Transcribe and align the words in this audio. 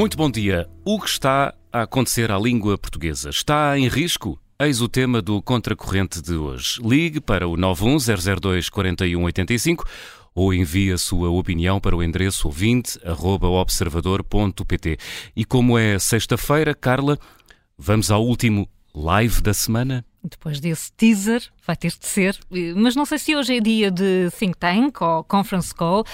Muito 0.00 0.16
bom 0.16 0.30
dia. 0.30 0.66
O 0.82 0.98
que 0.98 1.10
está 1.10 1.54
a 1.70 1.82
acontecer 1.82 2.32
à 2.32 2.38
língua 2.38 2.78
portuguesa? 2.78 3.28
Está 3.28 3.78
em 3.78 3.86
risco? 3.86 4.40
Eis 4.58 4.80
o 4.80 4.88
tema 4.88 5.20
do 5.20 5.42
Contracorrente 5.42 6.22
de 6.22 6.32
hoje. 6.32 6.80
Ligue 6.82 7.20
para 7.20 7.46
o 7.46 7.54
910024185 7.54 9.86
ou 10.34 10.54
envie 10.54 10.90
a 10.90 10.96
sua 10.96 11.28
opinião 11.28 11.78
para 11.78 11.94
o 11.94 12.02
endereço 12.02 12.48
ouvinte.observador.pt. 12.48 14.96
E 15.36 15.44
como 15.44 15.76
é 15.76 15.98
sexta-feira, 15.98 16.74
Carla, 16.74 17.18
vamos 17.76 18.10
ao 18.10 18.24
último 18.24 18.66
live 18.94 19.42
da 19.42 19.52
semana? 19.52 20.02
Depois 20.24 20.60
desse 20.60 20.90
teaser, 20.94 21.42
vai 21.66 21.76
ter 21.76 21.92
de 21.92 22.06
ser. 22.06 22.38
Mas 22.74 22.96
não 22.96 23.04
sei 23.04 23.18
se 23.18 23.36
hoje 23.36 23.58
é 23.58 23.60
dia 23.60 23.90
de 23.90 24.30
think 24.30 24.56
tank 24.56 25.02
ou 25.02 25.22
conference 25.24 25.74
call. 25.74 26.06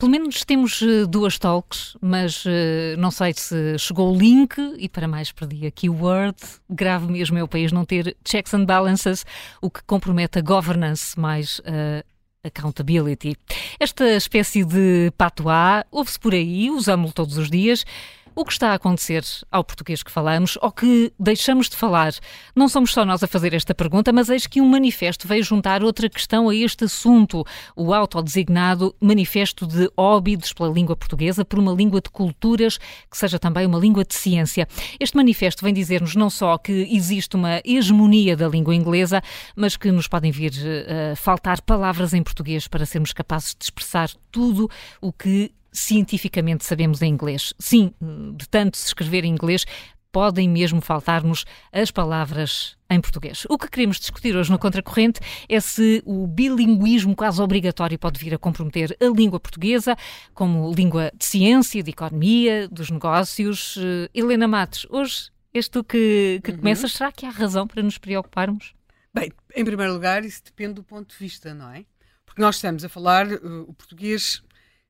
Pelo 0.00 0.12
menos 0.12 0.46
temos 0.46 0.80
uh, 0.80 1.06
duas 1.06 1.38
talks, 1.38 1.94
mas 2.00 2.46
uh, 2.46 2.96
não 2.96 3.10
sei 3.10 3.34
se 3.34 3.78
chegou 3.78 4.10
o 4.10 4.18
link 4.18 4.56
e 4.78 4.88
para 4.88 5.06
mais 5.06 5.30
perdi 5.30 5.66
a 5.66 5.70
keyword. 5.70 6.38
Grave 6.70 7.06
mesmo 7.12 7.36
é 7.36 7.42
o 7.42 7.46
país 7.46 7.70
não 7.70 7.84
ter 7.84 8.16
checks 8.26 8.54
and 8.54 8.64
balances, 8.64 9.26
o 9.60 9.70
que 9.70 9.82
compromete 9.82 10.38
a 10.38 10.42
governance 10.42 11.20
mais 11.20 11.58
uh, 11.58 12.02
accountability. 12.42 13.36
Esta 13.78 14.16
espécie 14.16 14.64
de 14.64 15.12
patois 15.18 15.84
ouve-se 15.90 16.18
por 16.18 16.32
aí, 16.32 16.70
usamos-lo 16.70 17.12
todos 17.12 17.36
os 17.36 17.50
dias. 17.50 17.84
O 18.34 18.44
que 18.44 18.52
está 18.52 18.70
a 18.70 18.74
acontecer 18.74 19.24
ao 19.50 19.64
português 19.64 20.02
que 20.02 20.10
falamos 20.10 20.56
ou 20.62 20.70
que 20.70 21.12
deixamos 21.18 21.68
de 21.68 21.76
falar? 21.76 22.12
Não 22.54 22.68
somos 22.68 22.92
só 22.92 23.04
nós 23.04 23.22
a 23.22 23.26
fazer 23.26 23.52
esta 23.54 23.74
pergunta, 23.74 24.12
mas 24.12 24.28
eis 24.28 24.46
que 24.46 24.60
um 24.60 24.68
manifesto 24.68 25.26
veio 25.26 25.42
juntar 25.42 25.82
outra 25.82 26.08
questão 26.08 26.48
a 26.48 26.54
este 26.54 26.84
assunto: 26.84 27.44
o 27.74 27.92
autodesignado 27.92 28.94
Manifesto 29.00 29.66
de 29.66 29.90
Óbidos 29.96 30.52
pela 30.52 30.68
Língua 30.68 30.94
Portuguesa 30.94 31.44
por 31.44 31.58
uma 31.58 31.72
língua 31.72 32.00
de 32.00 32.08
culturas 32.08 32.78
que 33.10 33.18
seja 33.18 33.38
também 33.38 33.66
uma 33.66 33.78
língua 33.78 34.04
de 34.04 34.14
ciência. 34.14 34.68
Este 34.98 35.16
manifesto 35.16 35.64
vem 35.64 35.74
dizer-nos 35.74 36.14
não 36.14 36.30
só 36.30 36.56
que 36.56 36.88
existe 36.90 37.34
uma 37.34 37.60
hegemonia 37.64 38.36
da 38.36 38.48
língua 38.48 38.74
inglesa, 38.74 39.20
mas 39.56 39.76
que 39.76 39.90
nos 39.90 40.06
podem 40.06 40.30
vir 40.30 40.52
a 40.52 41.12
uh, 41.12 41.16
faltar 41.16 41.60
palavras 41.62 42.14
em 42.14 42.22
português 42.22 42.68
para 42.68 42.86
sermos 42.86 43.12
capazes 43.12 43.56
de 43.58 43.64
expressar 43.64 44.08
tudo 44.30 44.70
o 45.00 45.12
que 45.12 45.52
cientificamente 45.72 46.64
sabemos 46.64 47.02
em 47.02 47.12
inglês. 47.12 47.52
Sim, 47.58 47.92
de 48.36 48.48
tanto 48.48 48.76
se 48.76 48.86
escrever 48.86 49.24
em 49.24 49.32
inglês, 49.32 49.64
podem 50.12 50.48
mesmo 50.48 50.80
faltar-nos 50.80 51.44
as 51.72 51.90
palavras 51.90 52.76
em 52.88 53.00
português. 53.00 53.46
O 53.48 53.56
que 53.56 53.70
queremos 53.70 53.98
discutir 53.98 54.34
hoje 54.36 54.50
no 54.50 54.58
Contracorrente 54.58 55.20
é 55.48 55.60
se 55.60 56.02
o 56.04 56.26
bilinguismo 56.26 57.14
quase 57.14 57.40
obrigatório 57.40 57.98
pode 57.98 58.18
vir 58.18 58.34
a 58.34 58.38
comprometer 58.38 58.96
a 59.00 59.04
língua 59.06 59.38
portuguesa 59.38 59.96
como 60.34 60.72
língua 60.72 61.12
de 61.16 61.24
ciência, 61.24 61.82
de 61.82 61.90
economia, 61.90 62.68
dos 62.68 62.90
negócios. 62.90 63.76
Uh, 63.76 64.08
Helena 64.12 64.48
Matos, 64.48 64.86
hoje 64.90 65.30
és 65.54 65.68
tu 65.68 65.82
que, 65.84 66.40
que 66.42 66.50
uhum. 66.50 66.58
começas. 66.58 66.92
Será 66.92 67.12
que 67.12 67.26
há 67.26 67.30
razão 67.30 67.66
para 67.66 67.82
nos 67.82 67.98
preocuparmos? 67.98 68.74
Bem, 69.12 69.32
em 69.54 69.64
primeiro 69.64 69.92
lugar, 69.92 70.24
isso 70.24 70.42
depende 70.44 70.74
do 70.74 70.84
ponto 70.84 71.10
de 71.10 71.16
vista, 71.16 71.52
não 71.54 71.70
é? 71.70 71.84
Porque 72.24 72.40
nós 72.40 72.56
estamos 72.56 72.84
a 72.84 72.88
falar, 72.88 73.26
uh, 73.26 73.62
o 73.68 73.74
português 73.74 74.42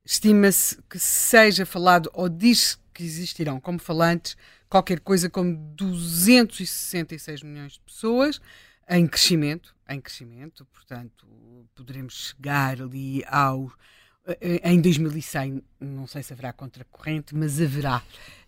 Estima-se 0.05 0.81
que 0.89 0.99
seja 0.99 1.67
falado 1.67 2.11
ou 2.13 2.29
diz 2.29 2.79
que 2.93 3.03
existirão 3.05 3.61
como 3.61 3.79
falantes 3.79 4.37
qualquer 4.69 5.01
coisa 5.01 5.29
como 5.29 5.57
266 5.75 7.43
milhões 7.43 7.73
de 7.73 7.81
pessoas 7.81 8.41
em 8.89 9.07
crescimento, 9.07 9.75
em 9.89 10.01
crescimento, 10.01 10.67
portanto, 10.67 11.27
poderemos 11.75 12.35
chegar 12.35 12.81
ali 12.81 13.25
ao 13.27 13.73
eh, 14.27 14.61
em 14.65 14.81
2100, 14.81 15.63
não 15.81 16.07
sei 16.07 16.23
se 16.23 16.33
haverá 16.33 16.53
contracorrente, 16.53 17.35
mas 17.35 17.61
haverá. 17.61 18.03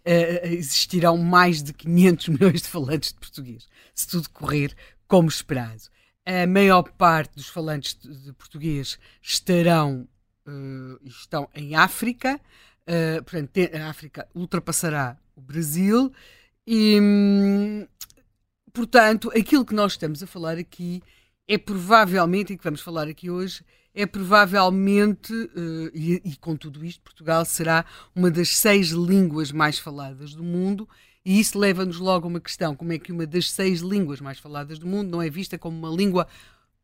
Uh, 0.05 0.47
existirão 0.47 1.17
mais 1.17 1.63
de 1.63 1.73
500 1.73 2.27
milhões 2.29 2.63
de 2.63 2.69
falantes 2.69 3.13
de 3.13 3.21
português, 3.21 3.69
se 3.95 4.09
tudo 4.09 4.29
correr 4.31 4.75
como 5.07 5.29
esperado. 5.29 5.83
A 6.27 6.47
maior 6.47 6.83
parte 6.83 7.37
dos 7.37 7.49
falantes 7.49 7.97
de 8.01 8.33
português 8.33 8.99
estarão 9.21 10.09
uh, 10.47 11.07
estão 11.07 11.49
em 11.55 11.75
África, 11.75 12.41
uh, 12.87 13.23
portanto, 13.25 13.51
a 13.75 13.89
África 13.89 14.29
ultrapassará 14.35 15.17
o 15.37 15.41
Brasil 15.41 16.13
e, 16.67 16.99
hum, 17.01 17.87
portanto, 18.73 19.31
aquilo 19.37 19.65
que 19.65 19.75
nós 19.75 19.93
estamos 19.93 20.23
a 20.23 20.27
falar 20.27 20.59
aqui 20.59 21.03
é 21.49 21.59
provavelmente, 21.59 22.53
e 22.53 22.57
que 22.57 22.65
vamos 22.65 22.81
falar 22.81 23.09
aqui 23.09 23.29
hoje, 23.31 23.65
é 23.95 24.07
provavelmente, 24.07 25.33
uh, 25.33 25.91
e, 25.93 26.23
e, 26.25 26.37
com 26.37 26.57
tudo 26.57 26.85
isto, 26.85 27.03
Portugal 27.03 27.45
será 27.45 27.85
uma 28.15 28.31
das 28.31 28.57
seis 28.57 28.91
línguas 28.91 29.53
mais 29.53 29.79
faladas 29.79 30.35
do 30.35 30.43
mundo, 30.43 30.89
e 31.25 31.39
isso 31.39 31.59
leva-nos 31.59 31.99
logo 31.99 32.27
a 32.27 32.29
uma 32.29 32.41
questão: 32.41 32.75
como 32.75 32.93
é 32.93 32.99
que 32.99 33.13
uma 33.13 33.27
das 33.27 33.51
seis 33.51 33.81
línguas 33.81 34.21
mais 34.21 34.39
faladas 34.39 34.79
do 34.79 34.87
mundo 34.87 35.11
não 35.11 35.23
é 35.23 35.31
vista 35.31 35.59
como 35.59 35.77
uma 35.77 35.95
língua 35.95 36.27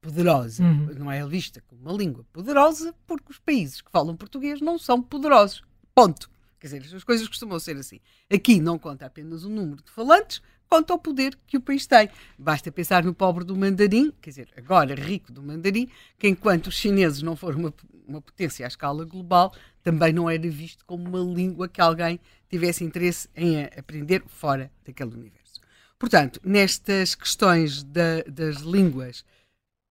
poderosa. 0.01 0.63
Uhum. 0.63 0.95
Não 0.97 1.11
é 1.11 1.27
vista 1.27 1.63
como 1.67 1.83
uma 1.83 1.93
língua 1.93 2.25
poderosa 2.33 2.95
porque 3.07 3.31
os 3.31 3.39
países 3.39 3.81
que 3.81 3.91
falam 3.91 4.17
português 4.17 4.61
não 4.61 4.79
são 4.79 5.03
poderosos. 5.03 5.63
Ponto. 5.95 6.31
Quer 6.61 6.67
dizer, 6.69 6.97
as 6.97 7.05
coisas 7.05 7.29
costumam 7.29 7.59
ser 7.61 7.77
assim. 7.77 8.01
Aqui 8.33 8.61
não 8.61 8.79
conta 8.79 9.07
apenas 9.07 9.45
o 9.45 9.49
número 9.49 9.83
de 9.83 9.91
falantes, 9.91 10.43
conta 10.69 10.93
o 10.93 10.99
poder 10.99 11.39
que 11.47 11.57
o 11.57 11.61
país 11.61 11.87
tem. 11.87 12.09
Basta 12.37 12.71
pensar 12.73 13.05
no 13.05 13.15
pobre 13.15 13.45
do 13.45 13.57
mandarim, 13.57 14.13
quer 14.21 14.31
dizer, 14.31 14.49
agora 14.57 14.95
rico 14.95 15.33
do 15.33 15.43
mandarim, 15.43 15.89
que 16.19 16.29
enquanto 16.29 16.67
os 16.67 16.75
chineses 16.75 17.23
não 17.23 17.37
foram 17.37 17.61
uma, 17.61 17.75
uma 18.07 18.21
potência 18.21 18.67
à 18.67 18.69
escala 18.69 19.05
global, 19.05 19.55
também 19.85 20.13
não 20.13 20.29
era 20.29 20.51
visto 20.51 20.85
como 20.85 21.09
uma 21.09 21.21
língua 21.35 21.69
que 21.69 21.81
alguém 21.81 22.19
tivesse 22.51 22.83
interesse 22.83 23.29
em 23.37 23.63
aprender 23.65 24.23
fora 24.27 24.71
daquele 24.85 25.15
universo. 25.15 25.61
Portanto, 25.99 26.41
nestas 26.45 27.15
questões 27.15 27.83
da, 27.83 28.23
das 28.29 28.59
línguas 28.59 29.25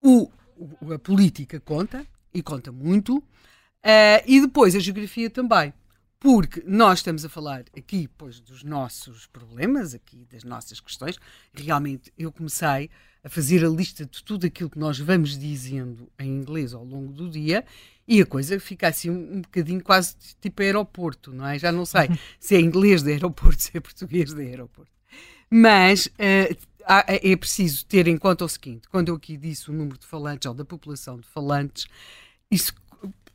o, 0.07 0.31
a 0.93 0.97
política 0.97 1.59
conta, 1.59 2.07
e 2.33 2.41
conta 2.41 2.71
muito, 2.71 3.17
uh, 3.17 4.23
e 4.25 4.39
depois 4.39 4.73
a 4.73 4.79
geografia 4.79 5.29
também. 5.29 5.73
Porque 6.19 6.63
nós 6.65 6.99
estamos 6.99 7.23
a 7.25 7.29
falar 7.29 7.65
aqui, 7.77 8.09
pois, 8.17 8.39
dos 8.39 8.63
nossos 8.63 9.27
problemas, 9.27 9.93
aqui 9.93 10.25
das 10.31 10.43
nossas 10.43 10.79
questões. 10.79 11.19
Realmente, 11.53 12.11
eu 12.17 12.31
comecei 12.31 12.89
a 13.23 13.29
fazer 13.29 13.63
a 13.63 13.69
lista 13.69 14.03
de 14.05 14.23
tudo 14.23 14.47
aquilo 14.47 14.69
que 14.69 14.79
nós 14.79 14.97
vamos 14.97 15.37
dizendo 15.37 16.09
em 16.17 16.29
inglês 16.29 16.73
ao 16.73 16.83
longo 16.83 17.13
do 17.13 17.29
dia 17.29 17.63
e 18.07 18.21
a 18.21 18.25
coisa 18.25 18.59
fica 18.59 18.87
assim 18.87 19.11
um, 19.11 19.37
um 19.37 19.41
bocadinho 19.41 19.83
quase 19.83 20.15
tipo 20.41 20.61
aeroporto, 20.63 21.31
não 21.31 21.45
é? 21.45 21.59
Já 21.59 21.71
não 21.71 21.85
sei 21.85 22.09
se 22.39 22.55
é 22.55 22.59
inglês 22.61 23.03
de 23.03 23.11
aeroporto, 23.11 23.61
se 23.61 23.77
é 23.77 23.79
português 23.79 24.33
de 24.33 24.41
aeroporto. 24.41 24.91
Mas 25.49 26.07
uh, 26.07 26.66
é 26.87 27.35
preciso 27.35 27.85
ter 27.85 28.07
em 28.07 28.17
conta 28.17 28.45
o 28.45 28.49
seguinte: 28.49 28.87
quando 28.89 29.09
eu 29.09 29.15
aqui 29.15 29.35
disse 29.37 29.69
o 29.69 29.73
número 29.73 29.97
de 29.97 30.05
falantes 30.05 30.45
ou 30.45 30.53
da 30.53 30.63
população 30.63 31.19
de 31.19 31.27
falantes, 31.27 31.85
isso 32.49 32.73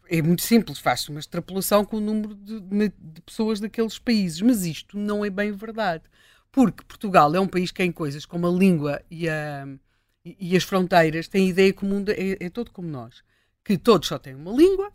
é 0.08 0.20
muito 0.20 0.42
simples, 0.42 0.78
faz-se 0.78 1.10
uma 1.10 1.20
extrapolação 1.20 1.84
com 1.84 1.96
o 1.96 2.00
número 2.00 2.34
de, 2.34 2.60
de, 2.60 3.20
pessoas 3.22 3.60
daqueles 3.60 3.98
países, 3.98 4.40
mas 4.40 4.64
isto 4.64 4.98
não 4.98 5.24
é 5.24 5.30
bem 5.30 5.52
verdade, 5.52 6.04
porque 6.50 6.84
Portugal 6.84 7.34
é 7.34 7.40
um 7.40 7.48
país 7.48 7.70
que 7.70 7.82
em 7.82 7.92
coisas 7.92 8.26
como 8.26 8.46
a 8.46 8.50
língua 8.50 9.02
e, 9.10 9.28
a, 9.28 9.66
e 10.24 10.56
as 10.56 10.64
fronteiras 10.64 11.28
tem 11.28 11.48
ideia 11.48 11.72
comum, 11.72 12.02
de, 12.02 12.12
é, 12.12 12.44
é 12.44 12.50
todo 12.50 12.70
como 12.70 12.88
nós, 12.88 13.22
que 13.64 13.78
todos 13.78 14.08
só 14.08 14.18
têm 14.18 14.34
uma 14.34 14.52
língua 14.52 14.92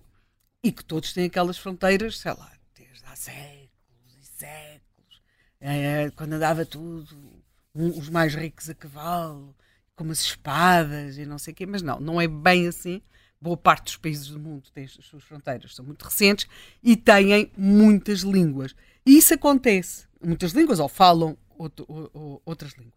e 0.63 0.71
que 0.71 0.83
todos 0.83 1.13
têm 1.13 1.25
aquelas 1.25 1.57
fronteiras, 1.57 2.19
sei 2.19 2.33
lá, 2.33 2.51
desde 2.75 3.05
há 3.05 3.15
séculos 3.15 4.17
e 4.19 4.25
séculos, 4.25 5.21
é, 5.59 6.11
quando 6.15 6.33
andava 6.33 6.65
tudo 6.65 7.36
os 7.77 8.09
mais 8.09 8.33
ricos 8.33 8.69
a 8.69 8.73
cavalo, 8.73 9.55
com 9.95 10.03
umas 10.03 10.21
espadas 10.21 11.17
e 11.17 11.25
não 11.25 11.37
sei 11.37 11.53
o 11.53 11.55
quê, 11.55 11.65
mas 11.65 11.81
não, 11.81 11.99
não 11.99 12.19
é 12.19 12.27
bem 12.27 12.67
assim. 12.67 13.01
Boa 13.39 13.57
parte 13.57 13.85
dos 13.85 13.97
países 13.97 14.27
do 14.29 14.39
mundo 14.39 14.69
tem 14.73 14.85
as 14.85 14.97
suas 15.01 15.23
fronteiras, 15.23 15.75
são 15.75 15.85
muito 15.85 16.03
recentes 16.03 16.47
e 16.81 16.95
têm 16.95 17.51
muitas 17.55 18.21
línguas. 18.21 18.75
E 19.05 19.17
isso 19.17 19.33
acontece, 19.33 20.07
muitas 20.23 20.53
línguas, 20.53 20.79
ou 20.79 20.87
falam 20.87 21.37
outro, 21.57 21.85
ou, 21.87 22.41
outras 22.43 22.73
línguas. 22.73 22.93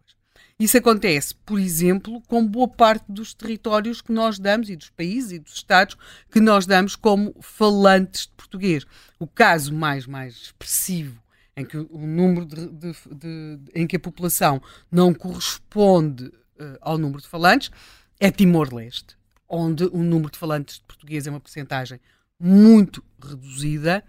Isso 0.59 0.77
acontece, 0.77 1.35
por 1.45 1.59
exemplo, 1.59 2.21
com 2.27 2.45
boa 2.45 2.67
parte 2.67 3.05
dos 3.07 3.33
territórios 3.33 4.01
que 4.01 4.11
nós 4.11 4.39
damos, 4.39 4.69
e 4.69 4.75
dos 4.75 4.89
países 4.89 5.31
e 5.31 5.39
dos 5.39 5.53
estados 5.53 5.95
que 6.31 6.39
nós 6.39 6.65
damos 6.65 6.95
como 6.95 7.35
falantes 7.41 8.27
de 8.27 8.33
português. 8.33 8.85
O 9.19 9.27
caso 9.27 9.73
mais, 9.73 10.05
mais 10.05 10.35
expressivo 10.35 11.21
em 11.55 11.65
que 11.65 11.77
o 11.77 12.07
número 12.07 12.45
de, 12.45 12.67
de, 12.69 12.93
de, 13.11 13.59
em 13.75 13.85
que 13.85 13.95
a 13.95 13.99
população 13.99 14.61
não 14.91 15.13
corresponde 15.13 16.25
uh, 16.25 16.77
ao 16.81 16.97
número 16.97 17.21
de 17.21 17.27
falantes 17.27 17.71
é 18.19 18.31
Timor-Leste, 18.31 19.17
onde 19.49 19.85
o 19.85 19.97
número 19.97 20.31
de 20.31 20.39
falantes 20.39 20.75
de 20.75 20.83
português 20.83 21.27
é 21.27 21.29
uma 21.29 21.39
porcentagem 21.39 21.99
muito 22.39 23.03
reduzida. 23.21 24.03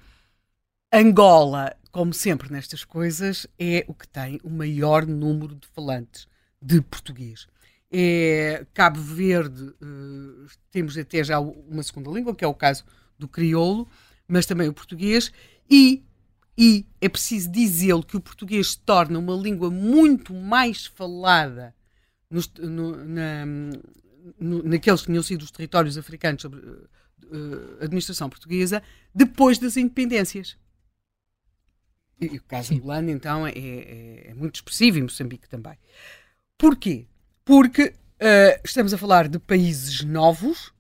Angola, 0.93 1.75
como 1.91 2.13
sempre 2.13 2.53
nestas 2.53 2.85
coisas, 2.85 3.47
é 3.59 3.85
o 3.89 3.95
que 3.95 4.07
tem 4.07 4.39
o 4.45 4.51
maior 4.51 5.07
número 5.07 5.55
de 5.55 5.67
falantes 5.69 6.27
de 6.61 6.81
português. 6.81 7.47
É 7.91 8.65
Cabo 8.73 9.01
Verde, 9.01 9.65
uh, 9.65 10.47
temos 10.71 10.97
até 10.97 11.25
já 11.25 11.41
uma 11.41 11.83
segunda 11.83 12.11
língua, 12.11 12.35
que 12.35 12.45
é 12.45 12.49
o 12.49 12.55
caso 12.55 12.85
do 13.19 13.27
crioulo, 13.27 13.89
mas 14.29 14.47
também 14.47 14.69
o 14.69 14.73
português, 14.73 15.33
e 15.69 16.03
e 16.57 16.87
é 17.01 17.09
preciso 17.09 17.51
dizê-lo 17.51 18.05
que 18.05 18.17
o 18.17 18.21
português 18.21 18.73
se 18.73 18.79
torna 18.79 19.19
uma 19.19 19.35
língua 19.35 19.71
muito 19.71 20.35
mais 20.35 20.87
falada 20.87 21.75
nos, 22.31 22.51
no, 22.59 23.05
na, 23.05 23.47
no, 24.39 24.63
naqueles 24.63 25.01
que 25.01 25.07
tinham 25.07 25.23
sido 25.23 25.43
os 25.43 25.51
territórios 25.51 25.97
africanos 25.97 26.43
sobre 26.43 26.61
uh, 26.61 27.77
administração 27.81 28.29
portuguesa 28.29 28.83
depois 29.15 29.59
das 29.59 29.77
independências. 29.77 30.57
E, 32.21 32.27
e 32.27 32.37
o 32.37 32.43
caso 32.43 32.75
angolano, 32.75 33.11
então, 33.11 33.47
é, 33.47 33.51
é, 33.51 34.31
é, 34.31 34.35
muito 34.35 34.57
expressivo, 34.57 34.99
e 34.99 35.03
Moçambique 35.03 35.49
também. 35.49 35.77
Porquê? 36.57 37.07
Porque 37.45 37.87
uh, 37.87 38.61
estamos 38.65 38.95
a 38.95 38.99
falar 38.99 39.29
de 39.29 39.39
países 39.39 40.05
novos, 40.05 40.73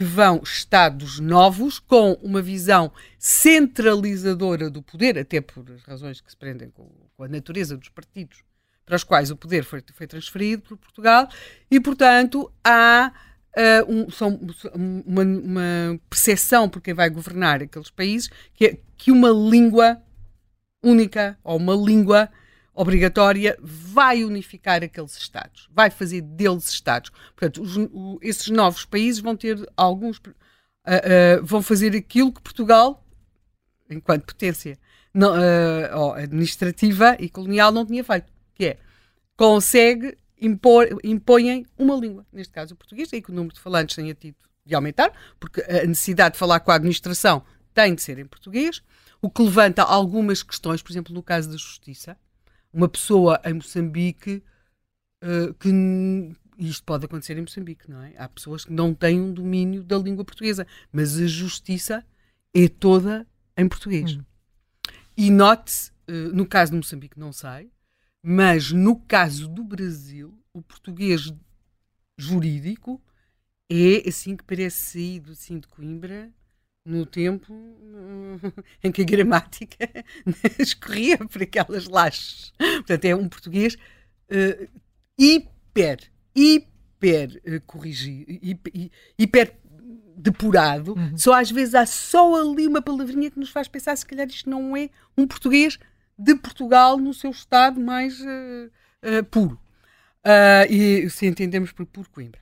que 0.00 0.04
vão 0.04 0.40
Estados 0.42 1.20
novos, 1.20 1.78
com 1.78 2.12
uma 2.22 2.40
visão 2.40 2.90
centralizadora 3.18 4.70
do 4.70 4.80
poder, 4.80 5.18
até 5.18 5.42
por 5.42 5.62
razões 5.86 6.22
que 6.22 6.30
se 6.30 6.36
prendem 6.38 6.70
com, 6.70 6.90
com 7.14 7.24
a 7.24 7.28
natureza 7.28 7.76
dos 7.76 7.90
partidos 7.90 8.42
para 8.86 8.96
os 8.96 9.04
quais 9.04 9.30
o 9.30 9.36
poder 9.36 9.62
foi, 9.62 9.84
foi 9.92 10.06
transferido 10.06 10.62
por 10.62 10.78
Portugal, 10.78 11.28
e, 11.70 11.78
portanto, 11.78 12.50
há 12.64 13.12
uh, 13.54 13.92
um, 13.92 14.10
são, 14.10 14.40
uma, 14.74 15.22
uma 15.22 16.00
percepção 16.08 16.66
por 16.66 16.80
quem 16.80 16.94
vai 16.94 17.10
governar 17.10 17.60
aqueles 17.60 17.90
países 17.90 18.30
que, 18.54 18.64
é, 18.64 18.78
que 18.96 19.12
uma 19.12 19.28
língua 19.28 20.00
única 20.82 21.38
ou 21.44 21.58
uma 21.58 21.74
língua 21.74 22.30
obrigatória 22.74 23.58
vai 23.60 24.24
unificar 24.24 24.82
aqueles 24.82 25.16
Estados, 25.16 25.68
vai 25.72 25.90
fazer 25.90 26.20
deles 26.22 26.68
Estados. 26.68 27.10
Portanto, 27.36 27.62
os, 27.62 27.76
o, 27.76 28.18
esses 28.22 28.48
novos 28.48 28.84
países 28.84 29.20
vão 29.20 29.36
ter 29.36 29.58
alguns. 29.76 30.18
Uh, 30.18 31.40
uh, 31.40 31.44
vão 31.44 31.60
fazer 31.60 31.94
aquilo 31.94 32.32
que 32.32 32.40
Portugal, 32.40 33.04
enquanto 33.90 34.24
potência 34.24 34.78
não, 35.12 35.32
uh, 35.32 36.12
administrativa 36.14 37.16
e 37.20 37.28
colonial, 37.28 37.70
não 37.70 37.84
tinha 37.84 38.02
feito, 38.02 38.32
que 38.54 38.64
é 38.64 38.78
consegue 39.36 40.16
impor, 40.40 40.88
impõem 41.04 41.66
uma 41.78 41.94
língua, 41.94 42.26
neste 42.32 42.52
caso 42.52 42.74
o 42.74 42.76
português, 42.76 43.12
e 43.12 43.20
que 43.20 43.30
o 43.30 43.34
número 43.34 43.54
de 43.54 43.60
falantes 43.60 43.96
tenha 43.96 44.14
tido 44.14 44.36
de 44.64 44.74
aumentar, 44.74 45.12
porque 45.38 45.60
a 45.62 45.86
necessidade 45.86 46.34
de 46.34 46.38
falar 46.38 46.60
com 46.60 46.70
a 46.70 46.74
administração 46.74 47.42
tem 47.74 47.94
de 47.94 48.02
ser 48.02 48.18
em 48.18 48.26
português, 48.26 48.82
o 49.20 49.30
que 49.30 49.42
levanta 49.42 49.82
algumas 49.82 50.42
questões, 50.42 50.82
por 50.82 50.92
exemplo, 50.92 51.14
no 51.14 51.22
caso 51.22 51.48
da 51.50 51.56
justiça, 51.56 52.16
uma 52.72 52.88
pessoa 52.88 53.40
em 53.44 53.54
Moçambique 53.54 54.42
uh, 55.22 55.54
que 55.54 55.68
isto 56.58 56.84
pode 56.84 57.04
acontecer 57.06 57.36
em 57.36 57.42
Moçambique, 57.42 57.90
não 57.90 58.02
é? 58.02 58.14
Há 58.16 58.28
pessoas 58.28 58.64
que 58.64 58.72
não 58.72 58.94
têm 58.94 59.20
um 59.20 59.32
domínio 59.32 59.82
da 59.82 59.98
língua 59.98 60.24
portuguesa, 60.24 60.66
mas 60.92 61.18
a 61.18 61.26
justiça 61.26 62.04
é 62.54 62.68
toda 62.68 63.26
em 63.56 63.68
português. 63.68 64.14
Uhum. 64.14 64.24
E 65.16 65.30
note-se, 65.30 65.90
uh, 66.08 66.34
no 66.34 66.46
caso 66.46 66.72
de 66.72 66.76
Moçambique, 66.76 67.18
não 67.18 67.32
sei, 67.32 67.70
mas 68.22 68.70
no 68.70 68.96
caso 68.96 69.48
do 69.48 69.64
Brasil, 69.64 70.38
o 70.52 70.60
português 70.60 71.32
jurídico 72.18 73.00
é 73.70 74.08
assim 74.08 74.36
que 74.36 74.44
parece 74.44 74.92
saído 74.92 75.32
assim 75.32 75.58
de 75.58 75.66
Coimbra 75.68 76.30
no 76.84 77.04
tempo 77.04 77.52
em 78.82 78.90
que 78.90 79.02
a 79.02 79.04
gramática 79.04 79.88
escorria 80.58 81.18
por 81.18 81.42
aquelas 81.42 81.86
lajes. 81.86 82.52
Portanto, 82.58 83.04
é 83.04 83.14
um 83.14 83.28
português 83.28 83.74
uh, 83.74 84.68
hiper, 85.18 86.00
hiper 86.34 87.40
uh, 87.46 87.60
corrigido, 87.66 88.32
hiper, 88.42 88.90
hiper 89.18 89.56
depurado. 90.16 90.94
Uhum. 90.94 91.16
Só 91.16 91.34
às 91.34 91.50
vezes 91.50 91.74
há 91.74 91.86
só 91.86 92.34
ali 92.34 92.66
uma 92.66 92.82
palavrinha 92.82 93.30
que 93.30 93.38
nos 93.38 93.50
faz 93.50 93.68
pensar 93.68 93.96
se 93.96 94.06
calhar 94.06 94.26
isto 94.26 94.48
não 94.48 94.76
é 94.76 94.90
um 95.16 95.26
português 95.26 95.78
de 96.18 96.34
Portugal 96.34 96.98
no 96.98 97.14
seu 97.14 97.30
estado 97.30 97.80
mais 97.80 98.20
uh, 98.20 99.24
puro. 99.30 99.58
e 100.68 101.08
se 101.08 101.26
entendemos 101.26 101.72
por 101.72 101.86
puro 101.86 102.10
Coimbra. 102.10 102.40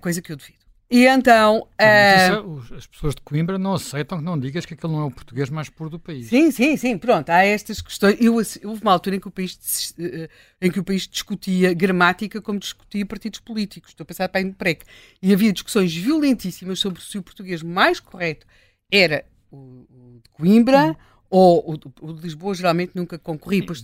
coisa 0.00 0.20
que 0.20 0.32
eu 0.32 0.36
devido. 0.36 0.61
E 0.92 1.06
então. 1.06 1.66
Não, 1.80 2.56
uh... 2.56 2.74
as 2.76 2.86
pessoas 2.86 3.14
de 3.14 3.22
Coimbra 3.22 3.58
não 3.58 3.72
aceitam 3.72 4.18
que 4.18 4.24
não 4.24 4.38
digas 4.38 4.66
que 4.66 4.74
aquele 4.74 4.92
não 4.92 5.00
é 5.00 5.04
o 5.06 5.10
português 5.10 5.48
mais 5.48 5.70
puro 5.70 5.88
do 5.88 5.98
país. 5.98 6.26
Sim, 6.26 6.50
sim, 6.50 6.76
sim. 6.76 6.98
Pronto, 6.98 7.30
há 7.30 7.42
estas 7.42 7.80
questões. 7.80 8.18
Eu, 8.20 8.34
houve 8.34 8.82
uma 8.82 8.92
altura 8.92 9.16
em 9.16 9.20
que, 9.20 9.26
o 9.26 9.30
país, 9.30 9.94
eh, 9.98 10.28
em 10.60 10.70
que 10.70 10.78
o 10.78 10.84
país 10.84 11.08
discutia 11.08 11.72
gramática 11.72 12.42
como 12.42 12.58
discutia 12.58 13.06
partidos 13.06 13.40
políticos. 13.40 13.92
Estou 13.92 14.04
a 14.04 14.06
pensar 14.06 14.28
para 14.28 14.46
a 14.46 14.52
PREC. 14.52 14.84
E 15.22 15.32
havia 15.32 15.50
discussões 15.50 15.96
violentíssimas 15.96 16.78
sobre 16.78 17.00
se 17.00 17.16
o 17.16 17.22
português 17.22 17.62
mais 17.62 17.98
correto 17.98 18.46
era 18.90 19.24
o, 19.50 19.56
o 19.56 20.20
de 20.22 20.28
Coimbra. 20.28 20.90
Hum. 20.90 20.96
Ou 21.30 21.72
o, 21.72 22.06
o, 22.06 22.12
de 22.12 22.20
Lisboa 22.20 22.54
geralmente 22.54 22.92
nunca 22.94 23.18
concorria. 23.18 23.64
Pois, 23.64 23.82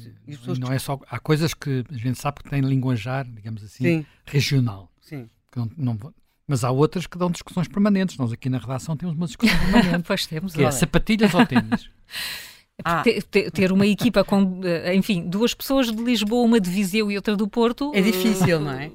não 0.58 0.70
é 0.70 0.78
só, 0.78 1.00
há 1.08 1.18
coisas 1.18 1.54
que 1.54 1.82
a 1.90 1.96
gente 1.96 2.20
sabe 2.20 2.42
que 2.42 2.50
tem 2.50 2.60
linguajar, 2.60 3.26
digamos 3.26 3.64
assim, 3.64 3.84
sim. 3.84 4.06
regional. 4.26 4.92
Sim. 5.00 5.30
Que 5.50 5.58
não, 5.58 5.70
não, 5.74 6.12
mas 6.48 6.64
há 6.64 6.70
outras 6.70 7.06
que 7.06 7.18
dão 7.18 7.30
discussões 7.30 7.68
permanentes. 7.68 8.16
Nós 8.16 8.32
aqui 8.32 8.48
na 8.48 8.56
redação 8.56 8.96
temos 8.96 9.14
uma 9.14 9.26
discussão 9.26 9.56
permanente. 9.58 10.04
pois 10.08 10.26
temos, 10.26 10.54
que 10.54 10.64
é 10.64 10.70
sapatilhas 10.70 11.34
ou 11.34 11.46
ténis? 11.46 11.90
Ah. 12.82 13.02
Ter, 13.02 13.50
ter, 13.50 13.70
uma 13.72 13.86
equipa 13.86 14.24
com, 14.24 14.60
eh, 14.64 14.94
enfim, 14.94 15.28
duas 15.28 15.52
pessoas 15.52 15.92
de 15.92 16.02
Lisboa, 16.02 16.44
uma 16.44 16.60
de 16.60 16.70
Viseu 16.70 17.10
e 17.10 17.16
outra 17.16 17.36
do 17.36 17.46
Porto. 17.46 17.92
É 17.94 18.00
difícil, 18.00 18.60
não 18.60 18.70
é? 18.70 18.90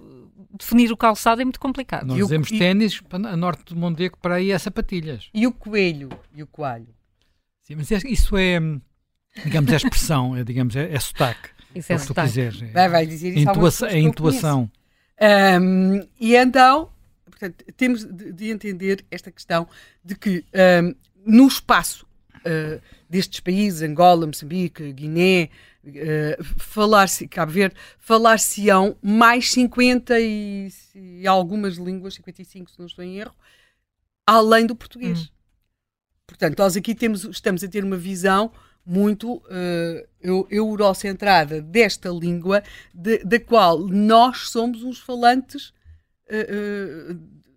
Definir 0.58 0.92
o 0.92 0.98
calçado 0.98 1.42
é 1.42 1.46
muito 1.46 1.60
complicado. 1.60 2.08
Nós 2.08 2.18
dizemos 2.18 2.50
e... 2.50 2.58
ténis, 2.58 3.02
a 3.12 3.38
norte 3.38 3.66
do 3.66 3.76
Mondego, 3.76 4.18
para 4.20 4.36
aí 4.36 4.52
é 4.52 4.58
sapatilhas. 4.58 5.30
E 5.34 5.46
o 5.46 5.52
coelho? 5.52 6.10
E 6.34 6.42
o 6.42 6.48
coalho? 6.48 6.88
Sim, 7.64 7.76
mas 7.76 7.92
é, 7.92 7.98
isso 8.06 8.38
é, 8.38 8.60
digamos, 9.44 9.72
é 9.72 9.76
expressão, 9.76 10.36
é, 10.36 10.44
digamos, 10.44 10.76
é, 10.76 10.92
é 10.92 11.00
sotaque. 11.00 11.50
Isso 11.76 11.92
é, 11.92 11.96
é 11.96 12.00
sotaque. 12.00 12.40
É, 12.40 12.50
vai, 12.72 12.90
vai 12.90 13.06
dizer 13.06 13.30
isso 13.30 13.40
Intua 13.40 13.70
a 13.90 14.00
intuação. 14.00 14.72
Um, 15.22 16.08
e 16.20 16.36
então, 16.36 16.90
Portanto, 17.34 17.66
temos 17.76 18.06
de, 18.06 18.32
de 18.32 18.50
entender 18.52 19.04
esta 19.10 19.32
questão 19.32 19.68
de 20.06 20.16
que 20.16 20.46
um, 20.84 20.96
no 21.26 21.48
espaço 21.48 22.06
uh, 22.38 22.82
destes 23.10 23.40
países, 23.40 23.82
Angola, 23.82 24.28
Moçambique, 24.28 24.94
Guiné, 24.94 25.50
uh, 25.84 26.44
falar-se, 26.60 27.28
Cabo 27.28 27.52
Verde, 27.52 27.76
falar-se-ão 27.98 28.96
mais 29.02 29.50
50 29.52 30.20
e, 30.20 30.70
e, 30.94 31.28
algumas 31.28 31.78
línguas, 31.78 32.14
55 32.14 32.70
se 32.70 32.80
não 32.80 32.86
estou 32.86 33.04
em 33.04 33.18
erro, 33.18 33.36
além 34.28 34.68
do 34.68 34.76
português. 34.76 35.24
Hum. 35.24 35.28
Portanto, 36.28 36.60
nós 36.60 36.78
aqui 36.78 36.94
temos, 36.94 37.24
estamos 37.26 37.64
a 37.64 37.68
ter 37.68 37.84
uma 37.84 37.98
visão 37.98 38.52
muito 38.86 39.38
uh, 39.38 40.48
eurocentrada 40.52 41.62
desta 41.62 42.10
língua, 42.10 42.62
de, 42.94 43.24
da 43.24 43.40
qual 43.40 43.80
nós 43.80 44.50
somos 44.50 44.84
os 44.84 45.00
falantes 45.00 45.74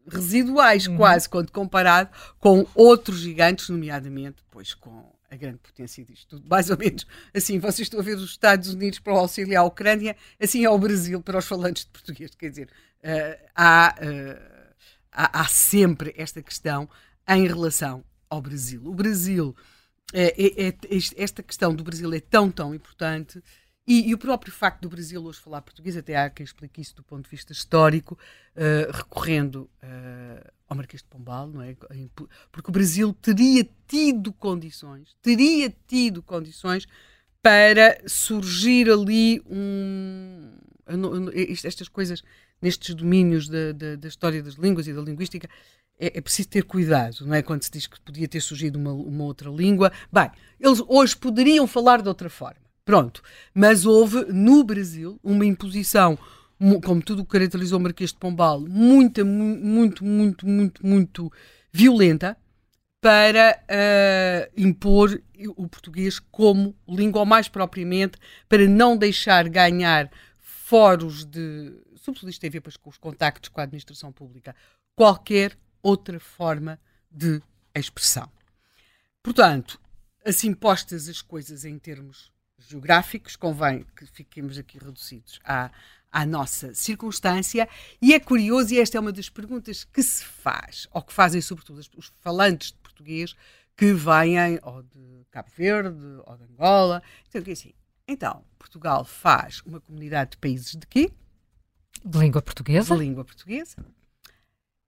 residuais, 0.09 0.87
uhum. 0.87 0.97
quase, 0.97 1.29
quando 1.29 1.51
comparado 1.51 2.11
com 2.39 2.67
outros 2.75 3.19
gigantes, 3.19 3.69
nomeadamente, 3.69 4.43
pois, 4.51 4.75
com 4.75 5.13
a 5.31 5.37
grande 5.37 5.59
potência 5.59 6.05
disto 6.05 6.29
tudo. 6.29 6.49
Mais 6.49 6.71
ou 6.71 6.79
menos 6.79 7.07
assim, 7.35 7.59
vocês 7.59 7.87
estão 7.87 8.01
a 8.01 8.03
ver 8.03 8.17
os 8.17 8.31
Estados 8.31 8.73
Unidos 8.73 8.99
para 8.99 9.13
o 9.13 9.19
auxílio 9.19 9.59
à 9.59 9.63
Ucrânia, 9.65 10.17
assim 10.41 10.65
é 10.65 10.71
o 10.71 10.79
Brasil 10.79 11.21
para 11.21 11.39
os 11.39 11.47
falantes 11.47 11.85
de 11.85 11.91
português. 11.91 12.35
Quer 12.35 12.51
dizer, 12.51 12.69
uh, 13.03 13.47
há, 13.55 13.95
uh, 14.01 14.75
há, 15.13 15.41
há, 15.41 15.49
sempre 15.49 16.15
esta 16.17 16.43
questão 16.43 16.89
em 17.29 17.47
relação 17.47 18.05
ao 18.31 18.41
Brasil. 18.41 18.83
O 18.85 18.95
Brasil, 18.95 19.55
é, 20.13 20.35
é, 20.41 20.69
é, 20.69 20.75
esta 21.17 21.43
questão 21.43 21.75
do 21.75 21.83
Brasil 21.83 22.13
é 22.13 22.21
tão, 22.21 22.51
tão 22.51 22.75
importante 22.75 23.43
e, 23.87 24.09
e, 24.09 24.15
o 24.15 24.19
próprio 24.19 24.53
facto 24.53 24.83
do 24.83 24.89
Brasil 24.89 25.25
hoje 25.25 25.39
falar 25.39 25.63
português, 25.63 25.97
até 25.97 26.17
há 26.17 26.29
quem 26.29 26.43
explique 26.43 26.81
isso 26.81 26.97
do 26.97 27.05
ponto 27.05 27.23
de 27.23 27.31
vista 27.31 27.53
histórico, 27.53 28.19
uh, 28.57 28.91
recorrendo 28.93 29.71
uh, 29.81 30.53
ao 30.69 30.77
Marquês 30.77 31.03
de 31.03 31.09
Pombal, 31.09 31.47
não 31.47 31.63
é? 31.63 31.77
Porque 32.51 32.69
o 32.69 32.73
Brasil 32.73 33.13
teria 33.23 33.69
tido 33.87 34.33
condições, 34.33 35.15
teria 35.23 35.73
tido 35.87 36.21
condições 36.21 36.89
para 37.41 37.97
surgir 38.09 38.91
ali 38.91 39.41
um. 39.49 40.51
Estas 41.65 41.89
coisas, 41.89 42.25
nestes 42.61 42.93
domínios 42.93 43.49
da, 43.49 43.71
da, 43.71 43.97
da 43.97 44.09
história 44.09 44.43
das 44.43 44.55
línguas 44.55 44.89
e 44.89 44.93
da 44.93 45.01
linguística, 45.01 45.49
é, 45.99 46.19
é, 46.19 46.21
preciso 46.21 46.49
ter 46.49 46.65
cuidado, 46.65 47.25
não 47.25 47.35
é? 47.35 47.43
Quando 47.43 47.63
se 47.63 47.71
diz 47.71 47.87
que 47.87 48.01
podia 48.01 48.27
ter 48.27 48.41
surgido 48.41 48.79
uma, 48.79 48.93
uma 48.93 49.25
outra 49.25 49.49
língua. 49.49 49.93
Bem, 50.13 50.31
eles 50.59 50.83
hoje 50.89 51.17
poderiam 51.17 51.69
falar 51.69 52.03
de 52.03 52.09
outra 52.09 52.29
forma 52.29 52.66
Pronto. 52.87 53.21
Mas 53.53 53.85
houve 53.85 54.27
no 54.33 54.63
Brasil 54.63 55.19
uma 55.23 55.45
imposição, 55.45 56.17
como 56.85 57.03
tudo 57.03 57.23
o 57.23 57.25
que 57.25 57.33
caracterizou 57.33 57.81
o 57.81 57.83
Marquês 57.83 58.13
de 58.13 58.19
Pombal, 58.19 58.61
muito, 58.61 59.27
muito, 59.27 60.05
muito, 60.05 60.47
muito, 60.47 60.87
muito 60.87 61.33
violenta 61.73 62.39
para 63.01 63.61
uh, 63.61 64.53
impor 64.57 65.21
o 65.57 65.69
português 65.69 66.21
como 66.21 66.77
língua, 66.89 67.21
ou 67.21 67.27
mais 67.27 67.49
propriamente, 67.49 68.19
para 68.49 68.69
não 68.69 68.97
deixar 68.97 69.49
ganhar 69.49 70.09
fóruns 70.41 71.25
de. 71.25 71.73
Sobretudo 71.97 72.31
isto 72.31 72.41
tem 72.41 72.49
a 72.49 72.53
ver 72.53 72.63
com 72.63 72.89
os 72.89 72.99
contactos 72.99 73.49
com 73.49 73.61
a 73.61 73.65
administração 73.65 74.13
pública, 74.13 74.55
qualquer 74.95 75.59
outra 75.83 76.21
forma 76.21 76.79
de 77.11 77.43
expressão. 77.75 78.31
Portanto, 79.25 79.81
assim 80.25 80.55
postas 80.55 81.09
as 81.09 81.21
coisas 81.21 81.65
em 81.65 81.79
termos 81.81 82.31
geográficos, 82.59 83.37
convém 83.37 83.87
que 83.97 84.07
fiquemos 84.07 84.59
aqui 84.59 84.79
reduzidos 84.79 85.41
à, 85.45 85.71
à 86.11 86.27
nossa 86.27 86.75
circunstância. 86.75 87.69
E 88.01 88.15
é 88.15 88.21
curioso, 88.21 88.73
e 88.73 88.81
esta 88.81 88.97
é 88.97 89.01
uma 89.01 89.13
das 89.13 89.29
perguntas 89.29 89.85
que 89.85 90.03
se 90.03 90.25
faz, 90.25 90.89
ou 90.93 91.03
que 91.03 91.13
fazem 91.13 91.41
sobretudo 91.41 91.81
os 91.97 92.13
falantes 92.23 92.73
de 92.73 92.79
português 92.79 93.35
que 93.77 93.93
vêm 93.93 94.59
ou 94.63 94.83
de 94.83 95.27
Cabo 95.31 95.51
Verde 95.55 96.21
ou 96.25 96.37
de 96.37 96.45
Angola. 96.45 97.03
Então, 97.29 97.43
que 97.43 97.51
assim, 97.51 97.75
então, 98.09 98.45
Portugal 98.59 99.05
faz 99.05 99.61
uma 99.67 99.81
comunidade 99.81 100.33
de 100.33 100.37
países 100.39 100.75
de 100.75 100.87
quê? 100.87 101.11
De 102.05 102.19
língua 102.19 102.41
portuguesa. 102.41 102.95
De 102.95 103.01
língua 103.01 103.25
portuguesa. 103.25 103.77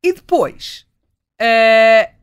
E 0.02 0.12
depois, 0.12 0.86
uh, 1.40 2.17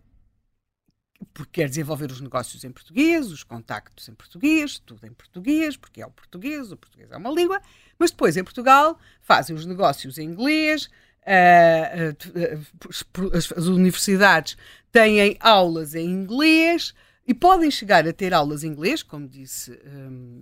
porque 1.34 1.62
quer 1.62 1.69
desenvolver 1.69 2.12
os 2.12 2.22
negócios 2.22 2.63
em 2.63 2.72
português, 2.72 3.31
os 3.31 3.43
contactos 3.43 4.07
em 4.10 4.13
português, 4.13 4.79
tudo 4.79 5.05
em 5.05 5.13
português, 5.13 5.77
porque 5.77 6.01
é 6.01 6.05
o 6.05 6.12
português, 6.12 6.72
o 6.72 6.77
português 6.77 7.12
é 7.12 7.17
uma 7.17 7.31
língua, 7.31 7.62
mas 7.98 8.12
depois 8.12 8.36
em 8.38 8.43
Portugal 8.43 9.00
fazem 9.22 9.55
os 9.55 9.65
negócios 9.65 10.17
em 10.17 10.27
inglês, 10.27 10.89
uh, 11.25 12.12
uh, 12.38 13.36
as, 13.36 13.51
as, 13.51 13.65
universidades 13.65 14.57
têm 14.91 15.38
aulas 15.39 15.95
em 15.95 16.05
inglês 16.05 16.93
e 17.27 17.34
podem 17.34 17.72
chegar 17.72 18.07
a 18.07 18.13
ter 18.13 18.34
aulas 18.34 18.63
em 18.63 18.67
inglês, 18.67 19.01
como 19.01 19.27
disse 19.27 19.72
um, 19.86 20.41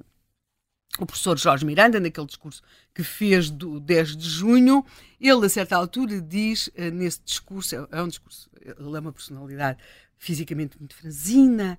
o 1.00 1.06
professor 1.06 1.38
Jorge 1.40 1.66
Miranda, 1.66 2.00
naquele 2.00 2.28
discurso 2.28 2.62
que 2.94 3.04
fez 3.04 3.50
do 3.50 3.80
10 3.80 4.16
de 4.16 4.30
junho, 4.30 4.86
ele 5.20 5.46
a 5.46 5.50
certa 5.50 5.76
altura 5.76 6.22
diz 6.22 6.68
uh, 6.68 6.92
nesse 6.92 7.22
discurso, 7.24 7.76
é, 7.76 7.88
é 7.92 8.02
um 8.02 8.08
discurso, 8.08 8.50
ele 8.62 8.98
é 8.98 9.00
uma 9.00 9.14
personalidade 9.14 9.80
fisicamente 10.24 10.78
muito 10.80 10.96
franzina, 10.96 11.78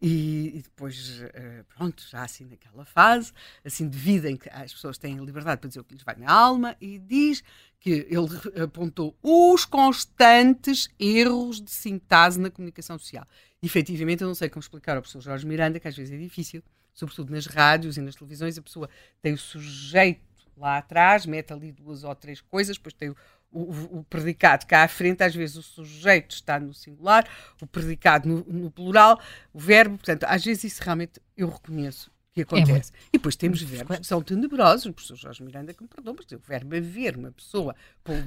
e, 0.00 0.58
e, 0.58 0.62
depois, 0.62 1.20
uh, 1.20 1.64
pronto, 1.74 2.04
já 2.10 2.22
assim 2.22 2.44
naquela 2.44 2.84
fase, 2.84 3.32
assim 3.64 3.88
de 3.88 3.96
vida 3.96 4.30
em 4.30 4.36
que 4.36 4.48
as 4.50 4.72
pessoas 4.74 4.98
têm 4.98 5.16
liberdade 5.24 5.58
para 5.58 5.68
dizer 5.68 5.80
o 5.80 5.84
que 5.84 5.94
lhes 5.94 6.02
vai 6.02 6.14
na 6.16 6.30
alma, 6.30 6.76
e 6.78 6.98
diz 6.98 7.42
que 7.80 8.06
ele 8.10 8.62
apontou 8.62 9.16
os 9.22 9.64
constantes 9.64 10.90
erros 10.98 11.62
de 11.62 11.70
sintase 11.70 12.38
na 12.38 12.50
comunicação 12.50 12.98
social. 12.98 13.26
E, 13.62 13.66
efetivamente, 13.66 14.22
eu 14.22 14.28
não 14.28 14.34
sei 14.34 14.50
como 14.50 14.60
explicar 14.60 14.96
ao 14.96 15.02
professor 15.02 15.22
Jorge 15.22 15.46
Miranda, 15.46 15.80
que 15.80 15.88
às 15.88 15.96
vezes 15.96 16.12
é 16.12 16.18
difícil, 16.18 16.62
sobretudo 16.92 17.32
nas 17.32 17.46
rádios 17.46 17.96
e 17.96 18.02
nas 18.02 18.14
televisões, 18.14 18.58
a 18.58 18.62
pessoa 18.62 18.90
tem 19.22 19.32
o 19.32 19.38
sujeito 19.38 20.20
lá 20.56 20.78
atrás, 20.78 21.26
mete 21.26 21.52
ali 21.52 21.72
duas 21.72 22.04
ou 22.04 22.14
três 22.14 22.40
coisas, 22.40 22.76
depois 22.76 22.94
tem 22.94 23.10
o, 23.10 23.16
o, 23.56 23.98
o, 23.98 24.04
predicado 24.04 24.66
cá 24.66 24.84
à 24.84 24.88
frente, 24.88 25.22
às 25.22 25.34
vezes 25.34 25.56
o 25.56 25.62
sujeito 25.62 26.34
está 26.34 26.60
no 26.60 26.74
singular, 26.74 27.26
o 27.60 27.66
predicado 27.66 28.28
no, 28.28 28.44
no 28.44 28.70
plural, 28.70 29.20
o 29.52 29.58
verbo, 29.58 29.96
portanto, 29.96 30.24
às 30.24 30.44
vezes 30.44 30.64
isso 30.64 30.82
realmente 30.82 31.20
eu 31.36 31.48
reconheço 31.48 32.10
que 32.44 32.54
acontece. 32.54 32.92
É 32.92 32.96
e 33.08 33.12
depois 33.12 33.34
temos 33.34 33.62
verbos 33.62 33.98
que 33.98 34.06
são 34.06 34.20
tenebrosos. 34.20 34.86
O 34.86 34.92
professor 34.92 35.16
Jorge 35.16 35.42
Miranda 35.42 35.72
que 35.72 35.82
me 35.82 35.88
perdoa, 35.88 36.14
mas 36.16 36.30
o 36.30 36.38
verbo 36.38 36.76
haver 36.76 37.16
uma 37.16 37.32
pessoa 37.32 37.74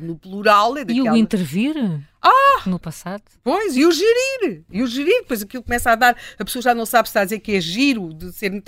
no 0.01 0.17
plural 0.17 0.77
é 0.77 0.83
daquela... 0.83 1.07
E 1.07 1.11
o 1.11 1.15
intervir? 1.15 1.75
Ah! 2.21 2.63
No 2.65 2.79
passado? 2.79 3.23
Pois, 3.43 3.77
e 3.77 3.85
o 3.85 3.91
gerir. 3.91 4.63
E 4.69 4.81
o 4.81 4.87
gerir, 4.87 5.21
depois 5.21 5.43
aquilo 5.43 5.63
começa 5.63 5.91
a 5.91 5.95
dar... 5.95 6.17
A 6.37 6.43
pessoa 6.43 6.61
já 6.61 6.73
não 6.73 6.85
sabe 6.85 7.07
se 7.07 7.11
está 7.11 7.21
a 7.21 7.23
dizer 7.23 7.39
que 7.39 7.53
é 7.53 7.61
giro, 7.61 8.13
de 8.13 8.33
ser 8.33 8.51
muito 8.51 8.67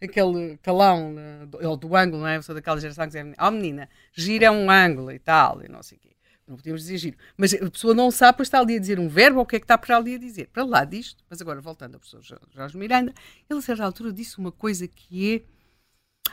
aquele 0.00 0.56
calão, 0.62 1.14
ou 1.62 1.76
do 1.76 1.94
ângulo, 1.94 2.22
não 2.22 2.28
é? 2.28 2.38
Eu 2.38 2.42
sou 2.42 2.54
daquela 2.54 2.80
geração 2.80 3.08
que 3.08 3.22
diz, 3.22 3.34
oh 3.38 3.50
menina, 3.50 3.88
giro 4.12 4.44
é 4.44 4.50
um 4.50 4.70
ângulo 4.70 5.12
e 5.12 5.18
tal, 5.18 5.62
e 5.62 5.68
não 5.68 5.82
sei 5.82 5.98
o 5.98 6.00
quê. 6.00 6.08
Não 6.48 6.56
podemos 6.56 6.80
dizer 6.80 6.96
giro. 6.96 7.16
Mas 7.36 7.52
a 7.52 7.70
pessoa 7.70 7.94
não 7.94 8.10
sabe, 8.10 8.38
pois 8.38 8.48
está 8.48 8.58
ali 8.58 8.76
a 8.76 8.80
dizer 8.80 8.98
um 8.98 9.08
verbo 9.08 9.38
ou 9.38 9.44
o 9.44 9.46
que 9.46 9.56
é 9.56 9.60
que 9.60 9.64
está 9.64 9.76
para 9.76 9.98
ali 9.98 10.14
a 10.14 10.18
dizer. 10.18 10.48
Para 10.48 10.64
lá 10.64 10.84
disto, 10.84 11.22
mas 11.28 11.42
agora 11.42 11.60
voltando 11.60 11.94
ao 11.94 12.00
professor 12.00 12.22
Jorge 12.50 12.76
Miranda, 12.78 13.12
ele 13.48 13.58
a 13.58 13.62
certa 13.62 13.84
altura 13.84 14.12
disse 14.12 14.38
uma 14.38 14.50
coisa 14.50 14.88
que 14.88 15.34
é 15.34 15.42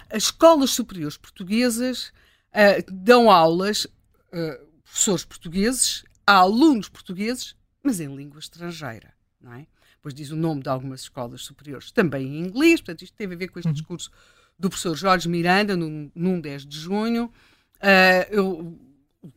as 0.09 0.23
escolas 0.23 0.71
superiores 0.71 1.17
portuguesas 1.17 2.13
uh, 2.51 2.91
dão 2.91 3.29
aulas, 3.29 3.85
uh, 3.85 4.65
professores 4.83 5.25
portugueses, 5.25 6.05
a 6.25 6.35
alunos 6.35 6.87
portugueses, 6.87 7.55
mas 7.83 7.99
em 7.99 8.15
língua 8.15 8.39
estrangeira, 8.39 9.13
não 9.41 9.53
é? 9.53 9.67
Depois 9.95 10.13
diz 10.13 10.31
o 10.31 10.35
nome 10.35 10.61
de 10.61 10.69
algumas 10.69 11.01
escolas 11.01 11.41
superiores, 11.41 11.91
também 11.91 12.25
em 12.27 12.39
inglês, 12.45 12.79
portanto 12.79 13.01
isto 13.01 13.15
teve 13.15 13.33
a 13.33 13.37
ver 13.37 13.47
com 13.49 13.59
este 13.59 13.67
uhum. 13.67 13.73
discurso 13.73 14.11
do 14.57 14.69
professor 14.69 14.95
Jorge 14.95 15.27
Miranda, 15.27 15.75
num, 15.75 16.09
num 16.15 16.39
10 16.39 16.65
de 16.65 16.79
junho. 16.79 17.25
Uh, 17.77 18.31
eu 18.31 18.79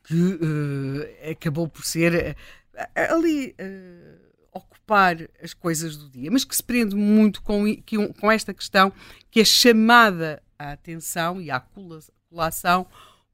que 0.04 0.14
uh, 0.14 1.30
acabou 1.30 1.68
por 1.68 1.84
ser 1.84 2.36
uh, 2.74 3.14
ali 3.14 3.54
uh, 3.60 4.18
ocupar 4.52 5.16
as 5.42 5.54
coisas 5.54 5.96
do 5.96 6.08
dia, 6.08 6.30
mas 6.30 6.44
que 6.44 6.54
se 6.54 6.62
prende 6.62 6.94
muito 6.94 7.42
com, 7.42 7.64
que, 7.82 7.96
com 8.14 8.30
esta 8.30 8.54
questão 8.54 8.92
que 9.30 9.40
é 9.40 9.44
chamada 9.44 10.42
a 10.58 10.72
atenção 10.72 11.40
e 11.40 11.50
a 11.50 11.60
colação 11.60 12.86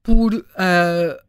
por 0.03 0.45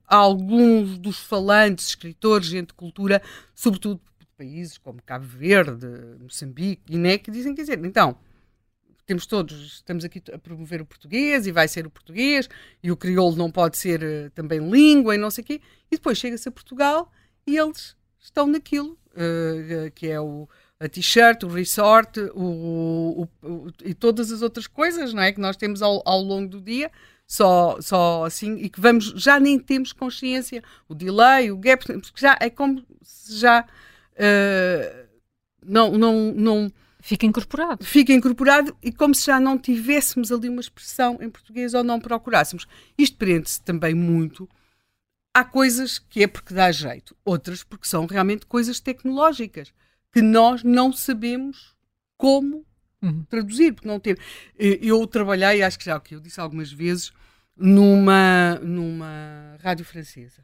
alguns 0.05 0.98
dos 0.98 1.17
falantes, 1.17 1.88
escritores, 1.88 2.48
gente 2.48 2.67
de 2.67 2.74
cultura, 2.74 3.22
sobretudo 3.53 4.01
de 4.20 4.27
países 4.38 4.77
como 4.77 5.01
Cabo 5.01 5.25
Verde, 5.25 5.88
Moçambique, 6.20 6.82
Guiné, 6.86 7.17
que 7.17 7.32
dizem, 7.32 7.55
quer 7.55 7.62
dizer, 7.62 7.86
então, 7.86 8.17
temos 9.05 9.25
todos, 9.25 9.75
estamos 9.75 10.03
aqui 10.03 10.21
a 10.33 10.38
promover 10.38 10.81
o 10.81 10.85
português 10.85 11.45
e 11.45 11.51
vai 11.51 11.67
ser 11.67 11.85
o 11.85 11.89
português 11.89 12.50
e 12.81 12.91
o 12.91 12.97
crioulo 12.97 13.35
não 13.35 13.51
pode 13.51 13.77
ser 13.77 14.01
uh, 14.01 14.29
também 14.31 14.59
língua 14.69 15.15
e 15.15 15.17
não 15.17 15.29
sei 15.29 15.43
o 15.43 15.45
quê. 15.45 15.62
E 15.91 15.95
depois 15.95 16.17
chega-se 16.17 16.50
a 16.50 16.51
Portugal 16.51 17.12
e 17.45 17.57
eles 17.57 17.95
estão 18.19 18.47
naquilo, 18.47 18.97
uh, 19.12 19.91
que 19.93 20.07
é 20.07 20.19
o, 20.19 20.50
a 20.79 20.89
t-shirt, 20.89 21.43
o 21.43 21.47
resort 21.47 22.19
o, 22.33 23.27
o, 23.43 23.47
o, 23.47 23.67
e 23.83 23.93
todas 23.93 24.31
as 24.31 24.41
outras 24.41 24.65
coisas 24.65 25.13
não 25.13 25.21
é? 25.21 25.31
que 25.31 25.39
nós 25.39 25.55
temos 25.55 25.81
ao, 25.81 26.01
ao 26.05 26.21
longo 26.21 26.50
do 26.50 26.62
dia. 26.62 26.91
Só, 27.27 27.81
só 27.81 28.24
assim, 28.24 28.55
e 28.57 28.69
que 28.69 28.79
vamos, 28.79 29.05
já 29.15 29.39
nem 29.39 29.57
temos 29.57 29.91
consciência, 29.91 30.63
o 30.88 30.93
delay, 30.93 31.50
o 31.51 31.57
gap, 31.57 31.83
já 32.15 32.38
é 32.39 32.51
como 32.51 32.85
se 33.01 33.39
já 33.39 33.62
uh, 33.62 35.05
não, 35.65 35.97
não, 35.97 36.33
não, 36.33 36.71
Fica 37.05 37.24
incorporado. 37.24 37.85
Fica 37.85 38.12
incorporado 38.12 38.75
e 38.81 38.91
como 38.91 39.13
se 39.13 39.27
já 39.27 39.39
não 39.39 39.59
tivéssemos 39.59 40.31
ali 40.31 40.50
uma 40.50 40.59
expressão 40.59 41.19
em 41.21 41.29
português 41.29 41.75
ou 41.75 41.83
não 41.83 42.00
procurássemos. 42.00 42.65
Isto 42.97 43.17
prende-se 43.17 43.62
também 43.62 43.93
muito. 43.93 44.50
Há 45.31 45.43
coisas 45.43 46.00
que 46.00 46.24
é 46.24 46.27
porque 46.27 46.51
dá 46.51 46.71
jeito, 46.71 47.15
outras 47.24 47.63
porque 47.63 47.88
são 47.88 48.07
realmente 48.07 48.47
coisas 48.47 48.79
tecnológicas 48.79 49.71
que 50.12 50.19
nós 50.19 50.63
não 50.63 50.91
sabemos 50.91 51.75
como 52.17 52.65
uhum. 53.03 53.24
traduzir, 53.29 53.74
porque 53.74 53.88
não 53.88 54.00
temos. 54.00 54.19
Eu 54.57 55.05
trabalhei, 55.05 55.62
acho 55.62 55.77
que 55.77 55.85
já 55.85 55.97
o 55.97 56.01
que 56.01 56.15
eu 56.15 56.19
disse 56.19 56.39
algumas 56.39 56.71
vezes, 56.71 57.13
numa, 57.55 58.55
numa 58.63 59.57
rádio 59.62 59.85
francesa. 59.85 60.43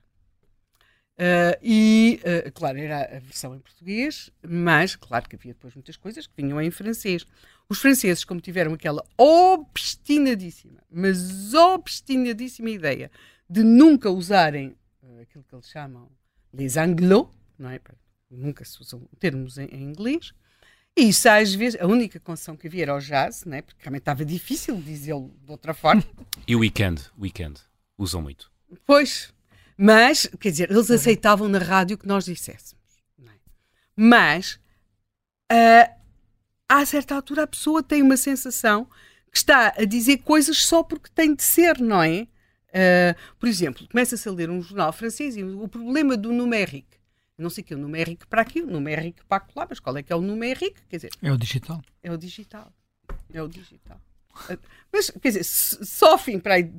Uh, 1.21 1.53
e, 1.61 2.19
uh, 2.23 2.51
claro, 2.51 2.79
era 2.79 3.03
a 3.17 3.19
versão 3.19 3.53
em 3.53 3.59
português, 3.59 4.31
mas, 4.41 4.95
claro 4.95 5.29
que 5.29 5.35
havia 5.35 5.53
depois 5.53 5.75
muitas 5.75 5.95
coisas 5.95 6.25
que 6.25 6.33
vinham 6.35 6.59
em 6.59 6.71
francês. 6.71 7.27
Os 7.69 7.79
franceses, 7.79 8.23
como 8.23 8.41
tiveram 8.41 8.73
aquela 8.73 9.05
obstinadíssima, 9.15 10.81
mas 10.89 11.53
obstinadíssima 11.53 12.71
ideia 12.71 13.11
de 13.47 13.63
nunca 13.63 14.09
usarem 14.09 14.75
uh, 15.03 15.21
aquilo 15.21 15.43
que 15.47 15.53
eles 15.53 15.69
chamam 15.69 16.09
les 16.51 16.75
anglo, 16.75 17.29
não 17.55 17.69
é? 17.69 17.79
Nunca 18.27 18.65
se 18.65 18.81
usam 18.81 19.07
termos 19.19 19.59
em, 19.59 19.65
em 19.65 19.83
inglês. 19.83 20.33
E 20.97 21.09
isso, 21.09 21.29
às 21.29 21.53
vezes, 21.53 21.79
a 21.79 21.85
única 21.85 22.19
concessão 22.19 22.57
que 22.57 22.65
havia 22.65 22.81
era 22.81 22.95
o 22.95 22.99
jazz, 22.99 23.45
né? 23.45 23.61
porque 23.61 23.83
realmente 23.83 24.01
estava 24.01 24.25
difícil 24.25 24.75
dizê-lo 24.81 25.31
de 25.45 25.51
outra 25.51 25.73
forma. 25.75 26.03
e 26.47 26.55
o 26.55 26.59
weekend? 26.59 27.03
Weekend. 27.19 27.61
Usam 27.95 28.23
muito. 28.23 28.51
Pois, 28.85 29.31
mas, 29.83 30.29
quer 30.39 30.51
dizer, 30.51 30.69
eles 30.69 30.91
aceitavam 30.91 31.49
na 31.49 31.57
rádio 31.57 31.97
que 31.97 32.07
nós 32.07 32.25
disséssemos. 32.25 32.83
É? 33.25 33.31
Mas, 33.95 34.59
uh, 35.51 36.01
a 36.69 36.85
certa 36.85 37.15
altura, 37.15 37.43
a 37.43 37.47
pessoa 37.47 37.81
tem 37.81 38.03
uma 38.03 38.15
sensação 38.15 38.85
que 39.31 39.37
está 39.37 39.73
a 39.75 39.83
dizer 39.83 40.19
coisas 40.19 40.59
só 40.59 40.83
porque 40.83 41.09
tem 41.15 41.33
de 41.33 41.41
ser, 41.41 41.79
não 41.79 42.03
é? 42.03 42.27
Uh, 42.67 43.17
por 43.39 43.49
exemplo, 43.49 43.87
começa-se 43.89 44.29
a 44.29 44.31
ler 44.31 44.51
um 44.51 44.61
jornal 44.61 44.93
francês 44.93 45.35
e 45.35 45.43
o 45.43 45.67
problema 45.67 46.15
do 46.15 46.31
numérique. 46.31 46.99
Não 47.35 47.49
sei 47.49 47.63
o 47.63 47.65
que 47.65 47.73
é 47.73 47.75
o 47.75 47.79
numérico 47.79 48.27
para 48.27 48.43
aqui, 48.43 48.61
o 48.61 48.67
numérico 48.67 49.25
para 49.25 49.47
lá, 49.55 49.65
mas 49.67 49.79
qual 49.79 49.97
é 49.97 50.03
que 50.03 50.13
é 50.13 50.15
o 50.15 50.21
numérico? 50.21 50.79
Quer 50.89 50.97
dizer, 50.97 51.11
é 51.23 51.31
o 51.31 51.37
digital. 51.37 51.81
É 52.03 52.11
o 52.11 52.17
digital. 52.17 52.71
É 53.33 53.41
o 53.41 53.47
digital. 53.47 53.99
Mas, 54.93 55.09
quer 55.09 55.29
dizer, 55.29 55.43
só 55.43 56.19
fim 56.19 56.37
para 56.37 56.53
aí 56.53 56.71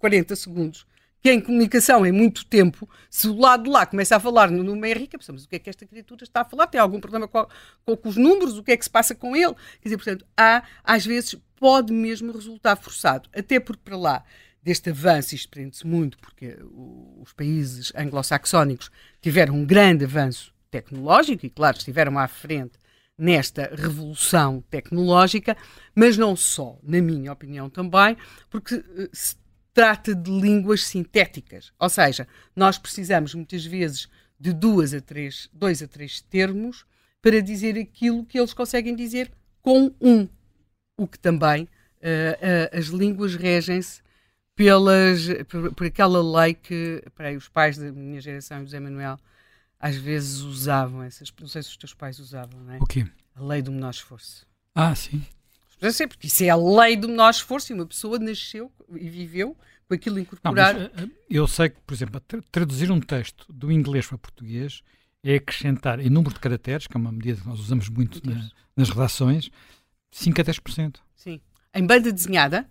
40 0.00 0.34
segundos 0.34 0.84
que 1.20 1.30
em 1.30 1.40
comunicação 1.40 2.06
em 2.06 2.12
muito 2.12 2.44
tempo, 2.46 2.88
se 3.10 3.28
o 3.28 3.36
lado 3.36 3.64
de 3.64 3.70
lá 3.70 3.84
começa 3.84 4.16
a 4.16 4.20
falar 4.20 4.50
no 4.50 4.62
numérico, 4.62 5.18
pensamos 5.18 5.44
o 5.44 5.48
que 5.48 5.56
é 5.56 5.58
que 5.58 5.70
esta 5.70 5.86
criatura 5.86 6.24
está 6.24 6.42
a 6.42 6.44
falar, 6.44 6.66
tem 6.66 6.80
algum 6.80 7.00
problema 7.00 7.26
com, 7.26 7.46
com, 7.84 8.08
os 8.08 8.16
números, 8.16 8.56
o 8.56 8.62
que 8.62 8.72
é 8.72 8.76
que 8.76 8.84
se 8.84 8.90
passa 8.90 9.14
com 9.14 9.34
ele. 9.34 9.54
Quer 9.80 9.88
dizer, 9.88 9.96
portanto, 9.96 10.26
há, 10.36 10.62
às 10.84 11.04
vezes, 11.04 11.34
pode 11.56 11.92
mesmo 11.92 12.32
resultar 12.32 12.76
forçado, 12.76 13.28
até 13.34 13.58
porque 13.58 13.82
para 13.84 13.96
lá 13.96 14.24
deste 14.62 14.90
avanço, 14.90 15.34
isto 15.34 15.48
prende-se 15.48 15.86
muito, 15.86 16.18
porque 16.18 16.58
os 17.20 17.32
países 17.32 17.92
anglo-saxónicos 17.96 18.90
tiveram 19.20 19.54
um 19.54 19.64
grande 19.64 20.04
avanço 20.04 20.52
tecnológico 20.70 21.46
e, 21.46 21.50
claro, 21.50 21.78
estiveram 21.78 22.18
à 22.18 22.28
frente 22.28 22.78
nesta 23.16 23.74
revolução 23.74 24.62
tecnológica, 24.70 25.56
mas 25.94 26.16
não 26.16 26.36
só, 26.36 26.78
na 26.82 27.00
minha 27.00 27.32
opinião 27.32 27.68
também, 27.68 28.16
porque 28.48 28.76
uh, 28.76 29.08
se 29.12 29.34
trata 29.72 30.14
de 30.14 30.30
línguas 30.30 30.84
sintéticas, 30.84 31.72
ou 31.78 31.88
seja, 31.88 32.26
nós 32.54 32.78
precisamos 32.78 33.34
muitas 33.34 33.64
vezes 33.64 34.08
de 34.38 34.52
duas 34.52 34.94
a 34.94 35.00
três, 35.00 35.48
dois 35.52 35.82
a 35.82 35.88
três 35.88 36.20
termos 36.20 36.84
para 37.20 37.42
dizer 37.42 37.78
aquilo 37.78 38.24
que 38.24 38.38
eles 38.38 38.54
conseguem 38.54 38.94
dizer 38.94 39.30
com 39.62 39.92
um, 40.00 40.28
o 40.96 41.06
que 41.06 41.18
também 41.18 41.64
uh, 41.64 41.66
uh, 42.74 42.78
as 42.78 42.86
línguas 42.86 43.34
regem-se 43.34 44.00
pelas 44.54 45.28
por, 45.48 45.74
por, 45.74 45.86
aquela 45.86 46.42
lei 46.42 46.54
que 46.54 47.02
peraí, 47.14 47.36
os 47.36 47.48
pais 47.48 47.76
da 47.78 47.92
minha 47.92 48.20
geração, 48.20 48.60
José 48.62 48.80
Manuel, 48.80 49.18
às 49.78 49.96
vezes 49.96 50.40
usavam 50.40 51.02
essas, 51.02 51.32
não 51.40 51.46
sei 51.46 51.62
se 51.62 51.70
os 51.70 51.76
teus 51.76 51.94
pais 51.94 52.18
usavam, 52.18 52.60
não 52.60 52.74
é? 52.74 52.78
O 52.78 52.86
quê? 52.86 53.06
A 53.34 53.42
lei 53.42 53.62
do 53.62 53.70
menor 53.70 53.90
esforço. 53.90 54.44
Ah, 54.74 54.94
sim. 54.94 55.24
Já 55.80 55.92
sei, 55.92 56.06
porque 56.06 56.26
isso 56.26 56.42
é 56.44 56.48
a 56.48 56.56
lei 56.56 56.96
do 56.96 57.08
menor 57.08 57.30
esforço 57.30 57.72
e 57.72 57.74
uma 57.74 57.86
pessoa 57.86 58.18
nasceu 58.18 58.70
e 58.94 59.08
viveu 59.08 59.56
com 59.86 59.94
aquilo 59.94 60.18
incorporado. 60.18 60.78
Não, 60.78 60.90
mas, 60.94 61.04
eh, 61.04 61.10
eu 61.30 61.46
sei 61.46 61.70
que, 61.70 61.80
por 61.86 61.94
exemplo, 61.94 62.20
traduzir 62.50 62.90
um 62.90 63.00
texto 63.00 63.46
do 63.48 63.70
inglês 63.70 64.06
para 64.06 64.18
português 64.18 64.82
é 65.22 65.36
acrescentar 65.36 66.00
em 66.00 66.10
número 66.10 66.34
de 66.34 66.40
caracteres, 66.40 66.86
que 66.86 66.96
é 66.96 67.00
uma 67.00 67.12
medida 67.12 67.40
que 67.40 67.46
nós 67.46 67.58
usamos 67.58 67.88
muito 67.88 68.20
na, 68.28 68.48
nas 68.76 68.90
redações, 68.90 69.50
5 70.10 70.40
a 70.40 70.44
10%. 70.44 70.96
Sim. 71.14 71.40
Em 71.74 71.86
banda 71.86 72.12
desenhada, 72.12 72.68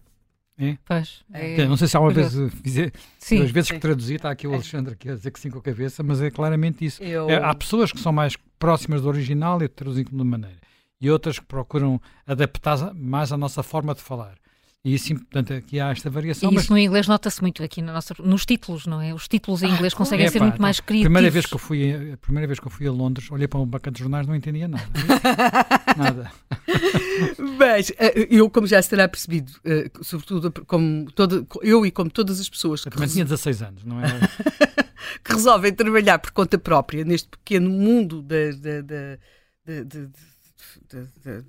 é? 0.58 0.76
Pois. 0.84 1.24
É... 1.32 1.66
Não 1.68 1.78
sei 1.78 1.88
se 1.88 1.96
há 1.96 2.00
uma 2.00 2.12
vez 2.12 2.34
fizer, 2.64 2.92
sim, 3.20 3.38
duas 3.38 3.52
vezes 3.52 3.68
sim. 3.68 3.76
que 3.76 3.80
traduzi, 3.80 4.16
está 4.16 4.32
aqui 4.32 4.48
o 4.48 4.52
é. 4.52 4.56
Alexandre 4.56 4.94
aqui 4.94 5.10
a 5.10 5.14
dizer 5.14 5.30
que 5.30 5.40
sim 5.40 5.52
com 5.52 5.60
a 5.60 5.62
cabeça, 5.62 6.02
mas 6.02 6.20
é 6.20 6.32
claramente 6.32 6.84
isso. 6.84 7.04
Eu... 7.04 7.30
É, 7.30 7.36
há 7.36 7.54
pessoas 7.54 7.92
que 7.92 8.00
são 8.00 8.12
mais 8.12 8.36
próximas 8.58 9.04
do 9.04 9.08
original 9.08 9.62
e 9.62 9.68
traduzem 9.68 10.04
de 10.04 10.12
uma 10.12 10.26
maneira, 10.26 10.58
e 11.00 11.10
outras 11.10 11.40
que 11.40 11.46
procuram 11.46 12.02
adaptar 12.26 12.94
mais 12.94 13.32
à 13.32 13.38
nossa 13.38 13.64
forma 13.64 13.94
de 13.94 14.02
falar. 14.02 14.36
E 14.88 14.96
assim, 14.96 15.16
portanto, 15.16 15.54
aqui 15.54 15.82
há 15.82 15.90
esta 15.90 16.10
variação. 16.10 16.50
E 16.50 16.56
isso 16.56 16.64
mas... 16.64 16.70
no 16.70 16.78
inglês 16.78 17.08
nota-se 17.08 17.42
muito 17.42 17.62
aqui 17.62 17.82
na 17.82 17.92
nossa, 17.92 18.16
nos 18.20 18.46
títulos, 18.46 18.86
não 18.86 19.02
é? 19.02 19.14
Os 19.14 19.28
títulos 19.28 19.62
em 19.62 19.66
ah, 19.66 19.76
inglês 19.76 19.94
ah, 19.94 19.98
conseguem 19.98 20.26
é, 20.26 20.30
ser 20.30 20.40
pá, 20.40 20.46
muito 20.46 20.62
mais 20.62 20.80
criativos. 20.80 21.12
Primeira 21.12 21.30
vez 21.30 21.46
que 21.46 21.54
eu 21.56 21.60
fui, 21.60 22.12
a 22.14 22.18
primeira 22.18 22.48
vez 22.48 22.58
que 22.60 22.68
eu 22.68 22.72
fui 22.72 22.88
a 22.88 22.92
Londres, 22.92 23.30
olhei 23.30 23.50
para 23.50 23.60
um 23.60 23.66
banco 23.66 23.92
de 23.92 24.00
jornais 24.00 24.26
não 24.26 24.34
entendia 24.34 24.68
nada. 24.68 24.88
nada. 25.98 26.32
Mas 27.58 27.92
eh, 27.98 28.28
eu, 28.30 28.50
como 28.50 28.66
já 28.66 28.82
se 28.82 28.90
terá 28.90 29.10
percebido, 29.10 29.52
eh, 29.66 29.92
sobretudo 30.02 30.54
como 30.66 31.12
toda, 31.12 31.46
eu 31.64 31.86
e 31.86 31.92
como 31.92 32.10
todas 32.10 32.40
as 32.40 32.50
pessoas 32.50 32.84
que. 32.84 32.90
Também 32.90 33.10
tinha 33.10 33.26
16 33.26 33.62
anos, 33.64 33.84
não 33.84 34.00
é? 34.00 34.08
que 35.22 35.34
resolvem 35.34 35.74
trabalhar 35.74 36.20
por 36.20 36.32
conta 36.32 36.58
própria 36.58 37.04
neste 37.04 37.28
pequeno 37.28 37.70
mundo 37.70 38.22
da, 38.22 38.52
da, 38.52 38.82
da, 38.82 40.10
de, 40.96 41.44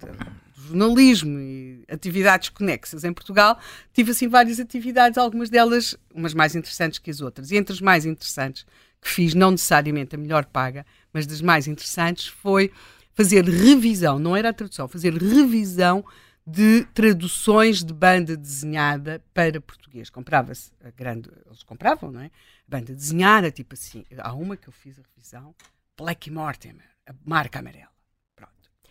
jornalismo 0.57 1.39
e 1.39 1.85
atividades 1.89 2.49
conexas 2.49 3.05
em 3.05 3.13
Portugal, 3.13 3.59
tive 3.93 4.11
assim 4.11 4.29
várias 4.29 4.59
atividades, 4.59 5.17
algumas 5.17 5.49
delas 5.49 5.97
umas 6.15 6.35
mais 6.35 6.55
interessantes 6.55 6.99
que 6.99 7.11
as 7.11 7.21
outras. 7.21 7.51
E 7.51 7.57
entre 7.57 7.73
as 7.73 7.81
mais 7.81 8.05
interessantes 8.05 8.67
que 9.01 9.09
fiz, 9.09 9.35
não 9.35 9.53
necessariamente 9.53 10.15
a 10.15 10.19
melhor 10.19 10.45
paga, 10.47 10.85
mas 11.13 11.27
das 11.27 11.41
mais 11.41 11.67
interessantes, 11.67 12.27
foi 12.27 12.73
fazer 13.15 13.45
revisão, 13.45 14.19
não 14.19 14.37
era 14.37 14.51
a 14.51 14.53
tradução, 14.53 14.89
fazer 14.89 15.13
revisão 15.13 16.05
de 16.47 16.87
traduções 16.95 17.85
de 17.85 17.93
banda 17.93 18.37
desenhada 18.37 19.23
para 19.35 19.61
português. 19.61 20.09
Comprava-se 20.09 20.71
a 20.83 20.91
grande, 20.91 21.31
eles 21.47 21.63
compravam, 21.63 22.11
não 22.11 22.21
é? 22.21 22.31
Banda 22.67 22.95
desenhada, 22.95 23.51
tipo 23.51 23.75
assim, 23.75 24.05
há 24.17 24.33
uma 24.33 24.57
que 24.57 24.69
eu 24.69 24.73
fiz 24.73 24.99
a 24.99 25.03
revisão, 25.15 25.55
Black 25.97 26.31
Mortimer, 26.31 26.89
a 27.07 27.13
marca 27.25 27.59
amarela. 27.59 27.98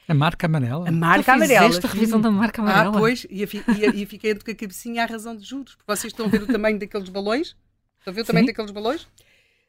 A 0.07 0.13
marca 0.13 0.47
amarela? 0.47 0.87
A 0.87 0.91
marca 0.91 1.33
amarela. 1.33 1.67
esta 1.67 1.87
revisão 1.87 2.21
da 2.21 2.31
marca 2.31 2.61
amarela? 2.61 2.95
Ah, 2.95 2.99
pois, 2.99 3.25
e, 3.29 3.43
e, 3.43 4.01
e 4.01 4.05
fiquei 4.05 4.33
com 4.33 4.51
a 4.51 4.55
cabecinha 4.55 5.03
à 5.03 5.05
razão 5.05 5.35
de 5.35 5.43
juros, 5.43 5.75
porque 5.75 5.91
vocês 5.91 6.13
estão 6.13 6.27
a 6.27 6.29
ver 6.29 6.43
o 6.43 6.47
tamanho 6.47 6.79
daqueles 6.79 7.09
balões? 7.09 7.57
Estão 7.99 8.11
a 8.11 8.15
ver 8.15 8.21
o 8.21 8.25
tamanho 8.25 8.45
Sim. 8.45 8.51
daqueles 8.53 8.71
balões? 8.71 9.07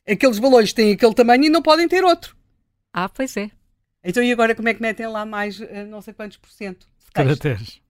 Aqueles 0.08 0.38
balões 0.38 0.72
têm 0.72 0.92
aquele 0.92 1.14
tamanho 1.14 1.44
e 1.44 1.48
não 1.48 1.60
podem 1.60 1.88
ter 1.88 2.04
outro. 2.04 2.36
Ah, 2.92 3.08
pois 3.08 3.36
é. 3.36 3.50
Então 4.04 4.22
e 4.22 4.30
agora 4.30 4.54
como 4.54 4.68
é 4.68 4.74
que 4.74 4.80
metem 4.80 5.08
lá 5.08 5.26
mais 5.26 5.58
uh, 5.58 5.66
não 5.88 6.00
sei 6.00 6.14
quantos 6.14 6.36
por 6.36 6.50
cento 6.50 6.86
caracteres? 7.12 7.80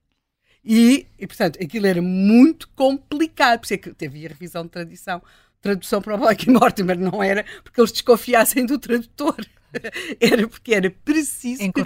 E, 0.63 1.07
e, 1.17 1.25
portanto, 1.25 1.57
aquilo 1.63 1.87
era 1.87 2.01
muito 2.01 2.67
complicado, 2.69 3.59
por 3.59 3.65
isso 3.65 3.73
é 3.75 3.77
que 3.77 3.93
teve 3.93 4.25
a 4.25 4.29
revisão 4.29 4.63
de 4.63 4.69
tradição. 4.69 5.21
Tradução 5.61 6.01
para 6.01 6.15
o 6.15 6.17
Black 6.17 6.49
Mortimer 6.49 6.97
não 6.97 7.23
era 7.23 7.45
porque 7.63 7.79
eles 7.79 7.91
desconfiassem 7.91 8.65
do 8.65 8.77
tradutor. 8.77 9.37
era 10.19 10.47
porque 10.47 10.73
era 10.73 10.89
preciso 10.89 11.61
que, 11.71 11.83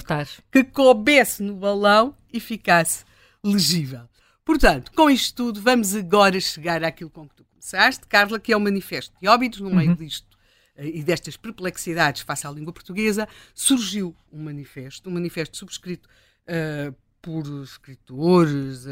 que 0.52 0.64
coubesse 0.64 1.44
no 1.44 1.56
balão 1.56 2.16
e 2.32 2.40
ficasse 2.40 3.06
legível. 3.44 4.08
Portanto, 4.46 4.92
com 4.94 5.10
isto 5.10 5.36
tudo, 5.36 5.62
vamos 5.62 5.96
agora 5.96 6.40
chegar 6.40 6.84
àquilo 6.84 7.10
com 7.10 7.28
que 7.28 7.36
tu 7.36 7.46
começaste, 7.46 8.06
Carla, 8.08 8.40
que 8.40 8.52
é 8.52 8.58
o 8.58 8.60
manifesto 8.60 9.16
de 9.22 9.28
óbitos. 9.28 9.62
No 9.62 9.74
meio 9.74 9.92
uhum. 9.92 9.96
disto 9.96 10.38
uh, 10.78 10.84
e 10.84 11.02
destas 11.04 11.38
perplexidades 11.38 12.22
face 12.22 12.46
à 12.46 12.52
língua 12.52 12.74
portuguesa, 12.74 13.28
surgiu 13.54 14.16
um 14.32 14.44
manifesto, 14.44 15.10
um 15.10 15.14
manifesto 15.14 15.58
subscrito 15.58 16.10
uh, 16.48 16.94
por 17.22 17.46
escritores, 17.64 18.86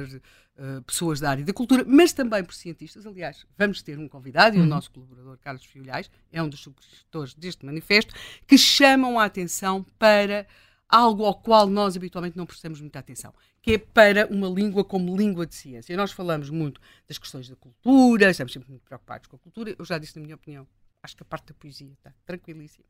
uh, 0.62 0.82
pessoas 0.84 1.20
da 1.20 1.32
área 1.32 1.44
da 1.44 1.52
cultura, 1.52 1.84
mas 1.88 2.14
também 2.14 2.44
por 2.44 2.54
cientistas. 2.54 3.06
Aliás, 3.06 3.46
vamos 3.58 3.82
ter 3.82 3.98
um 3.98 4.08
convidado, 4.08 4.56
uhum. 4.56 4.58
e 4.58 4.60
o 4.60 4.64
uhum. 4.64 4.70
nosso 4.70 4.92
colaborador 4.92 5.38
Carlos 5.40 5.66
Fiolhais 5.66 6.10
é 6.32 6.42
um 6.42 6.48
dos 6.48 6.60
subscritores 6.60 7.34
deste 7.34 7.66
manifesto, 7.66 8.14
que 8.48 8.58
chamam 8.58 9.20
a 9.20 9.26
atenção 9.26 9.84
para 9.98 10.46
algo 10.88 11.26
ao 11.26 11.36
qual 11.36 11.68
nós 11.68 11.96
habitualmente 11.96 12.38
não 12.38 12.46
prestamos 12.46 12.82
muita 12.82 13.00
atenção, 13.00 13.34
que 13.62 13.74
é 13.74 13.78
para 13.78 14.28
uma 14.28 14.50
língua 14.50 14.84
como 14.84 15.16
língua 15.16 15.46
de 15.48 15.56
ciência. 15.56 15.96
Nós 15.96 16.12
falamos 16.12 16.50
muito 16.50 16.82
das 17.08 17.18
questões 17.18 17.48
da 17.50 17.56
cultura, 17.56 18.30
estamos 18.30 18.52
sempre 18.52 18.70
muito 18.70 18.84
preocupados 18.84 19.28
com 19.28 19.38
a 19.38 19.40
cultura. 19.40 19.76
Eu 19.78 19.86
já 19.86 19.98
disse, 19.98 20.18
na 20.18 20.24
minha 20.24 20.36
opinião, 20.36 20.68
acho 21.02 21.16
que 21.16 21.24
a 21.24 21.26
parte 21.26 21.48
da 21.48 21.54
poesia 21.54 21.92
está 21.94 22.14
tranquilíssima. 22.26 22.86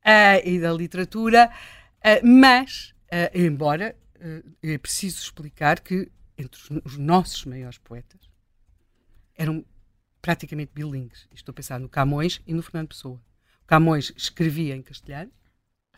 Uh, 0.00 0.40
e 0.44 0.60
da 0.60 0.72
literatura, 0.72 1.50
uh, 1.98 2.26
mas, 2.26 2.94
uh, 3.06 3.38
embora 3.38 3.96
é 4.62 4.78
preciso 4.78 5.20
explicar 5.20 5.80
que 5.80 6.10
entre 6.38 6.60
os, 6.60 6.70
os 6.84 6.96
nossos 6.96 7.44
maiores 7.44 7.78
poetas 7.78 8.20
eram 9.36 9.64
praticamente 10.20 10.72
bilingues. 10.74 11.28
Estou 11.32 11.52
a 11.52 11.54
pensar 11.54 11.78
no 11.78 11.88
Camões 11.88 12.40
e 12.46 12.52
no 12.52 12.62
Fernando 12.62 12.88
Pessoa. 12.88 13.20
O 13.62 13.66
Camões 13.66 14.12
escrevia 14.16 14.74
em 14.74 14.82
castelhano. 14.82 15.30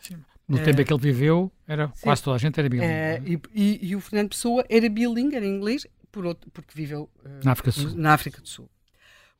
Sim. 0.01 0.23
No 0.47 0.57
uh, 0.57 0.63
tempo 0.63 0.81
em 0.81 0.85
que 0.85 0.93
ele 0.93 1.01
viveu, 1.01 1.51
era, 1.67 1.87
sim. 1.93 2.03
quase 2.03 2.23
toda 2.23 2.35
a 2.35 2.39
gente 2.39 2.59
era 2.59 2.69
bilingue. 2.69 3.41
Uh, 3.41 3.41
e, 3.53 3.61
e, 3.61 3.89
e, 3.89 3.95
o 3.95 4.01
Fernando 4.01 4.29
Pessoa 4.29 4.65
era 4.69 4.89
bilingue, 4.89 5.35
era 5.35 5.45
inglês, 5.45 5.85
por 6.11 6.25
outro, 6.25 6.49
porque 6.51 6.73
viveu 6.75 7.09
uh, 7.23 7.45
na, 7.45 7.51
África 7.51 7.71
do 7.71 7.79
Sul. 7.79 7.95
na 7.95 8.13
África 8.13 8.41
do 8.41 8.47
Sul. 8.47 8.69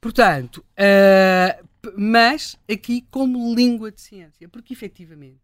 Portanto, 0.01 0.63
mas 1.97 2.57
aqui 2.71 3.05
como 3.12 3.53
língua 3.53 3.91
de 3.91 3.99
ciência, 3.99 4.47
porque 4.47 4.71
efetivamente 4.71 5.41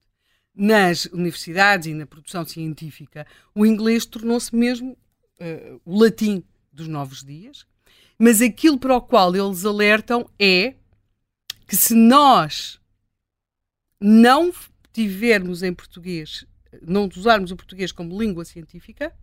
nas 0.55 1.05
universidades 1.07 1.87
e 1.87 1.93
na 1.93 2.05
produção 2.05 2.45
científica 2.45 3.27
o 3.53 3.65
inglês 3.65 4.05
tornou-se 4.05 4.55
mesmo 4.55 4.97
uh, 5.39 5.81
o 5.85 5.99
latim 5.99 6.43
dos 6.71 6.87
novos 6.87 7.23
dias, 7.23 7.65
mas 8.17 8.41
aquilo 8.41 8.77
para 8.77 8.95
o 8.95 9.01
qual 9.01 9.35
eles 9.35 9.65
alertam 9.65 10.29
é 10.39 10.75
que 11.67 11.75
se 11.75 11.93
nós 11.95 12.79
não 13.99 14.53
tivermos 14.93 15.63
em 15.63 15.73
português, 15.73 16.45
não 16.81 17.09
usarmos 17.15 17.51
o 17.51 17.55
português 17.55 17.91
como 17.91 18.19
língua 18.21 18.45
científica, 18.45 19.13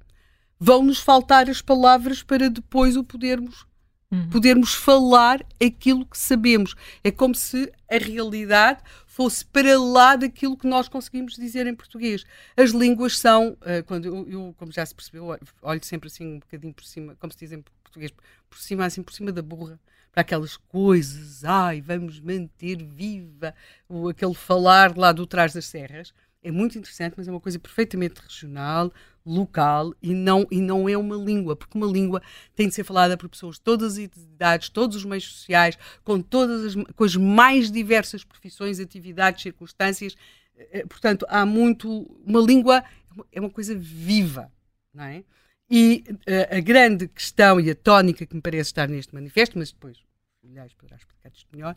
vão-nos 0.59 1.01
faltar 1.01 1.49
as 1.49 1.63
palavras 1.63 2.23
para 2.23 2.49
depois 2.51 2.97
o 2.97 3.05
podermos 3.05 3.67
uhum. 4.13 4.29
podermos 4.29 4.75
falar 4.75 5.45
aquilo 5.61 6.05
que 6.05 6.19
sabemos. 6.19 6.75
É 7.03 7.11
como 7.11 7.35
se 7.35 7.73
a 7.91 7.97
realidade 7.97 8.83
fosse 9.13 9.45
para 9.45 9.79
lá 9.79 10.17
daquilo 10.17 10.57
que 10.57 10.67
nós 10.67 10.89
conseguimos 10.89 11.35
dizer 11.35 11.67
em 11.67 11.75
português. 11.75 12.25
As 12.57 12.71
línguas 12.71 13.19
são, 13.19 13.51
uh, 13.61 13.85
quando 13.87 14.07
eu, 14.07 14.27
eu, 14.27 14.55
como 14.57 14.73
já 14.73 14.87
se 14.87 14.95
percebeu, 14.95 15.39
olho 15.61 15.85
sempre 15.85 16.07
assim 16.07 16.27
um 16.27 16.39
bocadinho 16.39 16.73
por 16.73 16.85
cima, 16.85 17.15
como 17.21 17.31
se 17.31 17.39
diz 17.41 17.53
em 17.53 17.63
português, 17.85 18.11
por 18.49 18.59
cima, 18.59 18.87
assim, 18.87 19.03
por 19.03 19.13
cima 19.13 19.31
da 19.31 19.43
burra, 19.43 19.79
para 20.11 20.23
aquelas 20.23 20.57
coisas, 20.57 21.45
ai, 21.45 21.83
vamos 21.83 22.21
manter 22.21 22.83
viva 22.83 23.55
o, 23.87 24.09
aquele 24.09 24.33
falar 24.33 24.97
lá 24.97 25.13
do 25.13 25.27
trás 25.27 25.53
das 25.53 25.67
serras. 25.67 26.15
É 26.43 26.51
muito 26.51 26.79
interessante, 26.79 27.13
mas 27.15 27.29
é 27.29 27.31
uma 27.31 27.41
coisa 27.41 27.59
perfeitamente 27.59 28.19
regional, 28.19 28.91
local 29.25 29.95
e 30.03 30.13
não, 30.15 30.47
e 30.51 30.61
não 30.61 30.89
é 30.89 30.97
uma 30.97 31.17
língua, 31.17 31.55
porque 31.55 31.77
uma 31.77 31.87
língua 31.87 32.23
tem 32.55 32.69
de 32.69 32.75
ser 32.75 32.85
falada 32.85 33.17
por 33.17 33.29
pessoas 33.29 33.57
de 33.57 33.63
todas 33.63 33.95
as 33.95 33.99
idades, 33.99 34.69
todos 34.69 34.97
os 34.97 35.05
meios 35.05 35.25
sociais, 35.25 35.79
com 36.03 36.21
todas 36.21 36.65
as, 36.65 36.85
com 36.95 37.05
as 37.05 37.17
mais 37.17 37.71
diversas 37.71 38.25
profissões, 38.25 38.81
atividades, 38.81 39.43
circunstâncias. 39.43 40.17
Eh, 40.57 40.81
eh, 40.81 40.87
portanto, 40.87 41.27
há 41.29 41.47
muito. 41.47 42.03
Uma 42.27 42.41
língua 42.41 42.85
é 43.31 43.41
uma 43.41 43.51
coisa 43.51 43.75
viva, 43.77 44.51
não 44.93 45.05
é? 45.05 45.25
E 45.71 46.05
uh, 46.11 46.57
a 46.57 46.61
grande 46.61 47.09
questão 47.09 47.59
e 47.59 47.71
a 47.71 47.75
tónica 47.75 48.27
que 48.27 48.35
me 48.35 48.43
parece 48.43 48.71
estar 48.71 48.89
neste 48.89 49.15
manifesto, 49.15 49.59
mas 49.59 49.73
depois, 49.73 49.99
aliás, 50.45 50.75
poderá 50.75 50.97
explicar 50.97 51.31
isto 51.35 51.49
melhor, 51.51 51.77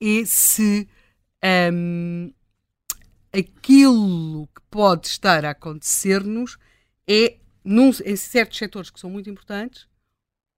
é 0.00 0.24
se 0.24 0.88
um, 1.72 2.32
aquilo 3.32 4.46
que 4.46 4.62
pode 4.70 5.08
estar 5.08 5.44
a 5.44 5.50
acontecer-nos 5.50 6.56
é, 7.08 7.36
num, 7.64 7.90
em 8.04 8.16
certos 8.16 8.58
setores 8.58 8.90
que 8.90 9.00
são 9.00 9.10
muito 9.10 9.28
importantes, 9.28 9.86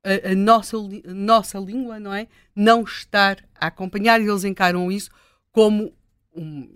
a, 0.05 0.31
a, 0.31 0.35
nossa, 0.35 0.77
a 0.77 1.15
nossa 1.15 1.59
língua, 1.59 1.99
não 1.99 2.15
é? 2.15 2.29
Não 2.55 2.83
estar 2.83 3.45
a 3.55 3.67
acompanhar 3.67 4.21
e 4.21 4.29
eles 4.29 4.45
encaram 4.45 4.91
isso 4.91 5.11
como 5.51 5.93
um, 6.35 6.69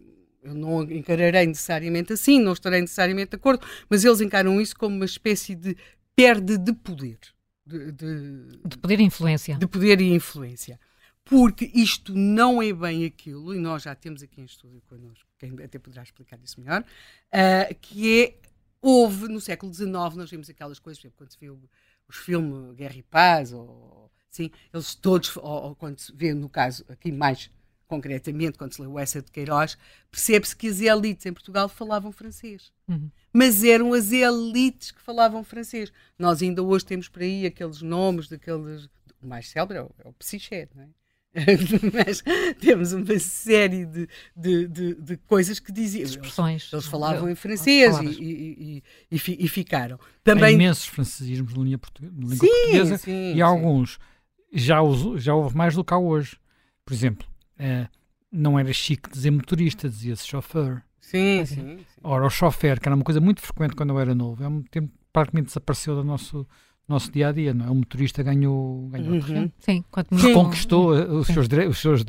eu 0.43 0.55
não 0.55 0.83
encararei 0.83 1.47
necessariamente 1.47 2.13
assim, 2.13 2.41
não 2.41 2.53
estarei 2.53 2.81
necessariamente 2.81 3.31
de 3.31 3.37
acordo, 3.37 3.67
mas 3.89 4.05
eles 4.05 4.21
encaram 4.21 4.61
isso 4.61 4.75
como 4.77 4.97
uma 4.97 5.05
espécie 5.05 5.55
de 5.55 5.77
perda 6.17 6.59
de 6.59 6.73
poder. 6.73 7.19
De, 7.65 7.93
de, 7.93 8.59
de 8.65 8.79
poder 8.79 9.01
e 9.01 9.05
influência. 9.05 9.57
De 9.57 9.67
poder 9.67 10.01
e 10.01 10.13
influência. 10.13 10.81
Porque 11.25 11.71
isto 11.75 12.15
não 12.15 12.61
é 12.61 12.73
bem 12.73 13.05
aquilo, 13.05 13.55
e 13.55 13.59
nós 13.59 13.83
já 13.83 13.95
temos 13.95 14.23
aqui 14.23 14.41
em 14.41 14.45
estúdio 14.45 14.83
connosco, 14.89 15.29
quem 15.39 15.53
até 15.63 15.79
poderá 15.79 16.03
explicar 16.03 16.39
isso 16.43 16.61
melhor, 16.61 16.83
uh, 16.83 17.75
que 17.81 18.23
é, 18.23 18.35
houve 18.81 19.29
no 19.29 19.40
século 19.40 19.73
XIX, 19.73 19.90
nós 19.90 20.31
vimos 20.31 20.49
aquelas 20.49 20.79
coisas, 20.79 21.01
exemplo, 21.03 21.19
quando 21.19 21.33
se 21.33 21.38
viu 21.38 21.61
os 22.09 22.16
filmes 22.16 22.75
Guerra 22.77 22.97
e 22.97 23.03
Paz, 23.03 23.53
ou, 23.53 24.11
sim, 24.31 24.51
eles 24.73 24.95
todos, 24.95 25.37
ou, 25.37 25.45
ou 25.45 25.75
quando 25.75 25.99
se 25.99 26.12
vê, 26.14 26.35
no 26.35 26.49
caso, 26.49 26.85
aqui 26.88 27.12
mais 27.12 27.51
concretamente, 27.90 28.57
quando 28.57 28.73
se 28.73 28.81
lê 28.81 28.87
o 28.87 28.99
Essa 28.99 29.21
de 29.21 29.33
Queiroz, 29.33 29.77
percebe-se 30.12 30.55
que 30.55 30.69
as 30.69 30.81
elites 30.81 31.27
em 31.27 31.33
Portugal 31.33 31.69
falavam 31.69 32.12
francês. 32.12 32.73
Uhum. 32.87 33.11
Mas 33.33 33.64
eram 33.64 33.93
as 33.93 34.12
elites 34.12 34.93
que 34.93 35.01
falavam 35.01 35.43
francês. 35.43 35.93
Nós 36.16 36.40
ainda 36.40 36.62
hoje 36.62 36.85
temos 36.85 37.09
por 37.09 37.21
aí 37.21 37.45
aqueles 37.45 37.83
nomes 37.83 38.29
daqueles. 38.29 38.88
O 39.21 39.27
mais 39.27 39.49
célebre 39.49 39.79
é 39.79 39.83
o, 39.83 39.90
é 40.05 40.09
o 40.09 40.12
Psiché, 40.12 40.69
não 40.73 40.85
é? 40.85 40.88
mas 41.93 42.23
temos 42.61 42.93
uma 42.93 43.19
série 43.19 43.87
de, 43.87 44.09
de, 44.37 44.69
de, 44.69 44.95
de 44.95 45.16
coisas 45.16 45.61
que 45.61 45.71
diziam. 45.71 46.05
Expressões. 46.05 46.62
Eles, 46.62 46.73
eles 46.73 46.87
falavam 46.87 47.31
em 47.31 47.35
francês 47.35 47.99
e, 48.01 48.07
e, 48.07 48.83
e, 49.11 49.45
e, 49.45 49.49
ficaram. 49.49 49.99
Também... 50.25 50.45
Há 50.45 50.51
imensos 50.53 50.87
francesismos 50.87 51.55
de 51.55 51.61
língua, 51.61 51.79
portuguesa, 51.79 52.14
língua 52.16 52.37
sim, 52.37 52.49
portuguesa 52.49 52.99
sim, 52.99 53.31
e 53.31 53.35
sim. 53.35 53.40
alguns 53.40 53.99
já, 54.53 54.79
já 55.16 55.35
houve 55.35 55.57
mais 55.57 55.75
do 55.75 55.85
que 55.85 55.95
há 55.95 55.99
hoje. 55.99 56.37
Por 56.85 56.93
exemplo, 56.93 57.27
uh, 57.61 57.88
não 58.33 58.59
era 58.59 58.73
chique 58.73 59.11
dizer 59.11 59.31
motorista, 59.31 59.88
dizia-se 59.88 60.27
chauffeur. 60.27 60.83
Sim, 61.01 61.45
sim, 61.45 61.55
sim. 61.55 61.79
Ora, 62.03 62.27
o 62.27 62.31
chofer, 62.31 62.81
que 62.81 62.88
era 62.88 62.95
uma 62.95 63.05
coisa 63.05 63.21
muito 63.21 63.40
frequente 63.40 63.75
quando 63.75 63.90
eu 63.90 63.99
era 63.99 64.14
novo, 64.14 64.43
é 64.43 64.49
um 64.49 64.62
tempo 64.62 64.93
praticamente 65.12 65.47
desapareceu 65.47 65.95
do 65.97 66.05
nosso, 66.05 66.47
nosso 66.90 67.11
dia 67.11 67.29
a 67.29 67.33
dia, 67.33 67.55
não 67.55 67.66
é? 67.66 67.70
O 67.70 67.74
motorista 67.74 68.22
ganhou, 68.22 68.88
ganhou 68.88 69.14
uhum. 69.14 69.50
Sim, 69.59 69.85
quanto 69.90 70.11
conquistou 70.35 70.96
eh, 70.96 71.05
os 71.07 71.26
seus, 71.26 71.46
os 71.68 71.79
seus 71.79 72.05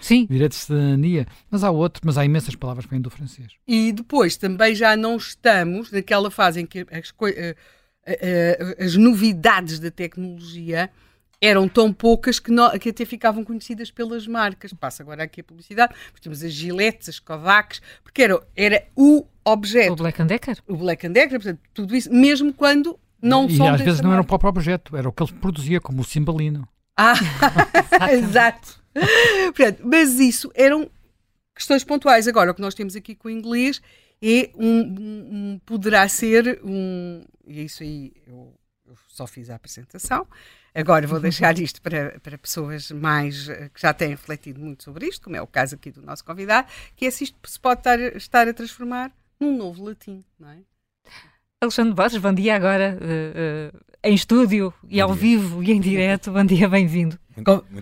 Sim. 0.00 0.26
direitos 0.30 0.58
de 0.58 0.64
cidadania, 0.64 1.26
mas 1.50 1.64
há 1.64 1.70
outros, 1.70 2.02
mas 2.04 2.18
há 2.18 2.24
imensas 2.24 2.54
palavras 2.54 2.84
que 2.84 2.90
vêm 2.90 3.00
do 3.00 3.10
francês. 3.10 3.52
E 3.66 3.92
depois 3.92 4.36
também 4.36 4.74
já 4.74 4.96
não 4.96 5.16
estamos 5.16 5.90
naquela 5.90 6.30
fase 6.30 6.60
em 6.60 6.66
que 6.66 6.86
as, 6.90 7.10
uh, 7.10 8.84
as 8.84 8.96
novidades 8.96 9.78
da 9.78 9.90
tecnologia 9.90 10.90
eram 11.40 11.68
tão 11.68 11.92
poucas 11.92 12.38
que, 12.38 12.50
no, 12.50 12.70
que, 12.78 12.88
até 12.88 13.04
ficavam 13.04 13.44
conhecidas 13.44 13.90
pelas 13.90 14.26
marcas. 14.26 14.72
Passa 14.72 15.02
agora 15.02 15.24
aqui 15.24 15.40
a 15.40 15.44
publicidade, 15.44 15.94
temos 16.20 16.42
as 16.42 16.52
giletes, 16.52 17.08
as 17.08 17.18
Kovacs, 17.18 17.82
porque 18.02 18.22
era, 18.22 18.40
era 18.56 18.86
o 18.96 19.26
objeto. 19.44 19.92
O 19.92 19.96
Black 19.96 20.22
Decker. 20.24 20.56
O 20.66 20.76
Black 20.76 21.08
Decker, 21.08 21.40
portanto, 21.40 21.60
tudo 21.74 21.94
isso, 21.94 22.12
mesmo 22.12 22.52
quando 22.52 22.98
não 23.24 23.48
e, 23.48 23.60
às 23.62 23.80
vezes 23.80 24.00
não 24.00 24.12
era 24.12 24.22
o 24.22 24.26
próprio 24.26 24.48
objeto, 24.48 24.96
era 24.96 25.08
o 25.08 25.12
que 25.12 25.22
ele 25.22 25.32
produzia, 25.32 25.80
como 25.80 26.02
o 26.02 26.04
cimbalino. 26.04 26.68
Ah, 26.96 27.14
exato. 28.12 28.82
portanto, 29.54 29.82
mas 29.84 30.18
isso 30.20 30.50
eram 30.54 30.88
questões 31.54 31.82
pontuais. 31.82 32.28
Agora, 32.28 32.50
o 32.50 32.54
que 32.54 32.60
nós 32.60 32.74
temos 32.74 32.94
aqui 32.94 33.14
com 33.14 33.28
o 33.28 33.30
inglês 33.30 33.80
é 34.22 34.50
um, 34.54 34.80
um, 34.80 35.28
um 35.32 35.60
poderá 35.64 36.08
ser 36.08 36.60
um. 36.64 37.22
E 37.46 37.64
isso 37.64 37.82
aí 37.82 38.12
eu, 38.26 38.54
eu 38.86 38.94
só 39.08 39.26
fiz 39.26 39.50
a 39.50 39.56
apresentação 39.56 40.26
Agora 40.74 41.06
vou 41.06 41.20
deixar 41.20 41.56
isto 41.60 41.80
para, 41.80 42.18
para 42.18 42.36
pessoas 42.36 42.90
mais 42.90 43.48
eh, 43.48 43.70
que 43.72 43.80
já 43.80 43.94
têm 43.94 44.08
refletido 44.08 44.58
muito 44.58 44.82
sobre 44.82 45.06
isto, 45.06 45.22
como 45.22 45.36
é 45.36 45.40
o 45.40 45.46
caso 45.46 45.76
aqui 45.76 45.92
do 45.92 46.02
nosso 46.02 46.24
convidado, 46.24 46.66
que 46.96 47.06
é 47.06 47.10
se 47.12 47.22
isto 47.22 47.38
se 47.48 47.60
pode 47.60 47.78
estar, 47.80 48.00
estar 48.00 48.48
a 48.48 48.52
transformar 48.52 49.12
num 49.38 49.56
novo 49.56 49.84
latim, 49.84 50.24
não 50.36 50.50
é? 50.50 50.58
Alexandre 51.60 51.94
Borges, 51.94 52.18
bom 52.20 52.32
dia 52.34 52.56
agora 52.56 52.98
uh, 53.00 53.76
uh, 53.76 53.80
em 54.02 54.14
estúdio 54.14 54.72
e 54.88 55.00
ao 55.00 55.12
vivo 55.14 55.62
e 55.62 55.72
em 55.72 55.80
direto. 55.80 56.30
Bom 56.30 56.44
dia, 56.44 56.68
bem-vindo. 56.68 57.18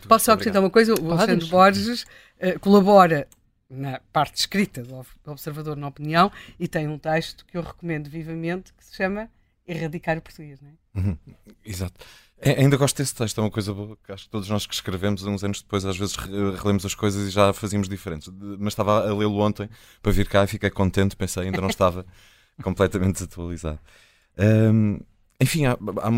Posso 0.09 0.27
só 0.27 0.33
acrescentar 0.33 0.63
uma 0.63 0.71
coisa? 0.71 0.95
O 1.01 1.13
Alexandre 1.13 1.47
Borges 1.47 2.03
uh, 2.03 2.59
colabora 2.61 3.27
na 3.69 4.01
parte 4.13 4.37
escrita 4.37 4.83
do 4.83 5.05
Observador 5.27 5.77
na 5.77 5.89
Opinião 5.89 6.31
e 6.61 6.69
tem 6.69 6.87
um 6.87 6.99
texto 6.99 7.45
que 7.47 7.57
eu 7.57 7.63
recomendo 7.63 8.09
vivamente 8.09 8.73
que 8.75 8.85
se 8.85 8.95
chama 8.95 9.29
Erradicar 9.67 10.19
o 10.19 10.21
Português, 10.21 10.61
não 10.61 10.69
é? 10.69 10.73
Uhum. 11.01 11.17
Exato. 11.65 12.05
É, 12.45 12.61
ainda 12.61 12.77
gosto 12.77 12.97
desse 12.97 13.15
texto, 13.15 13.41
é 13.41 13.45
uma 13.45 13.51
coisa 13.51 13.73
boa 13.73 13.97
que 14.05 14.11
acho 14.11 14.25
que 14.25 14.31
todos 14.31 14.49
nós 14.49 14.67
que 14.67 14.75
escrevemos, 14.75 15.23
uns 15.25 15.45
anos 15.45 15.63
depois, 15.63 15.85
às 15.85 15.97
vezes 15.97 16.17
relemos 16.17 16.85
as 16.85 16.95
coisas 16.95 17.29
e 17.29 17.31
já 17.31 17.53
fazíamos 17.53 17.89
diferentes. 17.89 18.29
Mas 18.59 18.73
estava 18.73 19.09
a 19.09 19.15
lê-lo 19.15 19.39
ontem 19.39 19.71
para 20.03 20.11
vir 20.11 20.29
cá 20.29 20.43
e 20.43 20.49
fiquei 20.49 20.69
contente, 20.69 21.15
pensei, 21.15 21.45
ainda 21.45 21.61
não 21.61 21.69
estava 21.69 22.05
completamente 22.63 23.15
desatualizado. 23.15 23.79
Um, 24.39 24.99
enfim, 25.41 25.67
há, 25.67 25.73
há, 25.73 26.11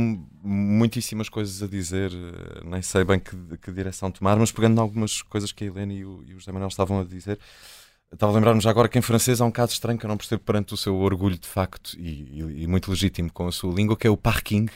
muitíssimas 0.42 1.28
coisas 1.28 1.62
a 1.62 1.66
dizer, 1.66 2.12
eh, 2.12 2.60
nem 2.64 2.82
sei 2.82 3.04
bem 3.04 3.18
que, 3.18 3.34
que, 3.56 3.72
direção 3.72 4.10
tomar, 4.10 4.36
mas 4.36 4.52
pegando 4.52 4.76
em 4.76 4.80
algumas 4.80 5.22
coisas 5.22 5.50
que 5.50 5.64
a 5.64 5.66
Helena 5.66 5.94
e 5.94 6.04
o, 6.04 6.22
e 6.26 6.34
o 6.34 6.38
José 6.38 6.52
Manuel 6.52 6.68
estavam 6.68 7.00
a 7.00 7.04
dizer, 7.04 7.38
estava 8.12 8.32
a 8.32 8.34
lembrar-me 8.34 8.60
já 8.60 8.68
agora 8.68 8.86
que 8.86 8.98
em 8.98 9.02
francês 9.02 9.40
há 9.40 9.46
um 9.46 9.50
caso 9.50 9.72
estranho 9.72 9.98
que 9.98 10.04
eu 10.04 10.08
não 10.08 10.18
percebo 10.18 10.42
perante 10.42 10.74
o 10.74 10.76
seu 10.76 10.94
orgulho 10.96 11.38
de 11.38 11.48
facto 11.48 11.94
e, 11.98 12.38
e, 12.38 12.64
e 12.64 12.66
muito 12.66 12.90
legítimo 12.90 13.32
com 13.32 13.46
a 13.46 13.52
sua 13.52 13.72
língua, 13.72 13.96
que 13.96 14.06
é 14.06 14.10
o 14.10 14.16
parking 14.16 14.68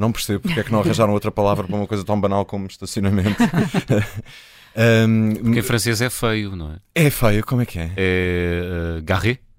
não 0.00 0.10
percebo 0.10 0.40
porque 0.40 0.60
é 0.60 0.64
que 0.64 0.72
não 0.72 0.80
arranjaram 0.80 1.12
outra 1.12 1.30
palavra 1.30 1.66
para 1.66 1.76
uma 1.76 1.86
coisa 1.86 2.02
tão 2.02 2.18
banal 2.18 2.46
como 2.46 2.66
estacionamento. 2.66 3.36
um, 5.06 5.34
porque 5.34 5.58
em 5.58 5.62
francês 5.62 6.00
é 6.00 6.08
feio, 6.08 6.56
não 6.56 6.72
é? 6.72 6.78
É 6.94 7.10
feio, 7.10 7.44
como 7.44 7.60
é 7.60 7.66
que 7.66 7.78
é? 7.78 7.92
É 7.96 8.98
uh. 8.98 9.49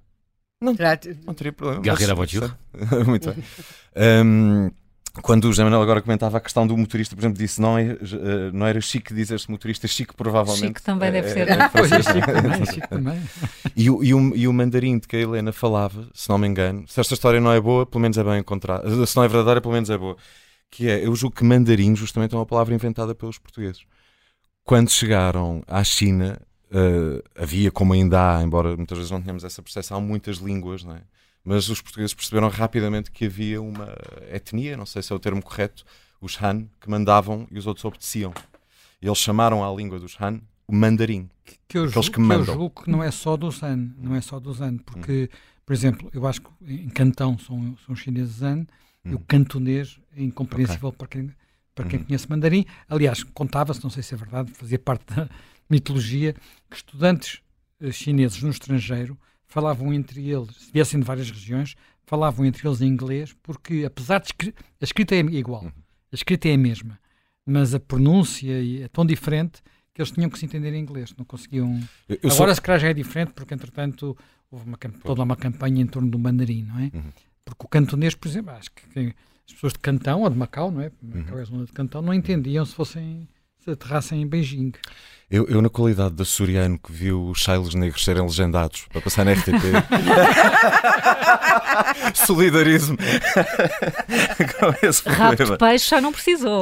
Não, 0.62 0.76
não 1.26 1.34
teria 1.34 1.52
problema. 1.52 1.82
La 1.86 2.14
voiture. 2.14 2.54
Muito 3.06 3.34
bem. 3.34 3.44
Um, 4.24 4.72
quando 5.22 5.46
o 5.46 5.48
José 5.48 5.64
Manuel 5.64 5.82
agora 5.82 6.02
comentava 6.02 6.38
a 6.38 6.40
questão 6.40 6.66
do 6.66 6.78
motorista, 6.78 7.16
por 7.16 7.22
exemplo, 7.22 7.38
disse 7.38 7.60
não, 7.60 7.78
é, 7.78 7.98
não 8.54 8.66
era 8.66 8.80
chique 8.80 9.14
dizer-se 9.14 9.52
motorista, 9.52 9.88
chique 9.88 10.16
provavelmente. 10.16 10.68
Chique 10.68 10.82
também 10.82 11.10
é, 11.10 11.12
deve 11.12 11.30
ser. 11.30 11.50
É, 11.50 11.54
é, 11.54 12.66
chique 12.72 12.88
também. 12.88 13.22
E, 13.76 13.90
o, 13.90 14.04
e, 14.04 14.14
o, 14.14 14.36
e 14.36 14.48
o 14.48 14.54
mandarim 14.54 15.00
de 15.00 15.08
que 15.08 15.18
a 15.18 15.20
Helena 15.20 15.52
falava, 15.52 16.08
se 16.14 16.30
não 16.30 16.38
me 16.38 16.48
engano, 16.48 16.86
se 16.88 17.00
esta 17.00 17.14
história 17.14 17.42
não 17.42 17.52
é 17.52 17.60
boa, 17.60 17.86
pelo 17.86 18.02
menos 18.02 18.18
é 18.18 18.24
bem 18.24 18.40
encontrada. 18.40 19.06
Se 19.06 19.16
não 19.18 19.24
é 19.24 19.28
verdadeira, 19.28 19.60
pelo 19.60 19.74
menos 19.74 19.90
é 19.90 19.98
boa. 19.98 20.16
Que 20.70 20.90
é, 20.90 21.06
eu 21.06 21.14
julgo 21.16 21.36
que 21.36 21.44
mandarim 21.44 21.94
justamente 21.96 22.34
é 22.34 22.38
uma 22.38 22.46
palavra 22.46 22.74
inventada 22.74 23.14
pelos 23.14 23.38
portugueses. 23.38 23.84
Quando 24.64 24.90
chegaram 24.90 25.62
à 25.68 25.84
China, 25.84 26.40
uh, 26.72 27.24
havia, 27.36 27.72
como 27.72 27.94
ainda 27.94 28.38
há, 28.38 28.44
embora 28.44 28.76
muitas 28.76 28.98
vezes 28.98 29.12
não 29.12 29.22
tenhamos 29.22 29.44
essa 29.44 29.62
percepção, 29.62 30.02
muitas 30.02 30.38
línguas, 30.38 30.84
não 30.84 30.96
é? 30.96 31.02
mas 31.44 31.70
os 31.70 31.82
portugueses 31.82 32.14
perceberam 32.14 32.50
rapidamente 32.50 33.12
que 33.12 33.26
havia 33.26 33.62
uma 33.62 33.96
etnia, 34.32 34.78
não 34.78 34.86
sei 34.86 35.02
se 35.02 35.12
é 35.12 35.16
o 35.16 35.20
termo 35.20 35.42
correto, 35.42 35.84
os 36.20 36.42
Han, 36.42 36.66
que 36.80 36.90
mandavam 36.90 37.48
e 37.52 37.58
os 37.58 37.66
outros 37.66 37.84
obedeciam. 37.84 38.34
Eles 39.02 39.18
chamaram 39.18 39.64
à 39.64 39.76
língua 39.76 40.00
dos 40.00 40.16
Han 40.22 40.40
o 40.68 40.76
mandarim. 40.76 41.28
Que, 41.44 41.56
que 41.68 41.78
eu, 41.78 41.88
julgo, 41.88 42.12
que, 42.12 42.16
que 42.16 42.32
eu 42.32 42.46
julgo 42.46 42.84
que 42.84 42.90
não 42.90 43.04
é 43.04 43.10
só 43.10 43.36
dos 43.36 43.62
Han, 43.64 43.90
não 43.98 44.16
é 44.16 44.22
só 44.22 44.40
dos 44.40 44.62
Han, 44.62 44.78
porque, 44.78 45.30
hum. 45.32 45.38
por 45.66 45.74
exemplo, 45.74 46.10
eu 46.14 46.28
acho 46.28 46.42
que 46.42 46.50
em 46.68 46.90
Cantão 46.90 47.38
são, 47.40 47.76
são 47.86 47.96
chineses 47.96 48.42
Han 48.44 48.68
e 49.04 49.16
o 49.16 49.18
hum. 49.18 49.24
cantonês 49.28 50.00
é 50.16 50.22
incompreensível 50.22 50.90
okay. 50.90 50.98
para 50.98 51.08
quem, 51.08 51.32
para 51.74 51.88
quem 51.88 52.00
hum. 52.00 52.04
conhece 52.04 52.30
mandarim. 52.30 52.66
Aliás, 52.88 53.24
contava-se, 53.24 53.84
não 53.84 53.90
sei 53.90 54.04
se 54.04 54.14
é 54.14 54.18
verdade, 54.18 54.52
fazia 54.52 54.80
parte 54.80 55.06
da 55.14 55.30
mitologia, 55.70 56.34
que 56.70 56.76
estudantes 56.76 57.42
eh, 57.80 57.92
chineses 57.92 58.42
no 58.44 58.50
estrangeiro 58.50 59.18
falavam 59.46 59.94
entre 59.94 60.30
eles, 60.30 60.56
se 60.56 60.72
viessem 60.72 61.00
de 61.00 61.06
várias 61.06 61.30
regiões, 61.30 61.76
falavam 62.06 62.46
entre 62.46 62.68
eles 62.68 62.82
em 62.82 62.88
inglês, 62.88 63.36
porque 63.44 63.84
apesar 63.86 64.20
de 64.22 64.54
a 64.80 64.84
escrita 64.84 65.16
é 65.16 65.20
igual, 65.20 65.64
uhum. 65.64 65.72
a 66.12 66.16
escrita 66.16 66.48
é 66.48 66.54
a 66.54 66.58
mesma, 66.58 67.00
mas 67.46 67.74
a 67.74 67.80
pronúncia 67.80 68.52
é 68.84 68.88
tão 68.88 69.06
diferente 69.06 69.62
que 69.94 70.02
eles 70.02 70.12
tinham 70.12 70.30
que 70.30 70.40
se 70.40 70.46
entender 70.46 70.74
em 70.74 70.80
inglês, 70.80 71.14
não 71.18 71.26
conseguiam. 71.26 71.80
Eu 72.08 72.18
Agora, 72.30 72.36
sou... 72.36 72.56
se 72.56 72.62
calhar, 72.62 72.80
já 72.80 72.90
é 72.90 72.94
diferente, 72.94 73.34
porque 73.34 73.54
entretanto 73.54 74.18
houve 74.50 74.66
uma, 74.66 74.78
toda 74.78 75.24
uma 75.24 75.36
campanha 75.36 75.82
em 75.82 75.88
torno 75.88 76.10
do 76.10 76.18
mandarim, 76.18 76.64
não 76.64 76.80
é? 76.80 76.92
Uhum. 76.94 77.12
Porque 77.44 77.66
o 77.66 77.68
cantonês, 77.68 78.16
por 78.16 78.28
exemplo, 78.28 78.52
acho 78.52 78.72
que 78.72 79.14
as 79.48 79.54
pessoas 79.54 79.74
de 79.74 79.80
Cantão 79.80 80.22
ou 80.22 80.30
de 80.30 80.38
Macau, 80.38 80.72
não 80.72 80.82
é? 80.82 80.92
Macau 81.02 81.40
é 81.40 81.44
zona 81.44 81.66
de 81.66 81.72
Cantão, 81.72 82.02
não 82.02 82.14
entendiam 82.14 82.66
se 82.66 82.74
fossem 82.74 83.28
se 83.64 83.70
aterrassem 83.70 84.22
em 84.22 84.28
Beijing. 84.28 84.72
Eu, 85.30 85.48
eu, 85.48 85.62
na 85.62 85.70
qualidade 85.70 86.16
de 86.16 86.22
açoriano 86.24 86.78
que 86.78 86.92
viu 86.92 87.28
os 87.28 87.40
Shailos 87.40 87.74
negros 87.74 88.04
serem 88.04 88.24
legendados 88.24 88.86
para 88.92 89.00
passar 89.00 89.24
na 89.24 89.32
RTP, 89.32 89.52
solidarismo 92.14 92.98
com 94.60 94.86
esse 94.86 95.04
problema. 95.04 95.30
Rabo 95.38 95.46
de 95.46 95.58
peixe 95.58 95.90
já 95.90 96.02
não 96.02 96.12
precisou. 96.12 96.62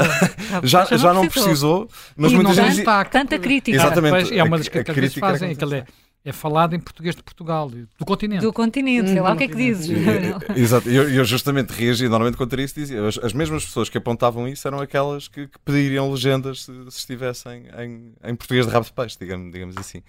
Já, 0.63 0.86
já, 0.86 1.13
não 1.13 1.28
precisou, 1.28 1.89
mas 2.15 2.32
e 2.32 2.36
muitas 2.36 2.58
vezes. 2.58 2.86
Tanta 3.10 3.39
crítica. 3.39 3.78
Exatamente. 3.78 4.38
É 4.38 4.44
uma 4.44 4.58
das 4.58 4.68
que 4.68 4.78
às 4.78 4.96
vezes 4.96 5.15
fazem, 5.15 5.52
aquele 5.52 5.78
é 5.78 5.86
é 6.24 6.34
falado 6.34 6.76
em 6.76 6.80
português 6.80 7.16
de 7.16 7.24
Portugal, 7.24 7.70
do 7.70 8.06
continente. 8.06 8.42
Do 8.42 8.52
continente, 8.52 9.10
sei 9.10 9.22
lá 9.22 9.34
o 9.34 9.38
que 9.38 9.46
é 9.46 9.48
que 9.48 9.56
dizes. 9.56 9.90
Exato, 10.56 10.90
eu, 10.90 11.10
eu 11.10 11.24
justamente 11.24 11.70
reagi 11.72 12.10
normalmente 12.10 12.38
contra 12.38 12.62
isso 12.62 12.76
dizia, 12.76 13.06
as, 13.08 13.18
as, 13.18 13.34
mesmas 13.34 13.66
pessoas 13.66 13.90
que 13.90 13.98
apontavam 13.98 14.48
isso 14.48 14.68
eram 14.68 14.80
aquelas 14.80 15.28
que, 15.28 15.48
que 15.48 15.58
pediriam 15.60 16.12
legendas 16.12 16.64
se, 16.64 16.72
se 16.90 16.98
estivessem 17.00 17.68
em, 17.78 18.14
em, 18.24 18.36
português 18.36 18.66
de 18.68 18.72
rabo 18.72 18.86
de 18.86 18.94
peixe, 18.94 19.18
digamos, 19.20 19.52
digamos 19.52 19.78
assim. 19.78 20.04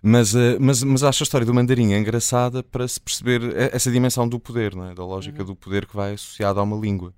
Mas, 0.00 0.32
uh, 0.34 0.56
mas, 0.60 0.84
mas 0.84 1.02
acho 1.02 1.22
a 1.22 1.24
história 1.24 1.44
do 1.44 1.52
mandarim 1.52 1.92
engraçada 1.92 2.62
para 2.62 2.86
se 2.86 3.00
perceber 3.00 3.40
essa 3.72 3.90
dimensão 3.90 4.28
do 4.28 4.38
poder, 4.38 4.76
não 4.76 4.90
é? 4.90 4.94
da 4.94 5.04
lógica 5.04 5.40
uhum. 5.40 5.46
do 5.46 5.56
poder 5.56 5.86
que 5.86 5.96
vai 5.96 6.14
associada 6.14 6.60
a 6.60 6.62
uma 6.62 6.76
língua. 6.76 7.12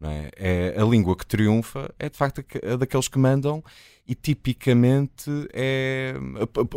Não 0.00 0.10
é? 0.10 0.30
é 0.36 0.74
a 0.80 0.84
língua 0.84 1.14
que 1.14 1.26
triunfa 1.26 1.94
é 1.98 2.08
de 2.08 2.16
facto 2.16 2.42
a 2.66 2.76
daqueles 2.76 3.08
que 3.08 3.18
mandam 3.18 3.62
e 4.06 4.14
tipicamente 4.14 5.30
é, 5.52 6.14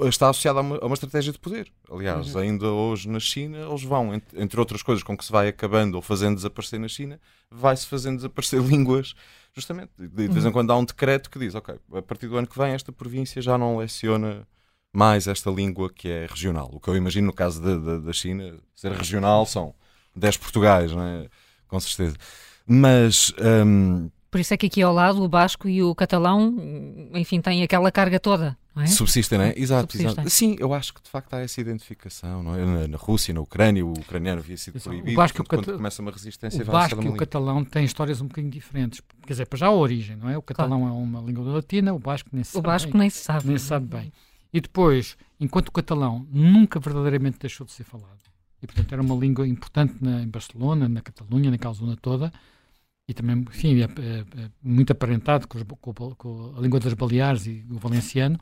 está 0.07 0.29
associada 0.29 0.59
a 0.59 0.61
uma, 0.61 0.77
a 0.77 0.85
uma 0.85 0.93
estratégia 0.93 1.33
de 1.33 1.39
poder. 1.39 1.69
Aliás, 1.91 2.33
uhum. 2.33 2.41
ainda 2.41 2.67
hoje 2.67 3.09
na 3.09 3.19
China, 3.19 3.57
eles 3.57 3.83
vão, 3.83 4.13
entre, 4.13 4.41
entre 4.41 4.59
outras 4.59 4.81
coisas 4.81 5.03
com 5.03 5.15
que 5.17 5.25
se 5.25 5.31
vai 5.31 5.49
acabando 5.49 5.95
ou 5.95 6.01
fazendo 6.01 6.35
desaparecer 6.35 6.79
na 6.79 6.87
China, 6.87 7.19
vai-se 7.51 7.85
fazendo 7.85 8.17
desaparecer 8.17 8.61
línguas, 8.63 9.13
justamente. 9.53 9.91
De, 9.97 10.07
de 10.07 10.27
vez 10.29 10.45
em 10.45 10.47
uhum. 10.47 10.53
quando 10.53 10.71
há 10.71 10.77
um 10.77 10.85
decreto 10.85 11.29
que 11.29 11.37
diz: 11.37 11.53
ok, 11.53 11.75
a 11.93 12.01
partir 12.01 12.27
do 12.27 12.37
ano 12.37 12.47
que 12.47 12.57
vem, 12.57 12.71
esta 12.71 12.93
província 12.93 13.41
já 13.41 13.57
não 13.57 13.77
leciona 13.77 14.47
mais 14.93 15.27
esta 15.27 15.51
língua 15.51 15.91
que 15.93 16.07
é 16.07 16.27
regional. 16.27 16.69
O 16.71 16.79
que 16.79 16.89
eu 16.89 16.95
imagino 16.95 17.27
no 17.27 17.33
caso 17.33 17.61
da, 17.61 17.75
da, 17.75 17.97
da 17.97 18.13
China, 18.13 18.57
ser 18.73 18.93
regional 18.93 19.45
são 19.45 19.75
10 20.15 20.37
Portugais, 20.37 20.93
não 20.93 21.03
é? 21.03 21.27
com 21.67 21.79
certeza. 21.79 22.15
Mas. 22.65 23.33
Um, 23.37 24.09
por 24.38 24.41
isso 24.41 24.54
é 24.54 24.58
que 24.58 24.67
aqui 24.67 24.84
ao 24.84 24.93
lado 24.93 25.23
o 25.23 25.28
basco 25.28 25.67
e 25.67 25.82
o 25.82 25.95
catalão, 25.95 26.56
enfim, 27.15 27.41
têm 27.41 27.63
aquela 27.63 27.91
carga 27.91 28.19
toda. 28.19 28.56
Não 28.76 28.84
é? 28.84 28.86
Subsistem, 28.86 29.39
não 29.39 29.45
é? 29.45 29.54
Exato, 29.58 29.93
Subsistem. 29.93 30.12
exato. 30.12 30.30
Sim, 30.30 30.56
eu 30.60 30.76
acho 30.76 30.93
que 30.93 31.02
de 31.02 31.10
facto 31.10 31.34
há 31.34 31.39
essa 31.39 31.60
identificação, 31.60 32.43
não 32.43 32.54
é? 32.54 32.63
Na, 32.63 32.88
na 32.88 32.97
Rússia, 32.97 33.34
na 33.34 33.41
Ucrânia, 33.41 33.84
o 33.84 33.93
ucraniano 33.93 34.39
havia 34.39 34.56
sido 34.56 34.80
proibido. 34.80 35.10
O 35.10 35.15
basco, 35.15 35.38
portanto, 35.38 35.65
quando 35.65 35.78
começa 35.78 36.04
uma 36.04 36.12
resistência, 36.12 36.62
o 36.62 36.65
basco 36.67 37.02
e 37.02 37.08
o 37.08 37.15
catalão 37.15 37.65
têm 37.65 37.84
histórias 37.84 38.21
um 38.21 38.28
bocadinho 38.28 38.54
diferentes. 38.54 39.02
Quer 39.26 39.34
dizer, 39.34 39.47
para 39.47 39.58
já 39.58 39.65
a 39.65 39.71
origem, 39.71 40.15
não 40.15 40.30
é? 40.30 40.38
O 40.38 40.41
catalão 40.43 40.82
claro. 40.82 40.93
é 40.93 40.97
uma 41.00 41.19
língua 41.19 41.52
latina, 41.52 41.91
o 41.95 41.97
basco 41.97 42.30
nem 42.32 42.43
se 42.43 42.52
sabe. 42.52 42.60
O 42.60 42.62
basco 42.62 42.91
bem, 42.91 43.00
nem 43.00 43.10
se 43.10 43.17
sabe. 43.17 43.47
Nem 43.47 43.58
se 43.58 43.65
sabe 43.65 43.88
bem. 43.88 44.13
E 44.54 44.62
depois, 44.62 45.17
enquanto 45.39 45.69
o 45.69 45.71
catalão 45.71 46.28
nunca 46.30 46.80
verdadeiramente 46.80 47.39
deixou 47.39 47.65
de 47.65 47.73
ser 47.73 47.86
falado, 47.86 48.19
e 48.62 48.67
portanto 48.67 48.93
era 48.93 49.02
uma 49.02 49.15
língua 49.15 49.47
importante 49.47 49.95
na, 50.00 50.21
em 50.21 50.28
Barcelona, 50.28 50.88
na 50.88 51.02
Catalunha, 51.02 51.50
naquela 51.50 51.73
zona 51.73 51.97
toda, 52.00 52.32
e 53.08 53.13
também, 53.13 53.38
enfim, 53.39 53.80
é, 53.80 53.86
é, 53.86 54.43
é 54.43 54.50
muito 54.62 54.91
aparentado 54.91 55.48
com, 55.48 55.63
com, 55.63 56.15
com, 56.15 56.54
a 56.58 56.60
língua 56.60 56.80
das 56.80 56.93
Baleares 56.93 57.48
e 57.48 57.65
o 57.70 57.78
valenciano, 57.78 58.38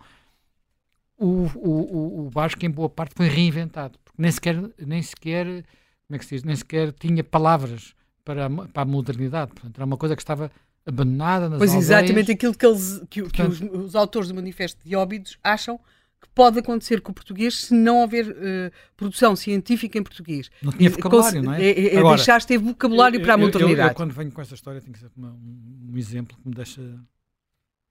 o, 1.17 1.47
o, 1.55 2.25
o, 2.25 2.29
basco 2.31 2.65
em 2.65 2.69
boa 2.69 2.89
parte 2.89 3.13
foi 3.15 3.27
reinventado, 3.27 3.97
porque 4.03 4.21
nem 4.21 4.31
sequer, 4.31 4.61
nem 4.79 5.01
sequer, 5.01 5.45
como 5.45 6.15
é 6.15 6.17
que 6.17 6.25
se 6.25 6.35
diz, 6.35 6.43
nem 6.43 6.55
sequer 6.55 6.91
tinha 6.93 7.23
palavras 7.23 7.93
para 8.23 8.47
a, 8.47 8.49
para 8.49 8.81
a 8.81 8.85
modernidade, 8.85 9.51
portanto 9.53 9.77
era 9.77 9.85
uma 9.85 9.97
coisa 9.97 10.15
que 10.15 10.21
estava 10.21 10.51
abandonada 10.85 11.47
nas 11.47 11.59
Pois 11.59 11.71
aldeias. 11.71 11.89
exatamente 11.89 12.31
aquilo 12.31 12.53
que, 12.55 12.65
eles, 12.65 13.01
que, 13.09 13.21
portanto, 13.21 13.57
que 13.57 13.65
os, 13.65 13.85
os, 13.85 13.95
autores 13.95 14.29
do 14.29 14.35
Manifesto 14.35 14.79
de 14.83 14.95
Óbidos 14.95 15.37
acham 15.43 15.79
que 16.25 16.33
pode 16.33 16.59
acontecer 16.59 17.01
com 17.01 17.11
o 17.11 17.15
português 17.15 17.55
se 17.65 17.73
não 17.73 18.01
houver 18.01 18.27
uh, 18.27 18.71
produção 18.97 19.35
científica 19.35 19.97
em 19.97 20.03
português. 20.03 20.49
Não 20.61 20.71
tinha 20.71 20.89
vocabulário, 20.89 21.43
não 21.43 21.53
é? 21.53 21.63
É, 21.63 21.95
é 21.95 21.97
Agora, 21.99 22.15
deixar 22.15 22.39
de 22.39 22.47
ter 22.47 22.57
vocabulário 22.57 23.19
eu, 23.19 23.23
para 23.23 23.35
a 23.35 23.37
modernidade. 23.37 23.79
Eu, 23.79 23.87
eu, 23.89 23.95
quando 23.95 24.11
venho 24.11 24.31
com 24.31 24.41
essa 24.41 24.55
história, 24.55 24.81
tenho 24.81 24.93
que 24.93 24.99
ser 24.99 25.11
uma, 25.15 25.29
um, 25.29 25.91
um, 25.93 25.97
exemplo 25.97 26.35
que 26.37 26.47
me 26.47 26.55
deixa. 26.55 26.81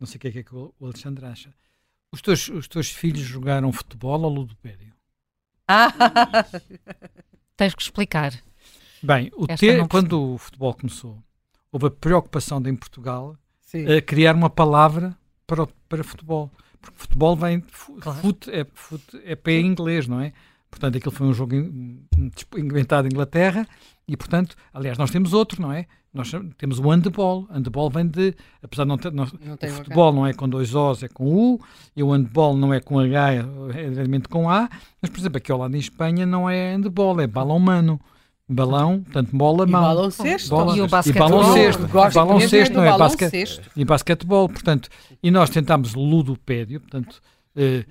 Não 0.01 0.07
sei 0.07 0.17
o 0.17 0.21
que 0.21 0.29
é 0.29 0.33
que, 0.33 0.39
é 0.41 0.43
que 0.43 0.55
o 0.55 0.75
Alexandre 0.83 1.25
acha. 1.27 1.55
Os 2.11 2.21
teus, 2.21 2.49
os 2.49 2.69
teus 2.69 2.91
filhos 2.91 3.23
jogaram 3.23 3.73
futebol 3.73 4.21
ou 4.21 4.29
ludopédio? 4.29 4.93
Ah! 5.67 5.93
Tens 7.57 7.75
que 7.75 7.83
explicar. 7.83 8.33
Bem, 9.03 9.31
o 9.37 9.47
ter, 9.47 9.87
quando 9.87 10.35
o 10.35 10.39
futebol 10.39 10.75
começou, 10.75 11.23
houve 11.71 11.87
a 11.87 11.91
preocupação 11.91 12.61
de, 12.61 12.71
em 12.71 12.75
Portugal 12.75 13.37
a 13.75 14.01
criar 14.01 14.35
uma 14.35 14.49
palavra 14.49 15.17
para, 15.47 15.67
para 15.89 16.05
futebol. 16.05 16.51
Porque 16.85 16.99
futebol 16.99 17.37
vem. 17.37 17.61
Claro. 18.01 18.19
Foot 18.21 18.51
é, 18.51 18.67
é 19.25 19.35
pé 19.35 19.53
em 19.53 19.67
inglês, 19.67 20.07
não 20.07 20.21
é? 20.21 20.33
Portanto, 20.71 20.99
aquilo 20.99 21.13
foi 21.13 21.27
um 21.27 21.33
jogo 21.33 21.55
inventado 22.57 23.07
em 23.07 23.09
Inglaterra 23.09 23.67
e, 24.09 24.17
portanto, 24.17 24.57
aliás, 24.73 24.99
nós 24.99 25.11
temos 25.11 25.33
outro, 25.33 25.63
não 25.63 25.73
é? 25.73 25.87
Nós 26.13 26.31
temos 26.59 26.79
o 26.79 26.89
handball. 26.89 27.47
Handball 27.51 27.91
vem 27.91 28.07
de. 28.07 28.35
Apesar 28.63 28.85
de 28.85 28.89
não 28.89 28.99
ter. 28.99 29.13
Não, 29.13 29.25
não 29.25 29.55
o 29.55 29.73
futebol 29.73 30.13
não 30.13 30.27
é 30.27 30.33
com 30.33 30.49
dois 30.49 30.75
O's, 30.75 31.03
é 31.03 31.09
com 31.09 31.27
U, 31.27 31.61
e 31.97 32.03
o 32.03 32.13
handball 32.13 32.57
não 32.57 32.73
é 32.73 32.81
com 32.81 33.01
H, 33.01 33.33
é 33.33 33.43
realmente 33.73 34.29
com 34.29 34.49
A. 34.49 34.69
Mas, 35.01 35.11
por 35.11 35.19
exemplo, 35.19 35.39
aqui 35.39 35.51
ao 35.51 35.59
lado 35.59 35.75
em 35.75 35.81
Espanha 35.81 36.25
não 36.25 36.49
é 36.49 36.75
handball, 36.75 37.21
é 37.21 37.27
balão 37.27 37.57
humano 37.57 38.01
balão, 38.49 39.03
portanto 39.03 39.31
bola, 39.33 39.67
mão. 39.67 39.81
E 39.81 39.85
balão-cesto. 39.85 40.51
Bola, 40.51 40.77
e 40.77 40.81
o 40.81 40.89
basquetebol. 40.89 41.29
E 41.29 41.31
balão-cesto. 41.31 41.89
Balão-cesto, 41.89 42.75
não 42.75 42.85
é? 42.85 42.99
Basque, 42.99 43.25
e 43.77 43.85
basquetebol, 43.85 44.49
portanto. 44.49 44.89
E 45.23 45.31
nós 45.31 45.51
tentámos 45.51 45.95
ludopédio, 45.95 46.81
portanto, 46.81 47.21
eh, 47.57 47.85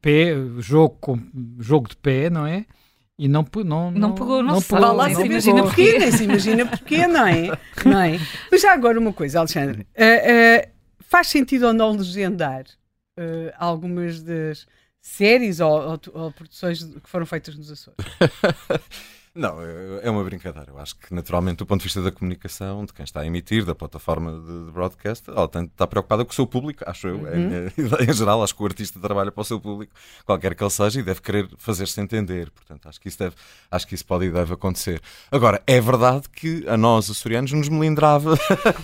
pé, 0.00 0.34
jogo, 0.58 0.96
com, 1.00 1.18
jogo 1.58 1.88
de 1.88 1.96
pé, 1.96 2.30
não 2.30 2.46
é? 2.46 2.64
E 3.18 3.28
não, 3.28 3.46
não, 3.56 3.90
não, 3.90 3.90
não 3.90 4.14
pegou, 4.14 4.42
não, 4.42 4.54
não 4.54 4.62
pegou. 4.62 4.92
Lá, 4.92 5.14
se 5.14 5.22
imagina 5.22 5.62
porquê, 5.62 5.98
nem 5.98 6.10
se 6.10 6.24
imagina 6.24 6.66
porquê, 6.66 7.06
não 7.06 7.26
é? 7.26 7.48
não 7.84 8.00
é? 8.00 8.18
Mas 8.50 8.62
já 8.62 8.72
agora 8.72 8.98
uma 8.98 9.12
coisa, 9.12 9.38
Alexandre. 9.38 9.86
Uh, 9.94 10.66
uh, 10.66 10.72
faz 11.00 11.28
sentido 11.28 11.66
ou 11.66 11.72
não 11.72 11.92
legendar 11.92 12.64
uh, 13.18 13.52
algumas 13.58 14.22
das 14.22 14.66
séries 15.00 15.60
ou, 15.60 15.70
ou, 15.70 16.00
ou 16.14 16.32
produções 16.32 16.82
que 16.82 17.08
foram 17.08 17.26
feitas 17.26 17.56
nos 17.56 17.70
Açores? 17.70 17.96
Não, 19.34 19.56
é 20.02 20.10
uma 20.10 20.22
brincadeira. 20.22 20.70
Eu 20.70 20.78
acho 20.78 20.94
que, 20.96 21.14
naturalmente, 21.14 21.58
do 21.58 21.66
ponto 21.66 21.80
de 21.80 21.84
vista 21.84 22.02
da 22.02 22.12
comunicação, 22.12 22.84
de 22.84 22.92
quem 22.92 23.02
está 23.02 23.20
a 23.20 23.26
emitir, 23.26 23.64
da 23.64 23.74
plataforma 23.74 24.32
de, 24.32 24.66
de 24.66 24.70
broadcast, 24.70 25.30
ela 25.30 25.48
tem, 25.48 25.64
está 25.64 25.86
preocupada 25.86 26.22
com 26.22 26.30
o 26.30 26.34
seu 26.34 26.46
público, 26.46 26.84
acho 26.86 27.08
eu. 27.08 27.16
Uhum. 27.16 27.22
Em, 28.02 28.10
em, 28.10 28.12
geral, 28.12 28.42
acho 28.42 28.54
que 28.54 28.62
o 28.62 28.66
artista 28.66 29.00
trabalha 29.00 29.32
para 29.32 29.40
o 29.40 29.44
seu 29.44 29.58
público, 29.58 29.94
qualquer 30.26 30.54
que 30.54 30.62
ele 30.62 30.70
seja, 30.70 31.00
e 31.00 31.02
deve 31.02 31.20
querer 31.22 31.48
fazer-se 31.56 31.98
entender. 32.00 32.50
Portanto, 32.50 32.88
acho 32.88 33.00
que 33.00 33.08
isso, 33.08 33.18
deve, 33.18 33.34
acho 33.70 33.86
que 33.86 33.94
isso 33.94 34.04
pode 34.04 34.26
e 34.26 34.30
deve 34.30 34.52
acontecer. 34.52 35.00
Agora, 35.30 35.62
é 35.66 35.80
verdade 35.80 36.28
que 36.28 36.66
a 36.68 36.76
nós, 36.76 37.10
açorianos, 37.10 37.52
nos 37.52 37.68
melindrava 37.68 38.38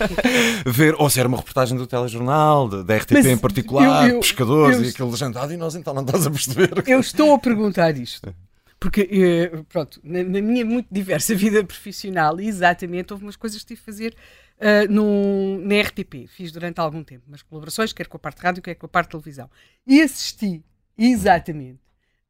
ver, 0.65 0.95
ou 0.97 1.09
se 1.09 1.19
era 1.19 1.27
uma 1.27 1.37
reportagem 1.37 1.77
do 1.77 1.85
telejornal, 1.85 2.67
da 2.67 2.97
RTP 2.97 3.13
Mas 3.13 3.25
em 3.27 3.37
particular, 3.37 4.09
eu, 4.09 4.15
eu, 4.15 4.19
pescadores 4.19 4.77
eu, 4.77 4.85
e 4.85 4.89
aquele 4.89 5.09
legendado, 5.11 5.53
e 5.53 5.57
nós 5.57 5.75
então 5.75 5.93
não 5.93 6.01
estás 6.01 6.25
a 6.25 6.31
perceber. 6.31 6.83
Eu 6.87 6.99
estou 6.99 7.35
a 7.35 7.39
perguntar 7.39 7.95
isto. 7.95 8.33
Porque, 8.79 9.01
eh, 9.01 9.63
pronto, 9.67 9.99
na, 10.01 10.23
na, 10.23 10.41
minha 10.41 10.65
muito 10.65 10.87
diversa 10.89 11.35
vida 11.35 11.63
profissional, 11.63 12.39
exatamente, 12.39 13.11
houve 13.11 13.25
umas 13.25 13.35
coisas 13.35 13.61
que 13.61 13.67
tive 13.67 13.79
de 13.79 13.85
fazer 13.85 14.15
uh, 14.57 14.91
no, 14.91 15.59
na 15.59 15.81
RTP. 15.81 16.27
Fiz 16.27 16.51
durante 16.51 16.79
algum 16.79 17.03
tempo 17.03 17.25
umas 17.27 17.41
colaborações, 17.41 17.91
quer 17.91 18.07
com 18.07 18.15
a 18.15 18.19
parte 18.19 18.41
rádio, 18.41 18.63
quer 18.63 18.75
com 18.75 18.85
a 18.85 18.89
parte 18.89 19.11
televisão. 19.11 19.49
E 19.85 20.01
assisti, 20.01 20.63
exatamente, 20.97 21.79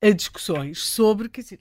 a 0.01 0.09
discussões 0.09 0.79
sobre, 0.79 1.29
quer 1.29 1.41
dizer, 1.41 1.59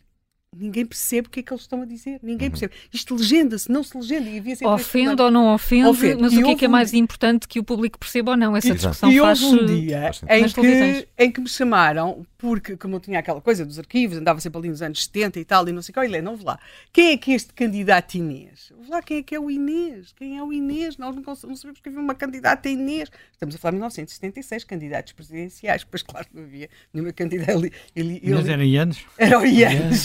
ninguém 0.59 0.85
percebe 0.85 1.29
o 1.29 1.31
que 1.31 1.41
é 1.41 1.43
que 1.43 1.53
eles 1.53 1.63
estão 1.63 1.83
a 1.83 1.85
dizer. 1.85 2.19
Ninguém 2.23 2.49
uhum. 2.49 2.53
percebe. 2.53 2.75
Isto 2.93 3.15
legenda-se, 3.15 3.71
não 3.71 3.83
se 3.83 3.97
legenda. 3.97 4.29
E 4.29 4.39
havia 4.39 4.57
ofende 4.69 5.23
ou 5.23 5.31
não 5.31 5.55
ofende, 5.55 5.89
ofende. 5.89 6.21
mas 6.21 6.33
e 6.33 6.39
o 6.39 6.45
que 6.45 6.51
é 6.51 6.55
que 6.55 6.65
é 6.65 6.69
mais 6.69 6.93
importante 6.93 7.47
que 7.47 7.59
o 7.59 7.65
público 7.65 7.99
perceba 7.99 8.33
ou 8.33 8.37
não? 8.37 8.57
Essa 8.57 8.75
discussão 8.75 9.11
e 9.11 9.19
faz 9.19 9.43
houve 9.43 9.63
um 9.63 9.67
dia 9.67 10.11
em 10.29 10.49
que, 10.49 11.09
em 11.19 11.31
que 11.31 11.41
me 11.41 11.49
chamaram, 11.49 12.27
porque 12.37 12.77
como 12.77 12.97
eu 12.97 13.01
tinha 13.01 13.19
aquela 13.19 13.41
coisa 13.41 13.65
dos 13.65 13.79
arquivos, 13.79 14.17
andava 14.17 14.41
sempre 14.41 14.59
ali 14.59 14.69
nos 14.69 14.81
anos 14.81 15.05
70 15.05 15.41
e 15.41 15.45
tal, 15.45 15.69
e 15.69 15.73
não 15.73 15.83
sei 15.83 15.93
qual, 15.93 16.05
Helena, 16.05 16.31
vamos 16.31 16.45
lá. 16.45 16.59
Quem 16.93 17.13
é 17.13 17.17
que 17.17 17.33
é 17.33 17.35
este 17.35 17.53
candidato 17.53 18.15
Inês? 18.15 18.71
Vamos 18.71 18.89
lá, 18.89 19.03
quem 19.03 19.19
é 19.19 19.23
que 19.23 19.35
é 19.35 19.41
o 19.41 19.51
Inês? 19.51 20.13
Quem 20.13 20.39
é 20.39 20.43
o 20.43 20.53
Inês? 20.53 20.97
Nós 20.97 21.15
não, 21.15 21.23
não 21.23 21.35
sabemos 21.35 21.81
que 21.81 21.89
havia 21.89 22.01
uma 22.01 22.15
candidata 22.15 22.69
Inês. 22.69 23.11
Estamos 23.33 23.55
a 23.55 23.59
falar 23.59 23.73
de 23.73 23.77
1976, 23.77 24.65
candidatos 24.65 25.13
presidenciais, 25.13 25.85
pois 25.85 26.03
claro 26.03 26.27
não 26.33 26.45
havia 26.45 26.69
nenhuma 26.93 27.13
candidata. 27.13 27.53
Ele, 27.53 27.73
ele, 27.95 28.21
mas 28.35 28.49
eram 28.49 28.65
Ianes? 28.65 29.05
Eram 29.17 29.45
Ianes. 29.45 30.05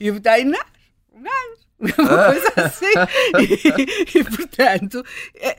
E 0.00 0.08
eu 0.08 0.14
botei, 0.14 0.44
não, 0.44 0.64
não. 1.14 1.66
Uma 1.78 2.32
coisa 2.32 2.52
assim. 2.56 2.92
e, 3.38 4.18
e, 4.18 4.24
portanto, 4.24 5.04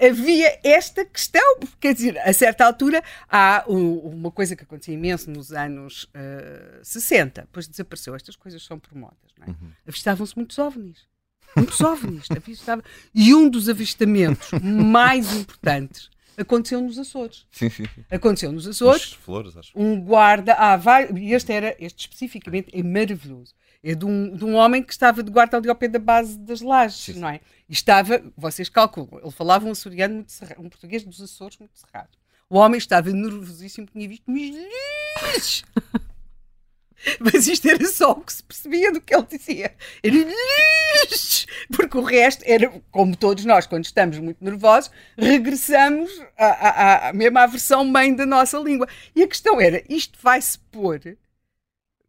havia 0.03 0.59
esta 0.63 1.05
questão, 1.05 1.59
quer 1.79 1.93
dizer, 1.93 2.17
a 2.17 2.33
certa 2.33 2.65
altura 2.65 3.03
há 3.29 3.63
uma 3.67 4.31
coisa 4.31 4.55
que 4.55 4.63
acontecia 4.63 4.95
imenso 4.95 5.29
nos 5.29 5.51
anos 5.51 6.05
uh, 6.05 6.79
60, 6.83 7.41
depois 7.41 7.67
desapareceu. 7.67 8.15
Estas 8.15 8.35
coisas 8.35 8.63
são 8.63 8.81
não 8.93 9.09
é? 9.41 9.49
Uhum. 9.49 9.71
Avistavam-se 9.87 10.35
muitos 10.35 10.57
ovnis. 10.57 11.05
Muitos 11.55 11.79
ovnis. 11.81 12.27
Avistava... 12.31 12.83
E 13.13 13.33
um 13.33 13.47
dos 13.47 13.69
avistamentos 13.69 14.49
mais 14.61 15.35
importantes 15.35 16.09
aconteceu 16.37 16.79
nos 16.79 16.97
Açores. 16.97 17.45
Sim, 17.51 17.69
sim. 17.69 17.85
Aconteceu 18.09 18.51
nos 18.51 18.67
Açores. 18.67 19.13
Flores, 19.13 19.57
acho. 19.57 19.71
Um 19.75 19.99
guarda. 19.99 20.53
Ah, 20.53 20.77
vai, 20.77 21.09
este 21.33 21.51
era, 21.51 21.75
este 21.79 22.01
especificamente 22.01 22.69
é 22.71 22.83
maravilhoso 22.83 23.53
é 23.83 23.95
de 23.95 24.05
um, 24.05 24.35
de 24.35 24.43
um 24.43 24.55
homem 24.55 24.83
que 24.83 24.91
estava 24.91 25.23
de 25.23 25.31
guarda 25.31 25.57
ali 25.57 25.69
ao 25.69 25.75
pé 25.75 25.87
da 25.87 25.99
base 25.99 26.37
das 26.37 26.61
lajes, 26.61 27.15
Sim. 27.15 27.19
não 27.19 27.29
é? 27.29 27.39
E 27.69 27.73
estava, 27.73 28.21
vocês 28.35 28.69
calculam, 28.69 29.19
ele 29.21 29.31
falava 29.31 29.65
um 29.65 29.71
açoriano 29.71 30.15
muito 30.15 30.31
cerrado, 30.31 30.61
um 30.61 30.69
português 30.69 31.03
dos 31.03 31.21
Açores 31.21 31.57
muito 31.57 31.77
cerrado. 31.77 32.09
O 32.49 32.57
homem 32.57 32.77
estava 32.77 33.09
nervosíssimo, 33.11 33.87
tinha 33.87 34.07
visto 34.07 34.29
milhões 34.29 35.63
mas 37.19 37.47
isto 37.47 37.67
era 37.67 37.85
só 37.85 38.11
o 38.11 38.21
que 38.21 38.33
se 38.33 38.43
percebia 38.43 38.91
do 38.91 39.01
que 39.01 39.15
ele 39.15 39.25
dizia. 39.29 39.75
Era 40.03 40.15
porque 41.75 41.97
o 41.97 42.01
resto 42.01 42.43
era, 42.45 42.69
como 42.91 43.15
todos 43.15 43.45
nós, 43.45 43.67
quando 43.67 43.85
estamos 43.85 44.17
muito 44.19 44.43
nervosos, 44.43 44.91
regressamos 45.17 46.11
à, 46.37 46.45
à, 46.45 47.09
à 47.09 47.13
mesma 47.13 47.43
à 47.43 47.47
versão 47.47 47.83
mãe 47.85 48.15
da 48.15 48.25
nossa 48.25 48.57
língua. 48.57 48.87
E 49.15 49.23
a 49.23 49.27
questão 49.27 49.59
era: 49.61 49.83
isto 49.89 50.17
vai-se 50.21 50.57
pôr 50.71 51.17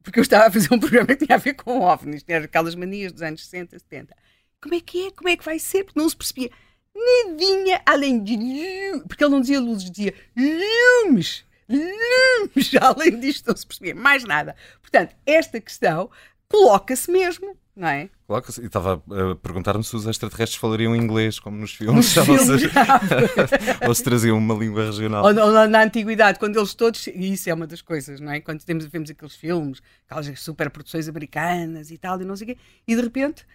porque 0.08 0.20
eu 0.20 0.22
estava 0.22 0.46
a 0.46 0.50
fazer 0.50 0.72
um 0.72 0.78
programa 0.78 1.08
que 1.08 1.26
tinha 1.26 1.36
a 1.36 1.38
ver 1.38 1.52
com 1.52 1.80
OVNIs, 1.80 2.22
tinha 2.22 2.38
aquelas 2.38 2.74
manias 2.74 3.12
dos 3.12 3.20
anos 3.20 3.44
60, 3.44 3.78
70. 3.78 4.16
Como 4.58 4.74
é 4.74 4.80
que 4.80 5.06
é? 5.06 5.10
Como 5.10 5.28
é 5.28 5.36
que 5.36 5.44
vai 5.44 5.58
ser? 5.58 5.84
Porque 5.84 6.00
não 6.00 6.08
se 6.08 6.16
percebia 6.16 6.50
nadinha 6.94 7.82
além 7.84 8.22
de. 8.22 9.02
Porque 9.06 9.22
ele 9.22 9.32
não 9.32 9.40
dizia 9.40 9.60
luzes, 9.60 9.90
dizia 9.90 10.14
lumes. 10.34 11.44
Lumes. 11.68 12.70
Além 12.80 13.20
disto, 13.20 13.48
não 13.48 13.56
se 13.56 13.66
percebia 13.66 13.94
mais 13.94 14.24
nada. 14.24 14.56
Portanto, 14.80 15.14
esta 15.26 15.60
questão 15.60 16.10
coloca-se 16.48 17.10
mesmo 17.10 17.56
não 17.78 17.86
é? 17.86 18.10
Claro 18.26 18.42
que, 18.42 18.60
e 18.60 18.66
estava 18.66 18.94
a 18.94 19.34
perguntar-me 19.36 19.82
se 19.84 19.94
os 19.94 20.04
extraterrestres 20.04 20.60
falariam 20.60 20.94
inglês, 20.94 21.38
como 21.38 21.56
nos 21.56 21.72
filmes, 21.72 22.14
nos 22.14 22.26
filmes 22.26 22.48
ou, 22.48 22.58
se, 22.58 23.86
ou 23.86 23.94
se 23.94 24.02
traziam 24.02 24.36
uma 24.36 24.54
língua 24.54 24.84
regional. 24.84 25.24
Ou, 25.24 25.30
ou, 25.30 25.68
na 25.68 25.84
antiguidade, 25.84 26.38
quando 26.38 26.58
eles 26.58 26.74
todos, 26.74 27.06
e 27.06 27.32
isso 27.32 27.48
é 27.48 27.54
uma 27.54 27.66
das 27.66 27.80
coisas, 27.80 28.20
não 28.20 28.32
é? 28.32 28.40
Quando 28.40 28.62
temos, 28.64 28.84
vemos 28.86 29.08
aqueles 29.10 29.36
filmes, 29.36 29.80
aquelas 30.06 30.40
superproduções 30.40 31.08
americanas 31.08 31.90
e 31.92 31.96
tal, 31.96 32.20
e 32.20 32.24
não 32.24 32.36
sei 32.36 32.52
o 32.52 32.54
quê, 32.54 32.60
e 32.86 32.96
de 32.96 33.00
repente, 33.00 33.46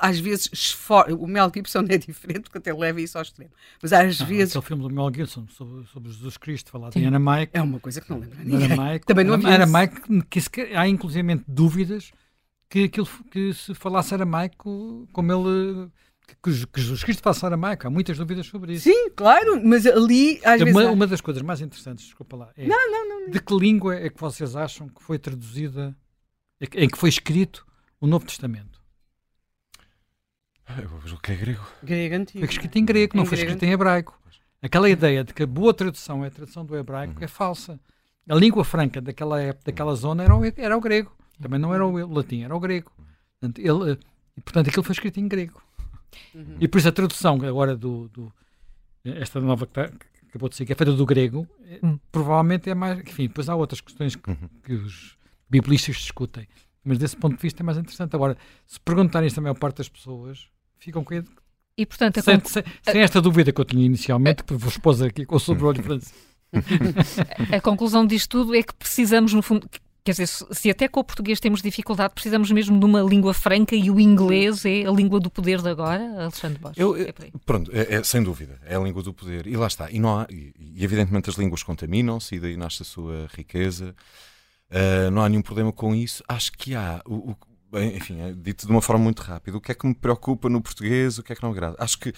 às 0.00 0.18
vezes, 0.18 0.48
esfor... 0.52 1.06
o 1.12 1.26
Mel 1.26 1.52
Gibson 1.54 1.84
é 1.88 1.98
diferente, 1.98 2.44
porque 2.44 2.58
até 2.58 2.74
leva 2.74 3.00
isso 3.00 3.18
ao 3.18 3.22
extremo, 3.22 3.52
mas 3.82 3.92
às 3.92 4.18
não, 4.18 4.26
vezes... 4.26 4.56
Aquele 4.56 4.68
filme 4.68 4.82
do 4.82 4.90
Mel 4.90 5.12
Gibson 5.14 5.46
sobre, 5.50 5.86
sobre 5.86 6.10
Jesus 6.10 6.36
Cristo, 6.38 6.70
falado 6.70 6.94
Sim. 6.94 7.00
em 7.00 7.06
Aramaico. 7.06 7.52
É 7.54 7.60
uma 7.60 7.78
coisa 7.78 8.00
que 8.00 8.08
não 8.08 8.18
ninguém. 8.18 8.64
Aramaico, 8.64 9.06
Também 9.06 9.24
não 9.24 9.34
havia 9.34 9.50
Aramaico, 9.50 10.24
que, 10.30 10.40
que 10.50 10.60
há 10.74 10.88
inclusive 10.88 11.44
dúvidas 11.46 12.10
que 12.68 12.84
aquilo 12.84 13.06
que 13.30 13.52
se 13.54 13.74
falasse 13.74 14.14
aramaico 14.14 15.08
como 15.12 15.32
ele 15.32 15.90
que, 16.42 16.66
que 16.66 16.80
Jesus 16.80 17.04
Cristo 17.04 17.22
falasse 17.22 17.46
aramaico, 17.46 17.86
há 17.86 17.90
muitas 17.90 18.18
dúvidas 18.18 18.46
sobre 18.46 18.74
isso. 18.74 18.84
Sim, 18.84 19.10
claro, 19.10 19.60
mas 19.64 19.86
ali 19.86 20.40
às 20.44 20.60
uma, 20.60 20.72
vezes... 20.72 20.90
uma 20.90 21.06
das 21.06 21.20
coisas 21.20 21.42
mais 21.42 21.60
interessantes, 21.60 22.06
desculpa 22.06 22.36
lá, 22.36 22.50
é 22.56 22.66
não, 22.66 22.90
não, 22.90 23.08
não, 23.08 23.30
de 23.30 23.40
que 23.40 23.54
língua 23.54 23.94
é 23.94 24.10
que 24.10 24.20
vocês 24.20 24.56
acham 24.56 24.88
que 24.88 25.02
foi 25.02 25.18
traduzida, 25.18 25.96
em 26.60 26.88
que 26.88 26.98
foi 26.98 27.08
escrito 27.08 27.64
o 28.00 28.06
Novo 28.06 28.26
Testamento? 28.26 28.76
O 31.12 31.20
que 31.20 31.32
é 31.32 31.36
grego? 31.36 31.64
Grego 31.82 32.14
antigo. 32.16 32.38
Foi 32.40 32.48
escrito 32.48 32.76
em 32.76 32.84
grego, 32.84 33.14
em 33.14 33.18
não 33.18 33.24
foi 33.24 33.38
escrito 33.38 33.62
em 33.64 33.70
hebraico. 33.70 34.20
Aquela 34.60 34.90
ideia 34.90 35.22
de 35.22 35.32
que 35.32 35.44
a 35.44 35.46
boa 35.46 35.72
tradução 35.72 36.24
é 36.24 36.28
a 36.28 36.30
tradução 36.30 36.64
do 36.64 36.76
hebraico 36.76 37.18
uhum. 37.18 37.24
é 37.24 37.28
falsa. 37.28 37.78
A 38.28 38.34
língua 38.34 38.64
franca 38.64 39.00
daquela 39.00 39.40
época, 39.40 39.70
daquela 39.70 39.94
zona 39.94 40.24
era 40.24 40.34
o, 40.34 40.42
era 40.44 40.76
o 40.76 40.80
grego. 40.80 41.16
Também 41.40 41.58
não 41.58 41.74
era 41.74 41.86
o 41.86 42.12
latim, 42.12 42.42
era 42.42 42.54
o 42.54 42.60
grego. 42.60 42.90
Portanto, 43.38 43.58
ele, 43.58 43.92
eh, 43.92 43.98
e, 44.36 44.40
portanto 44.40 44.68
aquilo 44.68 44.82
foi 44.82 44.92
escrito 44.92 45.20
em 45.20 45.28
grego. 45.28 45.62
Uhum. 46.34 46.56
E 46.60 46.68
por 46.68 46.78
isso 46.78 46.88
a 46.88 46.92
tradução 46.92 47.34
agora 47.42 47.76
do, 47.76 48.08
do 48.08 48.32
esta 49.04 49.40
nova 49.40 49.66
que, 49.66 49.72
tá, 49.72 49.88
que 49.88 50.28
acabou 50.28 50.48
de 50.48 50.56
ser, 50.56 50.66
que 50.66 50.72
é 50.72 50.76
feita 50.76 50.92
do 50.92 51.06
grego, 51.06 51.46
uhum. 51.82 51.98
provavelmente 52.10 52.68
é 52.68 52.74
mais. 52.74 52.98
Enfim, 53.00 53.28
depois 53.28 53.48
há 53.48 53.54
outras 53.54 53.80
questões 53.80 54.16
que, 54.16 54.30
uhum. 54.30 54.48
que, 54.64 54.74
os 54.74 55.16
biblistas 55.48 55.96
discutem. 55.96 56.46
Mas 56.84 56.98
desse 56.98 57.16
ponto 57.16 57.36
de 57.36 57.42
vista 57.42 57.62
é 57.62 57.64
mais 57.64 57.78
interessante. 57.78 58.14
Agora, 58.14 58.36
se 58.66 58.78
perguntarem 58.80 59.26
isso 59.26 59.38
a 59.40 59.42
maior 59.42 59.58
parte 59.58 59.78
das 59.78 59.88
pessoas, 59.88 60.48
ficam 60.78 61.02
com. 61.02 61.14
E, 61.76 61.84
portanto, 61.84 62.20
sem, 62.22 62.40
sem, 62.44 62.62
sem, 62.82 63.02
esta 63.02 63.20
dúvida 63.20 63.52
que 63.52 63.60
eu 63.60 63.64
tinha 63.64 63.84
inicialmente, 63.84 64.44
que 64.44 64.54
vos 64.54 64.78
pôs 64.78 65.02
aqui 65.02 65.26
com 65.26 65.36
o 65.36 65.40
sobre-olho 65.40 65.82
francês. 65.84 66.14
a 67.52 67.60
conclusão 67.60 68.06
disto 68.06 68.30
tudo 68.30 68.54
é 68.54 68.62
que 68.62 68.74
precisamos, 68.74 69.34
no 69.34 69.42
fundo, 69.42 69.68
Quer 70.06 70.12
dizer, 70.12 70.28
se 70.28 70.70
até 70.70 70.86
com 70.86 71.00
o 71.00 71.04
português 71.04 71.40
temos 71.40 71.60
dificuldade, 71.60 72.14
precisamos 72.14 72.48
mesmo 72.52 72.78
de 72.78 72.84
uma 72.84 73.02
língua 73.02 73.34
franca 73.34 73.74
e 73.74 73.90
o 73.90 73.98
inglês 73.98 74.64
é 74.64 74.86
a 74.86 74.90
língua 74.92 75.18
do 75.18 75.28
poder 75.28 75.60
de 75.60 75.68
agora, 75.68 76.22
Alexandre 76.22 76.60
Bosch? 76.60 76.78
Eu, 76.78 76.96
é 76.96 77.12
pronto, 77.44 77.72
é, 77.74 77.96
é, 77.96 78.02
sem 78.04 78.22
dúvida, 78.22 78.56
é 78.64 78.76
a 78.76 78.78
língua 78.78 79.02
do 79.02 79.12
poder. 79.12 79.48
E 79.48 79.56
lá 79.56 79.66
está. 79.66 79.90
E, 79.90 79.98
não 79.98 80.20
há, 80.20 80.28
e, 80.30 80.54
e 80.56 80.84
evidentemente 80.84 81.28
as 81.28 81.34
línguas 81.34 81.64
contaminam-se 81.64 82.36
e 82.36 82.38
daí 82.38 82.56
nasce 82.56 82.82
a 82.82 82.84
sua 82.84 83.26
riqueza. 83.34 83.96
Uh, 84.70 85.10
não 85.10 85.22
há 85.22 85.28
nenhum 85.28 85.42
problema 85.42 85.72
com 85.72 85.92
isso. 85.92 86.22
Acho 86.28 86.52
que 86.52 86.76
há, 86.76 87.02
o, 87.04 87.32
o, 87.32 87.36
enfim, 87.80 88.20
é 88.20 88.32
dito 88.32 88.64
de 88.64 88.70
uma 88.70 88.80
forma 88.80 89.02
muito 89.02 89.22
rápida, 89.22 89.56
o 89.56 89.60
que 89.60 89.72
é 89.72 89.74
que 89.74 89.88
me 89.88 89.94
preocupa 89.94 90.48
no 90.48 90.62
português, 90.62 91.18
o 91.18 91.22
que 91.24 91.32
é 91.32 91.36
que 91.36 91.42
não 91.42 91.50
agrada. 91.50 91.74
Acho 91.80 91.98
que 91.98 92.12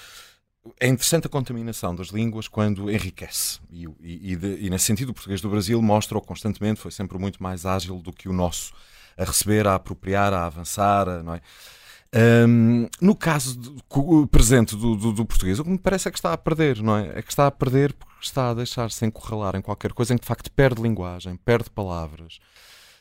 é 0.81 0.87
interessante 0.87 1.27
a 1.27 1.31
contaminação 1.31 1.95
das 1.95 2.09
línguas 2.09 2.49
quando 2.49 2.91
enriquece. 2.91 3.61
E, 3.71 3.85
e, 4.01 4.35
e, 4.35 4.67
e, 4.67 4.71
nesse 4.71 4.85
sentido, 4.85 5.11
o 5.11 5.15
português 5.15 5.41
do 5.41 5.49
Brasil 5.49 5.81
mostra-o 5.81 6.21
constantemente, 6.21 6.81
foi 6.81 6.91
sempre 6.91 7.19
muito 7.19 7.43
mais 7.43 7.65
ágil 7.65 7.99
do 8.01 8.13
que 8.13 8.29
o 8.29 8.33
nosso, 8.33 8.73
a 9.17 9.25
receber, 9.25 9.67
a 9.67 9.75
apropriar, 9.75 10.33
a 10.33 10.47
avançar, 10.47 11.09
a, 11.09 11.23
não 11.23 11.35
é? 11.35 11.41
Um, 12.11 12.89
no 13.03 13.15
caso 13.15 13.59
do, 13.59 14.27
presente 14.29 14.75
do, 14.75 14.97
do, 14.97 15.13
do, 15.13 15.27
português, 15.27 15.59
o 15.59 15.65
que 15.65 15.69
me 15.69 15.79
parece 15.79 16.09
é 16.09 16.11
que 16.11 16.17
está 16.19 16.33
a 16.33 16.39
perder, 16.39 16.83
não 16.83 16.97
é? 16.97 17.19
É 17.19 17.23
que 17.23 17.31
está 17.31 17.47
a 17.47 17.51
perder 17.51 17.93
porque 17.93 18.25
está 18.25 18.49
a 18.49 18.55
deixar-se 18.55 19.05
encurralar 19.05 19.57
em 19.57 19.61
qualquer 19.61 19.93
coisa 19.93 20.15
em 20.15 20.17
que 20.17 20.23
de 20.23 20.29
facto 20.29 20.51
perde 20.51 20.81
linguagem, 20.81 21.37
perde 21.37 21.69
palavras. 21.69 22.39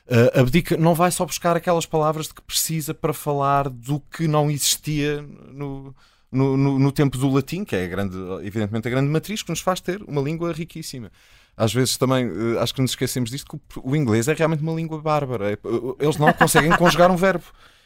Uh, 0.07 0.39
abdica, 0.41 0.75
não 0.75 0.93
vai 0.93 1.09
só 1.09 1.25
buscar 1.25 1.55
aquelas 1.55 1.85
palavras 1.85 2.27
de 2.27 2.33
que 2.33 2.41
precisa 2.41 2.93
para 2.93 3.13
falar 3.13 3.69
do 3.69 4.01
que 4.01 4.27
não 4.27 4.51
existia 4.51 5.21
no, 5.21 5.95
no, 6.31 6.57
no, 6.57 6.79
no, 6.79 6.91
tempo 6.91 7.17
do 7.17 7.29
latim, 7.29 7.63
que 7.63 7.75
é 7.75 7.85
a 7.85 7.87
grande, 7.87 8.17
evidentemente 8.43 8.87
a 8.87 8.91
grande 8.91 9.09
matriz, 9.09 9.41
que 9.41 9.49
nos 9.49 9.59
faz 9.59 9.79
ter 9.79 10.01
uma 10.03 10.21
língua 10.21 10.51
riquíssima. 10.51 11.11
Às 11.55 11.73
vezes 11.73 11.97
também 11.97 12.27
uh, 12.27 12.59
acho 12.59 12.73
que 12.73 12.81
nos 12.81 12.91
esquecemos 12.91 13.31
disto, 13.31 13.59
que 13.67 13.79
o, 13.83 13.95
inglês 13.95 14.27
é 14.27 14.33
realmente 14.33 14.61
uma 14.61 14.73
língua 14.73 15.01
bárbara. 15.01 15.53
É, 15.53 15.57
uh, 15.67 15.97
eles 15.99 16.17
não 16.17 16.31
conseguem 16.31 16.71
conjugar 16.77 17.09
um 17.09 17.15
verbo. 17.15 17.45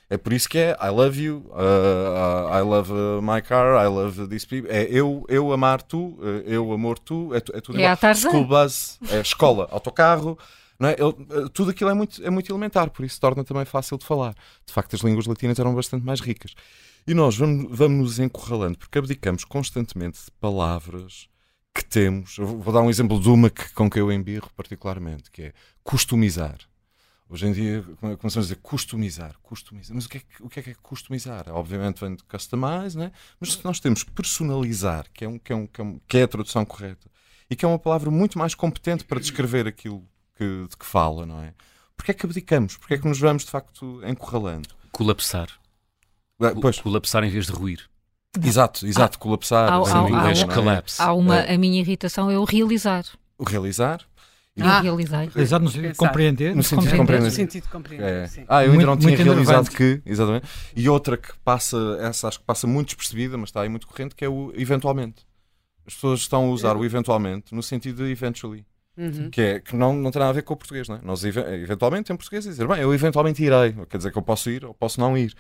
É 0.10 0.18
por 0.18 0.34
isso 0.34 0.50
que 0.50 0.58
é 0.58 0.78
I 0.84 0.90
love 0.90 1.22
you, 1.22 1.50
uh, 1.52 2.54
I 2.54 2.62
love 2.64 2.92
my 3.22 3.42
car, 3.42 3.82
I 3.82 3.88
love 3.88 4.28
this 4.28 4.44
people. 4.44 4.70
É 4.70 4.84
eu, 4.90 5.24
eu 5.30 5.54
amar 5.54 5.82
tu, 5.82 6.20
eu 6.46 6.74
amor 6.74 7.00
tu, 7.00 7.34
é, 7.34 7.38
é 7.38 7.62
tudo 7.62 7.80
é 7.80 7.84
igual. 7.84 8.16
School 8.16 8.46
bus, 8.46 9.00
é 9.10 9.22
escola, 9.22 9.70
autocarro. 9.72 10.38
Não 10.78 10.90
é? 10.90 10.96
Eu, 10.98 11.14
tudo 11.54 11.72
aquilo 11.72 11.92
é 11.92 11.94
muito, 11.94 12.22
é 12.26 12.30
muito 12.30 12.52
elementar, 12.52 12.90
por 12.90 13.06
isso 13.06 13.22
torna 13.22 13.44
também 13.44 13.64
fácil 13.64 13.98
de 13.98 14.06
falar. 14.06 14.34
De 14.66 14.74
facto, 14.74 14.96
as 14.96 15.02
línguas 15.02 15.28
latinas 15.28 15.58
eram 15.60 15.74
bastante 15.74 16.04
mais 16.04 16.20
ricas. 16.20 16.56
E 17.06 17.14
nós 17.14 17.36
vamos, 17.36 17.68
vamos 17.70 17.98
nos 17.98 18.20
encurralando, 18.20 18.78
porque 18.78 18.98
abdicamos 18.98 19.44
constantemente 19.44 20.20
de 20.24 20.32
palavras 20.40 21.28
que 21.74 21.84
temos. 21.84 22.38
Eu 22.38 22.46
vou 22.46 22.74
dar 22.74 22.82
um 22.82 22.90
exemplo 22.90 23.20
de 23.20 23.30
uma 23.30 23.50
que, 23.50 23.74
com 23.74 23.90
que 23.90 24.00
eu 24.00 24.12
embirro 24.12 24.50
particularmente, 24.56 25.32
que 25.32 25.44
é 25.44 25.54
customizar. 25.84 26.58
Hoje 27.28 27.48
em 27.48 27.54
dia 27.54 27.82
começamos 28.00 28.38
a 28.38 28.42
dizer 28.42 28.58
customizar, 28.58 29.36
customizar. 29.42 29.96
Mas 29.96 30.06
o 30.06 30.10
que 30.10 30.18
é 30.18 30.20
que, 30.20 30.44
o 30.44 30.50
que, 30.50 30.60
é, 30.60 30.64
que 30.64 30.70
é 30.72 30.76
customizar? 30.82 31.46
Obviamente 31.50 32.02
vem 32.02 32.14
de 32.14 32.24
customize, 32.24 32.98
né? 32.98 33.12
mas 33.40 33.64
nós 33.64 33.80
temos 33.80 34.04
personalizar, 34.04 35.06
que 35.14 35.24
é, 35.24 35.30
um, 35.30 35.40
que, 35.40 35.54
é 35.54 35.56
um, 35.56 35.66
que, 35.66 35.80
é 35.80 35.84
um, 35.84 36.00
que 36.08 36.18
é 36.18 36.24
a 36.24 36.28
tradução 36.28 36.66
correta, 36.66 37.10
e 37.50 37.56
que 37.56 37.64
é 37.64 37.68
uma 37.68 37.80
palavra 37.80 38.12
muito 38.12 38.38
mais 38.38 38.54
competente 38.54 39.06
para 39.06 39.18
descrever 39.18 39.66
aquilo 39.66 40.06
que, 40.36 40.68
de 40.70 40.76
que 40.76 40.86
fala, 40.86 41.26
não 41.26 41.42
é? 41.42 41.54
Porquê 41.96 42.12
é 42.12 42.14
que 42.14 42.26
abdicamos? 42.26 42.76
Porquê 42.76 42.96
é 42.96 42.98
que 42.98 43.08
nos 43.08 43.20
vamos 43.20 43.46
de 43.46 43.52
facto 43.52 44.02
encurralando? 44.06 44.68
Colapsar. 44.92 45.61
Ah, 46.42 46.54
pois. 46.60 46.80
Colapsar 46.80 47.24
em 47.24 47.30
vez 47.30 47.46
de 47.46 47.52
ruir. 47.52 47.90
Exato, 48.44 48.86
exato, 48.88 49.18
ah, 49.18 49.22
colapsar. 49.22 49.70
Há, 49.70 49.76
há, 49.76 50.10
inglês, 50.10 50.44
há, 50.44 50.48
collapse. 50.48 51.02
Há 51.02 51.14
uma, 51.14 51.40
é. 51.40 51.54
a 51.54 51.58
minha 51.58 51.80
irritação 51.80 52.32
é 52.32 52.38
o 52.38 52.46
realizar. 52.46 53.04
O 53.38 53.44
realizar? 53.44 54.02
Ah, 54.60 54.82
realizar. 54.82 55.28
Realizar 55.28 55.60
no 55.60 55.70
sentido 55.70 55.92
de 55.92 55.98
compreender. 55.98 56.56
No 56.56 56.64
sentido 56.64 56.92
de 56.92 56.98
compreender. 56.98 57.26
No 57.26 57.32
sentido 57.32 57.64
de 57.64 57.70
compreender. 57.70 58.06
É. 58.06 58.46
Ah, 58.48 58.66
eu 58.66 58.72
ainda 58.72 58.86
não 58.86 58.98
tinha 58.98 59.16
realizado 59.16 59.70
que. 59.70 60.02
Exatamente. 60.06 60.48
E 60.76 60.88
outra 60.88 61.18
que 61.18 61.32
passa, 61.44 61.78
essa 62.02 62.28
acho 62.28 62.40
que 62.40 62.46
passa 62.46 62.68
muito 62.68 62.88
despercebida, 62.88 63.38
mas 63.38 63.50
está 63.50 63.62
aí 63.62 63.70
muito 63.70 63.88
corrente, 63.88 64.16
que 64.16 64.24
é 64.24 64.30
o 64.30 64.54
eventualmente. 64.56 65.26
As 65.86 65.96
pessoas 65.96 66.22
estão 66.22 66.46
a 66.46 66.50
usar 66.50 66.78
o 66.78 66.86
eventualmente 66.86 67.54
no 67.54 67.64
sentido 67.64 68.04
de 68.04 68.12
eventually. 68.12 68.66
Uhum. 68.98 69.30
Que, 69.30 69.42
é, 69.42 69.60
que 69.60 69.76
não, 69.76 69.94
não 69.94 70.12
tem 70.12 70.20
nada 70.20 70.32
a 70.32 70.34
ver 70.34 70.44
com 70.44 70.54
o 70.54 70.58
português, 70.58 70.88
não 70.88 70.98
é? 70.98 71.00
Nós 71.02 71.24
eventualmente 71.24 72.12
em 72.12 72.16
português 72.16 72.44
dizer, 72.44 72.68
bem, 72.68 72.82
eu 72.82 72.94
eventualmente 72.94 73.42
irei, 73.42 73.74
quer 73.90 73.98
dizer 73.98 74.12
que 74.12 74.18
eu 74.18 74.22
posso 74.22 74.50
ir 74.50 74.66
ou 74.66 74.74
posso 74.74 75.00
não 75.00 75.18
ir 75.18 75.34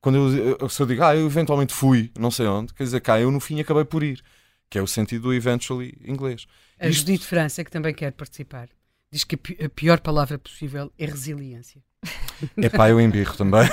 quando 0.00 0.36
eu, 0.36 0.68
se 0.68 0.80
eu 0.80 0.86
digo, 0.86 1.02
ah, 1.02 1.14
eu 1.14 1.26
eventualmente 1.26 1.74
fui, 1.74 2.10
não 2.18 2.30
sei 2.30 2.46
onde, 2.46 2.72
quer 2.72 2.84
dizer, 2.84 3.00
cá 3.00 3.20
eu 3.20 3.30
no 3.30 3.40
fim 3.40 3.60
acabei 3.60 3.84
por 3.84 4.02
ir, 4.02 4.22
que 4.70 4.78
é 4.78 4.82
o 4.82 4.86
sentido 4.86 5.22
do 5.22 5.34
eventually 5.34 5.98
inglês. 6.04 6.46
A 6.78 6.88
Isto... 6.88 7.00
Judite 7.00 7.26
França, 7.26 7.64
que 7.64 7.70
também 7.70 7.92
quer 7.92 8.12
participar, 8.12 8.68
diz 9.10 9.24
que 9.24 9.36
a 9.64 9.68
pior 9.68 10.00
palavra 10.00 10.38
possível 10.38 10.92
é 10.98 11.06
resiliência. 11.06 11.82
É 12.56 12.68
pá, 12.68 12.88
eu 12.88 13.00
embirro 13.00 13.36
também. 13.36 13.68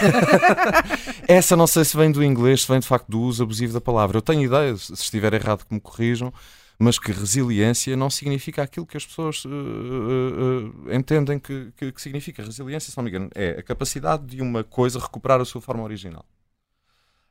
Essa 1.30 1.56
não 1.56 1.68
sei 1.68 1.86
se 1.86 1.96
vem 1.96 2.12
do 2.12 2.24
inglês, 2.24 2.64
se 2.64 2.68
vem 2.68 2.80
de 2.80 2.88
facto 2.88 3.08
do 3.08 3.22
uso 3.22 3.44
abusivo 3.44 3.74
da 3.74 3.80
palavra. 3.80 4.18
Eu 4.18 4.24
tenho 4.24 4.42
ideia, 4.42 4.76
se 4.76 4.92
estiver 4.94 5.32
errado 5.36 5.64
que 5.66 5.74
me 5.74 5.80
corrijam, 5.80 6.34
mas 6.80 7.00
que 7.00 7.12
resiliência 7.12 7.96
não 7.96 8.10
significa 8.10 8.64
aquilo 8.64 8.86
que 8.86 8.98
as 8.98 9.06
pessoas 9.06 9.46
uh, 9.46 9.50
uh, 9.50 10.94
entendem 10.94 11.40
que, 11.40 11.72
que, 11.76 11.92
que, 11.92 12.02
significa. 12.02 12.44
Resiliência, 12.44 12.92
se 12.92 12.98
não 12.98 13.04
me 13.04 13.10
engano, 13.10 13.30
é 13.34 13.52
a 13.52 13.64
capacidade 13.64 14.26
de 14.26 14.42
uma 14.42 14.64
coisa 14.64 15.00
recuperar 15.00 15.42
a 15.42 15.46
sua 15.46 15.62
forma 15.62 15.84
original. 15.84 16.26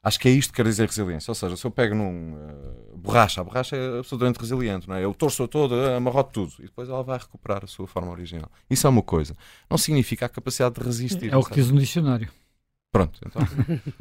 Acho 0.03 0.20
que 0.20 0.28
é 0.28 0.30
isto 0.30 0.51
que 0.51 0.57
quer 0.57 0.64
dizer 0.64 0.86
resiliência. 0.86 1.30
Ou 1.30 1.34
seja, 1.34 1.57
se 1.57 1.66
eu 1.66 1.70
pego 1.70 1.95
num 1.95 2.34
uh, 2.34 2.97
borracha, 2.97 3.40
a 3.40 3.45
borracha 3.45 3.74
é 3.74 3.99
absolutamente 3.99 4.38
resiliente, 4.38 4.86
não 4.88 4.97
é? 4.97 5.05
Eu 5.05 5.14
torço 5.14 5.49
todo, 5.49 5.74
amarroto 5.74 6.30
tudo 6.30 6.53
e 6.59 6.64
depois 6.64 6.88
ela 6.88 7.03
vai 7.03 7.18
recuperar 7.18 7.64
a 7.64 7.66
sua 7.66 7.86
forma 7.86 8.11
original. 8.11 8.51
Isso 8.68 8.86
é 8.86 8.90
uma 8.90 9.03
coisa. 9.03 9.34
Não 9.68 9.78
significa 9.78 10.26
a 10.26 10.28
capacidade 10.28 10.74
de 10.74 10.82
resistir. 10.82 11.32
É 11.32 11.36
o 11.36 11.42
que 11.42 11.55
diz 11.55 11.70
no 11.70 11.80
dicionário. 11.80 12.30
Pronto, 12.95 13.18
então, 13.26 13.42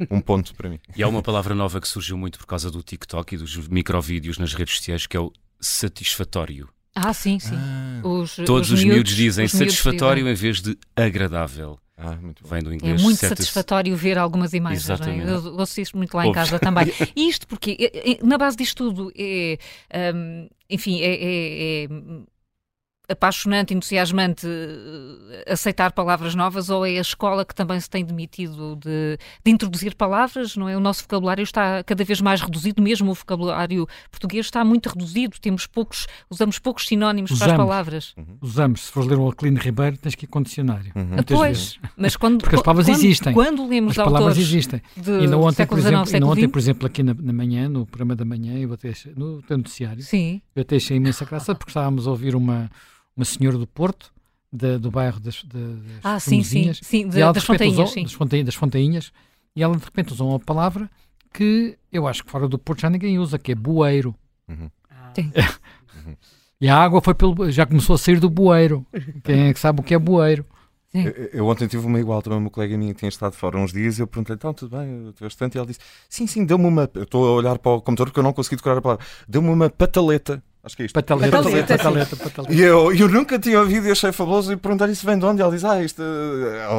um 0.08 0.20
ponto 0.20 0.54
para 0.54 0.70
mim. 0.70 0.78
E 0.96 1.02
há 1.02 1.08
uma 1.08 1.20
palavra 1.20 1.52
nova 1.52 1.80
que 1.80 1.88
surgiu 1.88 2.16
muito 2.16 2.38
por 2.38 2.46
causa 2.46 2.70
do 2.70 2.80
TikTok 2.80 3.34
e 3.34 3.38
dos 3.38 3.66
microvídeos 3.66 4.38
nas 4.38 4.54
redes 4.54 4.76
sociais 4.76 5.04
que 5.04 5.16
é 5.16 5.20
o 5.20 5.32
satisfatório. 5.60 6.68
Ah, 6.94 7.12
sim, 7.12 7.40
sim. 7.40 7.56
Ah. 7.56 8.06
Os, 8.06 8.36
Todos 8.46 8.70
os, 8.70 8.78
os 8.78 8.84
miúdos, 8.84 8.94
miúdos 8.94 9.16
dizem 9.16 9.48
satisfatório 9.48 10.28
em 10.28 10.34
vez 10.34 10.62
de 10.62 10.78
agradável. 10.94 11.76
Ah, 11.96 12.14
muito 12.14 12.46
Vem 12.46 12.62
do 12.62 12.72
inglês. 12.72 13.00
É 13.00 13.02
muito 13.02 13.18
satisfatório 13.18 13.96
ver 13.96 14.16
algumas 14.16 14.52
imagens. 14.52 14.88
É? 14.88 14.92
Exatamente. 14.92 15.28
É? 15.28 15.32
Eu 15.32 15.56
ouço 15.56 15.80
isso 15.80 15.96
muito 15.96 16.16
lá 16.16 16.28
em 16.28 16.32
casa 16.32 16.60
também. 16.60 16.86
E 17.16 17.28
isto 17.28 17.48
porque, 17.48 18.20
na 18.22 18.38
base 18.38 18.56
disto 18.56 18.76
tudo, 18.76 19.12
é, 19.16 19.58
um, 20.14 20.48
enfim, 20.70 21.00
é, 21.00 21.14
é, 21.14 21.84
é 21.84 21.88
apaixonante, 23.08 23.74
entusiasmante 23.74 24.46
eh, 24.46 25.52
aceitar 25.52 25.92
palavras 25.92 26.34
novas 26.34 26.70
ou 26.70 26.86
é 26.86 26.96
a 26.96 27.00
escola 27.00 27.44
que 27.44 27.54
também 27.54 27.78
se 27.78 27.88
tem 27.88 28.04
demitido 28.04 28.76
de, 28.76 29.18
de, 29.44 29.50
introduzir 29.50 29.94
palavras, 29.94 30.56
não 30.56 30.68
é? 30.68 30.76
O 30.76 30.80
nosso 30.80 31.02
vocabulário 31.02 31.42
está 31.42 31.82
cada 31.84 32.02
vez 32.02 32.20
mais 32.20 32.40
reduzido, 32.40 32.82
mesmo 32.82 33.10
o 33.10 33.14
vocabulário 33.14 33.86
português 34.10 34.46
está 34.46 34.64
muito 34.64 34.88
reduzido, 34.88 35.38
temos 35.38 35.66
poucos, 35.66 36.06
usamos 36.30 36.58
poucos 36.58 36.86
sinónimos 36.86 37.30
usamos, 37.30 37.52
para 37.52 37.52
as 37.52 37.66
palavras. 37.68 38.14
Uhum. 38.16 38.38
Usamos, 38.40 38.80
se 38.80 38.92
fores 38.92 39.10
ler 39.10 39.18
o 39.18 39.28
Aquilino 39.28 39.60
Ribeiro 39.60 39.98
tens 39.98 40.14
que 40.14 40.24
ir 40.24 40.28
com 40.28 40.42
dicionário. 40.42 40.92
Uhum. 40.94 41.22
Pois, 41.26 41.78
mas 41.96 42.16
quando... 42.16 42.40
Porque 42.44 42.56
as 42.56 42.62
palavras 42.62 42.86
quando, 42.86 42.96
existem. 42.96 43.34
Quando 43.34 43.66
lemos 43.66 43.98
as 43.98 44.04
palavras 44.04 44.38
existem. 44.38 44.80
De 44.96 45.26
não 45.26 45.42
ontem, 45.42 45.66
por 45.66 45.78
exemplo, 45.78 46.30
ontem, 46.30 46.48
por 46.48 46.58
exemplo, 46.58 46.86
aqui 46.86 47.02
na, 47.02 47.14
na, 47.14 47.32
manhã, 47.32 47.68
no 47.68 47.84
programa 47.84 48.16
da 48.16 48.24
manhã, 48.24 48.58
eu 48.58 48.72
até, 48.72 48.92
no, 49.14 49.42
no 49.48 49.56
noticiário, 49.56 50.02
Sim. 50.02 50.40
eu 50.56 50.62
até 50.62 50.76
achei 50.76 50.96
imensa 50.96 51.24
graça 51.24 51.54
porque 51.54 51.70
estávamos 51.70 52.06
a 52.06 52.10
ouvir 52.10 52.34
uma 52.34 52.70
uma 53.16 53.24
senhora 53.24 53.58
do 53.58 53.66
Porto, 53.66 54.12
de, 54.52 54.78
do 54.78 54.90
bairro 54.90 55.18
das, 55.20 55.36
de, 55.36 55.74
das 55.74 56.04
ah, 56.04 56.20
sim, 56.20 56.42
sim, 56.42 56.72
sim, 56.74 57.08
de, 57.08 57.18
das 57.18 57.44
fontainhas, 57.44 57.90
sim. 57.90 58.02
Das, 58.04 58.12
fontainhas, 58.12 58.46
das 58.46 58.54
fontainhas, 58.54 59.12
e 59.56 59.62
ela 59.62 59.76
de 59.76 59.84
repente 59.84 60.12
usou 60.12 60.28
uma 60.28 60.38
palavra 60.40 60.90
que 61.32 61.76
eu 61.92 62.06
acho 62.06 62.24
que 62.24 62.30
fora 62.30 62.48
do 62.48 62.58
Porto 62.58 62.80
já 62.80 62.90
ninguém 62.90 63.18
usa, 63.18 63.38
que 63.38 63.52
é 63.52 63.54
bueiro. 63.54 64.14
Uhum. 64.48 64.70
Ah. 64.88 65.12
Sim. 65.14 65.32
e 66.60 66.68
a 66.68 66.76
água 66.76 67.00
foi 67.00 67.14
pelo, 67.14 67.50
já 67.50 67.66
começou 67.66 67.94
a 67.94 67.98
sair 67.98 68.20
do 68.20 68.30
bueiro. 68.30 68.86
Quem 69.24 69.48
é 69.48 69.52
que 69.52 69.58
sabe 69.58 69.80
o 69.80 69.82
que 69.82 69.94
é 69.94 69.98
bueiro? 69.98 70.46
Eu, 70.94 71.30
eu, 71.32 71.46
ontem 71.48 71.66
tive 71.66 71.84
uma 71.84 71.98
igual 71.98 72.22
também, 72.22 72.38
uma 72.38 72.50
colega 72.50 72.78
minha 72.78 72.94
que 72.94 73.00
tinha 73.00 73.08
estado 73.08 73.34
fora 73.34 73.58
uns 73.58 73.72
dias 73.72 73.98
e 73.98 74.02
eu 74.02 74.06
perguntei, 74.06 74.36
então, 74.36 74.54
tudo 74.54 74.76
bem, 74.76 75.08
estou 75.08 75.26
bastante, 75.26 75.56
e 75.56 75.58
ela 75.58 75.66
disse, 75.66 75.80
sim, 76.08 76.24
sim, 76.24 76.44
deu-me 76.44 76.66
uma, 76.66 76.88
eu 76.94 77.02
estou 77.02 77.26
a 77.26 77.32
olhar 77.32 77.58
para 77.58 77.72
o 77.72 77.80
computador 77.80 78.06
porque 78.06 78.20
eu 78.20 78.22
não 78.22 78.32
consegui 78.32 78.54
decorar 78.54 78.78
a 78.78 78.82
palavra, 78.82 79.04
deu-me 79.26 79.48
uma 79.48 79.68
pataleta. 79.68 80.40
Acho 80.64 80.76
que 80.76 80.82
é 80.82 80.86
isto. 80.86 80.94
Pataleta, 80.94 81.36
pataleta, 81.36 81.76
pataleta, 81.76 82.16
pataleta. 82.16 82.54
E 82.54 82.60
eu, 82.60 82.90
eu 82.94 83.08
nunca 83.08 83.38
tinha 83.38 83.60
ouvido 83.60 83.86
e 83.86 83.90
achei 83.90 84.10
fabuloso 84.12 84.52
e 84.52 84.56
perguntei 84.56 84.88
isso 84.88 85.04
vem 85.04 85.18
de 85.18 85.24
onde? 85.26 85.40
E 85.40 85.42
ela 85.42 85.52
diz, 85.52 85.64
ah, 85.64 85.82
isto 85.82 86.02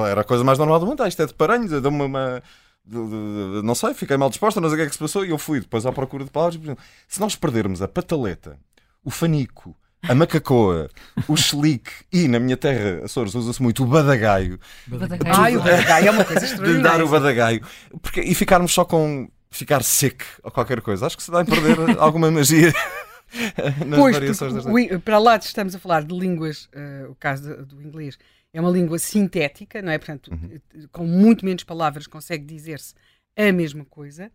era 0.10 0.22
a 0.22 0.24
coisa 0.24 0.44
mais 0.44 0.58
normal 0.58 0.80
do 0.80 0.88
mundo, 0.88 1.04
ah, 1.04 1.08
isto 1.08 1.22
é 1.22 1.26
de 1.26 1.34
Paranhos, 1.34 1.70
deu-me 1.70 2.04
uma... 2.04 2.42
De, 2.84 2.98
de, 2.98 3.10
de, 3.10 3.62
não 3.64 3.74
sei, 3.74 3.96
fiquei 3.96 4.16
mal 4.16 4.30
disposta, 4.30 4.62
não 4.62 4.70
sei 4.70 4.76
o 4.76 4.80
que 4.80 4.86
é 4.86 4.88
que 4.88 4.94
se 4.94 5.00
passou 5.00 5.26
e 5.26 5.32
eu 5.32 5.40
fui 5.40 5.60
depois 5.60 5.86
à 5.88 5.92
procura 5.92 6.24
de 6.24 6.30
palavras. 6.30 6.78
Se 7.08 7.20
nós 7.20 7.36
perdermos 7.36 7.82
a 7.82 7.88
pataleta, 7.88 8.60
o 9.04 9.10
fanico, 9.10 9.76
a 10.08 10.14
macacoa, 10.14 10.90
o 11.28 11.36
chelique 11.36 11.92
e, 12.14 12.28
na 12.28 12.40
minha 12.40 12.56
terra, 12.56 13.04
Açores, 13.04 13.34
usa-se 13.34 13.62
muito 13.62 13.84
o 13.84 13.88
badagaio. 13.88 14.60
badagaio. 14.86 15.36
Ai, 15.36 15.58
o 15.58 15.62
badagaio 15.62 16.08
é 16.08 16.12
uma 16.12 16.26
coisa 16.26 16.46
extraordinária. 16.46 16.92
De 16.92 16.98
dar 16.98 17.04
o 17.04 17.08
badagaio. 17.08 17.62
Porque, 18.02 18.22
e 18.22 18.36
ficarmos 18.36 18.72
só 18.72 18.86
com 18.86 19.28
ficar 19.50 19.84
seco 19.84 20.26
ou 20.44 20.52
qualquer 20.52 20.82
coisa. 20.82 21.06
Acho 21.08 21.18
que 21.18 21.24
se 21.24 21.32
dá 21.32 21.42
a 21.42 21.46
perder 21.46 21.78
alguma 21.98 22.30
magia. 22.30 22.74
Nas 23.86 24.00
pois, 24.00 24.16
variações 24.16 24.54
das 24.54 24.66
para 25.04 25.20
lá 25.20 25.36
estamos 25.38 25.76
a 25.76 25.80
falar 25.80 26.04
de 26.04 26.18
línguas, 26.18 26.66
uh, 26.66 27.12
o 27.12 27.16
caso 27.16 27.56
do, 27.58 27.66
do, 27.66 27.82
inglês 27.82 28.18
é 28.54 28.62
uma 28.62 28.70
língua 28.70 28.98
sintética, 28.98 29.82
não 29.82 29.92
é? 29.92 29.98
Portanto, 29.98 30.32
uhum. 30.32 30.88
com 30.92 31.06
muito 31.06 31.44
menos 31.44 31.64
palavras 31.64 32.08
consegue 32.08 32.46
dizer-se 32.46 32.94
a 33.38 33.52
mesma 33.52 33.84
coisa. 33.86 34.32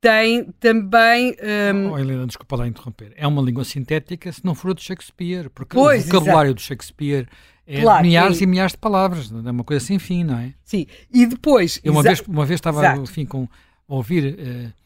Tem 0.00 0.52
também. 0.60 1.34
Um... 1.74 1.90
Oh, 1.90 1.98
Helena, 1.98 2.26
desculpa 2.26 2.56
lá 2.56 2.68
interromper. 2.68 3.12
É 3.16 3.26
uma 3.26 3.42
língua 3.42 3.64
sintética 3.64 4.30
se 4.30 4.44
não 4.44 4.54
for 4.54 4.72
do 4.72 4.80
Shakespeare, 4.80 5.50
porque 5.50 5.74
pois, 5.74 6.04
o 6.04 6.06
vocabulário 6.06 6.50
exato. 6.50 6.54
do 6.54 6.60
Shakespeare 6.60 7.28
é 7.66 7.80
claro, 7.80 8.04
milhares 8.04 8.40
é... 8.40 8.44
e 8.44 8.46
milhares 8.46 8.72
de 8.72 8.78
palavras, 8.78 9.32
é 9.32 9.50
uma 9.50 9.64
coisa 9.64 9.84
sem 9.84 9.98
fim, 9.98 10.22
não 10.22 10.38
é? 10.38 10.54
Sim, 10.62 10.86
e 11.12 11.26
depois. 11.26 11.80
Eu 11.82 11.92
uma, 11.92 12.02
vez, 12.02 12.20
uma 12.20 12.46
vez 12.46 12.58
estava, 12.58 12.96
enfim, 12.98 13.26
com, 13.26 13.48
a 13.88 13.94
ouvir. 13.94 14.34
Uh, 14.38 14.85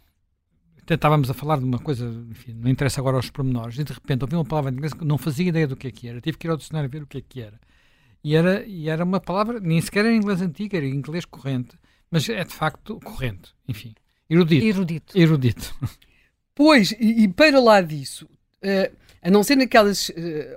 estávamos 0.95 1.31
a 1.31 1.35
falar 1.35 1.59
de 1.59 1.65
uma 1.65 1.79
coisa, 1.79 2.07
enfim, 2.31 2.53
não 2.55 2.71
interessa 2.71 3.01
agora 3.01 3.17
aos 3.17 3.31
pormenores, 3.31 3.79
e 3.79 3.85
de 3.85 3.93
repente 3.93 4.23
ouvi 4.23 4.35
uma 4.35 4.45
palavra 4.45 4.71
em 4.71 4.75
inglês 4.75 4.93
que 4.93 5.05
não 5.05 5.19
fazia 5.19 5.49
ideia 5.49 5.67
do 5.67 5.77
que 5.77 5.89
é 5.89 5.91
que 5.91 6.09
era. 6.09 6.21
Tive 6.21 6.39
que 6.39 6.47
ir 6.47 6.51
ao 6.51 6.57
dicionário 6.57 6.91
ver 6.91 7.03
o 7.03 7.07
que 7.07 7.19
é 7.19 7.21
que 7.21 7.41
era. 7.41 7.61
E 8.23 8.35
era, 8.35 8.65
e 8.67 8.89
era 8.89 9.05
uma 9.05 9.21
palavra, 9.21 9.61
nem 9.61 9.81
sequer 9.81 10.05
era 10.05 10.15
inglês 10.15 10.43
antigo, 10.43 10.77
era 10.77 10.87
inglês 10.87 11.25
corrente, 11.25 11.77
mas 12.11 12.29
é 12.29 12.45
de 12.45 12.53
facto 12.53 13.01
corrente, 13.01 13.55
enfim. 13.67 13.95
Erudito. 14.29 14.65
Erudito. 14.65 15.19
Erudito. 15.19 15.75
Pois, 16.53 16.93
e, 17.01 17.23
e 17.23 17.29
para 17.29 17.59
lá 17.59 17.81
disso, 17.81 18.27
uh, 18.27 18.95
a 19.23 19.31
não 19.31 19.43
ser 19.43 19.57
naquelas 19.57 20.11
uh, 20.11 20.13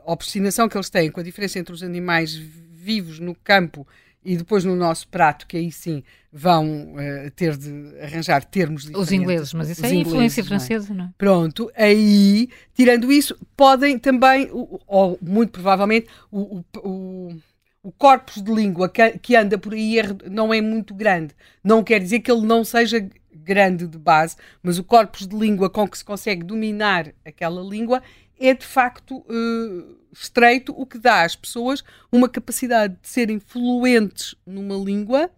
obstinação 0.06 0.68
que 0.68 0.76
eles 0.76 0.90
têm 0.90 1.10
com 1.10 1.22
a 1.22 1.24
diferença 1.24 1.60
entre 1.60 1.74
os 1.74 1.82
animais 1.82 2.36
vivos 2.36 3.20
no 3.20 3.34
campo 3.34 3.88
e 4.26 4.38
depois 4.38 4.64
no 4.64 4.76
nosso 4.76 5.08
prato, 5.08 5.46
que 5.48 5.58
aí 5.58 5.72
sim 5.72 6.04
vão 6.32 6.94
uh, 6.94 7.32
ter 7.36 7.56
de 7.56 7.70
arranjar 8.02 8.44
termos 8.44 8.84
diferentes. 8.84 9.08
Os 9.08 9.12
ingleses, 9.12 9.54
mas 9.54 9.70
isso 9.70 9.86
é 9.86 9.94
influência 9.94 10.42
não 10.42 10.46
é? 10.46 10.50
francesa, 10.50 10.94
não 10.94 11.06
é? 11.06 11.10
Pronto, 11.18 11.72
aí, 11.76 12.50
tirando 12.74 13.12
isso, 13.12 13.38
podem 13.56 14.00
também, 14.00 14.50
ou 14.88 15.18
muito 15.22 15.52
provavelmente, 15.52 16.08
o, 16.32 16.64
o, 16.78 17.36
o 17.84 17.92
corpus 17.92 18.42
de 18.42 18.52
língua 18.52 18.90
que, 18.90 19.12
que 19.20 19.36
anda 19.36 19.58
por 19.58 19.74
aí 19.74 20.00
é 20.00 20.04
não 20.30 20.54
é 20.54 20.62
muito 20.62 20.94
grande. 20.94 21.36
Não 21.64 21.84
quer 21.84 22.00
dizer 22.00 22.22
que 22.22 22.32
ele 22.32 22.46
não 22.46 22.64
seja 22.64 23.06
grande 23.44 23.86
de 23.88 23.98
base, 23.98 24.38
mas 24.62 24.80
o 24.80 24.84
corpus 24.84 25.28
de 25.28 25.36
língua 25.36 25.70
com 25.70 25.88
que 25.88 25.98
se 25.98 26.06
consegue 26.06 26.44
dominar 26.44 27.08
aquela 27.26 27.62
língua 27.62 28.02
é 28.40 28.54
de 28.54 28.66
facto 28.66 29.18
uh, 29.18 29.98
estreito, 30.12 30.74
o 30.78 30.86
que 30.86 30.98
dá 30.98 31.24
às 31.24 31.36
pessoas 31.36 31.84
uma 32.12 32.30
capacidade 32.30 32.98
de 33.02 33.08
serem 33.08 33.40
fluentes 33.40 34.36
numa 34.46 34.76
língua 34.76 35.30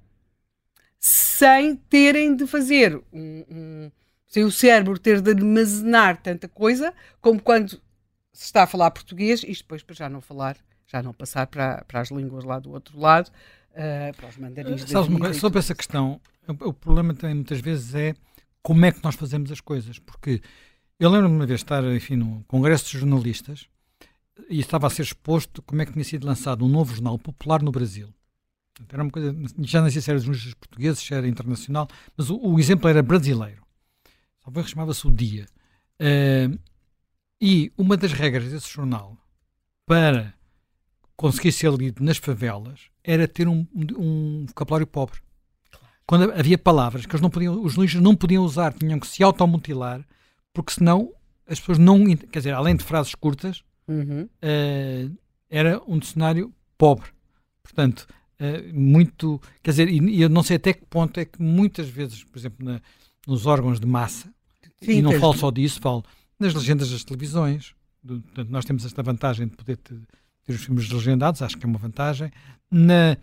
sem 1.00 1.76
terem 1.76 2.36
de 2.36 2.48
fazer 2.48 2.96
um, 3.14 3.46
um, 3.50 3.91
sem 4.28 4.43
o 4.43 4.52
cérebro 4.52 4.98
ter 4.98 5.22
de 5.22 5.32
armazenar 5.32 6.22
tanta 6.22 6.48
coisa 6.48 6.93
como 7.22 7.41
quando 7.41 7.80
se 8.34 8.46
está 8.46 8.64
a 8.64 8.68
falar 8.68 8.91
português 8.91 9.43
e 9.43 9.54
depois 9.54 9.84
para 9.84 9.96
já 9.96 10.10
não 10.10 10.20
falar, 10.20 10.58
já 10.88 11.02
não 11.02 11.14
passar 11.14 11.48
para, 11.48 11.84
para 11.88 12.02
as 12.02 12.10
línguas 12.10 12.43
lá 12.43 12.60
do 12.60 12.72
outro 12.72 13.00
lado, 13.00 13.30
uh, 13.72 14.16
para 14.16 14.28
os 14.28 14.38
mandarins. 14.38 14.82
Sabes 14.82 15.08
uma 15.08 15.20
coisa, 15.20 15.39
sobre 15.39 15.60
essa 15.60 15.76
questão, 15.76 16.20
o, 16.48 16.70
o 16.70 16.74
problema 16.74 17.14
também 17.14 17.36
muitas 17.36 17.62
vezes 17.62 17.93
é 17.96 18.14
como 18.62 18.84
é 18.84 18.91
que 18.91 19.04
nós 19.04 19.16
fazemos 19.16 19.52
as 19.52 19.62
coisas, 19.62 20.00
porque 20.00 20.41
eu 21.00 21.10
lembro-me 21.10 21.36
uma 21.36 21.46
vez 21.46 21.62
estar, 21.62 21.84
enfim, 21.84 22.16
num 22.16 22.41
congresso 22.43 22.86
de 22.86 23.00
jornalistas 23.00 23.68
e 24.50 24.60
estava 24.60 24.88
a 24.88 24.89
ser 24.89 25.04
exposto 25.04 25.62
como 25.62 25.82
é 25.82 25.86
que 25.86 25.93
tinha 25.93 26.04
sido 26.04 26.26
lançado 26.26 26.66
um 26.66 26.70
novo 26.70 26.93
jornal 26.93 27.18
popular 27.18 27.62
no 27.62 27.72
Brasil. 27.72 28.14
Era 28.89 29.04
uma 29.04 29.12
coisa, 29.12 29.34
já 29.60 29.82
não 29.82 29.89
sei 29.89 30.02
se 30.02 30.10
era 30.10 30.20
dos 30.20 30.54
portugueses, 30.56 31.00
se 31.00 31.14
era 31.14 31.28
internacional, 31.28 31.88
mas 32.18 32.30
o, 32.30 32.38
o 32.38 32.60
exemplo 32.60 32.89
era 32.89 33.02
brasileiro. 33.02 33.64
Talvez 34.43 34.70
chamava-se 34.70 35.08
O 35.08 35.12
Dia. 35.12 35.46
Uh, 36.00 36.60
e 37.41 37.72
uma 37.78 37.96
das 37.96 38.12
regras 38.12 38.52
desse 38.52 38.70
jornal 38.70 39.18
para 39.86 40.34
conseguir 41.16 41.52
ser 41.52 41.72
lido 41.72 42.04
nas 42.04 42.18
favelas 42.18 42.89
era 43.04 43.28
ter 43.28 43.48
um, 43.48 43.66
um 43.74 44.46
vocabulário 44.48 44.88
pobre. 44.88 45.20
Quando 46.06 46.32
havia 46.34 46.58
palavras 46.58 47.06
que 47.06 47.14
eles 47.14 47.22
não 47.22 47.30
podiam, 47.30 47.64
os 47.64 47.74
jornalistas 47.74 48.02
não 48.02 48.16
podiam 48.16 48.43
usar, 48.43 48.74
tinham 48.74 49.00
que 49.00 49.08
se 49.08 49.24
automutilar, 49.24 50.06
porque 50.56 50.74
senão 50.74 51.12
as 51.47 51.60
pessoas 51.60 51.78
não. 51.78 52.03
Quer 52.06 52.39
dizer, 52.39 52.53
além 52.53 52.76
de 52.76 52.84
frases 52.84 53.14
curtas, 53.14 53.62
uhum. 53.88 54.24
uh, 54.24 55.18
era 55.49 55.82
um 55.86 56.01
cenário 56.01 56.51
pobre. 56.78 57.10
Portanto, 57.62 58.08
uh, 58.39 58.74
muito. 58.74 59.39
Quer 59.62 59.72
dizer, 59.72 59.89
e, 59.89 60.22
eu 60.22 60.30
não 60.30 60.41
sei 60.41 60.56
até 60.56 60.74
que 60.74 60.86
ponto 60.86 61.20
é 61.20 61.26
que 61.26 61.41
muitas 61.41 61.89
vezes, 61.89 62.24
por 62.24 62.39
exemplo, 62.39 62.66
na, 62.66 62.82
nos 63.28 63.45
órgãos 63.45 63.80
de 63.80 63.86
massa, 63.86 64.34
Sim, 64.82 64.93
e 64.93 65.01
não 65.01 65.20
falo 65.20 65.34
só 65.34 65.51
disso, 65.51 65.80
falo 65.82 66.03
nas 66.39 66.53
legendas 66.53 66.89
das 66.89 67.03
televisões. 67.03 67.76
Do, 68.01 68.22
portanto, 68.22 68.49
nós 68.49 68.66
temos 68.66 68.86
esta 68.86 69.03
vantagem 69.03 69.47
de 69.47 69.56
poder 69.56 69.78
ter, 69.78 69.99
ter 70.45 70.53
os 70.53 70.64
filmes 70.64 70.89
legendados, 70.89 71.41
acho 71.41 71.58
que 71.58 71.66
é 71.66 71.68
uma 71.68 71.80
vantagem. 71.80 72.32
Na, 72.72 73.18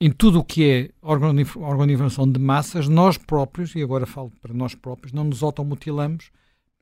em 0.00 0.10
tudo 0.10 0.38
o 0.38 0.44
que 0.44 0.68
é 0.70 0.90
organização 1.02 2.30
de 2.30 2.38
massas, 2.38 2.88
nós 2.88 3.18
próprios, 3.18 3.74
e 3.74 3.82
agora 3.82 4.06
falo 4.06 4.32
para 4.40 4.54
nós 4.54 4.74
próprios, 4.74 5.12
não 5.12 5.24
nos 5.24 5.42
automutilamos 5.42 6.30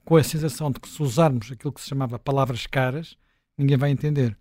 com 0.04 0.16
a 0.16 0.22
sensação 0.22 0.70
de 0.70 0.78
que 0.78 0.88
se 0.88 1.02
usarmos 1.02 1.50
aquilo 1.50 1.72
que 1.72 1.80
se 1.80 1.88
chamava 1.88 2.18
palavras 2.18 2.66
caras, 2.66 3.16
ninguém 3.56 3.76
vai 3.76 3.90
entender. 3.90 4.36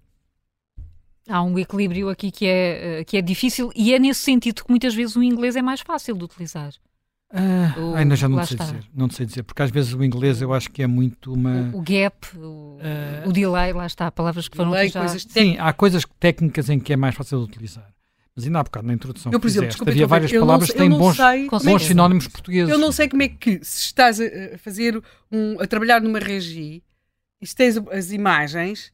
Há 1.27 1.41
um 1.41 1.57
equilíbrio 1.57 2.09
aqui 2.09 2.29
que 2.29 2.45
é, 2.45 3.03
que 3.03 3.17
é 3.17 3.21
difícil 3.21 3.71
e 3.75 3.93
é 3.93 3.97
nesse 3.97 4.21
sentido 4.21 4.63
que 4.63 4.69
muitas 4.69 4.93
vezes 4.93 5.15
o 5.15 5.23
inglês 5.23 5.55
é 5.55 5.61
mais 5.61 5.81
fácil 5.81 6.15
de 6.15 6.23
utilizar. 6.23 6.71
Ah, 7.33 7.73
o, 7.79 7.95
ainda 7.95 8.15
já 8.15 8.29
não 8.29 8.43
sei 8.45 8.55
está. 8.55 8.65
dizer, 8.65 8.83
não 8.93 9.09
sei 9.09 9.25
dizer, 9.25 9.43
porque 9.43 9.61
às 9.61 9.71
vezes 9.71 9.93
o 9.93 10.03
inglês 10.03 10.41
eu 10.41 10.53
acho 10.53 10.69
que 10.69 10.83
é 10.83 10.87
muito 10.87 11.33
uma. 11.33 11.71
O, 11.73 11.79
o 11.79 11.81
gap, 11.81 12.37
o, 12.37 12.77
uh, 12.77 13.27
o, 13.27 13.33
delay, 13.33 13.73
lá 13.73 13.87
está, 13.87 14.11
palavras 14.11 14.47
que 14.47 14.55
foram 14.55 14.69
delay, 14.69 14.89
utilizadas. 14.89 15.25
Sim, 15.27 15.57
há 15.57 15.73
coisas 15.73 16.05
técnicas 16.19 16.69
em 16.69 16.79
que 16.79 16.93
é 16.93 16.95
mais 16.95 17.15
fácil 17.15 17.39
de 17.39 17.45
utilizar. 17.45 17.94
Mas 18.35 18.45
ainda 18.45 18.59
há 18.59 18.63
bocado 18.63 18.85
na 18.85 18.93
introdução 18.93 19.31
eu, 19.31 19.39
por 19.39 19.47
exemplo, 19.47 19.71
fizeste, 19.71 19.89
havia 19.89 20.05
várias 20.05 20.31
palavras 20.31 20.69
que 20.69 20.77
têm 20.77 20.89
bons, 20.89 21.17
bons 21.63 21.83
sinónimos 21.83 22.27
portugueses. 22.27 22.69
Eu 22.69 22.77
não 22.77 22.91
sei 22.91 23.07
como 23.07 23.23
é 23.23 23.29
que, 23.29 23.59
se 23.63 23.85
estás 23.85 24.19
a, 24.19 24.57
fazer 24.57 25.01
um, 25.31 25.59
a 25.61 25.65
trabalhar 25.65 26.01
numa 26.01 26.19
regi 26.19 26.83
e 27.41 27.47
se 27.47 27.55
tens 27.55 27.77
as 27.77 28.11
imagens 28.11 28.91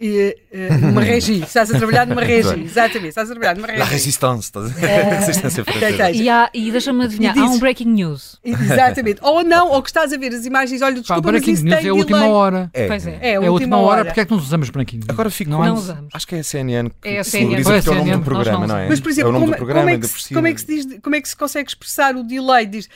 e, 0.00 0.36
uh, 0.52 0.86
numa 0.86 1.02
regi, 1.02 1.42
estás 1.46 1.72
a 1.72 1.78
trabalhar 1.78 2.06
numa 2.06 2.22
regi, 2.22 2.62
exatamente, 2.62 3.10
estás 3.10 3.30
a 3.30 3.32
trabalhar 3.32 3.54
numa 3.54 3.68
regi. 3.68 3.78
La 3.78 3.84
resistance, 3.84 4.44
estás 4.46 4.76
a 4.76 4.86
é, 4.86 5.18
resistência 5.20 5.64
francesa. 5.64 6.10
E, 6.10 6.28
há, 6.28 6.50
e 6.52 6.70
deixa-me 6.72 7.04
adivinhar, 7.04 7.38
há 7.38 7.44
um 7.44 7.58
breaking 7.58 7.90
news. 7.90 8.38
Exatamente, 8.44 9.20
ou 9.22 9.44
não, 9.44 9.70
ou 9.70 9.82
que 9.82 9.88
estás 9.88 10.12
a 10.12 10.16
ver 10.16 10.34
as 10.34 10.44
imagens, 10.44 10.82
olha, 10.82 10.96
desculpa, 10.96 11.22
Pá, 11.22 11.30
breaking 11.30 11.62
news 11.62 11.84
é 11.84 11.88
a 11.88 11.94
última 11.94 12.26
hora. 12.26 12.70
É, 12.72 12.86
pois 12.88 13.06
é. 13.06 13.18
É, 13.20 13.30
é 13.32 13.36
a 13.36 13.50
última 13.50 13.76
hora, 13.76 13.86
hora. 13.86 14.04
porque 14.06 14.20
é 14.20 14.24
que 14.24 14.30
não 14.32 14.38
usamos 14.38 14.68
breaking 14.70 14.96
news? 14.96 15.08
Agora 15.08 15.30
fico, 15.30 15.50
não, 15.50 15.64
não 15.64 15.74
usamos. 15.74 16.08
Acho 16.12 16.26
que 16.26 16.34
é 16.34 16.38
a 16.40 16.44
CNN 16.44 16.90
que 16.90 17.08
é 17.08 17.18
a 17.20 17.24
CNN. 17.24 17.56
diz 17.56 17.86
é 17.86 17.90
o 17.90 17.94
nome 17.94 18.16
do 18.16 18.22
programa, 18.22 18.66
não 18.66 18.76
é? 18.76 18.88
Mas, 18.88 19.00
por 19.00 19.10
exemplo, 19.10 19.32
como, 19.32 19.56
como, 19.56 19.88
é 19.88 19.98
que 19.98 20.06
se, 20.06 20.34
como, 20.34 20.46
é 20.46 20.54
que 20.54 20.60
se 20.60 21.00
como 21.00 21.16
é 21.16 21.20
que 21.20 21.28
se 21.28 21.36
consegue 21.36 21.68
expressar 21.68 22.16
o 22.16 22.24
delay? 22.24 22.66
Diz, 22.66 22.88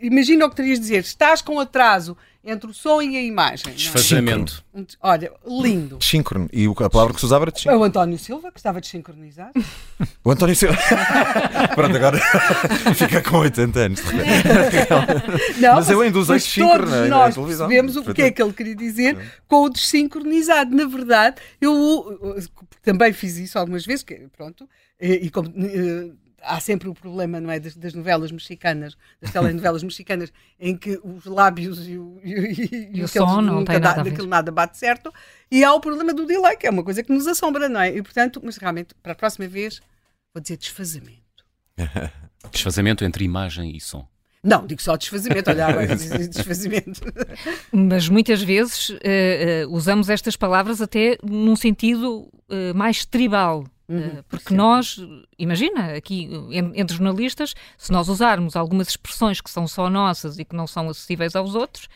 imagina 0.00 0.44
o 0.44 0.50
que 0.50 0.56
terias 0.56 0.78
de 0.78 0.82
dizer, 0.82 1.00
estás 1.00 1.40
com 1.40 1.58
atraso 1.58 2.16
entre 2.44 2.70
o 2.70 2.74
som 2.74 3.00
e 3.00 3.16
a 3.16 3.22
imagem. 3.22 3.72
É? 3.72 3.74
Desfazamento. 3.74 4.62
Olha, 5.00 5.32
lindo. 5.46 5.98
Síncrono. 6.02 6.48
E 6.52 6.66
a 6.66 6.90
palavra 6.90 7.14
que 7.14 7.20
se 7.20 7.24
usava 7.24 7.44
era 7.44 7.56
síncrono. 7.56 7.80
O 7.80 7.84
António 7.84 8.18
Silva, 8.18 8.52
que 8.52 8.58
estava 8.58 8.80
desincronizado. 8.82 9.52
o 10.22 10.30
António 10.30 10.54
Silva. 10.54 10.76
Pronto, 11.74 11.96
agora 11.96 12.20
fica 12.94 13.22
com 13.22 13.38
80 13.38 13.78
anos. 13.78 14.02
Não, 15.58 15.74
mas, 15.76 15.88
eu 15.88 16.02
ainda 16.02 16.18
usei 16.18 16.38
síncrono 16.38 16.90
na, 16.90 17.06
nós 17.06 17.34
percebemos 17.34 17.96
o 17.96 18.12
que 18.12 18.22
é 18.22 18.30
que 18.30 18.42
ele 18.42 18.52
queria 18.52 18.76
dizer 18.76 19.16
com 19.48 19.62
o 19.62 19.70
desincronizado. 19.70 20.76
Na 20.76 20.84
verdade, 20.84 21.36
eu 21.58 22.46
também 22.82 23.14
fiz 23.14 23.38
isso 23.38 23.58
algumas 23.58 23.86
vezes, 23.86 24.04
que, 24.04 24.28
pronto, 24.36 24.68
e, 25.00 25.26
e 25.26 25.30
como 25.30 25.48
eh, 25.56 26.10
há 26.44 26.60
sempre 26.60 26.88
o 26.88 26.94
problema, 26.94 27.40
não 27.40 27.50
é, 27.50 27.58
das, 27.58 27.76
das, 27.76 27.94
novelas 27.94 28.30
mexicanas, 28.30 28.96
das 29.20 29.32
telenovelas 29.32 29.82
mexicanas, 29.82 30.32
em 30.58 30.76
que 30.76 31.00
os 31.02 31.24
lábios 31.24 31.88
e 31.88 31.98
o, 31.98 32.20
e, 32.22 32.32
e, 32.32 32.90
e 32.98 33.02
o 33.02 33.08
som 33.08 33.40
não 33.40 33.64
tem 33.64 33.80
nada, 33.80 34.02
daquilo 34.02 34.28
nada 34.28 34.50
bate 34.52 34.78
certo, 34.78 35.12
e 35.50 35.64
há 35.64 35.72
o 35.72 35.80
problema 35.80 36.12
do 36.12 36.26
delay, 36.26 36.56
que 36.56 36.66
é 36.66 36.70
uma 36.70 36.84
coisa 36.84 37.02
que 37.02 37.12
nos 37.12 37.26
assombra, 37.26 37.68
não 37.68 37.80
é? 37.80 37.96
E 37.96 38.02
portanto, 38.02 38.40
mas 38.44 38.56
realmente, 38.56 38.94
para 39.02 39.12
a 39.12 39.16
próxima 39.16 39.48
vez, 39.48 39.80
vou 40.32 40.40
dizer 40.40 40.56
desfazamento. 40.56 41.22
desfazamento 42.50 43.04
entre 43.04 43.24
imagem 43.24 43.76
e 43.76 43.80
som. 43.80 44.06
Não, 44.44 44.66
digo 44.66 44.82
só 44.82 44.94
desfazimento, 44.94 45.48
olha, 45.48 45.66
agora 45.66 45.96
desfazimento. 46.28 47.00
Mas 47.72 48.10
muitas 48.10 48.42
vezes 48.42 48.90
uh, 48.90 48.94
uh, 48.94 49.74
usamos 49.74 50.10
estas 50.10 50.36
palavras 50.36 50.82
até 50.82 51.16
num 51.22 51.56
sentido 51.56 52.28
uh, 52.50 52.74
mais 52.74 53.06
tribal. 53.06 53.64
Uhum, 53.88 53.98
eh, 53.98 54.24
porque 54.28 54.48
sim. 54.48 54.56
nós, 54.56 54.98
imagina, 55.38 55.94
aqui 55.94 56.30
entre 56.74 56.96
jornalistas, 56.96 57.54
se 57.76 57.92
nós 57.92 58.08
usarmos 58.08 58.56
algumas 58.56 58.88
expressões 58.88 59.40
que 59.40 59.50
são 59.50 59.66
só 59.66 59.90
nossas 59.90 60.38
e 60.38 60.44
que 60.44 60.56
não 60.56 60.66
são 60.66 60.88
acessíveis 60.88 61.36
aos 61.36 61.54
outros, 61.54 61.88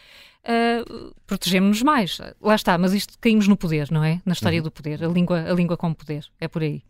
uh, 0.44 1.14
protegemos-nos 1.26 1.82
mais. 1.82 2.18
Lá 2.40 2.54
está, 2.54 2.76
mas 2.76 2.92
isto 2.92 3.18
caímos 3.18 3.48
no 3.48 3.56
poder, 3.56 3.90
não 3.90 4.04
é? 4.04 4.20
Na 4.24 4.32
história 4.32 4.58
uhum. 4.58 4.64
do 4.64 4.70
poder, 4.70 5.02
a 5.02 5.08
língua, 5.08 5.50
a 5.50 5.52
língua 5.52 5.76
como 5.76 5.94
poder, 5.94 6.26
é 6.40 6.46
por 6.46 6.62
aí. 6.62 6.82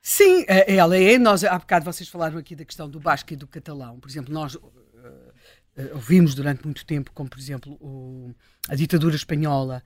Sim, 0.00 0.44
ela 0.46 0.96
é. 0.96 1.18
Nós, 1.18 1.42
há 1.42 1.58
bocado 1.58 1.84
vocês 1.84 2.08
falaram 2.08 2.38
aqui 2.38 2.54
da 2.54 2.64
questão 2.64 2.88
do 2.88 3.00
basco 3.00 3.32
e 3.32 3.36
do 3.36 3.46
catalão. 3.48 3.98
Por 3.98 4.08
exemplo, 4.08 4.32
nós 4.32 4.54
uh, 4.54 4.60
uh, 4.60 5.94
ouvimos 5.94 6.34
durante 6.34 6.64
muito 6.64 6.86
tempo, 6.86 7.10
como 7.12 7.28
por 7.28 7.40
exemplo 7.40 7.72
o, 7.80 8.32
a 8.68 8.76
ditadura 8.76 9.16
espanhola 9.16 9.82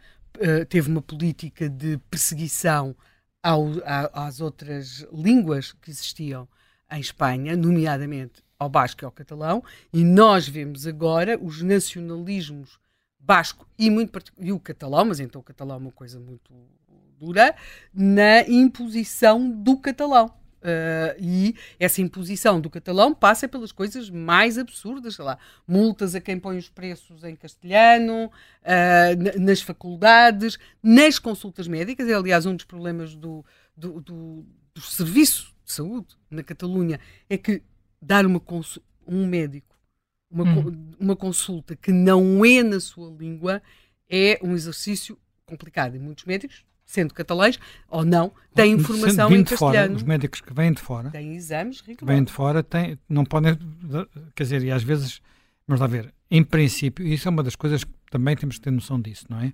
teve 0.68 0.88
uma 0.88 1.02
política 1.02 1.68
de 1.68 1.98
perseguição 2.08 2.94
ao, 3.42 3.66
às 4.12 4.40
outras 4.40 5.06
línguas 5.12 5.72
que 5.72 5.90
existiam 5.90 6.48
em 6.90 7.00
Espanha, 7.00 7.56
nomeadamente 7.56 8.42
ao 8.58 8.68
basco 8.68 9.02
e 9.02 9.06
ao 9.06 9.12
catalão, 9.12 9.62
e 9.92 10.04
nós 10.04 10.48
vemos 10.48 10.86
agora 10.86 11.38
os 11.40 11.62
nacionalismos 11.62 12.78
basco 13.18 13.66
e, 13.78 13.88
muito, 13.90 14.18
e 14.38 14.52
o 14.52 14.58
catalão, 14.58 15.04
mas 15.04 15.20
então 15.20 15.40
o 15.40 15.44
catalão 15.44 15.76
é 15.76 15.78
uma 15.78 15.92
coisa 15.92 16.18
muito 16.18 16.52
dura, 17.18 17.54
na 17.92 18.40
imposição 18.48 19.50
do 19.50 19.76
catalão. 19.76 20.39
Uh, 20.62 21.16
e 21.18 21.56
essa 21.78 22.02
imposição 22.02 22.60
do 22.60 22.68
catalão 22.68 23.14
passa 23.14 23.48
pelas 23.48 23.72
coisas 23.72 24.10
mais 24.10 24.58
absurdas, 24.58 25.14
sei 25.14 25.24
lá, 25.24 25.38
multas 25.66 26.14
a 26.14 26.20
quem 26.20 26.38
põe 26.38 26.58
os 26.58 26.68
preços 26.68 27.24
em 27.24 27.34
castelhano, 27.34 28.26
uh, 28.26 29.40
nas 29.40 29.62
faculdades, 29.62 30.58
nas 30.82 31.18
consultas 31.18 31.66
médicas. 31.66 32.08
É, 32.08 32.14
aliás, 32.14 32.44
um 32.44 32.54
dos 32.54 32.64
problemas 32.64 33.14
do, 33.14 33.44
do, 33.76 34.00
do, 34.00 34.46
do 34.74 34.80
serviço 34.80 35.54
de 35.64 35.72
saúde 35.72 36.14
na 36.30 36.42
Catalunha 36.42 37.00
é 37.28 37.38
que 37.38 37.62
dar 38.02 38.26
uma 38.26 38.42
um 39.06 39.26
médico 39.26 39.70
uma, 40.30 40.44
hum. 40.44 40.92
uma 40.98 41.16
consulta 41.16 41.74
que 41.74 41.90
não 41.90 42.44
é 42.44 42.62
na 42.62 42.78
sua 42.78 43.10
língua 43.10 43.60
é 44.08 44.38
um 44.42 44.54
exercício 44.54 45.18
complicado. 45.44 45.96
E 45.96 45.98
muitos 45.98 46.24
médicos 46.24 46.64
sendo 46.90 47.14
catalães 47.14 47.58
ou 47.88 48.04
não, 48.04 48.32
têm 48.52 48.72
informação 48.72 49.32
em 49.32 49.44
castelhano. 49.44 49.88
Fora, 49.88 49.92
os 49.92 50.02
médicos 50.02 50.40
que 50.40 50.52
vêm 50.52 50.72
de 50.72 50.80
fora, 50.80 51.10
têm 51.10 51.36
exames 51.36 51.80
que 51.80 52.04
vêm 52.04 52.24
de 52.24 52.32
fora, 52.32 52.64
têm, 52.64 52.98
não 53.08 53.24
podem, 53.24 53.56
quer 54.34 54.42
dizer, 54.42 54.64
e 54.64 54.72
às 54.72 54.82
vezes, 54.82 55.22
vamos 55.68 55.80
lá 55.80 55.86
ver, 55.86 56.12
em 56.28 56.42
princípio, 56.42 57.06
isso 57.06 57.28
é 57.28 57.30
uma 57.30 57.44
das 57.44 57.54
coisas 57.54 57.84
que 57.84 57.92
também 58.10 58.36
temos 58.36 58.56
que 58.56 58.62
ter 58.62 58.72
noção 58.72 59.00
disso, 59.00 59.24
não 59.28 59.40
é? 59.40 59.52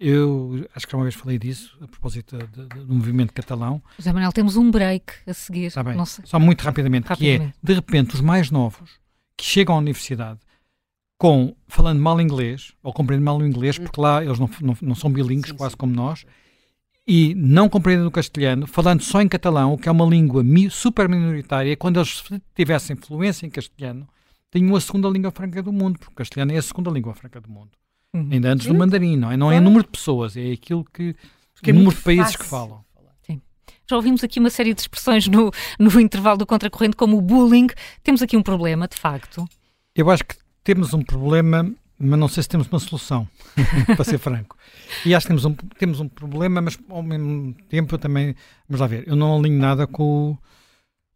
Eu 0.00 0.68
acho 0.74 0.86
que 0.86 0.94
uma 0.94 1.04
vez 1.04 1.14
falei 1.14 1.38
disso, 1.38 1.76
a 1.80 1.86
propósito 1.86 2.36
do 2.38 2.94
movimento 2.94 3.32
catalão. 3.32 3.82
José 3.96 4.12
Manuel, 4.12 4.32
temos 4.32 4.56
um 4.56 4.70
break 4.70 5.12
a 5.26 5.34
seguir. 5.34 5.66
Está 5.66 5.82
bem. 5.82 5.96
Só 6.04 6.38
muito 6.38 6.62
rapidamente, 6.62 7.08
rapidamente, 7.08 7.52
que 7.52 7.58
é, 7.60 7.66
de 7.66 7.74
repente, 7.74 8.14
os 8.14 8.20
mais 8.20 8.48
novos 8.48 8.90
que 9.36 9.44
chegam 9.44 9.74
à 9.74 9.78
universidade 9.78 10.38
com, 11.18 11.54
falando 11.66 12.00
mal 12.00 12.20
inglês, 12.20 12.72
ou 12.80 12.92
compreendendo 12.92 13.24
mal 13.24 13.38
o 13.38 13.46
inglês, 13.46 13.76
porque 13.76 14.00
lá 14.00 14.24
eles 14.24 14.38
não, 14.38 14.48
não, 14.60 14.76
não 14.80 14.94
são 14.94 15.10
bilíngues, 15.10 15.50
quase 15.50 15.72
sim. 15.72 15.76
como 15.76 15.92
nós, 15.92 16.24
e 17.08 17.34
não 17.34 17.70
compreendem 17.70 18.06
o 18.06 18.10
castelhano, 18.10 18.66
falando 18.66 19.00
só 19.00 19.22
em 19.22 19.28
catalão, 19.28 19.72
o 19.72 19.78
que 19.78 19.88
é 19.88 19.92
uma 19.92 20.04
língua 20.04 20.44
super 20.70 21.08
minoritária, 21.08 21.74
quando 21.74 21.98
eles 21.98 22.22
tivessem 22.54 22.94
fluência 22.96 23.46
em 23.46 23.50
castelhano, 23.50 24.06
tinham 24.52 24.76
a 24.76 24.80
segunda 24.80 25.08
língua 25.08 25.30
franca 25.30 25.62
do 25.62 25.72
mundo, 25.72 25.98
porque 25.98 26.12
o 26.12 26.16
castelhano 26.16 26.52
é 26.52 26.58
a 26.58 26.62
segunda 26.62 26.90
língua 26.90 27.14
franca 27.14 27.40
do 27.40 27.48
mundo. 27.48 27.70
Uhum. 28.12 28.28
Ainda 28.30 28.52
antes 28.52 28.66
do 28.66 28.74
mandarim, 28.74 29.16
não 29.16 29.32
é? 29.32 29.38
Não 29.38 29.50
é 29.50 29.58
número 29.58 29.84
de 29.84 29.90
pessoas, 29.90 30.36
é 30.36 30.52
aquilo 30.52 30.84
que. 30.84 31.16
Porque 31.54 31.70
o 31.70 31.72
é 31.72 31.74
número 31.74 31.96
de 31.96 32.02
países 32.02 32.32
fácil. 32.32 32.38
que 32.38 32.44
falam. 32.44 32.84
Já 33.90 33.96
ouvimos 33.96 34.22
aqui 34.22 34.38
uma 34.38 34.50
série 34.50 34.74
de 34.74 34.82
expressões 34.82 35.26
no, 35.28 35.50
no 35.78 35.98
intervalo 35.98 36.36
do 36.36 36.46
contracorrente, 36.46 36.94
como 36.94 37.16
o 37.16 37.22
bullying. 37.22 37.68
Temos 38.02 38.20
aqui 38.20 38.36
um 38.36 38.42
problema, 38.42 38.86
de 38.86 38.96
facto. 38.96 39.48
Eu 39.94 40.10
acho 40.10 40.24
que 40.24 40.36
temos 40.62 40.92
um 40.92 41.00
problema, 41.00 41.72
mas 41.98 42.18
não 42.18 42.28
sei 42.28 42.42
se 42.42 42.48
temos 42.48 42.68
uma 42.68 42.78
solução, 42.78 43.28
para 43.96 44.04
ser 44.04 44.18
franco. 44.18 44.56
E 45.04 45.14
acho 45.14 45.26
que 45.26 45.28
temos 45.28 45.44
um, 45.44 45.54
temos 45.54 46.00
um 46.00 46.08
problema, 46.08 46.60
mas 46.60 46.78
ao 46.88 47.02
mesmo 47.02 47.54
tempo 47.68 47.94
eu 47.94 47.98
também. 47.98 48.34
Vamos 48.68 48.80
lá 48.80 48.86
ver, 48.86 49.06
eu 49.06 49.16
não 49.16 49.36
alinho 49.36 49.58
nada 49.58 49.86
com, 49.86 50.38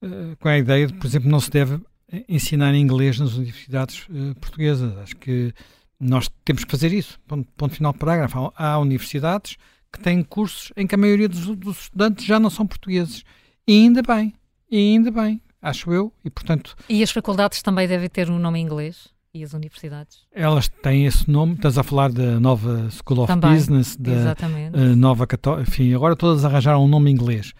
uh, 0.02 0.36
com 0.38 0.48
a 0.48 0.58
ideia 0.58 0.86
de, 0.86 0.94
por 0.94 1.06
exemplo, 1.06 1.30
não 1.30 1.40
se 1.40 1.50
deve 1.50 1.80
ensinar 2.28 2.74
inglês 2.74 3.18
nas 3.18 3.34
universidades 3.34 4.06
uh, 4.08 4.34
portuguesas. 4.40 4.96
Acho 4.98 5.16
que 5.16 5.54
nós 6.00 6.28
temos 6.44 6.64
que 6.64 6.70
fazer 6.70 6.92
isso. 6.92 7.18
Ponto, 7.28 7.48
ponto 7.56 7.74
final 7.74 7.94
parágrafo. 7.94 8.52
Há, 8.56 8.72
há, 8.72 8.78
universidades 8.78 9.56
que 9.92 10.00
têm 10.00 10.22
cursos 10.22 10.72
em 10.76 10.86
que 10.86 10.94
a 10.94 10.98
maioria 10.98 11.28
dos, 11.28 11.46
dos 11.56 11.82
estudantes 11.82 12.24
já 12.24 12.40
não 12.40 12.50
são 12.50 12.66
portugueses. 12.66 13.24
E 13.66 13.72
ainda 13.72 14.02
bem, 14.02 14.34
e 14.70 14.76
ainda 14.76 15.10
bem, 15.10 15.40
acho 15.60 15.92
eu, 15.92 16.12
e 16.24 16.30
portanto... 16.30 16.74
E 16.88 17.02
as 17.02 17.10
faculdades 17.10 17.62
também 17.62 17.86
devem 17.86 18.08
ter 18.08 18.28
um 18.28 18.38
nome 18.38 18.58
em 18.58 18.62
inglês? 18.62 19.12
E 19.34 19.42
as 19.42 19.54
universidades? 19.54 20.26
Elas 20.30 20.68
têm 20.68 21.06
esse 21.06 21.30
nome, 21.30 21.54
estás 21.54 21.78
a 21.78 21.82
falar 21.82 22.12
da 22.12 22.38
nova 22.38 22.90
School 22.90 23.20
of 23.20 23.28
Também, 23.28 23.54
Business, 23.54 23.96
da 23.96 24.34
uh, 24.74 24.94
nova 24.94 25.26
Católica, 25.26 25.70
enfim, 25.70 25.94
agora 25.94 26.14
todas 26.14 26.44
arranjaram 26.44 26.84
um 26.84 26.88
nome 26.88 27.10
em 27.10 27.14
inglês. 27.14 27.54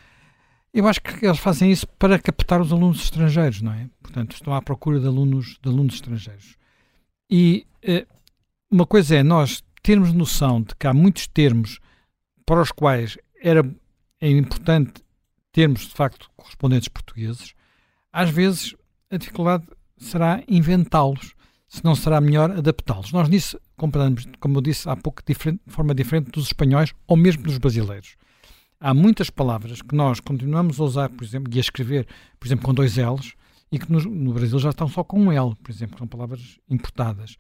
Eu 0.75 0.87
acho 0.87 1.01
que 1.01 1.25
eles 1.25 1.39
fazem 1.39 1.73
isso 1.73 1.89
para 1.99 2.19
captar 2.19 2.61
os 2.61 2.73
alunos 2.73 3.03
estrangeiros, 3.03 3.63
não 3.63 3.73
é? 3.73 3.89
Portanto, 4.03 4.33
estão 4.33 4.53
à 4.53 4.61
procura 4.61 5.01
de 5.01 5.07
alunos, 5.07 5.59
de 5.63 5.69
alunos 5.71 5.95
estrangeiros. 5.95 6.57
E 7.31 7.67
uh, 7.85 8.07
uma 8.71 8.85
coisa 8.85 9.17
é 9.17 9.23
nós 9.23 9.65
termos 9.83 10.13
noção 10.13 10.61
de 10.61 10.75
que 10.75 10.87
há 10.87 10.93
muitos 10.93 11.27
termos 11.27 11.81
para 12.45 12.61
os 12.61 12.71
quais 12.71 13.17
era 13.43 13.65
é 14.21 14.31
importante 14.31 15.03
termos, 15.51 15.89
de 15.89 15.95
facto, 15.95 16.31
correspondentes 16.37 16.89
portugueses. 16.89 17.55
Às 18.13 18.29
vezes, 18.29 18.77
a 19.11 19.17
dificuldade 19.17 19.65
será 19.97 20.43
inventá-los 20.47 21.35
se 21.73 21.83
não 21.83 21.95
será 21.95 22.21
melhor 22.21 22.51
adaptá-los. 22.51 23.13
Nós 23.13 23.31
nisso 23.31 23.59
comparamos, 23.79 24.29
como 24.39 24.59
eu 24.59 24.61
disse 24.61 24.87
há 24.91 24.95
pouco, 24.95 25.23
de 25.27 25.35
forma 25.69 25.95
diferente 25.95 26.31
dos 26.31 26.49
espanhóis 26.49 26.93
ou 27.07 27.17
mesmo 27.17 27.45
dos 27.45 27.57
brasileiros. 27.57 28.15
há 28.79 28.93
muitas 28.93 29.31
palavras 29.31 29.81
que 29.81 29.95
nós 29.95 30.21
continuamos 30.21 30.79
a 30.79 30.85
usar, 30.85 31.09
por 31.09 31.25
exemplo, 31.25 31.51
e 31.55 31.57
a 31.57 31.63
escrever, 31.63 32.07
por 32.39 32.47
exemplo, 32.47 32.67
com 32.67 32.75
dois 32.75 32.99
L's, 32.99 33.33
e 33.71 33.79
que 33.79 33.91
no, 33.91 34.35
Brasil 34.35 34.59
já 34.59 34.69
estão 34.69 34.87
só 34.87 35.03
com 35.03 35.19
um 35.19 35.33
L, 35.33 35.55
por 35.63 35.71
exemplo, 35.71 35.97
são 35.97 36.07
palavras 36.07 36.59
importadas. 36.69 37.39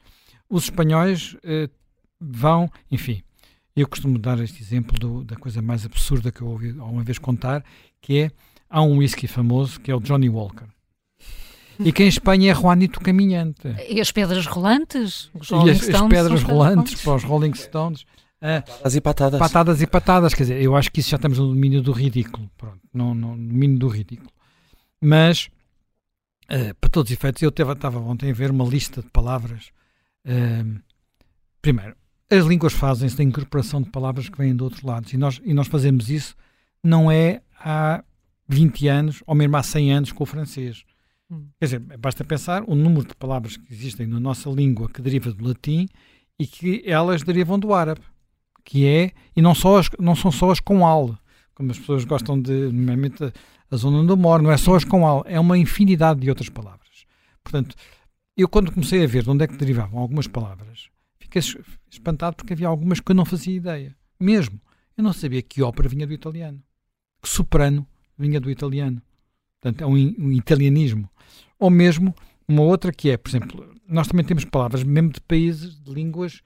Os 0.48 0.64
espanhóis 0.64 1.36
eh, 1.44 1.68
vão, 2.18 2.70
enfim, 2.90 3.22
eu 3.76 3.86
costumo 3.86 4.18
dar 4.18 4.38
este 4.40 4.62
exemplo 4.62 4.98
do, 4.98 5.24
da 5.24 5.36
coisa 5.36 5.60
mais 5.60 5.84
absurda 5.84 6.32
que 6.32 6.40
eu 6.40 6.48
ouvi 6.48 6.72
uma 6.72 7.02
vez 7.02 7.18
contar, 7.18 7.62
que 8.00 8.18
é, 8.20 8.30
há 8.70 8.80
um 8.80 8.96
whisky 8.96 9.26
famoso 9.26 9.78
que 9.78 9.90
é 9.90 9.94
o 9.94 10.00
Johnny 10.00 10.30
Walker. 10.30 10.68
E 11.78 11.92
que 11.92 12.02
em 12.02 12.08
Espanha 12.08 12.52
é 12.52 12.54
Juanito 12.54 13.00
Caminhante. 13.00 13.68
E 13.88 14.00
as 14.00 14.10
pedras 14.10 14.46
rolantes? 14.46 15.30
Os 15.34 15.50
e 15.50 15.70
as, 15.70 15.88
as 15.88 16.08
pedras 16.08 16.42
rolantes 16.42 17.02
para 17.02 17.14
os 17.14 17.24
Rolling 17.24 17.54
Stones. 17.54 18.02
Uh, 18.42 18.60
patadas 18.60 18.94
e 18.96 19.00
patadas. 19.00 19.38
Patadas 19.38 19.82
e 19.82 19.86
patadas, 19.86 20.34
quer 20.34 20.42
dizer, 20.42 20.62
eu 20.62 20.74
acho 20.74 20.90
que 20.90 21.00
isso 21.00 21.10
já 21.10 21.16
estamos 21.16 21.38
no 21.38 21.48
domínio 21.48 21.80
do 21.80 21.92
ridículo. 21.92 22.50
Pronto, 22.58 22.80
no, 22.92 23.14
no 23.14 23.36
domínio 23.36 23.78
do 23.78 23.88
ridículo. 23.88 24.30
Mas, 25.00 25.48
uh, 26.50 26.74
para 26.80 26.90
todos 26.90 27.10
os 27.10 27.16
efeitos, 27.16 27.40
eu 27.42 27.50
estava 27.50 27.98
ontem 28.00 28.30
a 28.30 28.34
ver 28.34 28.50
uma 28.50 28.64
lista 28.64 29.00
de 29.00 29.08
palavras. 29.10 29.70
Uh, 30.26 30.80
primeiro, 31.60 31.94
as 32.28 32.44
línguas 32.44 32.72
fazem-se 32.72 33.16
da 33.16 33.22
incorporação 33.22 33.80
de 33.80 33.90
palavras 33.90 34.28
que 34.28 34.38
vêm 34.38 34.56
de 34.56 34.62
outros 34.62 34.82
lados. 34.82 35.12
E 35.12 35.16
nós, 35.16 35.40
e 35.44 35.54
nós 35.54 35.68
fazemos 35.68 36.10
isso 36.10 36.34
não 36.82 37.10
é 37.10 37.42
há 37.60 38.02
20 38.48 38.88
anos, 38.88 39.22
ou 39.26 39.34
mesmo 39.34 39.56
há 39.56 39.62
100 39.62 39.92
anos 39.92 40.12
com 40.12 40.24
o 40.24 40.26
francês. 40.26 40.84
Hum. 41.32 41.48
Quer 41.58 41.64
dizer, 41.64 41.80
basta 41.98 42.22
pensar 42.24 42.62
o 42.66 42.74
número 42.74 43.06
de 43.06 43.14
palavras 43.14 43.56
que 43.56 43.72
existem 43.72 44.06
na 44.06 44.20
nossa 44.20 44.50
língua 44.50 44.88
que 44.88 45.00
deriva 45.00 45.32
do 45.32 45.48
latim 45.48 45.88
e 46.38 46.46
que 46.46 46.82
elas 46.84 47.22
derivam 47.22 47.58
do 47.58 47.72
árabe 47.72 48.02
que 48.64 48.86
é, 48.86 49.12
e 49.34 49.42
não, 49.42 49.54
só 49.54 49.78
as, 49.78 49.90
não 49.98 50.14
são 50.14 50.30
só 50.30 50.50
as 50.50 50.60
com 50.60 50.86
al, 50.86 51.18
como 51.54 51.70
as 51.70 51.78
pessoas 51.78 52.04
gostam 52.04 52.40
de, 52.40 52.52
normalmente 52.70 53.24
a, 53.24 53.32
a 53.70 53.76
zona 53.76 53.98
onde 53.98 54.12
eu 54.12 54.16
moro, 54.16 54.42
não 54.42 54.52
é 54.52 54.56
só 54.56 54.74
as 54.74 54.84
com 54.84 55.06
al, 55.06 55.24
é 55.26 55.38
uma 55.38 55.58
infinidade 55.58 56.20
de 56.20 56.28
outras 56.28 56.48
palavras. 56.48 57.04
Portanto, 57.42 57.74
eu 58.36 58.48
quando 58.48 58.72
comecei 58.72 59.02
a 59.02 59.06
ver 59.06 59.22
de 59.22 59.30
onde 59.30 59.44
é 59.44 59.48
que 59.48 59.56
derivavam 59.56 60.00
algumas 60.00 60.26
palavras, 60.26 60.88
fiquei 61.18 61.42
espantado 61.90 62.36
porque 62.36 62.52
havia 62.52 62.68
algumas 62.68 63.00
que 63.00 63.10
eu 63.10 63.16
não 63.16 63.24
fazia 63.24 63.54
ideia. 63.54 63.96
Mesmo. 64.18 64.60
Eu 64.96 65.02
não 65.02 65.12
sabia 65.12 65.42
que 65.42 65.62
ópera 65.62 65.88
vinha 65.88 66.06
do 66.06 66.12
italiano, 66.12 66.62
que 67.22 67.28
soprano 67.28 67.86
vinha 68.16 68.38
do 68.38 68.50
italiano. 68.50 69.02
Portanto, 69.62 69.82
é 69.82 69.86
um, 69.86 69.94
um 70.18 70.32
italianismo. 70.32 71.08
Ou 71.58 71.70
mesmo 71.70 72.14
uma 72.46 72.62
outra 72.62 72.92
que 72.92 73.08
é, 73.08 73.16
por 73.16 73.30
exemplo, 73.30 73.74
nós 73.88 74.08
também 74.08 74.26
temos 74.26 74.44
palavras, 74.44 74.82
mesmo 74.82 75.10
de 75.10 75.20
países, 75.20 75.80
de 75.80 75.90
línguas, 75.90 76.42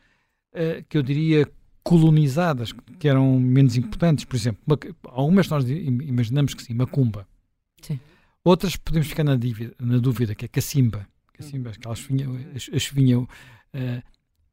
uh, 0.53 0.85
que 0.89 0.97
eu 0.97 1.03
diria 1.03 1.51
colonizadas, 1.83 2.73
que 2.99 3.09
eram 3.09 3.41
menos 3.41 3.77
importantes, 3.77 4.25
por 4.25 4.37
exemplo, 4.37 4.61
algumas 5.05 5.49
nós 5.49 5.65
imaginamos 5.69 6.53
que 6.53 6.63
sim, 6.63 6.75
macumba. 6.75 7.27
Sim. 7.81 7.99
Outras 8.45 8.77
podemos 8.77 9.09
ficar 9.09 9.25
na, 9.25 9.37
dívida, 9.37 9.75
na 9.81 9.99
dúvida, 9.99 10.35
que 10.35 10.45
é 10.45 10.49
cacimba. 10.49 11.07
Cacimba, 11.33 11.71
aquelas 11.71 12.01
vinham, 12.01 12.37
as, 12.55 12.69
as 12.73 12.87
vinham 12.87 13.23
uh, 13.23 14.03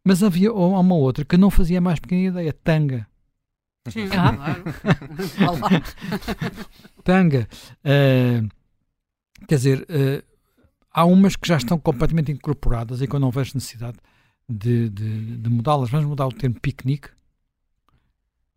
mas 0.06 0.22
havia 0.22 0.52
uma 0.52 0.96
outra 0.96 1.24
que 1.24 1.38
não 1.38 1.50
fazia 1.50 1.80
mais 1.80 2.00
pequena 2.00 2.28
ideia, 2.28 2.54
tanga. 2.54 3.08
Sim, 3.90 4.08
ah. 4.18 4.56
claro. 5.38 5.84
tanga. 7.04 7.48
Uh, 7.84 8.48
quer 9.48 9.56
dizer, 9.56 9.82
uh, 9.82 10.24
há 10.92 11.06
umas 11.06 11.36
que 11.36 11.48
já 11.48 11.58
estão 11.58 11.78
completamente 11.78 12.32
incorporadas 12.32 13.02
e 13.02 13.08
que 13.08 13.16
eu 13.16 13.20
não 13.20 13.32
vejo 13.32 13.52
necessidade 13.56 13.98
de, 14.48 14.90
de, 14.90 15.38
de 15.38 15.50
mudá-las. 15.50 15.90
Vamos 15.90 16.08
mudar 16.08 16.28
o 16.28 16.32
termo 16.32 16.60
piquenique 16.60 17.10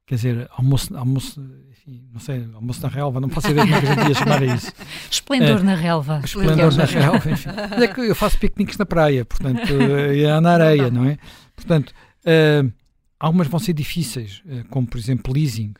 quer 0.07 0.15
dizer, 0.15 0.49
almoço, 0.57 0.97
almoço 0.97 1.45
enfim, 1.71 2.09
não 2.13 2.21
sei, 2.21 2.49
almoço 2.55 2.81
na 2.81 2.89
relva, 2.89 3.21
não 3.21 3.29
posso 3.29 3.51
ideia 3.51 3.67
como 3.67 3.77
é 3.77 3.81
que 3.81 3.87
a 3.87 3.95
gente 3.95 4.09
ia 4.09 4.15
chamar 4.15 4.43
a 4.43 4.47
isso. 4.47 4.73
Esplendor 5.11 5.59
é, 5.59 5.63
na 5.63 5.75
relva. 5.75 6.21
Esplendor 6.25 6.75
na 6.75 6.85
relva, 6.85 7.31
enfim. 7.31 7.49
Mas 7.71 7.83
é 7.83 7.89
que 7.89 8.01
eu 8.01 8.15
faço 8.15 8.39
piqueniques 8.39 8.79
na 8.79 8.87
praia, 8.87 9.25
portanto, 9.25 9.73
e 10.15 10.41
na 10.41 10.53
areia, 10.53 10.91
não 10.91 11.05
é? 11.05 11.19
Portanto, 11.57 11.93
uh, 12.25 12.73
algumas 13.19 13.49
vão 13.49 13.59
ser 13.59 13.73
difíceis, 13.73 14.43
uh, 14.47 14.67
como 14.69 14.87
por 14.87 14.99
exemplo 14.99 15.33
leasing. 15.33 15.75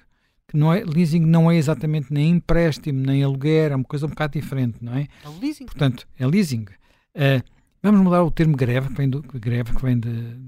Que 0.49 0.57
não 0.57 0.73
é, 0.73 0.85
leasing 0.85 1.21
não 1.21 1.51
é 1.51 1.57
exatamente 1.57 2.13
nem 2.13 2.31
empréstimo, 2.31 3.01
nem 3.01 3.23
aluguer, 3.23 3.73
é 3.73 3.77
uma 3.77 3.85
coisa 3.85 4.07
um 4.07 4.11
bocado 4.11 4.35
diferente, 4.35 4.79
não 4.81 4.95
é? 4.95 5.09
É 5.25 5.29
leasing. 5.41 5.67
Portanto, 5.67 6.07
é 6.19 6.27
leasing. 6.27 6.67
Uh, 7.15 7.43
vamos 7.83 8.01
mudar 8.01 8.23
o 8.23 8.31
termo 8.31 8.57
greve, 8.57 8.89
que 8.89 8.95
vem 8.95 9.09
do, 9.09 9.23
greve, 9.23 9.75
que 9.75 9.83
vem 9.83 9.99
de, 9.99 10.39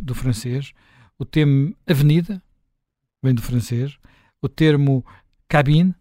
do 0.00 0.14
francês, 0.14 0.72
o 1.18 1.24
termo 1.24 1.74
avenida, 1.86 2.42
vem 3.22 3.34
do 3.34 3.42
francês, 3.42 3.98
o 4.40 4.48
termo 4.48 5.04
cabine, 5.48 5.94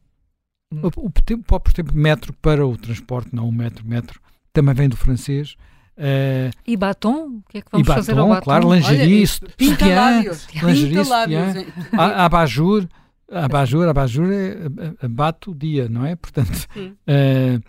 hum. 0.72 0.82
o, 0.84 1.02
o, 1.02 1.08
o, 1.08 1.44
próprio 1.44 1.74
termo 1.74 1.94
metro 1.94 2.34
para 2.34 2.66
o 2.66 2.78
transporte, 2.78 3.34
não 3.34 3.48
o 3.48 3.52
metro, 3.52 3.86
metro, 3.86 4.20
também 4.54 4.74
vem 4.74 4.90
do 4.90 4.98
francês. 4.98 5.56
Uh, 5.98 6.52
e 6.68 6.76
batom? 6.76 7.38
O 7.38 7.44
que 7.50 7.60
é 7.60 7.62
que 7.62 7.68
vamos 7.72 7.88
batom, 7.88 8.00
fazer 8.00 8.18
ao 8.18 8.28
batom? 8.28 8.44
Claro, 8.44 8.74
lingerie, 8.74 9.28
sutiã, 9.28 10.22
lingerie, 10.64 11.06
sutiã, 11.06 11.54
abajur, 11.98 12.88
abajur, 13.32 13.88
abajur 13.88 14.32
é 14.32 15.06
abate 15.06 15.50
o 15.50 15.56
dia, 15.56 15.88
não 15.88 16.06
é? 16.06 16.16
Portanto, 16.16 16.68
uh, 16.76 17.64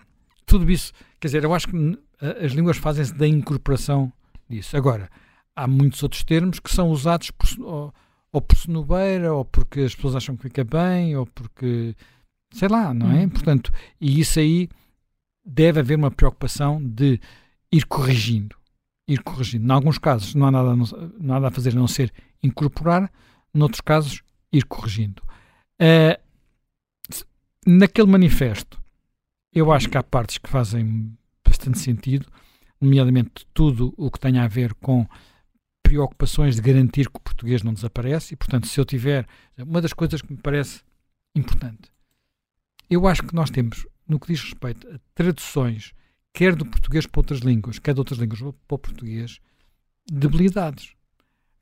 tudo 0.45 0.69
isso, 0.69 0.91
quer 1.19 1.27
dizer, 1.27 1.43
eu 1.43 1.53
acho 1.53 1.67
que 1.67 1.99
as 2.43 2.51
línguas 2.51 2.77
fazem-se 2.77 3.13
da 3.13 3.27
incorporação 3.27 4.11
disso. 4.49 4.75
Agora, 4.75 5.09
há 5.55 5.67
muitos 5.67 6.01
outros 6.03 6.23
termos 6.23 6.59
que 6.59 6.73
são 6.73 6.89
usados 6.89 7.31
por, 7.31 7.93
ou 8.31 8.41
por 8.41 8.57
senobeira, 8.57 9.33
ou 9.33 9.45
porque 9.45 9.81
as 9.81 9.95
pessoas 9.95 10.15
acham 10.15 10.35
que 10.35 10.43
fica 10.43 10.63
bem, 10.63 11.15
ou 11.15 11.25
porque 11.25 11.95
sei 12.53 12.67
lá, 12.67 12.93
não 12.93 13.11
é? 13.11 13.21
Uhum. 13.21 13.29
Portanto, 13.29 13.71
e 13.99 14.19
isso 14.19 14.39
aí 14.39 14.69
deve 15.45 15.79
haver 15.79 15.97
uma 15.97 16.11
preocupação 16.11 16.81
de 16.83 17.19
ir 17.71 17.85
corrigindo. 17.85 18.55
Ir 19.07 19.21
corrigindo. 19.23 19.65
Em 19.65 19.71
alguns 19.71 19.97
casos 19.97 20.35
não 20.35 20.47
há 20.47 20.51
nada, 20.51 20.75
nada 21.19 21.47
a 21.47 21.51
fazer 21.51 21.71
a 21.71 21.75
não 21.75 21.87
ser 21.87 22.13
incorporar, 22.43 23.11
noutros 23.53 23.81
casos, 23.81 24.21
ir 24.51 24.65
corrigindo. 24.65 25.21
Uh, 25.81 26.19
naquele 27.65 28.09
manifesto, 28.09 28.81
eu 29.53 29.71
acho 29.71 29.89
que 29.89 29.97
há 29.97 30.03
partes 30.03 30.37
que 30.37 30.49
fazem 30.49 31.17
bastante 31.43 31.79
sentido, 31.79 32.27
nomeadamente 32.79 33.47
tudo 33.53 33.93
o 33.97 34.11
que 34.11 34.19
tenha 34.19 34.43
a 34.43 34.47
ver 34.47 34.73
com 34.75 35.07
preocupações 35.81 36.55
de 36.55 36.61
garantir 36.61 37.09
que 37.09 37.17
o 37.17 37.21
português 37.21 37.63
não 37.63 37.73
desaparece 37.73 38.33
e, 38.33 38.37
portanto, 38.37 38.67
se 38.67 38.79
eu 38.79 38.85
tiver. 38.85 39.25
Uma 39.57 39.81
das 39.81 39.93
coisas 39.93 40.21
que 40.21 40.31
me 40.31 40.37
parece 40.37 40.81
importante, 41.33 41.91
eu 42.89 43.07
acho 43.07 43.23
que 43.23 43.33
nós 43.33 43.49
temos, 43.49 43.85
no 44.07 44.19
que 44.19 44.27
diz 44.27 44.41
respeito 44.41 44.87
a 44.89 44.99
traduções, 45.15 45.93
quer 46.33 46.55
do 46.55 46.65
português 46.65 47.05
para 47.05 47.19
outras 47.19 47.39
línguas, 47.39 47.79
quer 47.79 47.93
de 47.93 47.99
outras 47.99 48.19
línguas 48.19 48.39
para 48.39 48.75
o 48.75 48.79
português, 48.79 49.39
debilidades. 50.05 50.95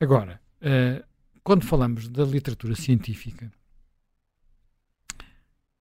Agora, 0.00 0.40
uh, 0.60 1.04
quando 1.42 1.64
falamos 1.64 2.08
da 2.08 2.24
literatura 2.24 2.74
científica, 2.74 3.50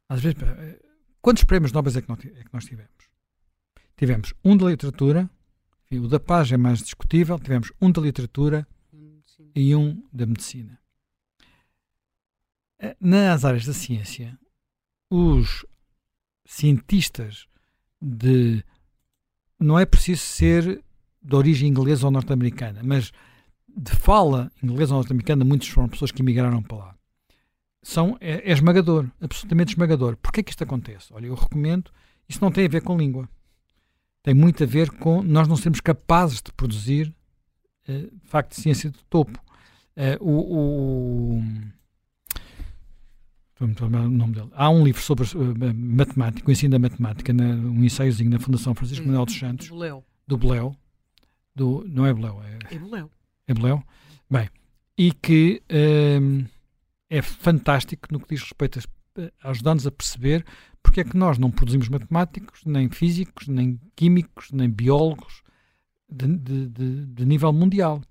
às 0.07 0.21
vezes, 0.21 0.41
uh, 0.41 0.85
quantos 1.21 1.43
prémios 1.43 1.71
Nobel 1.71 1.97
é 1.97 2.01
que, 2.01 2.09
nós, 2.09 2.19
é 2.25 2.43
que 2.43 2.53
nós 2.53 2.65
tivemos? 2.65 2.91
Tivemos 3.97 4.33
um 4.43 4.55
da 4.57 4.65
literatura, 4.67 5.29
o 5.91 6.07
da 6.07 6.19
paz 6.19 6.51
é 6.51 6.57
mais 6.57 6.79
discutível. 6.79 7.39
Tivemos 7.39 7.71
um 7.81 7.91
da 7.91 8.01
literatura 8.01 8.67
e 9.55 9.75
um 9.75 10.03
da 10.11 10.25
medicina. 10.25 10.79
Eh, 12.79 12.95
nas 12.99 13.45
áreas 13.45 13.65
da 13.65 13.73
ciência, 13.73 14.37
os 15.09 15.65
cientistas 16.45 17.47
de. 18.01 18.63
Não 19.59 19.79
é 19.79 19.85
preciso 19.85 20.21
ser 20.21 20.83
de 21.21 21.35
origem 21.35 21.69
inglesa 21.69 22.05
ou 22.05 22.11
norte-americana, 22.11 22.81
mas 22.83 23.11
de 23.75 23.91
fala 23.91 24.51
inglesa 24.61 24.93
ou 24.93 24.99
norte-americana, 24.99 25.43
muitos 25.43 25.67
foram 25.67 25.89
pessoas 25.89 26.11
que 26.11 26.21
emigraram 26.21 26.61
para 26.61 26.77
lá. 26.77 26.95
São, 27.81 28.17
é, 28.19 28.49
é 28.49 28.51
esmagador, 28.51 29.07
absolutamente 29.21 29.73
esmagador. 29.73 30.17
É 30.33 30.43
que 30.43 30.49
isto 30.49 30.63
acontece? 30.63 31.13
Olha, 31.13 31.27
eu 31.27 31.35
recomendo, 31.35 31.91
isso 32.27 32.39
não 32.41 32.51
tem 32.51 32.65
a 32.65 32.69
ver 32.69 32.81
com 32.81 32.97
língua 32.97 33.29
tem 34.25 34.33
muito 34.33 34.63
a 34.63 34.65
ver 34.65 34.89
com 34.89 35.21
nós 35.21 35.47
não 35.47 35.55
sermos 35.55 35.79
capazes 35.79 36.41
de 36.41 36.51
produzir, 36.51 37.13
uh, 37.87 37.93
de 37.93 38.27
facto, 38.27 38.59
ciência 38.59 38.89
de 38.89 38.97
topo. 39.07 39.39
Uh, 39.95 40.17
o, 40.19 41.37
o 41.37 41.43
o 43.59 43.87
nome 43.89 44.33
dele. 44.33 44.49
Há 44.53 44.69
um 44.69 44.83
livro 44.83 45.01
sobre 45.01 45.23
uh, 45.23 45.73
matemática, 45.73 46.47
o 46.47 46.51
ensino 46.51 46.71
da 46.71 46.79
matemática, 46.79 47.31
na, 47.31 47.45
um 47.45 47.83
ensaiozinho 47.83 48.29
na 48.29 48.39
Fundação 48.39 48.75
Francisco 48.75 49.05
Manuel 49.05 49.25
dos 49.25 49.37
Santos. 49.37 49.67
Do 49.67 49.75
Beleu. 49.75 50.03
Do 50.27 50.37
Beleu. 50.37 50.75
Do, 51.55 51.85
não 51.87 52.05
é 52.05 52.13
Beleu, 52.13 52.41
é, 52.43 52.75
é 52.75 52.79
Beleu. 52.79 53.11
É 53.47 53.53
Beleu. 53.53 53.83
Bem, 54.29 54.49
e 54.97 55.11
que 55.13 55.61
é 57.09 57.21
fantástico 57.21 58.07
no 58.11 58.19
que 58.19 58.35
diz 58.35 58.41
respeito 58.41 58.79
a 59.41 59.49
ajudar-nos 59.49 59.87
a 59.87 59.91
perceber 59.91 60.45
porque 60.85 61.01
é 61.01 61.03
que 61.03 61.17
nós 61.17 61.37
não 61.37 61.49
produzimos 61.49 61.89
matemáticos, 61.89 62.63
nem 62.63 62.89
físicos, 62.89 63.47
nem 63.47 63.79
químicos, 63.95 64.51
nem 64.51 64.69
biólogos 64.69 65.41
de, 66.07 66.27
de, 66.27 66.67
de, 66.67 67.05
de 67.07 67.25
nível 67.25 67.51
mundial. 67.51 68.01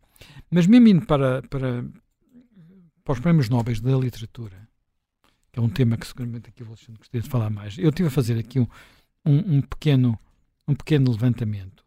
Mas 0.50 0.66
mesmo 0.66 0.88
indo 0.88 1.06
para, 1.06 1.40
para, 1.42 1.84
para 3.04 3.12
os 3.12 3.20
prémios 3.20 3.48
nobres 3.48 3.80
da 3.80 3.96
literatura, 3.96 4.63
que 5.54 5.60
é 5.60 5.62
um 5.62 5.68
tema 5.68 5.96
que 5.96 6.04
seguramente 6.04 6.48
aqui 6.48 6.64
o 6.64 6.66
Alexandre 6.66 6.98
gostaria 6.98 7.22
de 7.22 7.28
falar 7.28 7.48
mais. 7.48 7.78
Eu 7.78 7.90
estive 7.90 8.08
a 8.08 8.10
fazer 8.10 8.36
aqui 8.36 8.58
um, 8.58 8.66
um, 9.24 9.56
um 9.56 9.62
pequeno, 9.62 10.18
um 10.66 10.74
pequeno 10.74 11.12
levantamento. 11.12 11.84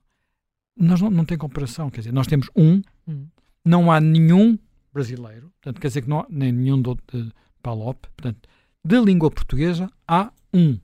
Nós 0.73 1.01
não, 1.01 1.09
não 1.09 1.25
tem 1.25 1.37
comparação, 1.37 1.89
quer 1.89 1.99
dizer, 1.99 2.13
nós 2.13 2.27
temos 2.27 2.49
um, 2.55 2.81
hum. 3.05 3.27
não 3.65 3.91
há 3.91 3.99
nenhum 3.99 4.57
brasileiro, 4.93 5.51
portanto, 5.55 5.81
quer 5.81 5.89
dizer 5.89 6.03
que 6.03 6.07
não 6.07 6.21
há 6.21 6.25
nem 6.29 6.49
nenhum 6.49 6.81
de, 6.81 6.95
de 7.11 7.33
PALOP, 7.61 8.07
portanto, 8.15 8.47
de 8.85 9.01
língua 9.01 9.29
portuguesa 9.29 9.91
há 10.07 10.31
um. 10.53 10.79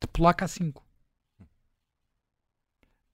De 0.00 0.06
polaco 0.12 0.44
há 0.44 0.48
cinco. 0.48 0.86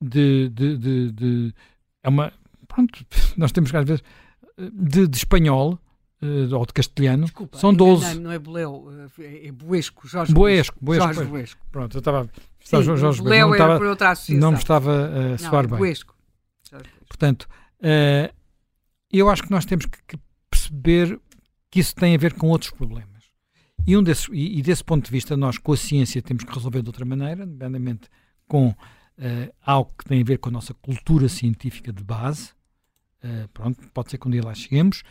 De, 0.03 0.51
de, 0.51 0.76
de, 0.76 1.12
de, 1.12 1.55
é 2.03 2.11
uma 2.11 2.31
pronto, 2.66 3.07
nós 3.39 3.53
temos 3.53 3.74
às 3.74 3.87
vezes 3.87 4.05
de, 4.59 5.09
de 5.09 5.16
espanhol 5.16 5.81
uh, 6.23 6.57
ou 6.57 6.66
de 6.66 6.73
castelhano, 6.73 7.25
Desculpa, 7.25 7.59
são 7.59 7.73
12. 7.73 8.21
Não 8.21 8.31
é 8.31 8.39
Boleu, 8.39 8.89
eh, 9.19 9.49
é 9.49 9.53
Boesco, 9.53 10.07
Jorge 10.07 10.33
Boesco. 10.33 10.77
Boesco, 10.81 11.14
Jorge 11.14 11.31
Boesco. 11.31 11.61
Pronto, 11.71 11.97
eu 11.97 11.99
estava. 11.99 12.31
Sim, 12.61 12.83
Jorge 12.83 13.03
Boesco. 13.03 13.29
Não, 13.29 13.53
estava, 13.53 13.79
por 13.79 13.87
outra 13.87 14.14
não 14.31 14.53
me 14.53 14.59
estava 14.59 14.93
a 14.93 15.35
uh, 15.35 15.39
soar 15.39 15.69
bem. 15.69 15.79
Boesco. 15.79 16.14
Portanto, 17.09 17.49
uh, 17.81 18.35
eu 19.11 19.29
acho 19.31 19.43
que 19.43 19.51
nós 19.51 19.64
temos 19.64 19.87
que, 19.87 19.99
que, 20.07 20.19
perceber 20.51 21.19
que 21.71 21.81
isso 21.81 21.95
tem 21.95 22.14
a 22.14 22.19
ver 22.19 22.35
com 22.35 22.49
outros 22.49 22.71
problemas. 22.71 23.09
E, 23.87 23.97
um 23.97 24.03
desses, 24.03 24.29
e, 24.31 24.59
e, 24.59 24.62
desse 24.62 24.85
ponto 24.85 25.05
de 25.05 25.11
vista, 25.11 25.37
nós 25.37 25.57
com 25.57 25.73
a 25.73 25.77
ciência 25.77 26.21
temos 26.21 26.45
que 26.45 26.53
resolver 26.53 26.83
de 26.83 26.89
outra 26.89 27.05
maneira, 27.05 27.47
nomeadamente 27.47 28.09
com 28.47 28.69
uh, 28.69 29.55
algo 29.62 29.93
que 29.99 30.05
tem 30.05 30.21
a 30.21 30.25
ver 30.25 30.39
com 30.39 30.49
a 30.49 30.53
nossa 30.53 30.75
cultura 30.75 31.29
científica 31.29 31.93
de 31.93 32.05
base. 32.05 32.51
Uh, 33.25 33.49
pronto, 33.53 33.89
pode 33.95 34.11
ser 34.11 34.19
que 34.19 34.29
um 34.29 34.31
dia 34.31 34.45
lá 34.45 34.55
cheguemos. 34.55 35.03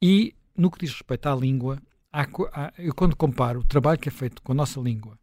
E 0.00 0.34
no 0.60 0.70
que 0.70 0.84
diz 0.84 0.92
respeito 0.92 1.26
à 1.26 1.34
língua, 1.34 1.80
há, 2.12 2.22
há, 2.52 2.72
eu 2.76 2.94
quando 2.94 3.16
comparo 3.16 3.60
o 3.60 3.64
trabalho 3.64 3.98
que 3.98 4.10
é 4.10 4.12
feito 4.12 4.42
com 4.42 4.52
a 4.52 4.54
nossa 4.54 4.78
língua, 4.78 5.18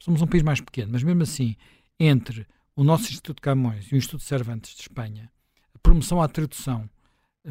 somos 0.00 0.20
um 0.20 0.26
país 0.26 0.42
mais 0.42 0.60
pequeno, 0.60 0.90
mas 0.90 1.04
mesmo 1.04 1.22
assim, 1.22 1.54
entre 1.98 2.44
o 2.74 2.82
nosso 2.82 3.04
Instituto 3.04 3.40
Camões 3.40 3.86
e 3.86 3.94
o 3.94 3.96
Instituto 3.96 4.24
Cervantes 4.24 4.74
de 4.74 4.82
Espanha, 4.82 5.30
a 5.72 5.78
promoção 5.78 6.20
à 6.20 6.26
tradução 6.26 6.90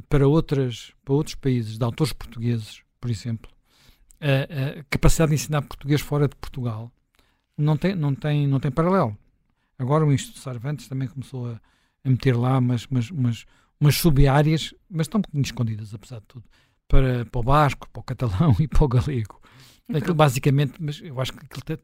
para, 0.10 0.28
outras, 0.28 0.94
para 1.06 1.14
outros 1.14 1.36
países, 1.36 1.78
de 1.78 1.84
autores 1.84 2.12
portugueses, 2.12 2.84
por 3.00 3.10
exemplo, 3.10 3.50
a, 4.20 4.80
a 4.80 4.84
capacidade 4.90 5.30
de 5.30 5.36
ensinar 5.36 5.62
português 5.62 6.02
fora 6.02 6.28
de 6.28 6.36
Portugal, 6.36 6.92
não 7.58 7.78
tem, 7.78 7.96
não 7.96 8.14
tem, 8.14 8.48
não 8.48 8.60
tem 8.60 8.70
paralelo. 8.70 9.18
Agora 9.78 10.06
o 10.06 10.12
Instituto 10.12 10.42
Cervantes 10.42 10.90
também 10.90 11.08
começou 11.08 11.52
a, 11.52 11.62
a 12.04 12.10
meter 12.10 12.36
lá 12.36 12.58
umas, 12.58 12.86
umas, 12.86 13.46
umas 13.80 13.96
sub-áreas, 13.96 14.74
mas 14.90 15.08
estão 15.08 15.20
um 15.20 15.22
bocadinho 15.22 15.46
escondidas, 15.46 15.94
apesar 15.94 16.20
de 16.20 16.26
tudo 16.26 16.44
para, 16.90 17.24
para 17.24 17.40
o 17.40 17.44
basco, 17.44 17.88
para 17.90 18.00
o 18.02 18.04
catalão 18.04 18.54
e 18.60 18.68
para 18.68 18.84
o 18.84 18.88
galego. 18.88 19.40
Aquilo 19.94 20.14
basicamente, 20.14 20.74
mas 20.80 21.02
eu 21.02 21.20
acho 21.22 21.32
que 21.34 21.40
aquilo 21.46 21.64
tem, 21.64 21.78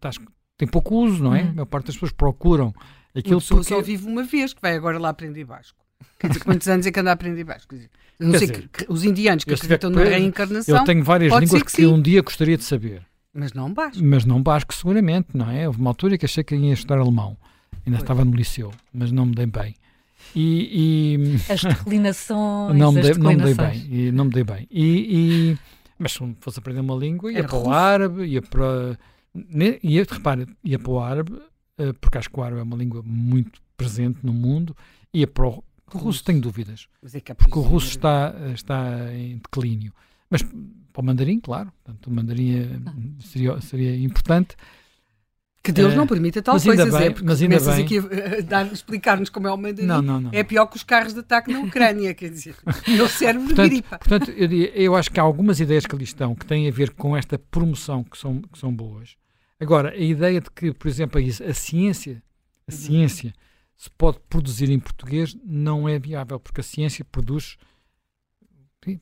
tem 0.58 0.68
pouco 0.68 0.96
uso, 0.96 1.24
não 1.24 1.34
é? 1.34 1.44
Hum. 1.44 1.50
A 1.50 1.54
maior 1.54 1.66
parte 1.66 1.88
das 1.88 1.96
pessoas 1.96 2.12
procuram 2.12 2.74
aquilo 3.16 3.42
porque... 3.42 3.64
só 3.64 3.82
vive 3.82 4.06
uma 4.06 4.24
vez, 4.24 4.54
que 4.54 4.62
vai 4.62 4.76
agora 4.76 5.00
lá 5.00 5.10
aprender 5.10 5.46
basco. 5.46 5.80
Quer 6.20 6.28
dizer, 6.28 6.44
quantos 6.44 6.68
anos 6.68 6.86
é 6.86 6.92
que 6.92 7.00
anda 7.00 7.12
a 7.12 7.14
aprender 7.14 7.44
basco? 7.44 7.70
Quer 7.70 7.76
dizer, 7.76 7.90
não 8.20 8.32
Quer 8.32 8.38
sei 8.40 8.48
dizer, 8.48 8.70
que, 8.70 8.86
os 8.90 9.04
indianos 9.04 9.44
que 9.44 9.54
acreditam 9.54 9.90
na 9.90 10.04
reencarnação. 10.04 10.78
Eu 10.78 10.84
tenho 10.84 11.04
várias 11.04 11.34
línguas 11.34 11.64
que, 11.64 11.72
que 11.72 11.86
um 11.86 12.02
dia 12.02 12.22
gostaria 12.22 12.58
de 12.58 12.64
saber. 12.64 13.02
Mas 13.34 13.54
não 13.54 13.74
basco. 13.74 14.04
Mas 14.04 14.24
não 14.24 14.42
basco, 14.42 14.74
seguramente, 14.74 15.30
não 15.34 15.50
é? 15.50 15.68
Houve 15.68 15.80
uma 15.80 15.90
altura 15.90 16.18
que 16.18 16.26
achei 16.26 16.44
que 16.44 16.56
ia 16.56 16.74
estudar 16.74 17.00
alemão. 17.00 17.38
Ainda 17.86 17.98
pois. 17.98 18.02
estava 18.02 18.24
no 18.24 18.32
liceu, 18.32 18.72
mas 18.94 19.12
não 19.12 19.26
me 19.26 19.36
dei 19.36 19.46
bem. 19.46 19.76
E, 20.36 21.16
e... 21.18 21.52
As 21.52 21.64
declinações. 21.64 22.76
não, 22.78 22.92
me 22.92 23.02
dei, 23.02 23.14
não 23.14 23.32
me 23.32 23.42
dei 23.42 23.54
bem. 23.54 23.88
E, 23.90 24.12
não 24.12 24.26
me 24.26 24.32
dei 24.32 24.44
bem. 24.44 24.68
E, 24.70 24.86
e... 25.54 25.58
Mas 25.98 26.12
se 26.12 26.36
fosse 26.40 26.60
aprender 26.60 26.82
uma 26.82 26.96
língua, 26.96 27.32
ia 27.32 27.40
Era 27.40 27.48
para 27.48 27.58
russo. 27.58 27.70
o 27.70 27.74
árabe, 27.74 28.26
ia 28.26 28.42
para. 28.42 29.00
Ia, 29.84 30.06
repare, 30.10 30.48
ia 30.64 30.80
para 30.80 30.92
o 30.92 31.00
árabe, 31.00 31.42
eh, 31.78 31.94
porque 32.00 32.18
acho 32.18 32.30
que 32.30 32.40
o 32.40 32.44
árabe 32.44 32.60
é 32.60 32.64
uma 32.64 32.76
língua 32.76 33.02
muito 33.04 33.62
presente 33.76 34.20
no 34.24 34.34
mundo, 34.34 34.76
ia 35.14 35.28
para 35.28 35.48
o. 35.48 35.64
O 35.94 35.98
russo 35.98 36.24
tenho 36.24 36.42
dúvidas. 36.42 36.88
É, 37.04 37.18
é 37.18 37.34
porque 37.34 37.60
o 37.60 37.62
russo 37.62 37.90
está, 37.90 38.34
está 38.54 39.14
em 39.14 39.38
declínio. 39.38 39.94
Mas 40.30 40.42
para 40.42 41.02
o 41.02 41.04
mandarim, 41.04 41.40
claro. 41.40 41.72
Portanto, 41.84 42.08
o 42.08 42.12
mandarim 42.12 42.58
é, 42.58 42.80
ah. 42.86 42.94
seria, 43.20 43.62
seria 43.62 43.96
importante. 43.98 44.56
Que 45.66 45.72
Deus 45.72 45.94
é, 45.94 45.96
não 45.96 46.06
permita 46.06 46.44
tal 46.44 46.62
coisa, 46.62 46.86
bem, 46.86 47.08
é, 47.08 47.10
porque 47.10 47.26
mas 47.26 47.42
ainda 47.42 47.58
começas 47.58 47.76
bem. 47.76 47.86
aqui 47.86 48.54
a, 48.54 48.60
a 48.60 48.64
explicar-nos 48.66 49.30
como 49.30 49.48
é 49.48 49.52
o 49.52 49.58
mandarim. 49.58 49.88
Não, 49.88 50.00
não, 50.00 50.22
não. 50.22 50.30
É 50.32 50.44
pior 50.44 50.68
que 50.68 50.78
os 50.78 50.84
carros 50.84 51.12
de 51.12 51.22
ataque 51.22 51.52
na 51.52 51.60
Ucrânia, 51.62 52.14
quer 52.14 52.30
dizer, 52.30 52.56
não 52.96 53.10
serve 53.10 53.48
de 53.48 53.54
gripa. 53.56 53.98
Portanto, 53.98 54.30
eu, 54.30 54.48
eu, 54.52 54.96
acho 54.96 55.10
que 55.10 55.20
há 55.20 55.24
algumas 55.24 55.60
ideias 55.60 55.88
que 55.88 55.96
ali 55.96 56.04
estão 56.04 56.36
que 56.36 56.46
têm 56.46 56.68
a 56.68 56.72
ver 56.72 56.92
com 56.92 57.18
esta 57.18 57.40
promoção 57.40 58.04
que 58.04 58.16
são, 58.16 58.44
que 58.44 58.60
são 58.60 58.72
boas. 58.72 59.16
Agora, 59.60 59.90
a 59.90 59.98
ideia 59.98 60.40
de 60.40 60.52
que, 60.52 60.72
por 60.72 60.88
exemplo, 60.88 61.20
a, 61.20 61.50
a 61.50 61.54
ciência, 61.56 62.22
a 62.68 62.72
uhum. 62.72 62.78
ciência 62.78 63.34
se 63.76 63.90
pode 63.90 64.20
produzir 64.30 64.70
em 64.70 64.80
português 64.80 65.36
não 65.44 65.90
é 65.90 65.98
viável, 65.98 66.40
porque 66.40 66.62
a 66.62 66.64
ciência 66.64 67.04
produz, 67.04 67.58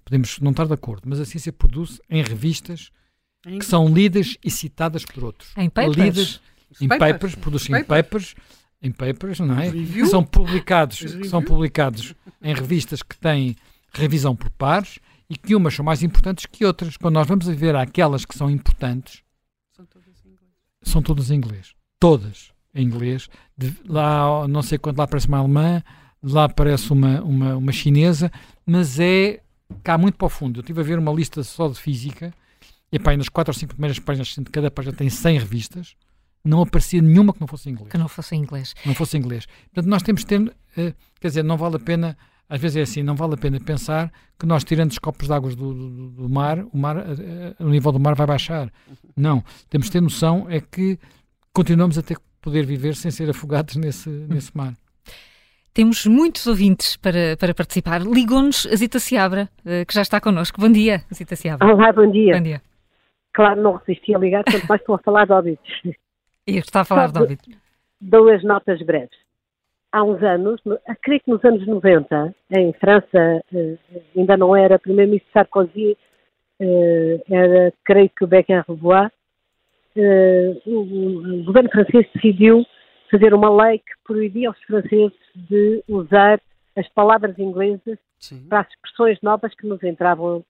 podemos 0.05 0.39
não 0.39 0.51
estar 0.51 0.65
de 0.65 0.73
acordo, 0.73 1.03
mas 1.07 1.19
a 1.19 1.25
ciência 1.25 1.51
produz 1.51 1.99
em 2.09 2.23
revistas 2.23 2.89
em... 3.45 3.59
que 3.59 3.65
são 3.65 3.93
lidas 3.93 4.37
e 4.41 4.49
citadas 4.49 5.03
por 5.03 5.25
outros. 5.25 5.51
Em 5.57 5.69
papers? 5.69 5.97
Lidas, 5.97 6.41
em 6.81 6.87
papers, 6.87 7.11
papers 7.13 7.35
produzem 7.35 7.71
papers. 7.83 7.87
papers, 7.87 8.35
em 8.81 8.91
papers, 8.91 9.39
não 9.39 9.59
é? 9.59 9.71
Que 9.71 10.05
são 10.05 10.23
publicados, 10.23 10.99
são 11.29 11.41
publicados 11.41 12.13
em 12.41 12.53
revistas 12.53 13.01
que 13.01 13.17
têm 13.17 13.55
revisão 13.93 14.35
por 14.35 14.49
pares 14.49 14.99
e 15.29 15.37
que 15.37 15.55
umas 15.55 15.73
são 15.73 15.85
mais 15.85 16.03
importantes 16.03 16.45
que 16.45 16.65
outras. 16.65 16.97
Quando 16.97 17.15
nós 17.15 17.27
vamos 17.27 17.47
ver 17.47 17.75
aquelas 17.75 18.25
que 18.25 18.37
são 18.37 18.49
importantes, 18.49 19.23
são 19.75 19.85
todas 19.85 20.25
em 20.25 20.29
inglês. 20.29 20.51
São 20.83 21.01
todas 21.01 21.31
em 21.31 21.35
inglês. 21.35 21.73
Todas 21.99 22.53
em 22.75 22.85
inglês. 22.85 23.29
De, 23.57 23.73
lá, 23.87 24.47
não 24.47 24.61
sei 24.61 24.77
quanto 24.77 24.97
lá 24.97 25.07
parece 25.07 25.27
uma 25.27 25.39
alemã, 25.39 25.81
lá 26.21 26.49
parece 26.49 26.91
uma, 26.91 27.21
uma, 27.21 27.55
uma 27.55 27.71
chinesa, 27.71 28.31
mas 28.65 28.99
é 28.99 29.41
cá 29.83 29.97
muito 29.97 30.17
para 30.17 30.25
o 30.25 30.29
fundo. 30.29 30.59
Eu 30.59 30.61
estive 30.61 30.81
a 30.81 30.83
ver 30.83 30.99
uma 30.99 31.11
lista 31.11 31.43
só 31.43 31.67
de 31.67 31.79
física, 31.79 32.33
e 32.91 32.99
pá, 32.99 33.15
nas 33.17 33.29
quatro 33.29 33.51
ou 33.51 33.57
cinco 33.57 33.73
primeiras 33.73 33.97
páginas, 33.99 34.27
de 34.27 34.43
cada 34.51 34.69
página 34.69 34.95
tem 34.95 35.09
100 35.09 35.39
revistas, 35.39 35.95
não 36.45 36.61
aparecia 36.61 37.01
nenhuma 37.01 37.33
que 37.33 37.39
não 37.39 37.47
fosse 37.47 37.69
em 37.69 37.71
inglês. 37.71 37.89
Que 37.89 37.97
não 37.97 38.07
fosse 38.07 38.35
em 38.35 38.39
inglês. 38.39 38.75
Não 38.85 38.93
fosse 38.93 39.17
em 39.17 39.19
inglês. 39.19 39.45
Portanto, 39.45 39.89
nós 39.89 40.03
temos 40.03 40.21
de 40.21 40.27
ter, 40.27 40.41
uh, 40.41 40.93
quer 41.19 41.27
dizer, 41.27 41.43
não 41.43 41.57
vale 41.57 41.77
a 41.77 41.79
pena, 41.79 42.17
às 42.49 42.59
vezes 42.59 42.77
é 42.77 42.81
assim, 42.81 43.01
não 43.01 43.15
vale 43.15 43.35
a 43.35 43.37
pena 43.37 43.59
pensar 43.59 44.11
que 44.37 44.45
nós 44.45 44.63
tirando 44.63 44.91
os 44.91 44.99
copos 44.99 45.27
de 45.27 45.33
água 45.33 45.49
do, 45.51 45.73
do, 45.73 46.09
do, 46.09 46.29
mar, 46.29 46.59
o 46.59 46.77
mar, 46.77 46.97
uh, 46.97 47.55
o 47.59 47.69
nível 47.69 47.91
do 47.93 47.99
mar 47.99 48.13
vai 48.13 48.27
baixar. 48.27 48.69
Não. 49.15 49.43
Temos 49.69 49.87
de 49.87 49.93
ter 49.93 50.01
noção 50.01 50.47
é 50.49 50.59
que 50.59 50.99
continuamos 51.53 51.97
a 51.97 52.01
ter 52.01 52.15
que 52.15 52.23
poder 52.41 52.65
viver 52.65 52.95
sem 52.95 53.09
ser 53.09 53.29
afogados 53.29 53.77
nesse, 53.77 54.09
nesse 54.09 54.55
mar. 54.55 54.73
Temos 55.73 56.05
muitos 56.05 56.45
ouvintes 56.45 56.97
para, 56.97 57.37
para 57.39 57.53
participar. 57.53 58.01
Ligou-nos 58.01 58.67
a 58.67 58.75
Zita 58.75 58.99
Seabra, 58.99 59.49
que 59.87 59.93
já 59.93 60.03
está 60.03 60.21
connosco. 60.21 60.61
Bom 60.61 60.71
dia, 60.71 61.03
Zita 61.11 61.35
Seabra. 61.35 61.67
Olá, 61.67 61.91
bom 61.91 62.11
dia. 62.11 62.35
Bom 62.35 62.43
dia. 62.43 62.61
Claro, 63.33 63.59
não 63.59 63.77
resisti 63.77 64.13
a 64.13 64.19
ligar, 64.19 64.43
quanto 64.43 64.67
mais 64.67 64.81
estão 64.81 64.93
a 64.93 64.99
falar 64.99 65.25
de 65.25 65.31
óbitos. 65.31 65.67
E 66.45 66.57
está 66.57 66.81
a 66.81 66.85
falar 66.85 67.07
de 67.07 67.13
David. 67.13 67.57
Duas 67.99 68.43
notas 68.43 68.81
breves. 68.81 69.17
Há 69.91 70.03
uns 70.03 70.21
anos, 70.21 70.59
creio 71.01 71.21
que 71.21 71.29
nos 71.29 71.43
anos 71.45 71.65
90, 71.65 72.35
em 72.51 72.73
França, 72.73 73.43
eh, 73.53 73.77
ainda 74.17 74.35
não 74.35 74.55
era 74.55 74.79
primeiro-ministro 74.79 75.31
Sarkozy, 75.31 75.95
eh, 76.59 77.23
era, 77.29 77.73
creio 77.85 78.09
que 78.09 78.23
o 78.23 78.27
Beckenrebois, 78.27 79.11
eh, 79.95 80.61
o 80.65 81.43
governo 81.45 81.69
francês 81.69 82.07
decidiu 82.13 82.65
fazer 83.11 83.33
uma 83.35 83.49
lei 83.63 83.77
que 83.77 83.93
proibia 84.03 84.49
aos 84.49 84.59
franceses 84.63 85.13
de 85.35 85.83
usar 85.87 86.41
as 86.75 86.89
palavras 86.89 87.37
inglesas 87.37 87.99
Sim. 88.17 88.47
para 88.49 88.61
as 88.61 88.69
expressões 88.69 89.21
novas 89.21 89.53
que 89.53 89.67
nos 89.67 89.81
entravam 89.83 90.43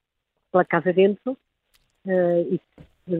pela 0.51 0.63
casa 0.63 0.93
dentro 0.93 1.37
e 2.05 2.59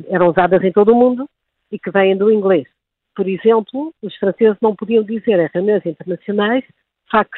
eram 0.10 0.30
usadas 0.30 0.64
em 0.64 0.72
todo 0.72 0.94
o 0.94 0.96
mundo 0.96 1.30
e 1.72 1.80
que 1.80 1.92
vêm 1.92 2.16
do 2.18 2.32
inglês. 2.32 2.68
Por 3.16 3.28
exemplo, 3.28 3.94
os 4.02 4.16
franceses 4.16 4.58
não 4.62 4.76
podiam 4.76 5.04
dizer 5.04 5.40
em 5.40 5.50
reuniões 5.54 5.86
internacionais 5.86 6.64
fax, 7.10 7.30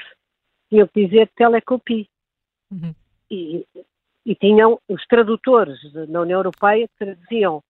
tinham 0.69 0.87
que 0.87 1.05
dizer 1.05 1.29
telecopie. 1.35 2.07
Uhum. 2.71 2.93
E, 3.29 3.65
e 4.25 4.35
tinham 4.35 4.79
os 4.87 5.05
tradutores 5.07 5.77
na 6.09 6.21
União 6.21 6.39
Europeia 6.39 6.87
que 6.87 7.05
traduziam 7.05 7.61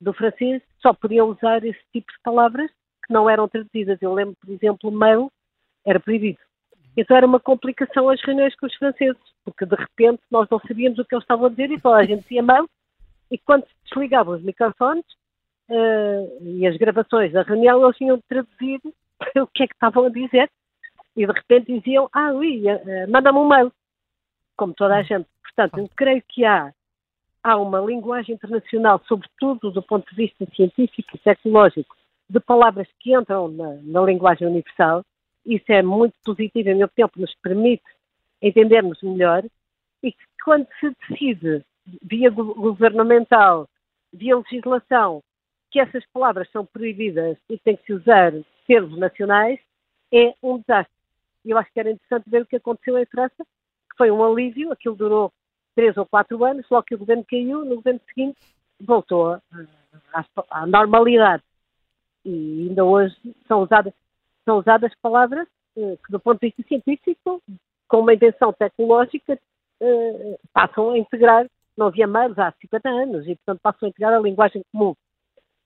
do 0.00 0.12
francês, 0.12 0.60
só 0.80 0.92
podiam 0.92 1.28
usar 1.28 1.64
esse 1.64 1.80
tipo 1.92 2.12
de 2.12 2.18
palavras 2.22 2.70
que 3.06 3.12
não 3.12 3.30
eram 3.30 3.48
traduzidas. 3.48 4.00
Eu 4.02 4.12
lembro, 4.12 4.36
por 4.40 4.50
exemplo, 4.50 4.90
mail 4.90 5.30
era 5.84 6.00
proibido. 6.00 6.38
Então 6.96 7.16
era 7.16 7.26
uma 7.26 7.40
complicação 7.40 8.08
as 8.08 8.20
reuniões 8.20 8.54
com 8.56 8.66
os 8.66 8.74
franceses, 8.74 9.22
porque 9.44 9.64
de 9.64 9.76
repente 9.76 10.20
nós 10.30 10.48
não 10.50 10.60
sabíamos 10.60 10.98
o 10.98 11.04
que 11.04 11.14
eles 11.14 11.24
estavam 11.24 11.46
a 11.46 11.48
dizer 11.48 11.70
e 11.70 11.80
toda 11.80 11.96
a 11.96 12.04
gente 12.04 12.22
dizia 12.22 12.42
mail, 12.42 12.68
e 13.30 13.38
quando 13.38 13.64
se 13.64 13.74
desligavam 13.84 14.34
os 14.34 14.42
microfones, 14.42 15.04
uh, 15.72 16.46
e 16.46 16.66
as 16.66 16.76
gravações 16.76 17.32
da 17.32 17.42
reunião, 17.42 17.82
eles 17.84 17.96
tinham 17.96 18.20
traduzido 18.28 18.92
o 19.36 19.46
que 19.46 19.64
é 19.64 19.66
que 19.66 19.74
estavam 19.74 20.06
a 20.06 20.10
dizer 20.10 20.50
e 21.16 21.26
de 21.26 21.32
repente 21.32 21.72
diziam, 21.78 22.08
ah, 22.12 22.32
ui, 22.32 22.62
uh, 22.64 23.10
manda-me 23.10 23.38
um 23.38 23.48
mail, 23.48 23.72
como 24.56 24.74
toda 24.74 24.96
a 24.96 25.02
gente. 25.02 25.26
Portanto, 25.42 25.78
eu 25.78 25.90
creio 25.94 26.22
que 26.28 26.44
há 26.44 26.72
há 27.42 27.56
uma 27.56 27.80
linguagem 27.80 28.34
internacional, 28.34 29.00
sobretudo 29.06 29.70
do 29.70 29.82
ponto 29.82 30.08
de 30.10 30.16
vista 30.16 30.46
científico 30.54 31.16
e 31.16 31.18
tecnológico, 31.18 31.96
de 32.30 32.40
palavras 32.40 32.86
que 33.00 33.14
entram 33.14 33.48
na, 33.48 33.74
na 33.82 34.02
linguagem 34.02 34.46
universal. 34.46 35.04
Isso 35.44 35.64
é 35.68 35.82
muito 35.82 36.14
positivo, 36.24 36.68
em 36.68 36.76
meu 36.76 36.88
tempo, 36.88 37.20
nos 37.20 37.34
permite 37.42 37.82
entendermos 38.40 39.02
melhor 39.02 39.44
e 40.02 40.12
que 40.12 40.24
quando 40.44 40.66
se 40.78 40.94
decide 41.00 41.64
via 42.02 42.30
governamental, 42.30 43.68
via 44.12 44.36
legislação, 44.36 45.22
que 45.72 45.80
essas 45.80 46.04
palavras 46.12 46.48
são 46.50 46.66
proibidas 46.66 47.38
e 47.48 47.58
tem 47.58 47.76
que 47.76 47.86
se 47.86 47.94
usar 47.94 48.32
termos 48.66 48.96
nacionais, 48.98 49.58
é 50.12 50.34
um 50.42 50.58
desastre. 50.58 50.94
E 51.44 51.50
eu 51.50 51.58
acho 51.58 51.72
que 51.72 51.80
era 51.80 51.90
interessante 51.90 52.28
ver 52.28 52.42
o 52.42 52.46
que 52.46 52.56
aconteceu 52.56 52.98
em 52.98 53.06
França, 53.06 53.42
que 53.90 53.96
foi 53.96 54.10
um 54.10 54.22
alívio, 54.22 54.70
aquilo 54.70 54.94
durou 54.94 55.32
três 55.74 55.96
ou 55.96 56.06
quatro 56.06 56.44
anos, 56.44 56.66
logo 56.70 56.84
que 56.84 56.94
o 56.94 56.98
governo 56.98 57.24
caiu, 57.24 57.64
no 57.64 57.76
governo 57.76 58.00
seguinte 58.06 58.38
voltou 58.78 59.40
à, 60.50 60.66
normalidade. 60.66 61.42
E 62.24 62.68
ainda 62.68 62.84
hoje 62.84 63.16
são 63.48 63.62
usadas, 63.62 63.94
são 64.44 64.58
usadas 64.58 64.92
palavras 65.00 65.48
eh, 65.76 65.96
que, 66.04 66.12
do 66.12 66.20
ponto 66.20 66.40
de 66.40 66.48
vista 66.48 66.62
científico, 66.68 67.42
com 67.88 68.00
uma 68.00 68.14
invenção 68.14 68.52
tecnológica, 68.52 69.38
eh, 69.80 70.38
passam 70.52 70.90
a 70.90 70.98
integrar, 70.98 71.46
não 71.76 71.86
havia 71.86 72.06
mails 72.06 72.38
há 72.38 72.52
50 72.60 72.88
anos, 72.88 73.26
e 73.26 73.34
portanto 73.36 73.60
passam 73.62 73.86
a 73.86 73.88
integrar 73.88 74.12
a 74.12 74.20
linguagem 74.20 74.62
comum. 74.70 74.94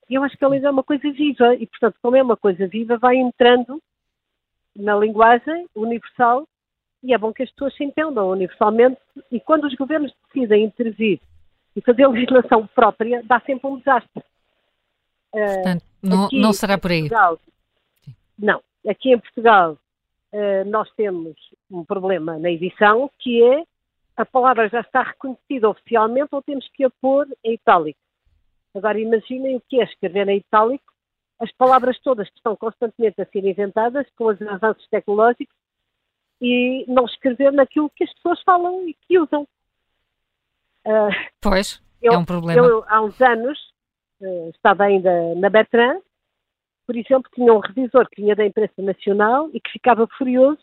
E 0.08 0.14
eu 0.14 0.22
acho 0.22 0.36
que 0.36 0.44
a 0.44 0.48
língua 0.48 0.68
é 0.68 0.70
uma 0.70 0.82
coisa 0.82 1.10
viva, 1.10 1.54
e 1.54 1.66
portanto, 1.66 1.96
como 2.00 2.16
é 2.16 2.22
uma 2.22 2.36
coisa 2.36 2.66
viva, 2.66 2.96
vai 2.96 3.16
entrando 3.16 3.82
na 4.74 4.96
linguagem 4.96 5.66
universal 5.74 6.46
e 7.02 7.14
é 7.14 7.18
bom 7.18 7.32
que 7.32 7.42
as 7.42 7.50
pessoas 7.50 7.74
se 7.76 7.84
entendam 7.84 8.30
universalmente. 8.30 8.98
E 9.30 9.40
quando 9.40 9.64
os 9.64 9.74
governos 9.74 10.12
decidem 10.26 10.64
intervir 10.64 11.20
e 11.74 11.80
fazer 11.80 12.06
legislação 12.06 12.66
própria, 12.66 13.22
dá 13.24 13.40
sempre 13.40 13.68
um 13.68 13.78
desastre. 13.78 14.22
Eh, 15.34 15.54
portanto, 15.54 15.84
não, 16.02 16.24
aqui, 16.24 16.40
não 16.40 16.52
será 16.52 16.78
por 16.78 16.90
aí. 16.90 17.00
Portugal, 17.00 17.38
não. 18.38 18.62
Aqui 18.88 19.12
em 19.12 19.18
Portugal, 19.18 19.78
uh, 20.32 20.70
nós 20.70 20.90
temos 20.96 21.36
um 21.70 21.84
problema 21.84 22.38
na 22.38 22.50
edição, 22.50 23.10
que 23.18 23.42
é 23.42 23.64
a 24.16 24.24
palavra 24.24 24.68
já 24.68 24.80
está 24.80 25.02
reconhecida 25.02 25.68
oficialmente 25.68 26.28
ou 26.32 26.42
temos 26.42 26.66
que 26.72 26.84
a 26.84 26.90
pôr 26.90 27.26
em 27.44 27.54
itálico. 27.54 27.98
Agora 28.76 29.00
imaginem 29.00 29.56
o 29.56 29.60
que 29.60 29.80
é 29.80 29.84
escrever 29.84 30.28
em 30.28 30.38
itálico 30.38 30.84
as 31.38 31.52
palavras 31.52 31.98
todas 32.00 32.28
que 32.30 32.36
estão 32.36 32.56
constantemente 32.56 33.20
a 33.20 33.26
ser 33.26 33.44
inventadas 33.44 34.06
com 34.16 34.26
os 34.26 34.40
avanços 34.42 34.86
tecnológicos 34.88 35.54
e 36.40 36.84
não 36.88 37.04
escrever 37.04 37.52
naquilo 37.52 37.90
que 37.90 38.04
as 38.04 38.12
pessoas 38.14 38.40
falam 38.42 38.88
e 38.88 38.94
que 38.94 39.18
usam. 39.18 39.42
Uh, 40.86 41.10
pois, 41.40 41.82
eu, 42.00 42.12
é 42.12 42.18
um 42.18 42.24
problema. 42.24 42.66
Eu, 42.66 42.84
há 42.88 43.02
uns 43.02 43.20
anos, 43.20 43.58
uh, 44.20 44.50
estava 44.50 44.84
ainda 44.84 45.34
na 45.34 45.50
Bertrand, 45.50 46.00
por 46.86 46.96
exemplo, 46.96 47.30
tinha 47.34 47.52
um 47.52 47.58
revisor 47.58 48.08
que 48.08 48.22
vinha 48.22 48.36
da 48.36 48.46
imprensa 48.46 48.80
nacional 48.80 49.50
e 49.52 49.60
que 49.60 49.72
ficava 49.72 50.06
furioso 50.16 50.60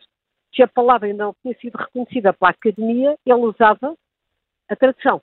que 0.53 0.63
a 0.63 0.67
palavra 0.67 1.07
ainda 1.07 1.25
não 1.25 1.35
tinha 1.41 1.55
sido 1.59 1.75
reconhecida 1.75 2.31
pela 2.31 2.51
academia, 2.51 3.17
ele 3.25 3.41
usava 3.41 3.95
a 4.69 4.75
tradução. 4.75 5.21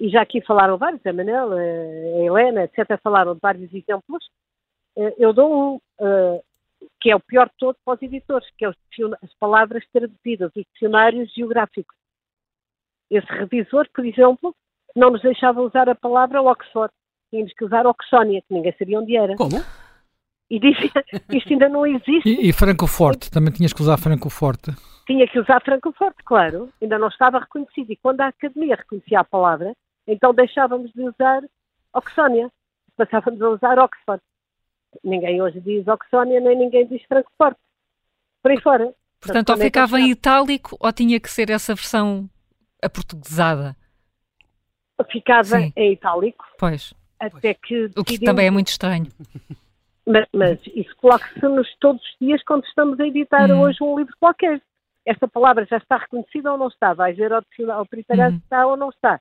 E 0.00 0.08
já 0.08 0.22
aqui 0.22 0.40
falaram 0.40 0.78
vários, 0.78 1.04
a 1.04 1.12
Manel, 1.12 1.52
a 1.52 2.24
Helena, 2.24 2.64
etc., 2.64 2.98
falaram 3.02 3.34
de 3.34 3.40
vários 3.40 3.72
exemplos. 3.74 4.24
Eh, 4.96 5.14
eu 5.18 5.32
dou 5.32 5.74
um, 5.74 6.40
que 7.00 7.10
é 7.10 7.16
o 7.16 7.20
pior 7.20 7.46
de 7.46 7.54
todo 7.58 7.76
para 7.84 7.94
os 7.94 8.02
editores, 8.02 8.48
que 8.56 8.64
é 8.64 8.68
as 8.68 9.34
palavras 9.38 9.84
traduzidas, 9.92 10.52
os 10.54 10.64
dicionários 10.72 11.32
geográficos. 11.32 11.96
Esse 13.10 13.26
revisor, 13.26 13.88
por 13.94 14.04
exemplo, 14.04 14.54
não 14.94 15.10
nos 15.10 15.22
deixava 15.22 15.60
usar 15.60 15.88
a 15.88 15.94
palavra 15.94 16.42
Oxford. 16.42 16.92
Tínhamos 17.30 17.52
que 17.54 17.64
usar 17.64 17.86
Oxónia, 17.86 18.42
que 18.42 18.54
ninguém 18.54 18.74
sabia 18.78 19.00
onde 19.00 19.16
era. 19.16 19.36
Como? 19.36 19.56
E 20.50 20.58
dizia, 20.58 20.90
isto 21.32 21.52
ainda 21.52 21.68
não 21.68 21.86
existe. 21.86 22.28
E, 22.28 22.48
e 22.48 22.52
Francoforte, 22.52 23.30
também 23.30 23.52
tinhas 23.52 23.72
que 23.72 23.82
usar 23.82 23.98
Francoforte? 23.98 24.72
Tinha 25.06 25.26
que 25.26 25.38
usar 25.38 25.62
Francoforte, 25.62 26.22
claro. 26.24 26.70
Ainda 26.80 26.98
não 26.98 27.08
estava 27.08 27.38
reconhecido. 27.38 27.90
E 27.92 27.96
quando 27.96 28.20
a 28.20 28.28
Academia 28.28 28.76
reconhecia 28.76 29.20
a 29.20 29.24
palavra, 29.24 29.74
então 30.08 30.32
deixávamos 30.32 30.90
de 30.92 31.02
usar 31.02 31.42
Oxónia. 31.92 32.50
Passávamos 32.96 33.40
a 33.42 33.50
usar 33.50 33.78
Oxford. 33.78 34.22
Ninguém 35.04 35.40
hoje 35.40 35.60
diz 35.60 35.86
Oxónia, 35.86 36.40
nem 36.40 36.56
ninguém 36.56 36.86
diz 36.86 37.02
Francoforte. 37.04 37.60
Por 38.42 38.50
aí 38.50 38.60
fora. 38.60 38.92
Portanto, 39.20 39.50
ou 39.50 39.56
ficava 39.58 40.00
em 40.00 40.10
itálico 40.10 40.76
ou 40.80 40.92
tinha 40.92 41.20
que 41.20 41.30
ser 41.30 41.50
essa 41.50 41.74
versão 41.74 42.28
aportuguesada? 42.82 43.76
Ficava 45.12 45.44
Sim. 45.44 45.72
em 45.76 45.92
itálico. 45.92 46.44
Pois. 46.58 46.94
Até 47.20 47.52
que 47.54 47.90
o 47.96 48.04
que 48.04 48.18
também 48.18 48.46
é 48.46 48.50
muito 48.50 48.68
estranho. 48.68 49.06
Mas, 50.10 50.26
mas 50.32 50.58
isso 50.74 50.96
coloca-se-nos 50.96 51.68
todos 51.78 52.00
os 52.00 52.16
dias 52.18 52.42
quando 52.44 52.64
estamos 52.64 52.98
a 52.98 53.06
editar 53.06 53.50
hum. 53.50 53.60
hoje 53.60 53.76
um 53.82 53.98
livro 53.98 54.14
qualquer. 54.18 54.58
Esta 55.04 55.28
palavra 55.28 55.66
já 55.66 55.76
está 55.76 55.98
reconhecida 55.98 56.50
ou 56.50 56.56
não 56.56 56.68
está? 56.68 56.94
Vai 56.94 57.12
ver 57.12 57.30
ao, 57.30 57.42
ao 57.70 57.84
peritarado 57.84 58.36
hum. 58.36 58.40
está 58.42 58.66
ou 58.66 58.74
não 58.74 58.88
está. 58.88 59.20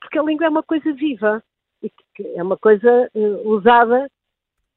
Porque 0.00 0.18
a 0.18 0.22
língua 0.22 0.46
é 0.46 0.48
uma 0.48 0.62
coisa 0.62 0.92
viva. 0.92 1.42
E 1.82 1.90
é 2.36 2.42
uma 2.42 2.58
coisa 2.58 3.10
uh, 3.14 3.48
usada 3.48 4.10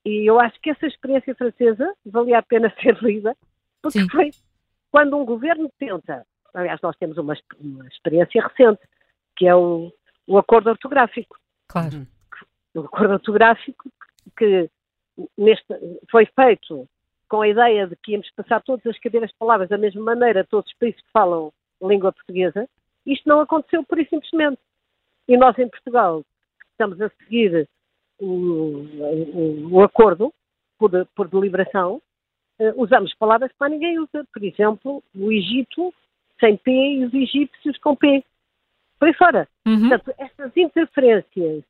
e 0.05 0.29
eu 0.29 0.39
acho 0.39 0.59
que 0.59 0.69
essa 0.69 0.85
experiência 0.85 1.33
francesa 1.35 1.93
valia 2.05 2.39
a 2.39 2.43
pena 2.43 2.73
ser 2.81 3.01
lida, 3.01 3.35
porque 3.81 4.01
Sim. 4.01 4.09
foi 4.09 4.31
quando 4.91 5.17
um 5.17 5.25
governo 5.25 5.71
tenta, 5.79 6.25
aliás, 6.53 6.79
nós 6.81 6.95
temos 6.97 7.17
uma, 7.17 7.35
uma 7.59 7.87
experiência 7.87 8.45
recente, 8.45 8.81
que 9.35 9.47
é 9.47 9.55
o, 9.55 9.91
o 10.27 10.37
acordo 10.37 10.69
ortográfico. 10.69 11.37
Claro. 11.67 12.05
O 12.75 12.81
acordo 12.81 13.13
ortográfico 13.13 13.89
que 14.37 14.69
neste, 15.37 15.65
foi 16.11 16.27
feito 16.27 16.87
com 17.27 17.41
a 17.41 17.47
ideia 17.47 17.87
de 17.87 17.95
que 17.95 18.11
íamos 18.11 18.29
passar 18.31 18.61
todas 18.61 18.85
as 18.85 18.99
cadeiras 18.99 19.31
de 19.31 19.37
palavras 19.37 19.69
da 19.69 19.77
mesma 19.77 20.03
maneira 20.03 20.41
a 20.41 20.45
todos 20.45 20.71
os 20.71 20.77
países 20.77 21.01
que 21.01 21.11
falam 21.11 21.51
língua 21.81 22.11
portuguesa. 22.11 22.67
Isto 23.05 23.27
não 23.27 23.41
aconteceu 23.41 23.83
por 23.83 23.99
e 23.99 24.07
simplesmente. 24.07 24.59
E 25.27 25.37
nós 25.37 25.57
em 25.57 25.69
Portugal 25.69 26.23
estamos 26.71 26.99
a 27.01 27.09
seguir 27.09 27.67
o, 28.19 29.81
acordo 29.81 30.33
por, 30.77 30.91
por 31.15 31.27
deliberação, 31.27 32.01
uh, 32.59 32.81
usamos 32.81 33.13
palavras 33.15 33.51
que 33.51 33.57
mais 33.59 33.71
ninguém 33.71 33.99
usa. 33.99 34.25
Por 34.31 34.43
exemplo, 34.43 35.03
o 35.15 35.31
Egito 35.31 35.93
sem 36.39 36.57
P 36.57 36.71
e 36.71 37.05
os 37.05 37.13
egípcios 37.13 37.77
com 37.79 37.95
P. 37.95 38.23
Por 38.99 39.07
aí 39.07 39.13
fora. 39.13 39.47
Uhum. 39.65 39.89
Portanto, 39.89 40.13
estas 40.17 40.57
interferências 40.57 41.63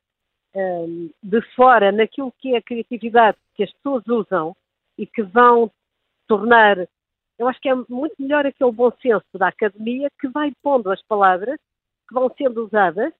ehm, 0.56 1.10
de 1.22 1.42
fora 1.56 1.92
naquilo 1.92 2.34
que 2.40 2.54
é 2.54 2.58
a 2.58 2.62
criatividade 2.62 3.38
que 3.56 3.64
as 3.64 3.72
pessoas 3.74 4.04
usam 4.08 4.56
e 4.98 5.06
que 5.06 5.22
vão 5.22 5.72
tornar. 6.28 6.78
Eu 7.38 7.48
acho 7.48 7.60
que 7.60 7.70
é 7.70 7.76
muito 7.76 8.16
melhor 8.20 8.46
aquele 8.46 8.72
bom 8.72 8.92
senso 9.02 9.26
da 9.36 9.48
academia 9.48 10.10
que 10.20 10.28
vai 10.28 10.52
pondo 10.62 10.92
as 10.92 11.02
palavras 11.04 11.60
que 12.08 12.14
vão 12.14 12.32
sendo 12.38 12.66
usadas 12.66 13.14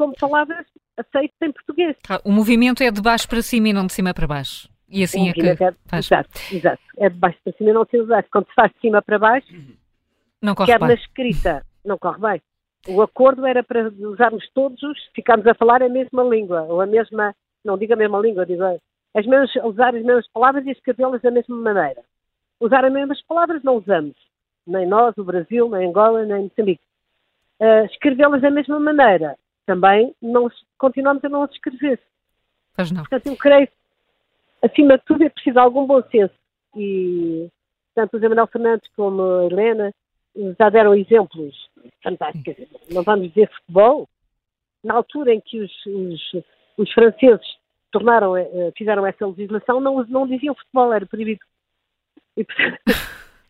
como 0.00 0.14
palavras 0.18 0.64
aceitas 0.96 1.36
em 1.42 1.52
português. 1.52 1.94
Ah, 2.08 2.18
o 2.24 2.32
movimento 2.32 2.82
é 2.82 2.90
de 2.90 3.02
baixo 3.02 3.28
para 3.28 3.42
cima 3.42 3.68
e 3.68 3.72
não 3.74 3.84
de 3.86 3.92
cima 3.92 4.14
para 4.14 4.26
baixo. 4.26 4.66
E 4.88 5.04
assim 5.04 5.28
é 5.28 5.32
que 5.34 5.46
é, 5.46 5.56
faz. 5.86 6.06
Exato, 6.06 6.30
exato. 6.50 6.82
É 6.96 7.10
de 7.10 7.16
baixo 7.16 7.38
para 7.44 7.52
cima 7.52 7.70
e 7.70 7.72
não 7.74 7.84
de 7.84 7.90
cima 7.90 8.06
para 8.06 8.14
baixo. 8.16 8.28
Quando 8.32 8.46
se 8.46 8.54
faz 8.54 8.72
de 8.72 8.80
cima 8.80 9.02
para 9.02 9.18
baixo, 9.18 9.46
não 10.40 10.54
corre 10.54 10.72
quer 10.72 10.78
bem. 10.78 10.88
na 10.88 10.94
escrita, 10.94 11.66
não 11.84 11.98
corre 11.98 12.18
bem. 12.18 12.42
O 12.88 13.02
acordo 13.02 13.46
era 13.46 13.62
para 13.62 13.88
usarmos 13.88 14.42
todos, 14.54 14.80
ficarmos 15.14 15.46
a 15.46 15.54
falar 15.54 15.82
a 15.82 15.88
mesma 15.88 16.22
língua, 16.22 16.62
ou 16.62 16.80
a 16.80 16.86
mesma, 16.86 17.34
não 17.62 17.76
digo 17.76 17.92
a 17.92 17.96
mesma 17.96 18.18
língua, 18.18 18.46
digo 18.46 18.62
as 18.64 19.26
mesmas, 19.26 19.54
usar 19.64 19.94
as 19.94 20.02
mesmas 20.02 20.26
palavras 20.32 20.66
e 20.66 20.70
escrevê-las 20.70 21.20
da 21.20 21.30
mesma 21.30 21.56
maneira. 21.56 22.02
Usar 22.58 22.86
as 22.86 22.92
mesmas 22.92 23.20
palavras 23.26 23.62
não 23.62 23.76
usamos. 23.76 24.16
Nem 24.66 24.86
nós, 24.86 25.16
o 25.18 25.24
Brasil, 25.24 25.68
nem 25.68 25.88
Angola, 25.88 26.24
nem 26.24 26.44
Moçambique. 26.44 26.82
Uh, 27.60 27.84
escrevê-las 27.84 28.40
da 28.40 28.50
mesma 28.50 28.80
maneira 28.80 29.36
também 29.70 30.12
não, 30.20 30.50
continuamos 30.76 31.24
a 31.24 31.28
não 31.28 31.44
as 31.44 31.52
escrever. 31.52 32.00
Pois 32.74 32.90
não. 32.90 33.02
Portanto, 33.02 33.26
eu 33.26 33.36
creio 33.36 33.68
acima 34.60 34.98
de 34.98 35.04
tudo, 35.04 35.22
é 35.22 35.28
preciso 35.28 35.60
algum 35.60 35.86
bom 35.86 36.02
senso. 36.10 36.34
E 36.74 37.48
tanto 37.94 38.16
o 38.16 38.20
Zé 38.20 38.28
Manuel 38.28 38.48
Fernandes 38.48 38.90
como 38.96 39.22
a 39.22 39.44
Helena 39.46 39.94
já 40.58 40.68
deram 40.70 40.92
exemplos 40.96 41.54
fantásticos. 42.02 42.66
Não 42.90 43.04
vamos 43.04 43.28
dizer 43.28 43.48
futebol. 43.58 44.08
Na 44.82 44.94
altura 44.94 45.34
em 45.34 45.40
que 45.40 45.60
os, 45.60 45.86
os, 45.86 46.44
os 46.76 46.92
franceses 46.92 47.46
tornaram, 47.92 48.36
eh, 48.36 48.72
fizeram 48.76 49.06
essa 49.06 49.26
legislação, 49.26 49.80
não, 49.80 50.02
não 50.04 50.26
diziam 50.26 50.54
futebol, 50.54 50.92
era 50.92 51.06
proibido. 51.06 51.44
E, 52.36 52.44
portanto, 52.44 52.80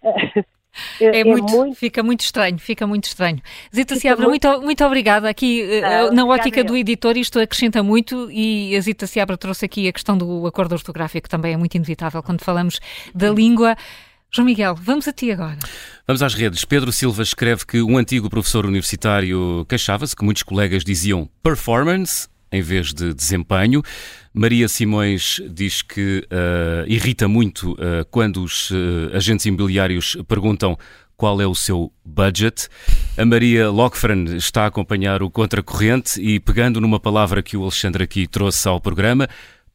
É, 1.01 1.21
é, 1.21 1.25
muito, 1.25 1.53
muito, 1.53 1.77
Fica 1.77 2.03
muito 2.03 2.21
estranho, 2.21 2.59
fica 2.59 2.87
muito 2.87 3.05
estranho. 3.05 3.41
Zita 3.75 3.97
Seabra, 3.97 4.29
muito, 4.29 4.61
muito 4.61 4.85
obrigada. 4.85 5.29
Aqui, 5.29 5.65
uh, 5.83 6.15
na 6.15 6.25
ótica 6.25 6.63
do 6.63 6.77
editor, 6.77 7.17
isto 7.17 7.39
acrescenta 7.39 7.83
muito 7.83 8.31
e 8.31 8.77
a 8.77 8.81
Zita 8.81 9.07
Seabra 9.07 9.37
trouxe 9.37 9.65
aqui 9.65 9.89
a 9.89 9.93
questão 9.93 10.17
do 10.17 10.47
acordo 10.47 10.73
ortográfico, 10.73 11.29
também 11.29 11.55
é 11.55 11.57
muito 11.57 11.75
inevitável 11.75 12.23
quando 12.23 12.43
falamos 12.43 12.81
da 13.15 13.31
língua. 13.31 13.77
João 14.33 14.47
Miguel, 14.47 14.77
vamos 14.77 15.09
a 15.09 15.13
ti 15.13 15.33
agora. 15.33 15.59
Vamos 16.07 16.23
às 16.23 16.35
redes. 16.35 16.65
Pedro 16.65 16.93
Silva 16.93 17.23
escreve 17.23 17.67
que 17.67 17.83
um 17.83 17.97
antigo 17.97 18.31
professor 18.31 18.65
universitário 18.65 19.67
queixava-se 19.69 20.15
que 20.15 20.25
muitos 20.25 20.45
colegas 20.45 20.85
diziam 20.85 21.29
performance 21.43 22.29
em 22.53 22.63
vez 22.63 22.93
de 22.93 23.15
desempenho. 23.15 23.83
Maria 24.33 24.69
Simões 24.69 25.41
diz 25.51 25.83
que 25.83 26.27
uh, 26.27 26.87
irrita 26.87 27.27
muito 27.27 27.73
uh, 27.73 28.05
quando 28.11 28.43
os 28.43 28.71
uh, 28.71 29.11
agentes 29.13 29.47
imobiliários 29.47 30.17
perguntam 30.29 30.77
qual 31.17 31.41
é 31.41 31.47
o 31.47 31.55
seu 31.55 31.93
budget. 32.05 32.69
A 33.19 33.25
Maria 33.27 33.69
Lockfran 33.71 34.37
está 34.37 34.65
a 34.65 34.67
acompanhar 34.67 35.23
o 35.23 35.31
Contracorrente 35.31 36.21
e, 36.21 36.41
pegando 36.41 36.81
numa 36.81 36.99
palavra 36.99 37.43
que 37.43 37.57
o 37.59 37.63
Alexandre 37.63 38.05
aqui 38.05 38.27
trouxe 38.27 38.67
ao 38.67 38.81
programa, 38.81 39.29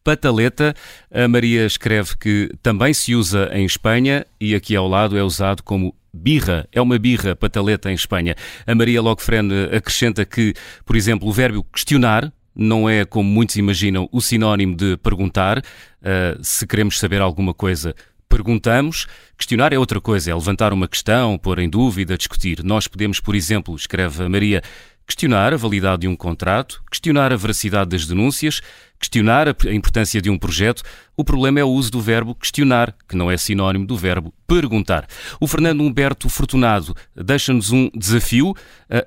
pataleta, 0.04 0.74
a 1.12 1.28
Maria 1.28 1.66
escreve 1.66 2.18
que 2.18 2.50
também 2.64 2.94
se 2.94 3.14
usa 3.14 3.50
em 3.54 3.66
Espanha 3.66 4.26
e 4.40 4.56
aqui 4.56 4.76
ao 4.76 4.88
lado 4.88 5.18
é 5.18 5.24
usado 5.24 5.62
como 5.62 5.94
birra, 6.12 6.68
é 6.72 6.82
uma 6.82 6.98
birra 6.98 7.36
pataleta 7.36 7.92
em 7.92 7.96
Espanha. 7.96 8.36
A 8.66 8.74
Maria 8.74 9.02
Lockfren 9.02 9.50
acrescenta 9.76 10.26
que, 10.26 10.54
por 10.86 10.96
exemplo, 10.96 11.28
o 11.28 11.32
verbo 11.32 11.64
questionar 11.72 12.32
não 12.56 12.90
é, 12.90 13.04
como 13.06 13.30
muitos 13.30 13.56
imaginam, 13.58 14.08
o 14.12 14.22
sinónimo 14.22 14.76
de 14.76 14.98
perguntar. 14.98 15.60
Uh, 15.60 16.42
se 16.42 16.66
queremos 16.66 16.98
saber 17.00 17.22
alguma 17.22 17.54
coisa, 17.54 17.96
perguntamos. 18.30 19.08
Questionar 19.38 19.74
é 19.74 19.80
outra 19.80 20.00
coisa, 20.00 20.32
é 20.32 20.34
levantar 20.34 20.74
uma 20.74 20.88
questão, 20.88 21.38
pôr 21.38 21.60
em 21.60 21.70
dúvida, 21.70 22.18
discutir. 22.18 22.64
Nós 22.64 22.88
podemos, 22.88 23.20
por 23.20 23.36
exemplo, 23.36 23.76
escreve 23.76 24.24
a 24.24 24.30
Maria, 24.30 24.62
questionar 25.06 25.54
a 25.54 25.58
validade 25.58 26.02
de 26.02 26.08
um 26.08 26.16
contrato, 26.16 26.84
questionar 26.90 27.32
a 27.32 27.38
veracidade 27.38 27.92
das 27.92 28.06
denúncias, 28.06 28.62
questionar 29.00 29.48
a 29.48 29.74
importância 29.74 30.22
de 30.22 30.30
um 30.30 30.38
projeto. 30.38 30.82
O 31.16 31.24
problema 31.24 31.60
é 31.60 31.64
o 31.64 31.70
uso 31.70 31.92
do 31.92 32.02
verbo 32.02 32.34
questionar, 32.34 32.96
que 33.08 33.16
não 33.16 33.30
é 33.30 33.38
sinónimo 33.38 33.86
do 33.86 33.96
verbo 33.96 34.34
perguntar. 34.48 35.08
O 35.40 35.48
Fernando 35.48 35.82
Humberto 35.82 36.28
Fortunado 36.30 36.96
deixa-nos 37.16 37.72
um 37.72 37.90
desafio 37.96 38.56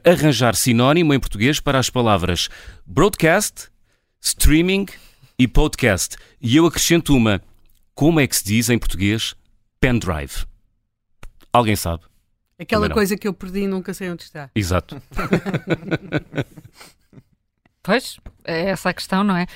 arranjar 0.05 0.55
sinónimo 0.55 1.13
em 1.13 1.21
português 1.21 1.59
para 1.59 1.79
as 1.79 1.91
palavras 1.91 2.49
broadcast, 2.87 3.69
streaming 4.21 4.87
e 5.39 5.49
podcast. 5.49 6.17
E 6.41 6.57
eu 6.57 6.67
acrescento 6.67 7.15
uma. 7.15 7.43
Como 7.95 8.21
é 8.21 8.27
que 8.27 8.37
se 8.37 8.45
diz 8.45 8.71
em 8.71 8.79
português 8.79 9.35
pendrive? 9.81 10.47
Alguém 11.53 11.75
sabe? 11.75 12.08
Aquela 12.59 12.91
coisa 12.91 13.17
que 13.17 13.29
eu 13.29 13.33
perdi 13.33 13.61
e 13.61 13.67
nunca 13.69 13.95
sei 13.95 14.11
onde 14.11 14.25
está. 14.25 14.51
Exato. 14.53 15.01
pois, 17.83 18.19
é 18.45 18.71
essa 18.71 18.91
a 18.91 18.95
questão, 18.95 19.23
não 19.23 19.37
é? 19.37 19.47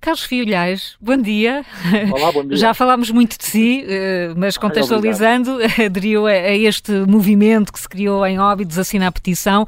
Carlos 0.00 0.24
Fiolhais, 0.24 0.96
bom 1.00 1.16
dia. 1.16 1.64
Olá, 2.12 2.32
bom 2.32 2.46
dia. 2.46 2.56
Já 2.56 2.72
falámos 2.72 3.10
muito 3.10 3.38
de 3.38 3.44
si, 3.44 3.84
eh, 3.86 4.32
mas 4.36 4.56
contextualizando, 4.56 5.58
aderiu 5.84 6.26
a 6.26 6.34
este 6.34 6.92
movimento 6.92 7.72
que 7.72 7.80
se 7.80 7.88
criou 7.88 8.26
em 8.26 8.38
Óbidos, 8.38 8.78
assina 8.78 9.06
a 9.06 9.12
petição. 9.12 9.66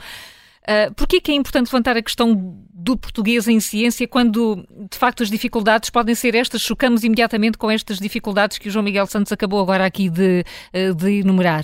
Uh, 0.68 0.92
Porquê 0.94 1.20
que 1.20 1.30
é 1.30 1.34
importante 1.34 1.72
levantar 1.72 1.96
a 1.96 2.02
questão 2.02 2.34
do 2.74 2.96
português 2.96 3.46
em 3.46 3.60
ciência 3.60 4.06
quando, 4.06 4.66
de 4.90 4.98
facto, 4.98 5.22
as 5.22 5.30
dificuldades 5.30 5.90
podem 5.90 6.14
ser 6.14 6.34
estas? 6.34 6.60
Chocamos 6.60 7.04
imediatamente 7.04 7.56
com 7.56 7.70
estas 7.70 7.98
dificuldades 7.98 8.58
que 8.58 8.68
o 8.68 8.70
João 8.70 8.84
Miguel 8.84 9.06
Santos 9.06 9.32
acabou 9.32 9.60
agora 9.60 9.84
aqui 9.84 10.10
de, 10.10 10.44
uh, 10.74 10.94
de 10.94 11.20
enumerar. 11.20 11.60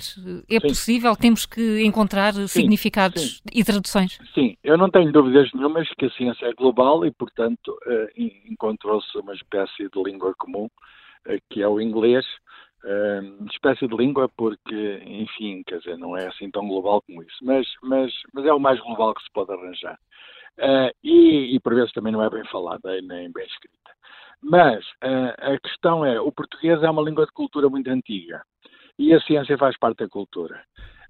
É 0.49 0.59
sim. 0.59 0.67
possível? 0.67 1.15
Temos 1.15 1.45
que 1.45 1.83
encontrar 1.83 2.33
sim, 2.33 2.47
significados 2.47 3.37
sim. 3.37 3.41
e 3.53 3.63
traduções? 3.63 4.19
Sim, 4.33 4.55
eu 4.63 4.77
não 4.77 4.89
tenho 4.89 5.11
dúvidas 5.11 5.49
nenhumas 5.53 5.87
que 5.97 6.05
a 6.05 6.11
ciência 6.11 6.45
é 6.45 6.53
global 6.53 7.05
e, 7.05 7.11
portanto, 7.11 7.77
uh, 7.85 8.07
encontrou-se 8.49 9.17
uma 9.17 9.33
espécie 9.33 9.89
de 9.93 10.03
língua 10.03 10.33
comum, 10.37 10.69
que 11.49 11.61
é 11.61 11.67
o 11.67 11.79
inglês, 11.79 12.25
uh, 12.83 13.45
espécie 13.49 13.87
de 13.87 13.95
língua, 13.95 14.29
porque, 14.35 15.01
enfim, 15.05 15.63
quer 15.65 15.79
dizer, 15.79 15.97
não 15.97 16.17
é 16.17 16.27
assim 16.27 16.49
tão 16.51 16.67
global 16.67 17.01
como 17.01 17.23
isso, 17.23 17.37
mas, 17.41 17.67
mas, 17.81 18.13
mas 18.33 18.45
é 18.45 18.53
o 18.53 18.59
mais 18.59 18.79
global 18.79 19.13
que 19.13 19.23
se 19.23 19.31
pode 19.31 19.51
arranjar. 19.51 19.97
Uh, 20.57 20.93
e, 21.03 21.55
e 21.55 21.59
por 21.59 21.73
vezes 21.73 21.91
também 21.93 22.13
não 22.13 22.23
é 22.23 22.29
bem 22.29 22.45
falada 22.45 23.01
nem 23.01 23.31
bem 23.31 23.45
escrita. 23.45 23.91
Mas 24.41 24.85
uh, 25.03 25.33
a 25.37 25.59
questão 25.59 26.05
é, 26.05 26.19
o 26.19 26.31
português 26.31 26.83
é 26.83 26.89
uma 26.89 27.01
língua 27.01 27.25
de 27.25 27.31
cultura 27.31 27.69
muito 27.69 27.89
antiga 27.89 28.43
e 28.99 29.13
a 29.13 29.21
ciência 29.21 29.57
faz 29.57 29.77
parte 29.77 29.99
da 29.99 30.09
cultura. 30.09 30.63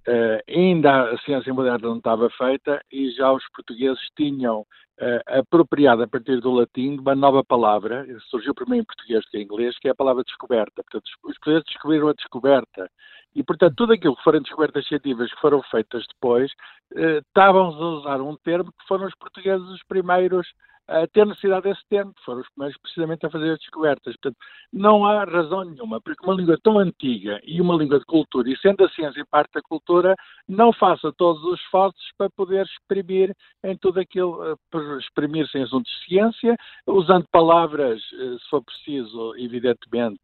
Uh, 0.08 0.40
ainda 0.48 1.12
a 1.12 1.18
ciência 1.20 1.54
moderna 1.54 1.88
não 1.90 1.98
estava 1.98 2.30
feita 2.30 2.82
e 2.92 3.12
já 3.12 3.32
os 3.32 3.44
portugueses 3.50 4.02
tinham 4.16 4.66
uh, 5.04 5.39
apropriado 5.39 6.04
a 6.04 6.08
partir 6.08 6.39
do 6.39 6.51
latim 6.51 6.97
uma 6.97 7.16
nova 7.16 7.43
palavra, 7.43 8.06
surgiu 8.30 8.54
primeiro 8.54 8.84
em 8.84 8.86
português 8.86 9.28
que 9.30 9.38
em 9.38 9.43
inglês, 9.43 9.78
que 9.80 9.88
é 9.88 9.91
a 9.91 9.95
palavra 9.95 10.24
descoberta. 10.24 10.84
Portanto, 10.84 11.06
os 11.06 11.38
portugueses 11.38 11.66
descobriram 11.68 12.08
a 12.08 12.14
descoberta. 12.14 12.89
E, 13.36 13.43
portanto, 13.43 13.76
tudo 13.76 13.93
aquilo 13.93 14.16
que 14.16 14.24
foram 14.24 14.41
descobertas 14.41 14.88
científicas 14.88 15.34
que 15.34 15.41
foram 15.41 15.62
feitas 15.64 16.06
depois, 16.08 16.51
uh, 16.95 17.20
estávamos 17.28 17.76
a 17.76 17.86
usar 17.86 18.22
um 18.22 18.36
termo 18.38 18.72
que 18.72 18.88
foram 18.88 19.06
os 19.06 19.16
portugueses 19.16 19.68
os 19.68 19.84
primeiros 19.84 20.47
a 20.88 21.08
ter 21.08 21.26
necessidade 21.26 21.64
desse 21.64 21.82
termo, 21.90 22.14
foram 22.26 22.42
os 22.42 22.50
primeiros 22.50 22.78
precisamente 22.82 23.26
a 23.26 23.30
fazer 23.30 23.52
as 23.52 23.60
descobertas. 23.60 24.16
Portanto, 24.18 24.38
não 24.72 25.06
há 25.06 25.24
razão 25.24 25.64
nenhuma, 25.64 26.02
porque 26.02 26.26
uma 26.26 26.36
língua 26.36 26.58
tão 26.62 26.78
antiga 26.78 27.40
e 27.44 27.62
uma 27.62 27.76
língua 27.76 28.00
de 28.00 28.06
cultura, 28.06 28.50
e 28.50 28.58
sendo 28.58 28.84
a 28.84 28.90
ciência 28.90 29.26
parte 29.30 29.54
da 29.54 29.62
cultura, 29.62 30.16
não 30.48 30.74
faça 30.74 31.12
todos 31.14 31.44
os 31.44 31.60
esforços 31.62 32.04
para 32.18 32.30
poder 32.32 32.66
exprimir 32.66 33.34
em 33.64 33.78
tudo 33.78 34.00
aquilo, 34.00 34.44
eh, 34.46 34.98
exprimir-se 35.00 35.58
em 35.58 35.64
assuntos 35.64 35.92
de 35.92 36.06
ciência, 36.06 36.56
usando 36.88 37.26
palavras, 37.32 38.02
eh, 38.14 38.38
se 38.40 38.50
for 38.50 38.64
preciso, 38.64 39.36
evidentemente, 39.38 40.20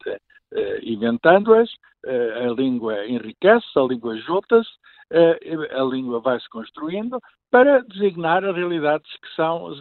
eh, 0.54 0.80
inventando-as, 0.84 1.70
a 2.06 2.48
língua 2.54 3.06
enriquece, 3.08 3.68
a 3.76 3.82
língua 3.82 4.16
junta-se, 4.18 4.70
a 5.12 5.84
língua 5.84 6.20
vai-se 6.20 6.48
construindo 6.50 7.20
para 7.52 7.82
designar 7.82 8.46
as 8.46 8.56
realidades 8.56 9.12
que 9.18 9.36
são 9.36 9.74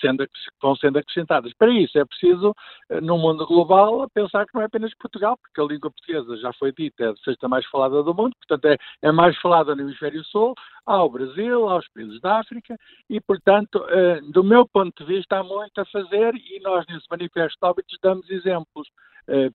sendo, 0.00 0.24
vão 0.62 0.76
sendo 0.76 0.98
acrescentadas. 0.98 1.52
Para 1.54 1.70
isso 1.72 1.98
é 1.98 2.04
preciso, 2.04 2.54
no 3.02 3.18
mundo 3.18 3.44
global, 3.44 4.08
pensar 4.14 4.46
que 4.46 4.54
não 4.54 4.62
é 4.62 4.66
apenas 4.66 4.94
Portugal, 4.94 5.36
porque 5.36 5.60
a 5.60 5.64
língua 5.64 5.90
portuguesa 5.90 6.36
já 6.36 6.52
foi 6.52 6.72
dita, 6.72 7.04
é 7.04 7.08
a 7.08 7.16
sexta 7.24 7.48
mais 7.48 7.66
falada 7.66 8.02
do 8.02 8.14
mundo, 8.14 8.36
portanto 8.36 8.66
é, 8.66 8.76
é 9.02 9.10
mais 9.10 9.36
falada 9.38 9.74
no 9.74 9.82
hemisfério 9.82 10.22
sul, 10.24 10.54
ao 10.86 11.10
Brasil, 11.10 11.68
aos 11.68 11.88
países 11.88 12.20
da 12.20 12.38
África, 12.38 12.76
e 13.08 13.20
portanto, 13.20 13.84
do 14.32 14.44
meu 14.44 14.66
ponto 14.66 15.04
de 15.04 15.12
vista, 15.12 15.38
há 15.38 15.42
muito 15.42 15.80
a 15.80 15.84
fazer 15.86 16.34
e 16.36 16.60
nós 16.62 16.86
nesse 16.88 17.06
manifesto 17.10 17.58
Óbitos 17.62 17.98
damos 18.00 18.28
exemplos. 18.30 18.88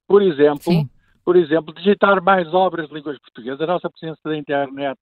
Por 0.06 0.22
exemplo, 0.22 0.62
Sim 0.62 0.88
por 1.26 1.36
exemplo, 1.36 1.74
digitar 1.74 2.22
mais 2.22 2.46
obras 2.54 2.88
de 2.88 2.94
línguas 2.94 3.18
portuguesas. 3.18 3.60
A 3.60 3.66
nossa 3.66 3.90
presença 3.90 4.20
da 4.24 4.36
internet 4.36 4.96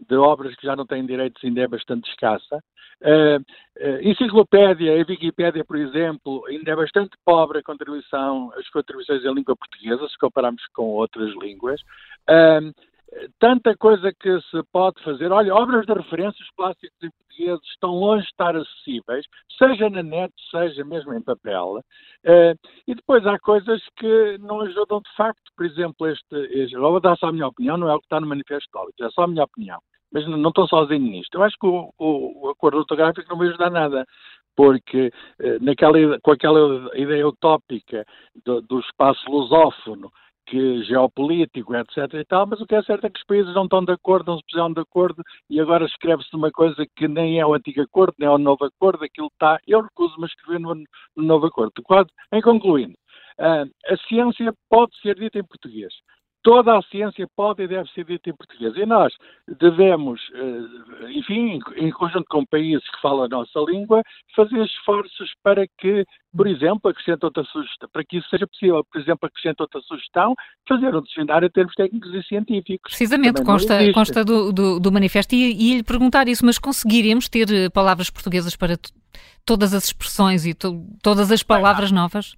de 0.00 0.16
obras 0.16 0.54
que 0.56 0.66
já 0.66 0.74
não 0.74 0.84
têm 0.84 1.06
direitos 1.06 1.42
ainda 1.44 1.60
é 1.60 1.68
bastante 1.68 2.10
escassa. 2.10 2.60
Uh, 3.00 3.38
uh, 3.38 4.02
enciclopédia, 4.02 4.92
a 4.92 5.06
Wikipédia, 5.08 5.64
por 5.64 5.76
exemplo, 5.76 6.44
ainda 6.48 6.72
é 6.72 6.76
bastante 6.76 7.16
pobre 7.24 7.60
a 7.60 7.62
contribuição, 7.62 8.52
as 8.56 8.68
contribuições 8.70 9.24
em 9.24 9.32
língua 9.32 9.54
portuguesa, 9.56 10.08
se 10.08 10.18
compararmos 10.18 10.66
com 10.74 10.82
outras 10.82 11.32
línguas. 11.40 11.80
Uh, 12.28 12.74
tanta 13.38 13.76
coisa 13.76 14.12
que 14.12 14.40
se 14.42 14.62
pode 14.72 15.02
fazer. 15.02 15.32
Olha, 15.32 15.54
obras 15.54 15.86
de 15.86 15.92
referência, 15.92 16.42
os 16.42 16.50
clássicos 16.50 17.02
em 17.02 17.10
português 17.10 17.60
estão 17.72 17.90
longe 17.90 18.24
de 18.24 18.30
estar 18.30 18.54
acessíveis, 18.56 19.24
seja 19.56 19.88
na 19.90 20.02
net, 20.02 20.32
seja 20.50 20.84
mesmo 20.84 21.14
em 21.14 21.22
papel. 21.22 21.80
Uh, 22.24 22.58
e 22.86 22.94
depois 22.94 23.26
há 23.26 23.38
coisas 23.38 23.82
que 23.96 24.38
não 24.38 24.60
ajudam 24.60 25.00
de 25.00 25.16
facto. 25.16 25.50
Por 25.56 25.66
exemplo, 25.66 26.06
este, 26.06 26.36
este 26.50 26.76
vou 26.76 27.00
dar 27.00 27.16
só 27.16 27.28
a 27.28 27.32
minha 27.32 27.48
opinião, 27.48 27.76
não 27.76 27.88
é 27.88 27.94
o 27.94 27.98
que 27.98 28.06
está 28.06 28.20
no 28.20 28.26
Manifesto 28.26 28.68
de 28.98 29.04
é 29.04 29.10
só 29.10 29.22
a 29.22 29.28
minha 29.28 29.44
opinião. 29.44 29.78
Mas 30.12 30.26
não, 30.26 30.48
estou 30.48 30.66
sozinho 30.66 31.00
nisto. 31.00 31.34
Eu 31.34 31.42
acho 31.42 31.56
que 31.58 31.66
o, 31.66 31.92
o, 31.98 32.46
o 32.46 32.48
acordo 32.50 32.78
ortográfico 32.78 33.28
não 33.28 33.38
vai 33.38 33.48
ajudar 33.48 33.70
nada 33.70 34.06
porque 34.56 35.12
uh, 35.40 35.64
naquela, 35.64 36.18
com 36.20 36.32
aquela 36.32 36.90
ideia 36.96 37.28
utópica 37.28 38.04
do, 38.44 38.60
do 38.62 38.80
espaço 38.80 39.30
lusófono, 39.30 40.10
que 40.48 40.82
geopolítico, 40.84 41.74
etc. 41.76 42.14
e 42.14 42.24
tal, 42.24 42.46
mas 42.46 42.60
o 42.60 42.66
que 42.66 42.74
é 42.74 42.82
certo 42.82 43.06
é 43.06 43.10
que 43.10 43.18
os 43.18 43.26
países 43.26 43.54
não 43.54 43.64
estão 43.64 43.84
de 43.84 43.92
acordo, 43.92 44.32
não 44.32 44.38
se 44.38 44.44
puseram 44.46 44.72
de 44.72 44.80
acordo 44.80 45.22
e 45.48 45.60
agora 45.60 45.84
escreve-se 45.84 46.34
uma 46.34 46.50
coisa 46.50 46.86
que 46.96 47.06
nem 47.06 47.38
é 47.38 47.46
o 47.46 47.54
antigo 47.54 47.82
acordo, 47.82 48.14
nem 48.18 48.28
é 48.28 48.30
o 48.30 48.38
novo 48.38 48.64
acordo, 48.64 49.04
aquilo 49.04 49.28
está. 49.28 49.58
Eu 49.66 49.82
recuso-me 49.82 50.24
a 50.24 50.26
escrever 50.26 50.60
no, 50.60 50.74
no, 50.74 50.84
novo 51.16 51.46
acordo. 51.46 51.82
Quase, 51.82 52.08
em 52.32 52.40
concluindo, 52.40 52.94
uh, 53.38 53.70
a 53.92 53.96
ciência 54.08 54.52
pode 54.70 54.98
ser 55.00 55.16
dita 55.16 55.38
em 55.38 55.44
português 55.44 55.92
toda 56.42 56.78
a 56.78 56.82
ciência 56.82 57.26
pode 57.36 57.62
e 57.62 57.68
deve 57.68 57.88
ser 57.90 58.04
dita 58.04 58.30
em 58.30 58.34
português. 58.34 58.76
E 58.76 58.86
nós 58.86 59.12
devemos, 59.60 60.20
eh, 60.34 61.10
enfim, 61.10 61.58
em 61.76 61.90
conjunto 61.90 62.26
com 62.28 62.44
países 62.46 62.88
que 62.90 63.00
falam 63.00 63.24
a 63.24 63.28
nossa 63.28 63.58
língua, 63.60 64.02
fazer 64.34 64.64
esforços 64.64 65.32
para 65.42 65.66
que, 65.78 66.04
por 66.34 66.46
exemplo, 66.46 66.90
acrescente 66.90 67.24
outra 67.24 67.44
sugestão, 67.44 67.88
para 67.92 68.04
que 68.04 68.18
isso 68.18 68.28
seja 68.28 68.46
possível, 68.46 68.84
por 68.84 69.00
exemplo, 69.00 69.26
acrescente 69.26 69.60
outra 69.60 69.80
sugestão, 69.82 70.34
fazer 70.68 70.94
um 70.94 71.02
dicionário 71.02 71.46
em 71.46 71.50
termos 71.50 71.74
técnicos 71.74 72.14
e 72.14 72.22
científicos. 72.22 72.92
Precisamente, 72.92 73.42
consta, 73.44 73.92
consta 73.92 74.24
do, 74.24 74.52
do, 74.52 74.80
do, 74.80 74.92
manifesto. 74.92 75.34
E, 75.34 75.72
e 75.72 75.76
lhe 75.76 75.82
perguntar 75.82 76.28
isso, 76.28 76.44
mas 76.46 76.58
conseguiremos 76.58 77.28
ter 77.28 77.50
eh, 77.52 77.68
palavras 77.68 78.10
portuguesas 78.10 78.54
para 78.54 78.76
todas 79.44 79.74
as 79.74 79.84
expressões 79.84 80.46
e 80.46 80.54
to 80.54 80.84
todas 81.02 81.32
as 81.32 81.42
palavras 81.42 81.90
novas? 81.90 82.36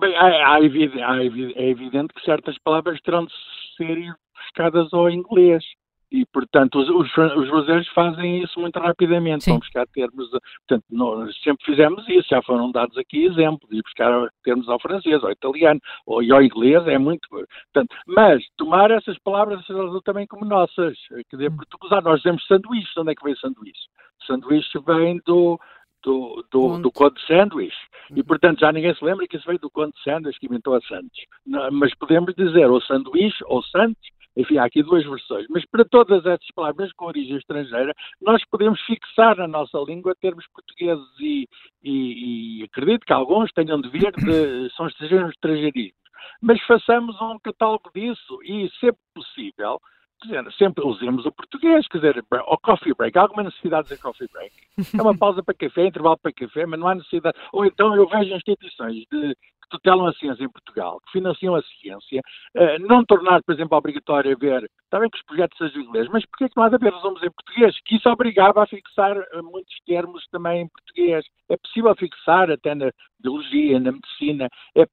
Bem, 0.00 0.16
há, 0.16 0.54
há, 0.54 0.58
é 0.60 1.68
evidente 1.68 2.14
que 2.14 2.24
certas 2.24 2.56
palavras 2.58 3.00
terão 3.00 3.24
de 3.24 3.32
ser 3.76 3.94
rebuscadas 3.94 4.92
ao 4.92 5.10
inglês. 5.10 5.64
E, 6.12 6.26
portanto, 6.26 6.78
os, 6.78 6.90
os, 6.90 7.16
os 7.16 7.48
brasileiros 7.48 7.88
fazem 7.88 8.42
isso 8.42 8.60
muito 8.60 8.78
rapidamente, 8.78 9.44
Sim. 9.44 9.52
vão 9.52 9.60
buscar 9.60 9.86
termos, 9.86 10.28
portanto, 10.28 10.84
nós 10.90 11.34
sempre 11.42 11.64
fizemos 11.64 12.06
isso, 12.06 12.28
já 12.28 12.42
foram 12.42 12.70
dados 12.70 12.98
aqui 12.98 13.24
exemplos, 13.24 13.70
de 13.70 13.80
buscar 13.80 14.28
termos 14.44 14.68
ao 14.68 14.78
francês, 14.78 15.24
ao 15.24 15.30
italiano, 15.30 15.80
ou 16.04 16.18
ao 16.18 16.42
inglês, 16.42 16.86
é 16.86 16.98
muito, 16.98 17.26
portanto, 17.30 17.96
mas 18.06 18.44
tomar 18.58 18.90
essas 18.90 19.18
palavras 19.20 19.64
também 20.04 20.26
como 20.26 20.44
nossas, 20.44 20.98
quer 21.30 21.36
dizer, 21.36 21.50
hum. 21.50 21.56
porque 21.56 21.86
usar, 21.86 22.02
nós 22.02 22.18
dizemos 22.18 22.46
sanduíche, 22.46 22.92
onde 22.98 23.12
é 23.12 23.14
que 23.14 23.24
vem 23.24 23.36
sanduíche? 23.36 23.88
Sanduíche 24.26 24.78
vem 24.84 25.18
do, 25.24 25.58
do, 26.02 26.44
do, 26.50 26.78
do 26.78 26.92
Conde 26.92 27.20
Sandwich. 27.26 27.76
E, 28.10 28.20
uhum. 28.20 28.24
portanto, 28.24 28.60
já 28.60 28.72
ninguém 28.72 28.94
se 28.94 29.04
lembra 29.04 29.26
que 29.26 29.36
isso 29.36 29.46
veio 29.46 29.58
do 29.58 29.70
Conde 29.70 29.94
Sandwich 30.02 30.38
que 30.38 30.46
inventou 30.46 30.74
a 30.74 30.80
Santos. 30.82 31.24
Mas 31.72 31.94
podemos 31.94 32.34
dizer 32.34 32.70
ou 32.70 32.80
sanduíche 32.80 33.42
ou 33.46 33.62
Santos, 33.62 34.02
enfim, 34.36 34.56
há 34.58 34.64
aqui 34.64 34.82
duas 34.82 35.04
versões. 35.04 35.46
Mas 35.50 35.64
para 35.66 35.84
todas 35.84 36.24
essas 36.24 36.50
palavras 36.54 36.92
com 36.92 37.06
origem 37.06 37.36
estrangeira, 37.36 37.94
nós 38.20 38.42
podemos 38.46 38.80
fixar 38.82 39.36
na 39.36 39.46
nossa 39.46 39.78
língua 39.78 40.14
termos 40.20 40.46
portugueses 40.48 41.06
e, 41.20 41.48
e, 41.82 42.60
e 42.60 42.64
acredito 42.64 43.04
que 43.04 43.12
alguns 43.12 43.52
tenham 43.52 43.80
de 43.80 43.88
vir 43.88 44.12
de, 44.12 44.70
são 44.76 44.86
estrangeiros 44.86 45.30
estrangeirismos. 45.30 46.02
Mas 46.40 46.60
façamos 46.62 47.20
um 47.20 47.38
catálogo 47.38 47.90
disso 47.94 48.38
e, 48.42 48.70
sempre 48.80 49.00
possível, 49.14 49.80
dizer, 50.22 50.52
sempre 50.52 50.84
usemos 50.86 51.26
o 51.26 51.32
português, 51.32 51.86
quer 51.88 51.98
dizer, 51.98 52.24
o 52.30 52.58
coffee 52.58 52.94
break, 52.94 53.18
há 53.18 53.22
alguma 53.22 53.44
necessidade 53.44 53.84
de 53.84 53.90
dizer 53.90 54.02
coffee 54.02 54.28
break? 54.32 54.52
É 54.98 55.02
uma 55.02 55.16
pausa 55.16 55.42
para 55.42 55.54
café, 55.54 55.86
intervalo 55.86 56.18
para 56.18 56.32
café, 56.32 56.64
mas 56.66 56.80
não 56.80 56.88
há 56.88 56.94
necessidade. 56.94 57.36
Ou 57.52 57.66
então 57.66 57.94
eu 57.94 58.08
vejo 58.08 58.34
instituições 58.34 59.04
de, 59.10 59.36
tutelam 59.72 60.06
a 60.06 60.12
ciência 60.12 60.44
em 60.44 60.50
Portugal, 60.50 61.00
que 61.06 61.12
financiam 61.12 61.54
a 61.56 61.62
ciência, 61.62 62.20
uh, 62.56 62.86
não 62.86 63.04
tornar, 63.04 63.42
por 63.42 63.54
exemplo, 63.54 63.76
obrigatório 63.76 64.32
haver, 64.32 64.70
está 64.84 65.00
bem 65.00 65.10
que 65.10 65.18
os 65.18 65.24
projetos 65.24 65.58
sejam 65.58 65.82
inglês, 65.82 66.08
mas 66.12 66.24
porquê 66.26 66.48
que 66.48 66.56
não 66.56 66.64
há 66.64 66.68
de 66.68 66.76
haver 66.76 66.92
resumos 66.92 67.22
em 67.22 67.30
português? 67.30 67.76
Que 67.84 67.96
isso 67.96 68.08
obrigava 68.08 68.62
a 68.62 68.66
fixar 68.66 69.16
uh, 69.16 69.42
muitos 69.42 69.74
termos 69.86 70.24
também 70.30 70.62
em 70.62 70.68
português. 70.68 71.24
É 71.48 71.56
possível 71.56 71.94
fixar 71.96 72.50
até 72.50 72.74
na 72.74 72.90
biologia, 73.20 73.80
na 73.80 73.92
medicina, 73.92 74.48
é 74.76 74.86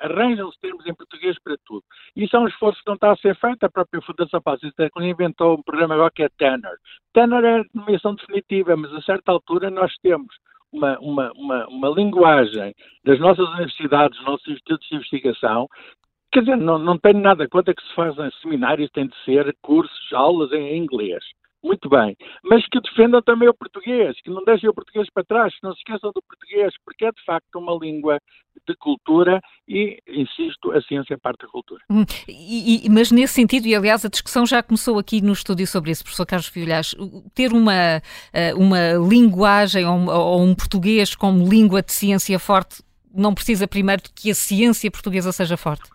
arranjam-se 0.00 0.60
termos 0.60 0.86
em 0.86 0.94
português 0.94 1.36
para 1.42 1.56
tudo. 1.64 1.82
Isso 2.14 2.36
é 2.36 2.38
um 2.38 2.48
esforço 2.48 2.78
que 2.80 2.86
não 2.86 2.94
está 2.94 3.12
a 3.12 3.16
ser 3.16 3.34
feito. 3.36 3.64
A 3.64 3.70
própria 3.70 4.02
Fundação 4.02 4.40
Paz 4.42 4.60
inventou 5.00 5.58
um 5.58 5.62
programa 5.62 5.94
agora 5.94 6.12
que 6.14 6.22
é 6.22 6.28
Tanner. 6.38 6.76
Tanner 7.12 7.44
é 7.44 7.64
nomeação 7.74 8.14
definitiva, 8.14 8.76
mas 8.76 8.92
a 8.92 9.00
certa 9.02 9.32
altura 9.32 9.70
nós 9.70 9.92
temos 10.02 10.34
uma, 10.72 10.98
uma, 11.00 11.32
uma, 11.32 11.66
uma 11.68 11.88
linguagem 11.88 12.74
das 13.04 13.18
nossas 13.18 13.48
universidades, 13.48 14.16
dos 14.18 14.26
nossos 14.26 14.48
institutos 14.48 14.88
de 14.88 14.96
investigação, 14.96 15.68
Quer 16.32 16.40
dizer, 16.42 16.56
não, 16.58 16.78
não 16.78 16.96
tenho 16.96 17.18
nada 17.18 17.48
contra 17.48 17.74
que 17.74 17.82
se 17.82 17.92
façam 17.92 18.30
seminários, 18.40 18.88
tem 18.92 19.08
de 19.08 19.16
ser 19.24 19.52
cursos, 19.60 20.12
aulas 20.12 20.52
em 20.52 20.76
inglês 20.76 21.24
muito 21.62 21.88
bem, 21.88 22.16
mas 22.42 22.66
que 22.68 22.80
defendam 22.80 23.22
também 23.22 23.48
o 23.48 23.54
português, 23.54 24.16
que 24.22 24.30
não 24.30 24.42
deixem 24.44 24.68
o 24.68 24.74
português 24.74 25.08
para 25.12 25.24
trás, 25.24 25.54
que 25.54 25.62
não 25.62 25.72
se 25.72 25.78
esqueçam 25.78 26.10
do 26.14 26.22
português, 26.22 26.72
porque 26.84 27.04
é 27.04 27.10
de 27.10 27.24
facto 27.24 27.58
uma 27.58 27.76
língua 27.80 28.18
de 28.66 28.74
cultura 28.76 29.40
e, 29.68 29.98
insisto, 30.08 30.72
a 30.72 30.80
ciência 30.82 31.14
é 31.14 31.16
parte 31.16 31.42
da 31.42 31.48
cultura. 31.48 31.82
Hum, 31.90 32.04
e, 32.28 32.86
e, 32.86 32.90
mas 32.90 33.10
nesse 33.10 33.34
sentido, 33.34 33.66
e 33.66 33.74
aliás 33.74 34.04
a 34.04 34.08
discussão 34.08 34.46
já 34.46 34.62
começou 34.62 34.98
aqui 34.98 35.20
no 35.20 35.32
estúdio 35.32 35.66
sobre 35.66 35.90
isso, 35.90 36.02
professor 36.02 36.26
Carlos 36.26 36.48
Filhas, 36.48 36.94
ter 37.34 37.52
uma, 37.52 38.02
eh, 38.32 38.54
uma 38.54 38.94
linguagem 38.94 39.86
ou, 39.86 40.08
ou 40.08 40.42
um 40.42 40.54
português 40.54 41.14
como 41.14 41.48
língua 41.48 41.82
de 41.82 41.92
ciência 41.92 42.38
forte 42.38 42.82
não 43.12 43.34
precisa 43.34 43.66
primeiro 43.66 44.02
de 44.02 44.10
que 44.10 44.30
a 44.30 44.34
ciência 44.34 44.90
portuguesa 44.90 45.32
seja 45.32 45.56
forte? 45.56 45.90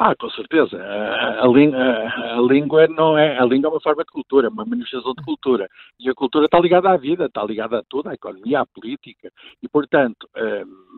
Ah, 0.00 0.14
com 0.14 0.30
certeza. 0.30 0.80
A, 0.80 1.40
a, 1.40 1.44
a, 1.44 2.38
a, 2.38 2.40
língua 2.40 2.86
não 2.86 3.18
é 3.18 3.36
a 3.36 3.44
língua 3.44 3.68
é 3.68 3.72
uma 3.72 3.80
forma 3.80 4.04
de 4.04 4.12
cultura, 4.12 4.48
uma 4.48 4.64
manifestação 4.64 5.12
de 5.12 5.24
cultura. 5.24 5.68
E 5.98 6.08
a 6.08 6.14
cultura 6.14 6.44
está 6.44 6.60
ligada 6.60 6.90
à 6.90 6.96
vida, 6.96 7.26
está 7.26 7.44
ligada 7.44 7.78
a 7.78 7.82
tudo, 7.82 8.08
à 8.08 8.14
economia, 8.14 8.60
à 8.60 8.66
política. 8.66 9.28
E 9.60 9.68
portanto, 9.68 10.28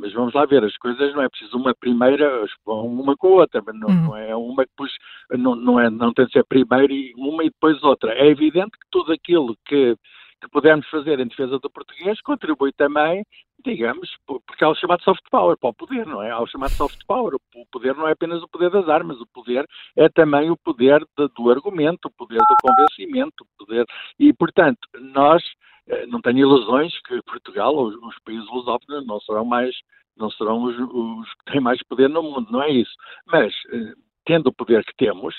mas 0.01 0.13
vamos 0.13 0.35
lá 0.35 0.45
ver, 0.45 0.63
as 0.65 0.77
coisas 0.77 1.15
não 1.15 1.23
é 1.23 1.29
preciso 1.31 1.57
uma 1.57 1.75
primeira, 1.75 2.45
uma 2.67 3.17
com 3.17 3.29
a 3.29 3.41
outra, 3.41 3.63
mas 3.65 3.75
não, 3.75 3.89
uhum. 3.89 4.03
não 4.03 4.17
é 4.17 4.37
uma 4.37 4.65
que 4.65 4.71
depois 4.71 4.93
não, 5.31 5.55
não, 5.57 5.81
é, 5.81 5.89
não 5.89 6.13
tem 6.13 6.27
de 6.27 6.33
ser 6.33 6.45
primeiro 6.45 6.93
e 6.93 7.15
uma 7.17 7.43
e 7.43 7.49
depois 7.49 7.83
outra. 7.83 8.13
É 8.13 8.27
evidente 8.27 8.73
que 8.73 8.87
tudo 8.91 9.13
aquilo 9.13 9.57
que 9.65 9.97
que 10.41 10.49
pudermos 10.49 10.89
fazer 10.89 11.21
em 11.21 11.29
defesa 11.29 11.59
do 11.59 11.71
português 11.71 12.21
contribui 12.23 12.73
também 12.73 13.23
digamos, 13.65 14.09
porque 14.27 14.65
há 14.65 14.69
o 14.69 14.75
chamado 14.75 15.03
soft 15.03 15.23
power 15.31 15.57
para 15.57 15.71
o 15.71 15.75
poder, 15.75 16.07
não 16.07 16.23
é? 16.23 16.31
Há 16.31 16.41
o 16.41 16.47
chamado 16.47 16.71
soft 16.73 16.99
power. 17.07 17.35
O 17.35 17.67
poder 17.67 17.95
não 17.95 18.09
é 18.09 18.13
apenas 18.13 18.43
o 18.43 18.49
poder 18.49 18.71
das 18.71 18.89
armas, 18.89 19.21
o 19.21 19.27
poder 19.27 19.67
é 19.97 20.09
também 20.09 20.51
o 20.51 20.57
poder 20.57 21.01
de, 21.17 21.29
do 21.37 21.51
argumento, 21.51 22.09
o 22.09 22.11
poder 22.11 22.39
do 22.39 22.57
convencimento, 22.63 23.45
o 23.45 23.65
poder. 23.65 23.87
E, 24.19 24.33
portanto, 24.33 24.81
nós 24.99 25.43
eh, 25.89 26.07
não 26.07 26.21
tenho 26.21 26.39
ilusões 26.39 26.93
que 27.03 27.21
Portugal 27.23 27.75
ou 27.75 27.89
os, 27.89 28.19
países 28.25 28.49
lusófonos 28.49 29.07
não 29.07 29.21
serão 29.21 29.45
mais, 29.45 29.75
não 30.17 30.31
serão 30.31 30.63
os, 30.63 30.77
os, 30.79 31.35
que 31.35 31.53
têm 31.53 31.61
mais 31.61 31.83
poder 31.85 32.09
no 32.09 32.23
mundo, 32.23 32.51
não 32.51 32.63
é 32.63 32.71
isso. 32.71 32.93
Mas, 33.27 33.53
eh, 33.73 33.95
tendo 34.25 34.49
o 34.49 34.55
poder 34.55 34.85
que 34.85 34.97
temos, 34.97 35.35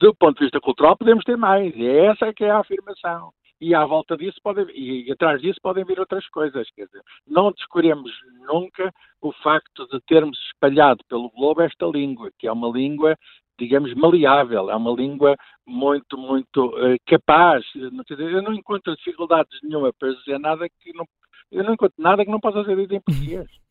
do 0.00 0.14
ponto 0.14 0.38
de 0.38 0.44
vista 0.44 0.60
cultural, 0.60 0.96
podemos 0.96 1.24
ter 1.24 1.36
mais. 1.36 1.74
E 1.74 1.86
é 1.86 2.06
essa 2.06 2.32
que 2.32 2.44
é 2.44 2.50
a 2.50 2.60
afirmação 2.60 3.32
e 3.60 3.74
à 3.74 3.84
volta 3.84 4.16
disso 4.16 4.38
podem, 4.42 4.66
e, 4.74 5.10
atrás 5.10 5.40
disso 5.40 5.58
podem 5.62 5.84
vir 5.84 5.98
outras 5.98 6.26
coisas. 6.28 6.68
Quer 6.70 6.86
dizer, 6.86 7.02
não 7.26 7.52
descuremos 7.52 8.10
nunca 8.46 8.92
o 9.20 9.32
facto 9.32 9.86
de 9.88 10.00
termos 10.02 10.38
espalhado 10.46 11.04
pelo 11.08 11.30
globo 11.30 11.62
esta 11.62 11.86
língua, 11.86 12.30
que 12.38 12.46
é 12.46 12.52
uma 12.52 12.68
língua, 12.68 13.16
digamos, 13.58 13.92
maleável, 13.94 14.70
é 14.70 14.76
uma 14.76 14.92
língua 14.92 15.36
muito, 15.66 16.16
muito 16.16 16.66
uh, 16.66 16.96
capaz. 17.06 17.64
Eu 17.74 18.42
não 18.42 18.54
encontro 18.54 18.94
dificuldades 18.96 19.58
nenhuma 19.62 19.92
para 19.92 20.12
dizer 20.14 20.38
nada 20.38 20.68
que 20.68 20.92
não, 20.92 21.04
eu 21.50 21.64
não 21.64 21.74
encontro 21.74 21.96
nada 21.98 22.24
que 22.24 22.30
não 22.30 22.40
possa 22.40 22.64
ser 22.64 22.76
dito 22.76 22.94
em 22.94 23.00
português. 23.00 23.67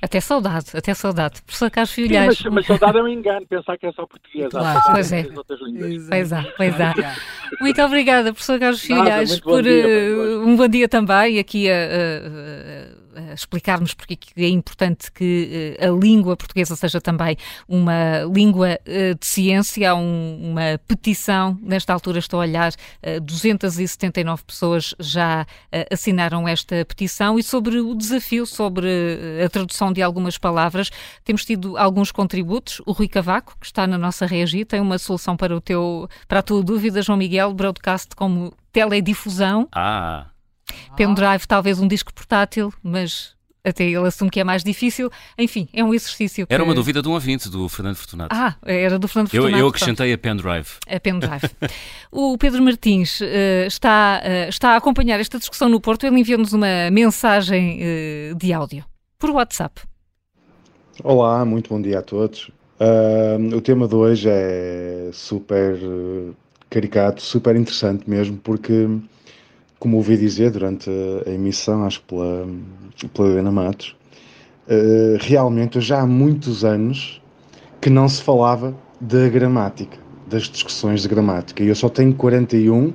Até 0.00 0.20
saudade, 0.20 0.66
até 0.74 0.94
saudade. 0.94 1.42
Professor 1.42 1.70
Carlos 1.70 1.92
Filhais. 1.92 2.38
Sim, 2.38 2.44
mas, 2.44 2.54
mas, 2.54 2.66
saudade 2.66 2.98
é 2.98 3.02
um 3.02 3.08
engano, 3.08 3.46
pensar 3.46 3.76
que 3.76 3.86
é 3.86 3.92
só 3.92 4.06
português. 4.06 4.48
Claro, 4.48 4.80
pois 4.92 5.12
é. 5.12 5.24
Pois 6.08 6.32
é, 6.32 6.42
pois 6.56 6.80
é. 6.80 6.94
Muito 7.60 7.82
obrigada, 7.82 8.32
professor 8.32 8.58
Carlos 8.58 8.80
Filhais, 8.80 9.40
por 9.40 9.62
dia, 9.62 9.86
uh, 9.86 10.46
um 10.46 10.56
bom 10.56 10.68
dia 10.68 10.88
também 10.88 11.38
aqui 11.38 11.70
a, 11.70 11.74
a, 11.74 12.98
a 12.98 13.01
explicar-nos 13.32 13.94
porque 13.94 14.18
é 14.36 14.48
importante 14.48 15.10
que 15.10 15.76
eh, 15.78 15.86
a 15.86 15.90
língua 15.90 16.36
portuguesa 16.36 16.76
seja 16.76 17.00
também 17.00 17.36
uma 17.68 18.22
língua 18.32 18.78
eh, 18.86 19.14
de 19.14 19.26
ciência. 19.26 19.90
Há 19.90 19.94
um, 19.94 20.52
uma 20.52 20.78
petição, 20.86 21.58
nesta 21.62 21.92
altura 21.92 22.18
estou 22.18 22.40
a 22.40 22.42
olhar, 22.42 22.72
279 23.22 24.40
eh, 24.40 24.44
pessoas 24.46 24.94
já 24.98 25.46
assinaram 25.90 26.46
esta 26.46 26.84
petição 26.84 27.38
e 27.38 27.42
sobre 27.42 27.80
o 27.80 27.94
desafio, 27.94 28.46
sobre 28.46 28.88
a 29.44 29.48
tradução 29.48 29.92
de 29.92 30.02
algumas 30.02 30.38
palavras, 30.38 30.90
temos 31.24 31.44
tido 31.44 31.76
alguns 31.76 32.12
contributos. 32.12 32.80
O 32.86 32.92
Rui 32.92 33.08
Cavaco, 33.08 33.56
que 33.58 33.66
está 33.66 33.86
na 33.86 33.98
nossa 33.98 34.26
regi, 34.26 34.64
tem 34.64 34.80
uma 34.80 34.98
solução 34.98 35.36
para, 35.36 35.54
o 35.56 35.60
teu, 35.60 36.08
para 36.28 36.40
a 36.40 36.42
tua 36.42 36.62
dúvida, 36.62 37.02
João 37.02 37.18
Miguel, 37.18 37.52
broadcast 37.52 38.14
como 38.16 38.52
teledifusão. 38.72 39.68
Ah, 39.72 40.26
Pendrive, 40.96 41.46
talvez 41.46 41.78
um 41.80 41.88
disco 41.88 42.12
portátil, 42.12 42.72
mas 42.82 43.34
até 43.64 43.84
ele 43.84 44.06
assume 44.06 44.30
que 44.30 44.40
é 44.40 44.44
mais 44.44 44.64
difícil. 44.64 45.10
Enfim, 45.38 45.68
é 45.72 45.84
um 45.84 45.94
exercício 45.94 46.46
que... 46.46 46.52
Era 46.52 46.64
uma 46.64 46.74
dúvida 46.74 47.00
de 47.00 47.08
um 47.08 47.12
ouvinte, 47.12 47.48
do 47.48 47.68
Fernando 47.68 47.96
Fortunato. 47.96 48.34
Ah, 48.34 48.56
era 48.64 48.98
do 48.98 49.06
Fernando 49.06 49.30
Fortunato. 49.30 49.54
Eu, 49.54 49.60
eu 49.60 49.68
acrescentei 49.68 50.12
a 50.12 50.18
pendrive. 50.18 50.68
A 50.88 50.98
pendrive. 50.98 51.48
o 52.10 52.36
Pedro 52.36 52.62
Martins 52.62 53.20
uh, 53.20 53.66
está, 53.66 54.20
uh, 54.24 54.48
está 54.48 54.70
a 54.70 54.76
acompanhar 54.76 55.20
esta 55.20 55.38
discussão 55.38 55.68
no 55.68 55.80
Porto. 55.80 56.04
Ele 56.06 56.18
enviou-nos 56.18 56.52
uma 56.52 56.90
mensagem 56.90 57.80
uh, 57.80 58.34
de 58.34 58.52
áudio 58.52 58.84
por 59.18 59.30
WhatsApp. 59.30 59.80
Olá, 61.04 61.44
muito 61.44 61.70
bom 61.70 61.80
dia 61.80 62.00
a 62.00 62.02
todos. 62.02 62.50
o 63.56 63.60
tema 63.60 63.88
de 63.88 63.94
hoje 63.94 64.28
é 64.28 65.10
super 65.12 65.78
caricato, 66.68 67.22
super 67.22 67.56
interessante 67.56 68.08
mesmo, 68.08 68.36
porque 68.38 68.88
como 69.82 69.96
ouvi 69.96 70.16
dizer 70.16 70.52
durante 70.52 70.88
a 71.26 71.30
emissão, 71.30 71.84
acho 71.84 71.98
que 72.02 72.06
pela, 72.06 72.46
pela 73.12 73.28
Helena 73.30 73.50
Matos, 73.50 73.96
uh, 74.68 75.18
realmente 75.18 75.80
já 75.80 76.02
há 76.02 76.06
muitos 76.06 76.64
anos 76.64 77.20
que 77.80 77.90
não 77.90 78.08
se 78.08 78.22
falava 78.22 78.72
da 79.00 79.28
gramática, 79.28 79.98
das 80.28 80.44
discussões 80.44 81.02
de 81.02 81.08
gramática. 81.08 81.64
E 81.64 81.66
eu 81.66 81.74
só 81.74 81.88
tenho 81.88 82.14
41, 82.14 82.92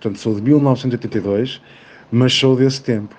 portanto 0.00 0.18
sou 0.18 0.34
de 0.34 0.42
1982, 0.42 1.62
mas 2.10 2.32
sou 2.32 2.56
desse 2.56 2.82
tempo. 2.82 3.14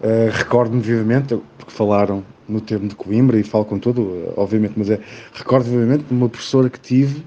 Uh, 0.00 0.36
Recordo-me 0.36 0.82
vivamente, 0.82 1.38
porque 1.56 1.72
falaram 1.72 2.24
no 2.48 2.60
termo 2.60 2.88
de 2.88 2.96
Coimbra 2.96 3.38
e 3.38 3.44
falo 3.44 3.64
com 3.64 3.78
todo, 3.78 4.34
obviamente, 4.36 4.74
mas 4.76 4.90
é, 4.90 4.98
recordo 5.34 5.70
vivamente 5.70 6.02
de 6.02 6.12
uma 6.12 6.28
professora 6.28 6.68
que 6.68 6.80
tive 6.80 7.24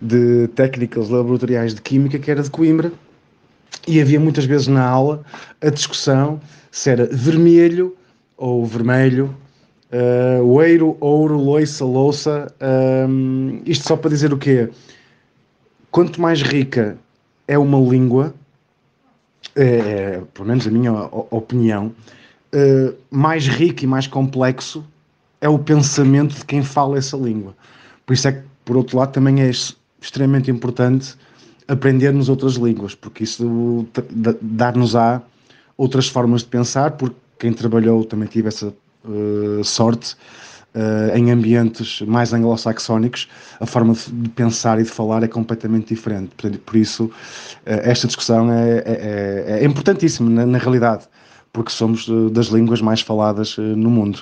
de 0.00 0.48
técnicas 0.54 1.10
laboratoriais 1.10 1.74
de 1.74 1.82
Química 1.82 2.18
que 2.18 2.30
era 2.30 2.42
de 2.42 2.48
Coimbra 2.48 2.90
e 3.86 4.00
havia 4.00 4.20
muitas 4.20 4.44
vezes 4.44 4.66
na 4.66 4.84
aula 4.84 5.22
a 5.60 5.70
discussão 5.70 6.40
se 6.70 6.90
era 6.90 7.06
vermelho 7.06 7.96
ou 8.36 8.64
vermelho, 8.64 9.34
uh, 9.92 10.44
oeiro, 10.44 10.96
ouro, 11.00 11.36
loiça, 11.36 11.84
louça. 11.84 12.52
Um, 13.08 13.60
isto 13.66 13.86
só 13.86 13.96
para 13.96 14.10
dizer 14.10 14.32
o 14.32 14.38
quê? 14.38 14.70
quanto 15.90 16.20
mais 16.20 16.42
rica 16.42 16.96
é 17.46 17.58
uma 17.58 17.78
língua, 17.78 18.34
é, 19.56 19.64
é, 19.64 20.22
pelo 20.32 20.48
menos 20.48 20.66
a 20.66 20.70
minha 20.70 20.92
opinião, 21.30 21.92
uh, 22.54 22.94
mais 23.10 23.46
rico 23.46 23.84
e 23.84 23.86
mais 23.86 24.06
complexo 24.06 24.84
é 25.40 25.48
o 25.48 25.58
pensamento 25.58 26.36
de 26.36 26.44
quem 26.44 26.62
fala 26.62 26.98
essa 26.98 27.16
língua. 27.16 27.56
Por 28.06 28.12
isso 28.12 28.28
é 28.28 28.32
que, 28.32 28.42
por 28.64 28.76
outro 28.76 28.98
lado, 28.98 29.12
também 29.12 29.42
é 29.42 29.50
extremamente 30.00 30.50
importante 30.50 31.16
aprendermos 31.70 32.28
outras 32.28 32.54
línguas, 32.54 32.94
porque 32.94 33.24
isso 33.24 33.86
dar-nos-á 34.40 35.22
outras 35.76 36.08
formas 36.08 36.42
de 36.42 36.48
pensar, 36.48 36.92
porque 36.92 37.16
quem 37.38 37.52
trabalhou 37.52 38.04
também 38.04 38.28
tive 38.28 38.48
essa 38.48 38.74
uh, 39.04 39.64
sorte 39.64 40.16
uh, 40.74 41.16
em 41.16 41.30
ambientes 41.30 42.02
mais 42.02 42.32
anglo-saxónicos, 42.32 43.28
a 43.60 43.66
forma 43.66 43.94
de 43.94 44.28
pensar 44.30 44.80
e 44.80 44.82
de 44.82 44.90
falar 44.90 45.22
é 45.22 45.28
completamente 45.28 45.94
diferente. 45.94 46.32
Por 46.66 46.76
isso, 46.76 47.04
uh, 47.04 47.10
esta 47.64 48.06
discussão 48.08 48.52
é, 48.52 48.78
é, 48.78 48.82
é, 48.84 49.58
é 49.60 49.64
importantíssima 49.64 50.28
na, 50.28 50.44
na, 50.44 50.58
realidade, 50.58 51.04
porque 51.52 51.70
somos 51.70 52.08
das 52.32 52.48
línguas 52.48 52.80
mais 52.82 53.00
faladas 53.00 53.56
no 53.56 53.90
mundo. 53.90 54.20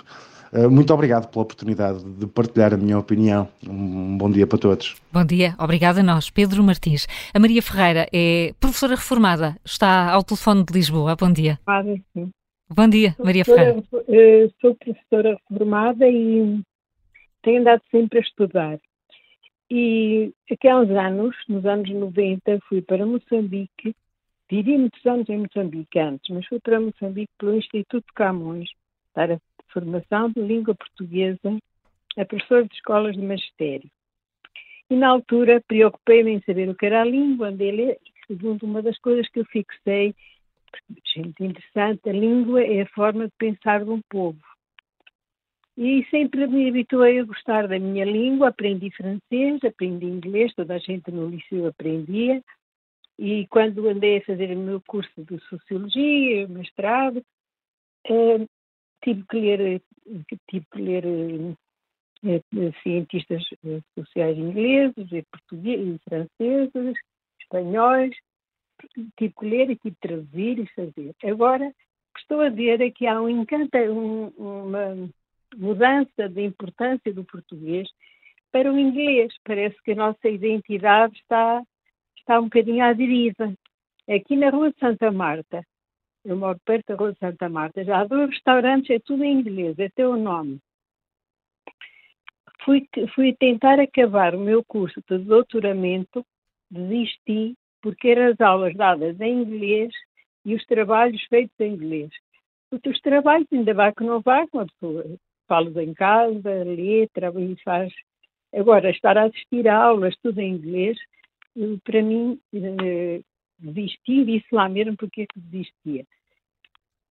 Muito 0.71 0.93
obrigado 0.95 1.29
pela 1.29 1.43
oportunidade 1.43 2.03
de 2.05 2.27
partilhar 2.27 2.73
a 2.73 2.77
minha 2.77 2.99
opinião. 2.99 3.49
Um 3.67 4.17
bom 4.17 4.31
dia 4.31 4.47
para 4.47 4.59
todos. 4.59 4.97
Bom 5.13 5.25
dia, 5.25 5.55
obrigada 5.59 6.01
a 6.01 6.03
nós. 6.03 6.31
Pedro 6.31 6.63
Martins. 6.63 7.07
A 7.35 7.39
Maria 7.39 7.63
Ferreira 7.63 8.07
é 8.13 8.55
professora 8.59 8.95
reformada, 8.95 9.57
está 9.65 10.11
ao 10.11 10.25
telefone 10.25 10.65
de 10.65 10.73
Lisboa. 10.73 11.17
Bom 11.17 11.33
dia. 11.33 11.59
Sim. 12.15 12.31
Bom 12.71 12.89
dia, 12.89 13.15
Maria 13.19 13.45
Ferreira. 13.45 13.83
Eh, 14.09 14.51
sou 14.61 14.75
professora 14.75 15.39
reformada 15.49 16.07
e 16.07 16.61
tenho 17.43 17.61
andado 17.61 17.83
sempre 17.91 18.19
a 18.19 18.23
estudar. 18.23 18.79
E 19.71 20.33
aqui 20.51 20.69
há 20.69 20.79
uns 20.79 20.91
anos, 20.91 21.37
nos 21.49 21.65
anos 21.65 21.91
90, 21.91 22.59
fui 22.69 22.83
para 22.83 23.07
Moçambique, 23.07 23.95
vivi 24.51 24.79
muitos 24.79 25.05
anos 25.07 25.29
em 25.29 25.39
Moçambique 25.39 25.99
antes, 25.99 26.29
mas 26.35 26.47
fui 26.47 26.61
para 26.61 26.81
Moçambique 26.81 27.33
pelo 27.39 27.57
Instituto 27.57 28.07
Camões, 28.15 28.69
para 29.15 29.41
formação 29.73 30.31
de 30.31 30.41
língua 30.41 30.75
portuguesa 30.75 31.59
a 32.17 32.25
professor 32.25 32.67
de 32.67 32.75
escolas 32.75 33.15
de 33.15 33.23
magistério. 33.23 33.89
E 34.91 34.97
na 34.97 35.09
altura 35.09 35.63
preocupei-me 35.67 36.33
em 36.33 36.43
saber 36.43 36.69
o 36.69 36.75
que 36.75 36.87
era 36.87 37.03
a 37.03 37.05
língua, 37.05 37.49
a 37.49 37.51
ler, 37.51 37.99
segundo 38.27 38.65
uma 38.65 38.83
das 38.83 38.99
coisas 38.99 39.29
que 39.29 39.41
eu 39.41 39.45
fixei 39.45 40.15
gente 41.15 41.43
interessante, 41.43 42.09
a 42.09 42.13
língua 42.13 42.63
é 42.63 42.83
a 42.83 42.89
forma 42.89 43.27
de 43.27 43.33
pensar 43.39 43.85
de 43.85 43.91
um 43.91 44.01
povo. 44.09 44.39
E 45.77 46.05
sempre 46.11 46.47
me 46.47 46.69
habituei 46.69 47.21
a 47.21 47.25
gostar 47.25 47.69
da 47.69 47.79
minha 47.79 48.05
língua, 48.05 48.49
aprendi 48.49 48.91
francês, 48.91 49.63
aprendi 49.65 50.07
inglês, 50.07 50.53
toda 50.55 50.75
a 50.75 50.79
gente 50.79 51.11
no 51.11 51.29
liceu 51.29 51.69
aprendia. 51.69 52.43
E 53.19 53.47
quando 53.49 53.89
andei 53.89 54.19
a 54.19 54.25
fazer 54.25 54.57
o 54.57 54.59
meu 54.59 54.81
curso 54.87 55.25
de 55.25 55.39
Sociologia, 55.49 56.49
mestrado, 56.49 57.23
eh, 58.07 58.47
tive 59.03 59.25
que 59.27 59.37
ler, 59.39 59.83
tive 60.49 60.67
que 60.73 60.81
ler 60.81 61.05
eh, 61.07 62.43
eh 62.57 62.73
cientistas 62.83 63.43
eh, 63.65 63.81
sociais 63.95 64.37
ingleses, 64.39 65.13
e 65.13 65.23
portugueses, 65.31 66.01
franceses, 66.05 66.97
espanhóis, 67.41 68.15
tive 69.17 69.35
que 69.35 69.47
ler 69.47 69.71
e 69.71 69.77
tive 69.77 69.97
que 69.97 70.09
traduzir 70.09 70.59
e 70.59 70.67
fazer. 70.75 71.15
Agora, 71.25 71.73
estou 72.17 72.41
a 72.41 72.49
ver 72.49 72.81
é 72.81 72.91
que 72.91 73.07
há 73.07 73.21
um 73.21 73.29
encanto, 73.29 73.77
um, 73.79 74.29
uma 74.37 75.11
mudança 75.57 76.29
de 76.29 76.43
importância 76.45 77.13
do 77.13 77.25
português 77.25 77.89
para 78.53 78.73
o 78.73 78.79
inglês. 78.79 79.33
Parece 79.45 79.77
que 79.83 79.93
a 79.93 79.97
nossa 79.97 80.29
identidade 80.29 81.17
está, 81.19 81.63
está 82.17 82.39
um 82.39 82.45
bocadinho 82.45 82.85
à 82.85 82.93
deriva. 82.93 83.53
Aqui 84.09 84.37
na 84.37 84.51
Rua 84.51 84.71
de 84.71 84.79
Santa 84.79 85.11
Marta, 85.11 85.63
eu 86.25 86.37
moro 86.37 86.59
perto 86.65 86.87
da 86.89 86.95
Rua 86.95 87.13
de 87.13 87.19
Santa 87.19 87.49
Marta, 87.49 87.85
já 87.85 88.01
há 88.01 88.05
dois 88.05 88.31
restaurantes, 88.31 88.91
é 88.91 88.99
tudo 88.99 89.25
em 89.25 89.41
inglês, 89.41 89.79
é 89.79 89.89
teu 89.89 90.17
nome. 90.17 90.61
Fui, 92.65 92.87
fui 93.15 93.35
tentar 93.35 93.81
acabar 93.81 94.35
o 94.35 94.41
meu 94.41 94.65
curso 94.65 95.03
de 95.09 95.19
doutoramento, 95.19 96.25
desisti 96.71 97.55
porque 97.81 98.09
eram 98.09 98.33
as 98.33 98.41
aulas 98.41 98.75
dadas 98.75 99.19
em 99.21 99.43
inglês 99.43 99.93
e 100.45 100.55
os 100.55 100.65
trabalhos 100.67 101.23
feitos 101.25 101.55
em 101.61 101.75
inglês. 101.75 102.11
Porque 102.71 102.89
os 102.89 103.01
trabalhos 103.01 103.47
ainda 103.53 103.73
vai 103.73 103.93
que 103.95 104.05
não 104.05 104.21
vai, 104.21 104.47
uma 104.53 104.67
pessoa 104.67 105.05
fala 105.47 105.83
em 105.83 105.95
casa, 105.95 106.65
lê, 106.65 107.09
trabalha 107.13 107.53
e 107.53 107.63
faz. 107.63 107.93
Agora, 108.55 108.91
estar 108.91 109.17
a 109.17 109.25
assistir 109.25 109.67
a 109.69 109.77
aulas 109.77 110.15
tudo 110.23 110.41
em 110.41 110.55
inglês, 110.55 110.99
para 111.85 112.03
mim, 112.03 112.39
eh, 112.55 113.21
desistir, 113.59 114.25
disse 114.25 114.47
lá 114.53 114.69
mesmo 114.69 114.97
porque 114.97 115.23
é 115.23 115.27
que 115.27 115.41
desistia. 115.41 116.07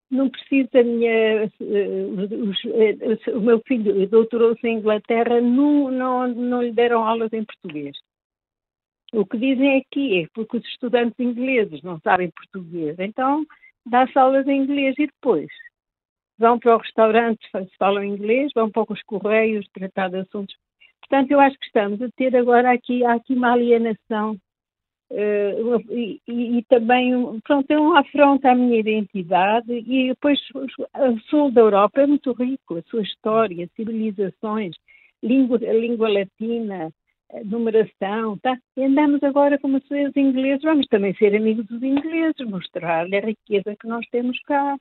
Não 0.09 0.29
preciso 0.29 0.69
da 0.71 0.83
minha. 0.83 1.11
Eh, 1.11 1.49
eh, 1.59 3.31
o 3.33 3.41
meu 3.41 3.61
filho 3.67 4.07
doutorou-se 4.07 4.65
em 4.65 4.77
Inglaterra, 4.77 5.41
não, 5.41 5.91
não, 5.91 6.27
não 6.27 6.61
lhe 6.61 6.71
deram 6.71 7.05
aulas 7.05 7.33
em 7.33 7.43
português. 7.43 7.97
O 9.13 9.25
que 9.25 9.37
dizem 9.37 9.77
aqui 9.77 10.23
é 10.23 10.27
porque 10.33 10.57
os 10.57 10.65
estudantes 10.65 11.19
ingleses 11.19 11.81
não 11.81 11.99
sabem 12.01 12.31
português, 12.31 12.97
então 12.99 13.45
dá-se 13.85 14.17
aulas 14.17 14.47
em 14.47 14.61
inglês 14.61 14.95
e 14.97 15.07
depois 15.07 15.47
vão 16.37 16.59
para 16.59 16.75
o 16.75 16.79
restaurante, 16.79 17.39
falam 17.77 18.03
inglês, 18.03 18.51
vão 18.53 18.69
para 18.69 18.85
os 18.93 19.01
correios 19.03 19.67
tratar 19.73 20.09
de 20.09 20.17
assuntos. 20.17 20.55
Portanto, 21.01 21.31
eu 21.31 21.39
acho 21.39 21.57
que 21.57 21.65
estamos 21.65 22.01
a 22.01 22.09
ter 22.15 22.35
agora 22.35 22.71
aqui, 22.71 23.03
aqui 23.05 23.33
uma 23.33 23.53
alienação 23.53 24.37
uh, 25.11 25.91
e, 25.91 26.21
e, 26.27 26.63
também, 26.69 27.39
pronto, 27.41 27.69
é 27.71 27.79
um 27.79 27.95
afronta 27.95 28.51
à 28.51 28.55
minha 28.55 28.79
identidade 28.79 29.71
e 29.71 30.09
depois 30.09 30.39
o 30.53 31.19
sul 31.29 31.51
da 31.51 31.61
Europa 31.61 32.01
é 32.01 32.07
muito 32.07 32.31
rico, 32.33 32.77
a 32.77 32.81
sua 32.89 33.01
história, 33.01 33.69
civilizações, 33.75 34.75
língua, 35.23 35.57
língua 35.57 36.09
latina, 36.09 36.91
numeração, 37.45 38.37
tá? 38.37 38.57
E 38.75 38.83
andamos 38.83 39.21
agora 39.23 39.57
como 39.59 39.81
se 39.81 40.07
os 40.07 40.15
ingleses, 40.15 40.63
vamos 40.63 40.87
também 40.87 41.13
ser 41.15 41.35
amigos 41.35 41.65
dos 41.65 41.81
ingleses, 41.83 42.47
mostrar-lhe 42.47 43.17
a 43.17 43.25
riqueza 43.25 43.75
que 43.79 43.87
nós 43.87 44.05
temos 44.11 44.39
cá. 44.43 44.77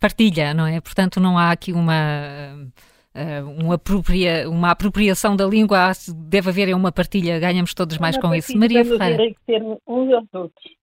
Partilha, 0.00 0.54
não 0.54 0.66
é? 0.66 0.80
Portanto, 0.80 1.20
não 1.20 1.36
há 1.36 1.50
aqui 1.50 1.72
uma. 1.72 2.70
Uh, 3.18 3.64
uma, 3.64 3.74
apropria, 3.74 4.48
uma 4.48 4.70
apropriação 4.70 5.34
da 5.34 5.44
língua, 5.44 5.90
deve 6.14 6.50
haver 6.50 6.72
uma 6.74 6.92
partilha, 6.92 7.40
ganhamos 7.40 7.74
todos 7.74 7.98
mais 7.98 8.16
com 8.16 8.32
isso. 8.32 8.56
Maria 8.56 8.84
Ferreira. 8.84 9.34
Uns 9.86 10.12
aos 10.12 10.28
outros. 10.32 10.78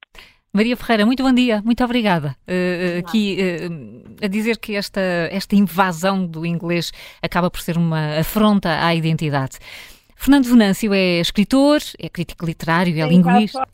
Maria 0.52 0.78
Ferreira, 0.78 1.06
muito 1.06 1.22
bom 1.22 1.34
dia, 1.34 1.62
muito 1.66 1.84
obrigada. 1.84 2.36
Uh, 2.48 3.00
aqui 3.00 3.38
uh, 3.40 4.16
a 4.24 4.28
dizer 4.28 4.58
que 4.58 4.76
esta, 4.76 5.02
esta 5.30 5.56
invasão 5.56 6.26
do 6.26 6.46
inglês 6.46 6.92
acaba 7.22 7.52
por 7.52 7.60
ser 7.60 7.78
uma 7.78 8.20
afronta 8.20 8.86
à 8.86 8.96
identidade. 8.96 9.58
Fernando 10.16 10.46
Venâncio 10.46 10.94
é 10.94 11.20
escritor, 11.20 11.80
é 12.00 12.08
crítico 12.10 12.46
literário, 12.46 12.98
é 12.98 13.08
linguista. 13.08 13.68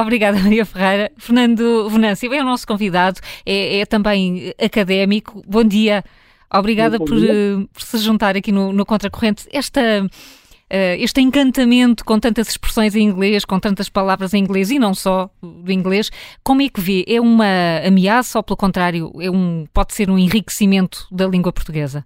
Obrigada, 0.00 0.38
Maria 0.38 0.66
Ferreira. 0.66 1.10
Fernando 1.16 1.88
Venâncio 1.88 2.32
é 2.32 2.40
o 2.40 2.44
nosso 2.44 2.66
convidado, 2.66 3.20
é, 3.46 3.80
é 3.80 3.86
também 3.86 4.52
académico. 4.62 5.42
Bom 5.46 5.64
dia. 5.64 6.04
Obrigada 6.52 6.98
por, 6.98 7.16
dia. 7.16 7.32
por, 7.72 7.82
se 7.82 7.98
juntar 7.98 8.36
aqui 8.36 8.52
no, 8.52 8.72
no 8.72 8.86
Contracorrente. 8.86 9.46
Esta, 9.52 9.80
uh, 10.04 10.96
este 10.98 11.20
encantamento 11.20 12.04
com 12.04 12.18
tantas 12.18 12.48
expressões 12.48 12.96
em 12.96 13.02
inglês, 13.02 13.44
com 13.44 13.58
tantas 13.60 13.88
palavras 13.88 14.34
em 14.34 14.38
inglês 14.38 14.70
e 14.70 14.78
não 14.78 14.94
só 14.94 15.30
do 15.42 15.70
inglês, 15.70 16.10
como 16.42 16.62
é 16.62 16.68
que 16.68 16.80
vê? 16.80 17.04
É 17.06 17.20
uma 17.20 17.86
ameaça 17.86 18.38
ou, 18.38 18.42
pelo 18.42 18.56
contrário, 18.56 19.10
é 19.20 19.30
um, 19.30 19.66
pode 19.72 19.92
ser 19.94 20.08
um 20.10 20.18
enriquecimento 20.18 21.06
da 21.10 21.26
língua 21.26 21.52
portuguesa? 21.52 22.04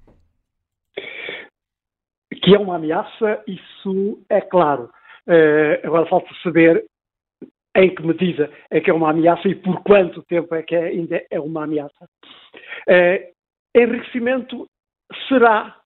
que 2.43 2.55
é 2.55 2.59
uma 2.59 2.77
ameaça, 2.77 3.43
isso 3.47 4.21
é 4.29 4.41
claro. 4.41 4.91
Uh, 5.27 5.87
agora 5.87 6.07
falta 6.07 6.29
saber 6.43 6.85
em 7.77 7.95
que 7.95 8.03
medida 8.03 8.51
é 8.71 8.81
que 8.81 8.91
é 8.91 8.95
uma 8.95 9.11
ameaça 9.11 9.49
e 9.49 9.55
por 9.55 9.83
quanto 9.83 10.23
tempo 10.25 10.55
é 10.55 10.63
que 10.63 10.75
é, 10.75 10.89
ainda 10.89 11.23
é 11.31 11.41
uma 11.41 11.65
ameaça. 11.65 12.05
Uh, 12.89 13.33
enriquecimento 13.75 14.67
será, 15.29 15.77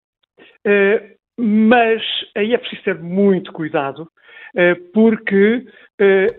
uh, 0.40 1.16
mas 1.38 2.02
aí 2.36 2.54
é 2.54 2.58
preciso 2.58 2.82
ter 2.82 2.98
muito 2.98 3.52
cuidado, 3.52 4.10
porque 4.94 5.66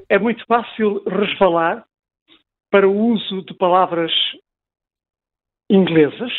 é 0.09 0.17
muito 0.17 0.43
fácil 0.47 1.03
resvalar 1.03 1.85
para 2.71 2.89
o 2.89 2.97
uso 3.11 3.43
de 3.43 3.53
palavras 3.53 4.11
inglesas, 5.69 6.31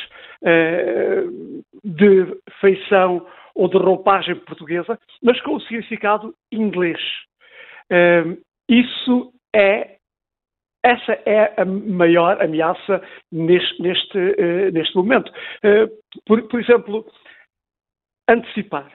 de 1.84 2.36
feição 2.60 3.24
ou 3.54 3.68
de 3.68 3.78
roupagem 3.78 4.34
portuguesa, 4.40 4.98
mas 5.22 5.40
com 5.42 5.54
o 5.54 5.60
significado 5.60 6.34
inglês. 6.50 7.00
Isso 8.68 9.32
é 9.54 9.97
essa 10.84 11.12
é 11.26 11.60
a 11.60 11.64
maior 11.64 12.40
ameaça 12.42 13.02
neste, 13.32 13.82
neste, 13.82 14.18
uh, 14.18 14.70
neste 14.72 14.94
momento. 14.96 15.30
Uh, 15.64 15.88
por, 16.24 16.42
por, 16.48 16.60
exemplo, 16.60 17.06
antecipar. 18.28 18.92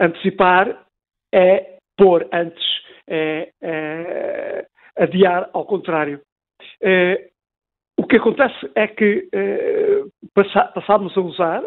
Antecipar 0.00 0.86
é 1.34 1.78
pôr 1.96 2.28
antes 2.32 2.82
é, 3.08 3.52
é, 3.62 4.66
adiar 4.96 5.50
ao 5.52 5.64
contrário. 5.64 6.20
É, 6.82 7.28
o 7.98 8.06
que 8.06 8.16
acontece 8.16 8.70
é 8.74 8.86
que 8.86 9.28
é, 9.32 10.02
passámos 10.74 11.16
a 11.16 11.20
usar 11.20 11.62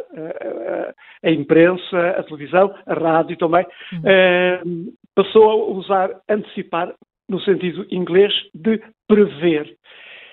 a 1.23 1.29
imprensa, 1.29 2.09
a 2.17 2.23
televisão, 2.23 2.75
a 2.85 2.93
rádio 2.93 3.37
também, 3.37 3.65
uhum. 3.93 4.93
passou 5.15 5.49
a 5.49 5.55
usar 5.77 6.21
antecipar 6.27 6.93
no 7.29 7.39
sentido 7.41 7.85
inglês 7.91 8.33
de 8.53 8.81
prever. 9.07 9.75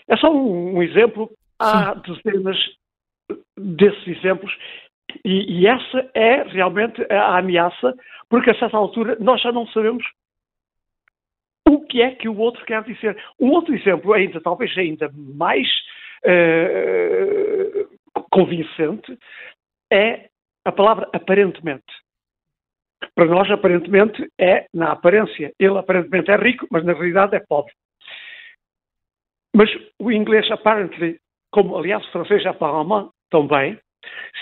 É 0.08 0.16
só 0.16 0.32
um, 0.32 0.76
um 0.76 0.82
exemplo, 0.82 1.30
há 1.58 1.94
Sim. 1.94 2.14
dezenas 2.14 2.58
desses 3.56 4.06
exemplos 4.06 4.52
e, 5.24 5.60
e, 5.60 5.66
essa 5.66 6.10
é 6.14 6.42
realmente 6.42 7.04
a 7.10 7.38
ameaça, 7.38 7.94
porque 8.28 8.50
a 8.50 8.58
certa 8.58 8.76
altura 8.76 9.16
nós 9.20 9.40
já 9.42 9.52
não 9.52 9.66
sabemos 9.68 10.04
o 11.68 11.84
que 11.86 12.02
é 12.02 12.14
que 12.14 12.28
o 12.28 12.36
outro 12.38 12.64
quer 12.64 12.82
dizer. 12.82 13.16
Um 13.38 13.50
outro 13.50 13.74
exemplo, 13.74 14.12
ainda 14.12 14.40
talvez 14.40 14.76
ainda 14.76 15.10
mais 15.14 15.68
uh, 16.24 17.88
convincente, 18.30 19.16
é 19.92 20.28
a 20.64 20.72
palavra 20.72 21.08
aparentemente. 21.12 21.84
Para 23.14 23.26
nós, 23.26 23.50
aparentemente, 23.50 24.26
é 24.38 24.66
na 24.72 24.92
aparência. 24.92 25.52
Ele 25.58 25.78
aparentemente 25.78 26.30
é 26.30 26.36
rico, 26.36 26.66
mas 26.70 26.84
na 26.84 26.92
realidade 26.92 27.36
é 27.36 27.40
pobre. 27.40 27.72
Mas 29.54 29.70
o 29.98 30.10
inglês 30.10 30.50
apparently, 30.50 31.18
como 31.50 31.76
aliás 31.76 32.06
o 32.06 32.12
francês 32.12 32.44
apparemment 32.46 33.10
também, 33.30 33.78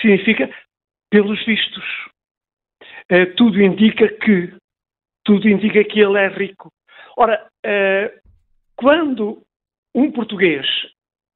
significa 0.01 0.49
pelos 1.11 1.45
vistos. 1.45 1.85
Uh, 3.11 3.35
tudo 3.37 3.61
indica 3.61 4.09
que, 4.09 4.55
tudo 5.25 5.49
indica 5.49 5.83
que 5.85 6.01
ele 6.01 6.19
é 6.19 6.29
rico. 6.29 6.71
Ora, 7.17 7.45
uh, 7.67 8.21
quando 8.77 9.43
um 9.95 10.13
português, 10.13 10.67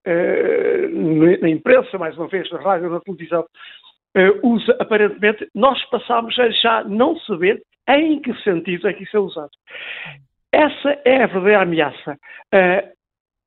uh, 0.07 1.41
na 1.41 1.49
imprensa, 1.49 1.99
mais 1.99 2.17
uma 2.17 2.29
vez, 2.29 2.49
na 2.51 2.61
rádio, 2.61 2.91
na 2.91 3.01
televisão, 3.01 3.45
usa 4.45 4.77
aparentemente, 4.79 5.49
nós 5.53 5.85
passamos 5.87 6.39
a 6.39 6.49
já 6.49 6.85
não 6.85 7.19
saber 7.19 7.61
em 7.89 8.23
que 8.23 8.33
sentido 8.43 8.87
é 8.87 8.93
que 8.93 9.03
isso 9.03 9.17
é 9.17 9.21
usado. 9.21 9.51
Essa 10.53 11.01
é 11.05 11.25
a 11.25 11.27
verdadeira 11.27 11.63
ameaça. 11.63 12.17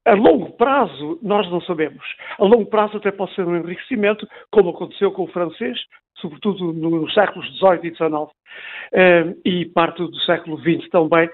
A 0.08 0.14
longo 0.14 0.54
prazo, 0.54 1.20
nós 1.22 1.50
não 1.52 1.60
sabemos. 1.62 2.04
A 2.40 2.46
longo 2.46 2.66
prazo 2.68 2.96
até 2.96 3.12
pode 3.12 3.36
ser 3.36 3.46
um 3.46 3.58
enriquecimento, 3.58 4.26
como 4.50 4.70
aconteceu 4.70 5.12
com 5.12 5.24
o 5.24 5.32
francês, 5.32 5.78
sobretudo 6.16 6.72
nos 6.72 7.14
séculos 7.14 7.46
XVIII 7.58 7.92
e 7.92 7.96
XIX, 7.96 8.32
eh, 8.94 9.36
e 9.44 9.66
parte 9.66 9.98
do 9.98 10.16
século 10.22 10.58
XX 10.60 10.90
também. 10.90 11.30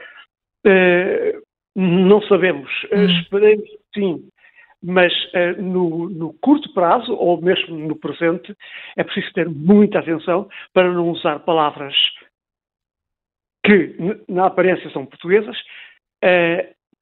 Eh, 0.65 1.39
não 1.75 2.19
sabemos. 2.23 2.69
Hum. 2.91 3.05
Esperemos 3.05 3.69
sim. 3.93 4.27
Mas 4.81 5.13
eh, 5.33 5.53
no, 5.53 6.09
no 6.09 6.33
curto 6.41 6.73
prazo, 6.73 7.13
ou 7.13 7.39
mesmo 7.39 7.77
no 7.77 7.95
presente, 7.95 8.55
é 8.97 9.03
preciso 9.03 9.31
ter 9.33 9.47
muita 9.47 9.99
atenção 9.99 10.49
para 10.73 10.91
não 10.91 11.09
usar 11.09 11.39
palavras 11.41 11.95
que, 13.63 13.95
na 14.27 14.47
aparência, 14.47 14.89
são 14.89 15.05
portuguesas, 15.05 15.57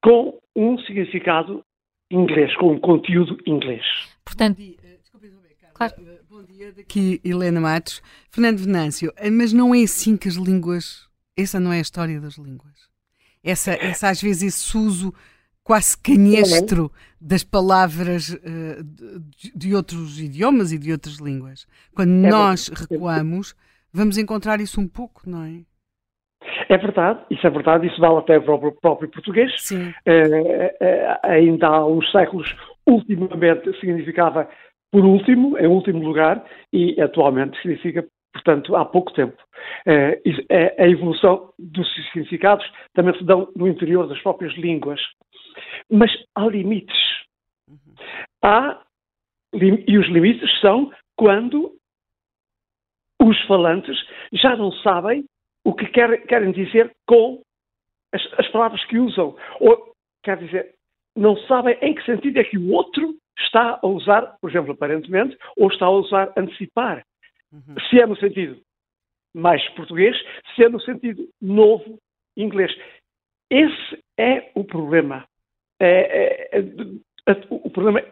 com 0.02 0.38
um 0.54 0.78
significado 0.80 1.64
inglês, 2.10 2.54
com 2.56 2.72
um 2.72 2.80
conteúdo 2.80 3.38
inglês. 3.46 3.84
Portanto, 4.24 4.60
eh, 4.60 4.98
claro. 5.72 5.94
Eh, 5.98 6.20
bom 6.28 6.42
dia, 6.42 6.72
daqui 6.72 7.20
Helena 7.24 7.60
Matos. 7.60 8.02
Fernando 8.30 8.58
Venâncio, 8.58 9.12
eh, 9.16 9.30
mas 9.30 9.52
não 9.52 9.74
é 9.74 9.82
assim 9.82 10.16
que 10.16 10.28
as 10.28 10.34
línguas. 10.34 11.08
Essa 11.36 11.58
não 11.58 11.72
é 11.72 11.78
a 11.78 11.82
história 11.82 12.20
das 12.20 12.36
línguas. 12.36 12.90
Essa, 13.42 13.72
essa 13.80 14.10
às 14.10 14.20
vezes, 14.20 14.42
esse 14.42 14.76
uso 14.76 15.14
quase 15.64 15.96
canhestro 15.96 16.90
das 17.20 17.44
palavras 17.44 18.30
uh, 18.30 18.82
de, 18.82 19.52
de, 19.54 19.74
outros 19.76 20.18
idiomas 20.18 20.72
e 20.72 20.78
de 20.78 20.90
outras 20.90 21.16
línguas. 21.18 21.66
Quando 21.94 22.26
é 22.26 22.28
nós 22.28 22.66
recuamos, 22.66 23.54
vamos 23.92 24.18
encontrar 24.18 24.60
isso 24.60 24.80
um 24.80 24.88
pouco, 24.88 25.22
não 25.24 25.44
é? 25.44 25.60
É 26.72 26.78
verdade, 26.78 27.20
isso 27.30 27.46
é 27.46 27.50
verdade, 27.50 27.86
isso 27.86 28.00
vale 28.00 28.16
até 28.16 28.40
para 28.40 28.54
o 28.54 28.72
próprio 28.72 29.10
português. 29.10 29.52
Sim. 29.58 29.92
É, 30.06 31.18
ainda 31.22 31.66
há 31.66 31.86
uns 31.86 32.10
séculos, 32.10 32.56
ultimamente 32.86 33.78
significava 33.78 34.48
por 34.90 35.04
último, 35.04 35.58
em 35.58 35.66
último 35.66 36.02
lugar, 36.02 36.42
e 36.72 36.98
atualmente 36.98 37.60
significa, 37.60 38.06
portanto, 38.32 38.74
há 38.74 38.86
pouco 38.86 39.12
tempo. 39.12 39.36
É, 39.86 40.18
a 40.78 40.88
evolução 40.88 41.52
dos 41.58 41.86
significados 42.10 42.64
também 42.94 43.14
se 43.18 43.24
dão 43.24 43.52
no 43.54 43.68
interior 43.68 44.08
das 44.08 44.20
próprias 44.22 44.54
línguas. 44.54 45.00
Mas 45.90 46.10
há 46.34 46.46
limites. 46.46 46.96
Uhum. 47.68 47.94
Há, 48.42 48.82
e 49.52 49.98
os 49.98 50.06
limites 50.08 50.50
são 50.62 50.90
quando 51.18 51.72
os 53.20 53.38
falantes 53.42 53.96
já 54.32 54.56
não 54.56 54.72
sabem 54.72 55.26
o 55.64 55.74
que 55.74 55.86
quer, 55.86 56.26
querem 56.26 56.52
dizer 56.52 56.94
com 57.06 57.42
as, 58.12 58.22
as, 58.38 58.48
palavras 58.48 58.84
que 58.86 58.98
usam. 58.98 59.36
Ou, 59.60 59.94
quer 60.22 60.38
dizer, 60.38 60.74
não 61.16 61.36
sabem 61.46 61.76
em 61.80 61.94
que 61.94 62.04
sentido 62.04 62.38
é 62.38 62.44
que 62.44 62.58
o 62.58 62.72
outro 62.72 63.16
está 63.38 63.78
a 63.82 63.86
usar, 63.86 64.36
por 64.40 64.50
exemplo, 64.50 64.72
aparentemente, 64.72 65.36
ou 65.56 65.68
está 65.68 65.86
a 65.86 65.90
usar 65.90 66.32
antecipar. 66.36 67.04
Uhum. 67.52 67.74
Se 67.88 68.00
é 68.00 68.06
no 68.06 68.16
sentido 68.16 68.60
mais 69.34 69.66
português, 69.70 70.16
se 70.54 70.64
é 70.64 70.68
no 70.68 70.80
sentido 70.80 71.28
novo 71.40 71.98
inglês. 72.36 72.74
Esse 73.50 74.02
é 74.18 74.50
o 74.54 74.64
problema. 74.64 75.26
É, 75.80 76.58
é, 76.58 76.60
é, 76.60 77.32
o 77.50 77.70
problema 77.70 78.02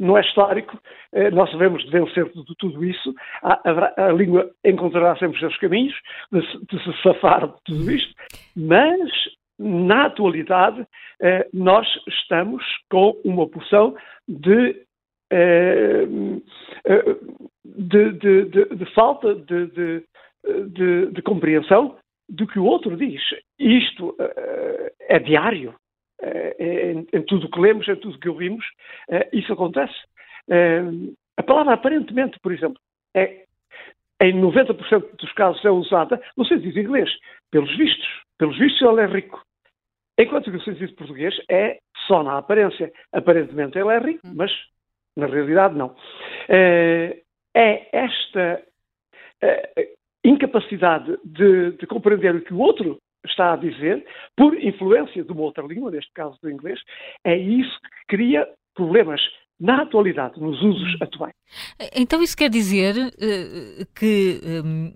não 0.00 0.16
é 0.16 0.22
histórico, 0.22 0.80
eh, 1.12 1.30
nós 1.30 1.50
devemos 1.52 1.84
vencer 1.90 2.24
de 2.24 2.56
tudo 2.58 2.82
isso, 2.82 3.14
a, 3.42 3.60
a, 3.68 4.06
a, 4.06 4.12
língua 4.12 4.50
encontrará 4.64 5.14
sempre 5.16 5.34
os 5.34 5.40
seus 5.40 5.56
caminhos 5.58 5.94
de, 6.32 6.40
de, 6.40 6.82
se 6.82 7.02
safar 7.02 7.46
de 7.46 7.54
tudo 7.66 7.90
isto, 7.90 8.14
mas 8.56 9.10
na 9.58 10.06
atualidade 10.06 10.86
eh, 11.20 11.46
nós 11.52 11.86
estamos 12.08 12.64
com 12.90 13.14
uma 13.24 13.46
porção 13.46 13.94
de, 14.26 14.74
eh, 15.30 16.06
de, 17.64 18.12
de 18.74 18.94
falta 18.94 19.34
de, 19.34 20.02
compreensão 21.22 21.96
do 22.26 22.46
que 22.46 22.58
o 22.58 22.64
outro 22.64 22.96
diz. 22.96 23.20
Isto 23.58 24.16
é 25.00 25.18
diário. 25.18 25.74
Em, 26.58 27.06
em, 27.12 27.22
tudo 27.22 27.46
o 27.46 27.50
que 27.50 27.60
lemos, 27.60 27.88
em 27.88 27.96
tudo 27.96 28.16
o 28.16 28.18
que 28.18 28.28
ouvimos, 28.28 28.64
isso 29.32 29.52
acontece. 29.52 29.94
A 31.36 31.42
palavra 31.42 31.74
aparentemente, 31.74 32.38
por 32.40 32.52
exemplo, 32.52 32.78
é, 33.14 33.44
em 34.20 34.38
90% 34.40 35.16
dos 35.16 35.32
casos 35.32 35.64
é 35.64 35.70
usada 35.70 36.20
no 36.36 36.44
sentido 36.44 36.78
inglês, 36.78 37.10
pelos 37.50 37.74
vistos. 37.76 38.08
Pelos 38.38 38.58
vistos 38.58 38.82
ele 38.82 39.00
é 39.00 39.06
rico. 39.06 39.42
Enquanto 40.18 40.50
que 40.50 40.56
o 40.56 40.62
sentido 40.62 40.94
português 40.94 41.34
é 41.48 41.78
só 42.06 42.22
na 42.22 42.36
aparência. 42.36 42.92
Aparentemente 43.12 43.78
ele 43.78 43.88
é 43.88 43.98
rico, 43.98 44.26
hum. 44.26 44.34
mas 44.36 44.52
na 45.16 45.26
realidade 45.26 45.74
não. 45.74 45.94
É 46.48 47.88
esta 47.92 48.62
incapacidade 50.24 51.18
de, 51.24 51.72
de 51.72 51.86
compreender 51.86 52.34
o 52.34 52.42
que 52.42 52.52
o 52.52 52.58
outro 52.58 52.98
está 53.24 53.52
a 53.52 53.56
dizer, 53.56 54.04
por 54.36 54.54
influência 54.54 55.22
de 55.24 55.32
uma 55.32 55.42
outra 55.42 55.64
língua, 55.66 55.90
neste 55.90 56.12
caso 56.12 56.38
do 56.42 56.50
inglês, 56.50 56.80
é 57.24 57.36
isso 57.36 57.78
que 57.80 58.16
cria 58.16 58.48
problemas 58.74 59.20
na 59.58 59.82
atualidade, 59.82 60.40
nos 60.40 60.60
usos 60.62 60.96
atuais. 61.02 61.34
Então 61.94 62.22
isso 62.22 62.36
quer 62.36 62.48
dizer 62.48 62.94
uh, 62.96 63.86
que 63.94 64.40
um, 64.64 64.94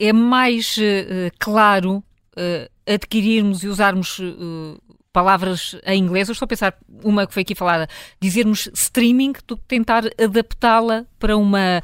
é, 0.00 0.12
mais 0.12 0.78
uh, 0.78 1.30
claro 1.38 1.96
uh, 1.98 2.70
adquirirmos 2.90 3.62
e 3.62 3.68
usarmos 3.68 4.18
palavras 5.12 5.78
em 5.84 6.00
inglês, 6.00 6.28
eu 6.28 6.32
estou 6.32 6.46
a 6.46 6.48
pensar 6.48 6.78
uma 7.02 7.26
que 7.26 7.34
foi 7.34 7.42
aqui 7.42 7.54
falada, 7.54 7.88
dizermos 8.20 8.68
streaming, 8.72 9.32
do 9.46 9.56
que 9.56 9.64
tentar 9.64 10.04
adaptá-la 10.22 11.04
para 11.18 11.36
uma 11.36 11.82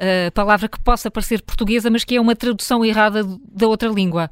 uh, 0.00 0.32
palavra 0.32 0.68
que 0.68 0.82
possa 0.82 1.10
parecer 1.10 1.42
portuguesa, 1.42 1.90
mas 1.90 2.04
que 2.04 2.16
é 2.16 2.20
uma 2.20 2.36
tradução 2.36 2.84
errada 2.84 3.22
da 3.24 3.66
outra 3.66 3.88
língua. 3.88 4.30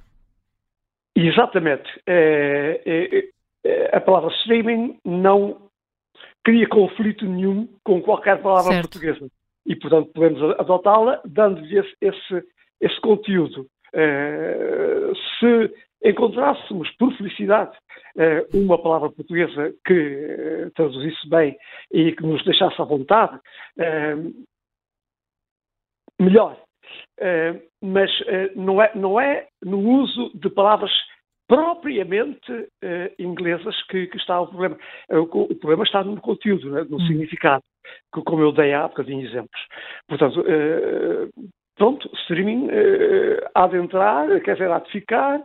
Exatamente. 1.16 1.89
É, 2.07 2.81
é, 2.85 3.24
é, 3.65 3.97
a 3.97 4.01
palavra 4.01 4.31
streaming 4.41 4.99
não 5.05 5.69
cria 6.43 6.69
conflito 6.69 7.24
nenhum 7.24 7.69
com 7.85 8.03
qualquer 8.03 8.43
palavra 8.43 8.73
certo. 8.73 8.91
portuguesa. 8.91 9.31
E, 9.66 9.77
portanto, 9.77 10.11
podemos 10.12 10.43
adotá-la 10.59 11.20
dando-lhe 11.24 11.78
esse, 11.78 11.95
esse, 12.01 12.45
esse, 12.81 13.01
conteúdo. 13.01 13.66
É, 13.95 15.12
se 15.39 15.73
encontrássemos, 16.05 16.91
por 16.99 17.16
felicidade, 17.16 17.73
é, 18.16 18.45
uma 18.53 18.77
palavra 18.82 19.11
portuguesa 19.11 19.73
que 19.86 20.70
traduzisse 20.74 21.28
bem 21.31 21.57
e 21.91 22.12
que 22.12 22.23
nos 22.23 22.45
deixasse 22.45 22.81
à 22.82 22.85
vontade, 22.85 23.39
melhor. 26.20 26.57
Uh, 27.20 27.61
mas 27.82 28.11
uh, 28.20 28.51
não, 28.57 28.82
é, 28.82 28.91
não 28.95 29.20
é 29.20 29.47
no 29.62 29.78
uso 29.78 30.31
de 30.35 30.51
palavras 30.51 30.91
propriamente 31.47 32.51
uh, 32.53 32.69
inglesas 33.19 33.81
que, 33.85 34.07
que, 34.07 34.16
está 34.16 34.41
o 34.41 34.47
problema. 34.47 34.77
O, 35.11 35.43
o, 35.43 35.55
problema 35.57 35.85
está 35.85 36.03
no 36.03 36.20
conteúdo, 36.20 36.70
né, 36.70 36.85
no 36.89 36.97
hum. 36.97 37.07
significado, 37.07 37.62
que, 38.12 38.23
como 38.23 38.43
eu 38.43 38.53
dei 38.53 38.73
há 38.73 38.89
bocadinho 38.89 39.27
exemplos. 39.27 39.61
Portanto, 40.09 40.45
pronto, 41.77 42.11
streaming 42.23 42.69
há 43.55 43.66
de 43.66 43.77
entrar, 43.77 44.41
quer 44.41 44.55
dizer, 44.55 44.70
há 44.70 44.78
de 44.78 44.91
ficar, 44.91 45.43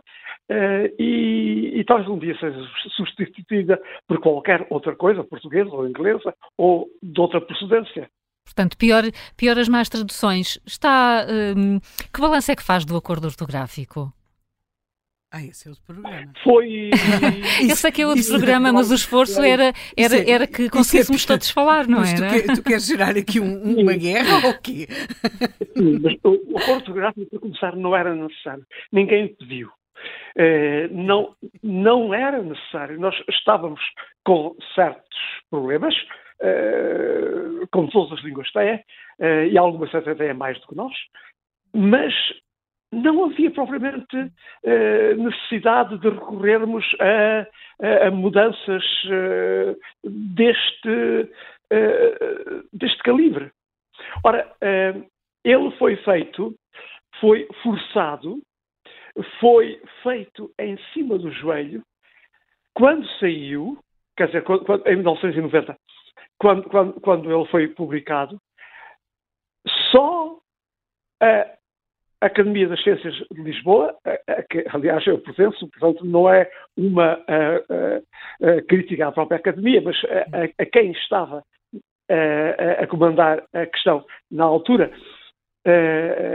e, 0.98 1.72
e 1.74 1.84
talvez 1.84 2.08
um 2.08 2.18
dia 2.18 2.36
seja 2.38 2.58
substituída 2.96 3.80
por 4.08 4.20
qualquer 4.20 4.66
outra 4.70 4.96
coisa, 4.96 5.24
portuguesa 5.24 5.70
ou 5.70 5.86
inglesa, 5.86 6.34
ou 6.56 6.88
de 7.02 7.20
outra 7.20 7.40
procedência. 7.40 8.08
Portanto, 8.44 8.76
pior, 8.76 9.04
pior 9.36 9.58
as 9.58 9.68
más 9.68 9.88
traduções. 9.88 10.58
Está. 10.66 11.26
Hum, 11.56 11.80
que 12.12 12.20
balanço 12.20 12.50
é 12.50 12.56
que 12.56 12.62
faz 12.62 12.84
do 12.84 12.96
acordo 12.96 13.26
ortográfico? 13.26 14.12
Ah, 15.32 15.44
esse 15.44 15.68
é 15.68 15.70
outro 15.70 15.84
programa. 15.84 16.32
Foi. 16.42 16.90
esse 17.62 17.86
aqui 17.86 18.02
é 18.02 18.06
outro 18.06 18.20
isso, 18.20 18.32
programa, 18.32 18.72
mas 18.72 18.90
o 18.90 18.94
esforço 18.94 19.40
era, 19.40 19.72
era, 19.96 20.16
é, 20.16 20.30
era 20.30 20.46
que 20.46 20.64
é 20.64 20.68
conseguíssemos 20.68 21.22
é, 21.22 21.26
todos 21.28 21.50
falar, 21.50 21.86
não 21.86 22.00
mas 22.00 22.20
era? 22.20 22.28
Tu, 22.28 22.46
quer, 22.46 22.54
tu 22.56 22.62
queres 22.64 22.84
gerar 22.84 23.16
aqui 23.16 23.38
um, 23.38 23.80
uma 23.80 23.92
guerra 23.92 24.44
ou 24.44 24.50
o 24.50 24.60
quê? 24.60 24.88
Sim, 25.78 26.00
mas 26.02 26.14
o, 26.24 26.52
o 26.52 26.58
acordo 26.58 26.78
ortográfico, 26.80 27.30
para 27.30 27.38
começar, 27.38 27.76
não 27.76 27.94
era 27.94 28.12
necessário. 28.12 28.66
Ninguém 28.90 29.28
pediu. 29.36 29.68
Uh, 30.36 30.92
não, 30.92 31.36
não 31.62 32.12
era 32.12 32.42
necessário. 32.42 32.98
Nós 32.98 33.14
estávamos 33.28 33.80
com 34.24 34.56
certos 34.74 35.18
problemas, 35.48 35.94
uh, 36.42 37.66
como 37.70 37.90
todas 37.90 38.18
as 38.18 38.24
línguas 38.24 38.50
têm, 38.52 38.76
uh, 38.76 39.44
e 39.50 39.56
algumas 39.56 39.94
até 39.94 40.14
têm 40.14 40.34
mais 40.34 40.58
do 40.60 40.66
que 40.68 40.76
nós, 40.76 40.94
mas 41.74 42.14
não 42.92 43.26
havia 43.26 43.52
propriamente 43.52 44.32
necessidade 45.16 45.96
de 45.98 46.08
recorrermos 46.08 46.84
a, 46.98 48.08
a, 48.08 48.10
mudanças 48.10 48.84
deste, 50.02 51.30
deste 52.72 52.98
calibre. 53.04 53.52
Ora, 54.24 54.52
ele 55.44 55.70
foi 55.78 55.94
feito, 55.98 56.52
foi 57.20 57.46
forçado 57.62 58.42
foi 59.40 59.80
feito 60.02 60.50
em 60.58 60.76
cima 60.92 61.18
do 61.18 61.30
joelho 61.30 61.82
quando 62.74 63.06
saiu, 63.18 63.78
quer 64.16 64.26
dizer, 64.26 64.42
quando, 64.44 64.64
em 64.86 64.96
1990, 64.96 65.76
quando, 66.38 66.68
quando, 66.68 67.00
quando 67.00 67.32
ele 67.32 67.46
foi 67.48 67.68
publicado, 67.68 68.40
só 69.90 70.38
a 71.20 71.46
Academia 72.20 72.68
das 72.68 72.82
Ciências 72.82 73.14
de 73.30 73.42
Lisboa, 73.42 73.96
a, 74.04 74.32
a, 74.32 74.42
que 74.42 74.64
aliás 74.72 75.06
eu 75.06 75.18
pertenço, 75.18 75.68
portanto 75.68 76.04
não 76.04 76.28
é 76.28 76.50
uma 76.76 77.12
a, 77.14 78.62
crítica 78.68 79.08
à 79.08 79.12
própria 79.12 79.38
Academia, 79.38 79.80
mas 79.80 79.96
a, 80.58 80.66
quem 80.66 80.92
estava 80.92 81.42
a, 82.80 82.86
comandar 82.86 83.42
a 83.52 83.66
questão 83.66 84.04
na 84.30 84.44
altura, 84.44 84.90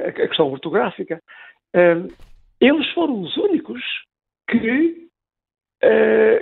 a, 0.08 0.12
questão 0.12 0.52
ortográfica, 0.52 1.22
eles 2.60 2.90
foram 2.94 3.22
os 3.22 3.36
únicos 3.38 3.82
que, 4.50 5.08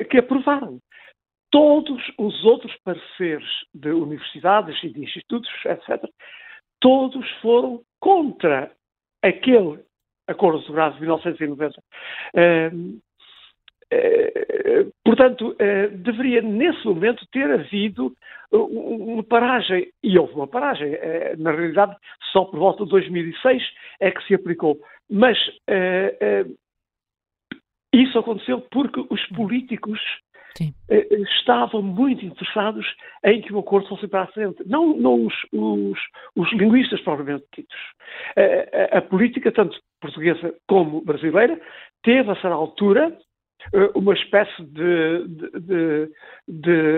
que 0.10 0.18
aprovaram. 0.18 0.80
Todos 1.54 2.02
os 2.18 2.44
outros 2.44 2.76
pareceres 2.84 3.48
de 3.76 3.90
universidades 3.90 4.76
e 4.84 4.90
de 4.90 5.04
institutos, 5.04 5.48
etc., 5.64 6.04
todos 6.82 7.30
foram 7.44 7.84
contra 8.00 8.72
aquele 9.22 9.80
acordo 10.28 10.58
ortográfico 10.58 10.98
de 10.98 11.06
1990. 11.06 11.84
Uh, 12.34 13.00
uh, 13.94 14.92
portanto, 15.06 15.52
uh, 15.52 15.98
deveria 16.00 16.42
nesse 16.42 16.84
momento 16.88 17.24
ter 17.32 17.52
havido 17.52 18.12
uma 18.52 19.24
paragem, 19.24 19.92
e 20.02 20.18
houve 20.18 20.34
uma 20.34 20.48
paragem. 20.48 20.92
na 21.38 21.52
realidade, 21.52 21.96
só 22.32 22.46
por 22.46 22.60
volta 22.60 22.84
de 22.84 22.90
2006 22.90 23.64
é 24.00 24.10
que 24.10 24.24
se 24.26 24.34
aplicou. 24.34 24.80
Mas 25.08 25.38
isso 27.92 28.20
aconteceu 28.20 28.62
porque 28.72 29.04
os 29.10 29.24
políticos 29.28 30.00
uh, 30.62 31.24
estavam 31.24 31.82
muito 31.82 32.26
interessados 32.26 32.86
em 33.24 33.42
que 33.42 33.54
o 33.54 33.60
acordo 33.60 33.88
fosse 33.90 34.08
para 34.08 34.24
a 34.24 34.28
frente, 34.28 34.64
não, 34.66 34.96
não 34.96 35.26
os, 35.26 35.34
os, 35.52 36.00
os, 36.36 36.52
linguistas 36.54 37.02
propriamente 37.02 37.46
ditos. 37.56 37.78
A, 38.92 38.98
a, 38.98 39.02
política, 39.02 39.52
tanto 39.52 39.80
portuguesa 40.02 40.54
como 40.68 41.02
brasileira, 41.02 41.60
teve 42.04 42.30
a 42.30 42.36
certa 42.36 42.50
altura 42.50 43.18
uma 43.96 44.14
espécie 44.14 44.62
de, 44.62 45.28
de, 45.28 45.52
de, 45.62 46.10
de 46.48 46.96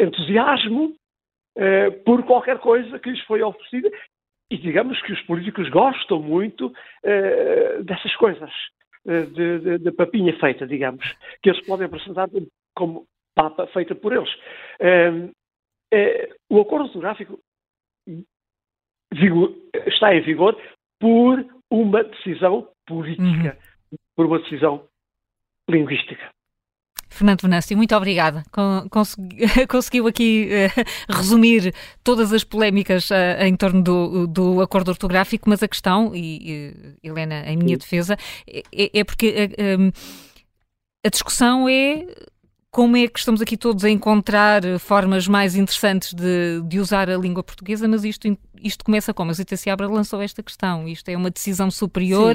entusiasmo 0.00 0.94
por 2.06 2.22
qualquer 2.22 2.58
coisa 2.58 2.98
que 2.98 3.10
lhes 3.10 3.20
foi 3.24 3.42
oferecida. 3.42 3.90
E 4.52 4.58
digamos 4.58 5.00
que 5.00 5.14
os 5.14 5.20
políticos 5.22 5.66
gostam 5.70 6.20
muito 6.20 6.66
uh, 6.66 7.82
dessas 7.84 8.14
coisas, 8.16 8.50
de, 9.04 9.58
de, 9.58 9.78
de, 9.78 9.92
papinha 9.92 10.38
feita, 10.38 10.66
digamos, 10.66 11.04
que 11.42 11.50
eles 11.50 11.64
podem 11.66 11.86
apresentar 11.86 12.28
como 12.74 13.06
papa 13.34 13.66
feita 13.68 13.94
por 13.94 14.12
eles. 14.12 14.32
Uh, 14.80 15.32
o 16.48 16.60
acordo 16.60 16.86
ortográfico 16.86 17.38
está 19.86 20.14
em 20.14 20.22
vigor 20.22 20.56
por 20.98 21.44
uma 21.70 22.04
decisão 22.04 22.68
política, 22.86 23.58
uhum. 23.90 23.98
por 24.16 24.26
uma 24.26 24.38
decisão 24.38 24.86
linguística. 25.68 26.30
Fernando 27.22 27.42
Venâncio, 27.42 27.76
muito 27.76 27.94
obrigada. 27.94 28.42
conseguiu 29.68 30.08
aqui 30.08 30.48
uh, 30.50 31.14
resumir 31.14 31.72
todas 32.02 32.32
as 32.32 32.42
polémicas 32.42 33.10
uh, 33.10 33.44
em 33.44 33.54
torno 33.54 33.80
do, 33.80 34.26
do, 34.26 34.60
acordo 34.60 34.88
ortográfico, 34.88 35.48
mas 35.48 35.62
a 35.62 35.68
questão, 35.68 36.10
e 36.16 36.98
Helena, 37.00 37.44
em 37.46 37.56
minha 37.56 37.76
defesa, 37.76 38.16
é, 38.44 38.62
é, 38.72 39.04
porque 39.04 39.32
a 41.06 41.08
discussão 41.08 41.68
é 41.68 42.08
como 42.72 42.96
é 42.96 43.06
que 43.06 43.20
estamos 43.20 43.40
aqui 43.40 43.56
todos 43.56 43.84
a 43.84 43.90
encontrar 43.90 44.62
formas 44.80 45.28
mais 45.28 45.54
interessantes 45.54 46.12
de, 46.12 46.60
de 46.66 46.80
usar 46.80 47.08
a 47.08 47.16
língua 47.16 47.44
portuguesa, 47.44 47.86
mas 47.86 48.02
isto, 48.02 48.36
isto 48.60 48.84
começa 48.84 49.14
como? 49.14 49.30
A 49.30 49.34
Zita 49.34 49.56
Seabra 49.56 49.86
lançou 49.86 50.20
esta 50.20 50.42
questão. 50.42 50.88
Isto 50.88 51.08
é 51.08 51.16
uma 51.16 51.30
decisão 51.30 51.70
superior 51.70 52.34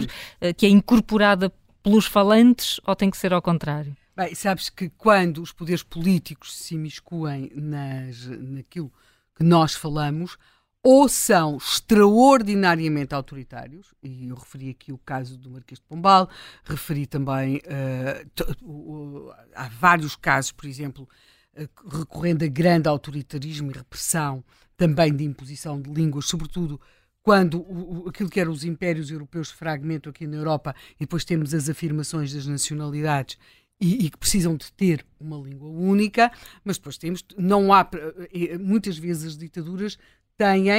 que 0.56 0.66
é 0.66 0.70
incorporada 0.70 1.52
pelos 1.84 2.06
falantes 2.06 2.80
ou 2.86 2.96
tem 2.96 3.10
que 3.10 3.18
ser 3.18 3.34
ao 3.34 3.42
contrário? 3.42 3.94
Bem, 4.18 4.34
sabes 4.34 4.68
que 4.68 4.90
quando 4.90 5.44
os 5.44 5.52
poderes 5.52 5.84
políticos 5.84 6.58
se 6.58 6.74
imiscuem 6.74 7.52
nas, 7.54 8.26
naquilo 8.26 8.92
que 9.36 9.44
nós 9.44 9.76
falamos, 9.76 10.40
ou 10.82 11.08
são 11.08 11.58
extraordinariamente 11.58 13.14
autoritários, 13.14 13.94
e 14.02 14.28
eu 14.28 14.36
referi 14.36 14.72
aqui 14.72 14.92
o 14.92 14.98
caso 14.98 15.38
do 15.38 15.52
Marquês 15.52 15.80
de 15.80 15.86
Pombal, 15.86 16.28
referi 16.64 17.06
também, 17.06 17.58
uh, 17.58 19.32
há 19.54 19.68
vários 19.68 20.16
casos, 20.16 20.52
por 20.52 20.66
exemplo, 20.66 21.08
uh, 21.56 21.98
recorrendo 22.00 22.44
a 22.44 22.48
grande 22.48 22.90
autoritarismo 22.90 23.70
e 23.70 23.76
repressão, 23.76 24.44
também 24.76 25.16
de 25.16 25.26
imposição 25.26 25.80
de 25.80 25.92
línguas, 25.92 26.26
sobretudo 26.26 26.82
quando 27.22 27.60
o, 27.60 28.10
aquilo 28.10 28.32
que 28.32 28.40
eram 28.40 28.52
os 28.52 28.64
impérios 28.64 29.12
europeus 29.12 29.52
fragmentam 29.52 30.10
aqui 30.10 30.26
na 30.26 30.38
Europa 30.38 30.74
e 30.96 31.02
depois 31.02 31.24
temos 31.24 31.54
as 31.54 31.70
afirmações 31.70 32.34
das 32.34 32.48
nacionalidades 32.48 33.38
e, 33.80 34.06
e, 34.06 34.10
que 34.10 34.18
precisam 34.18 34.56
de 34.56 34.72
ter 34.74 35.06
uma 35.20 35.38
língua 35.38 35.70
única, 35.70 36.32
mas 36.64 36.78
depois 36.78 36.98
temos, 36.98 37.24
não 37.38 37.72
há, 37.72 37.88
eh, 38.34 38.58
muitas 38.58 38.98
vezes 38.98 39.26
as 39.26 39.38
ditaduras 39.38 39.98
têm 40.36 40.70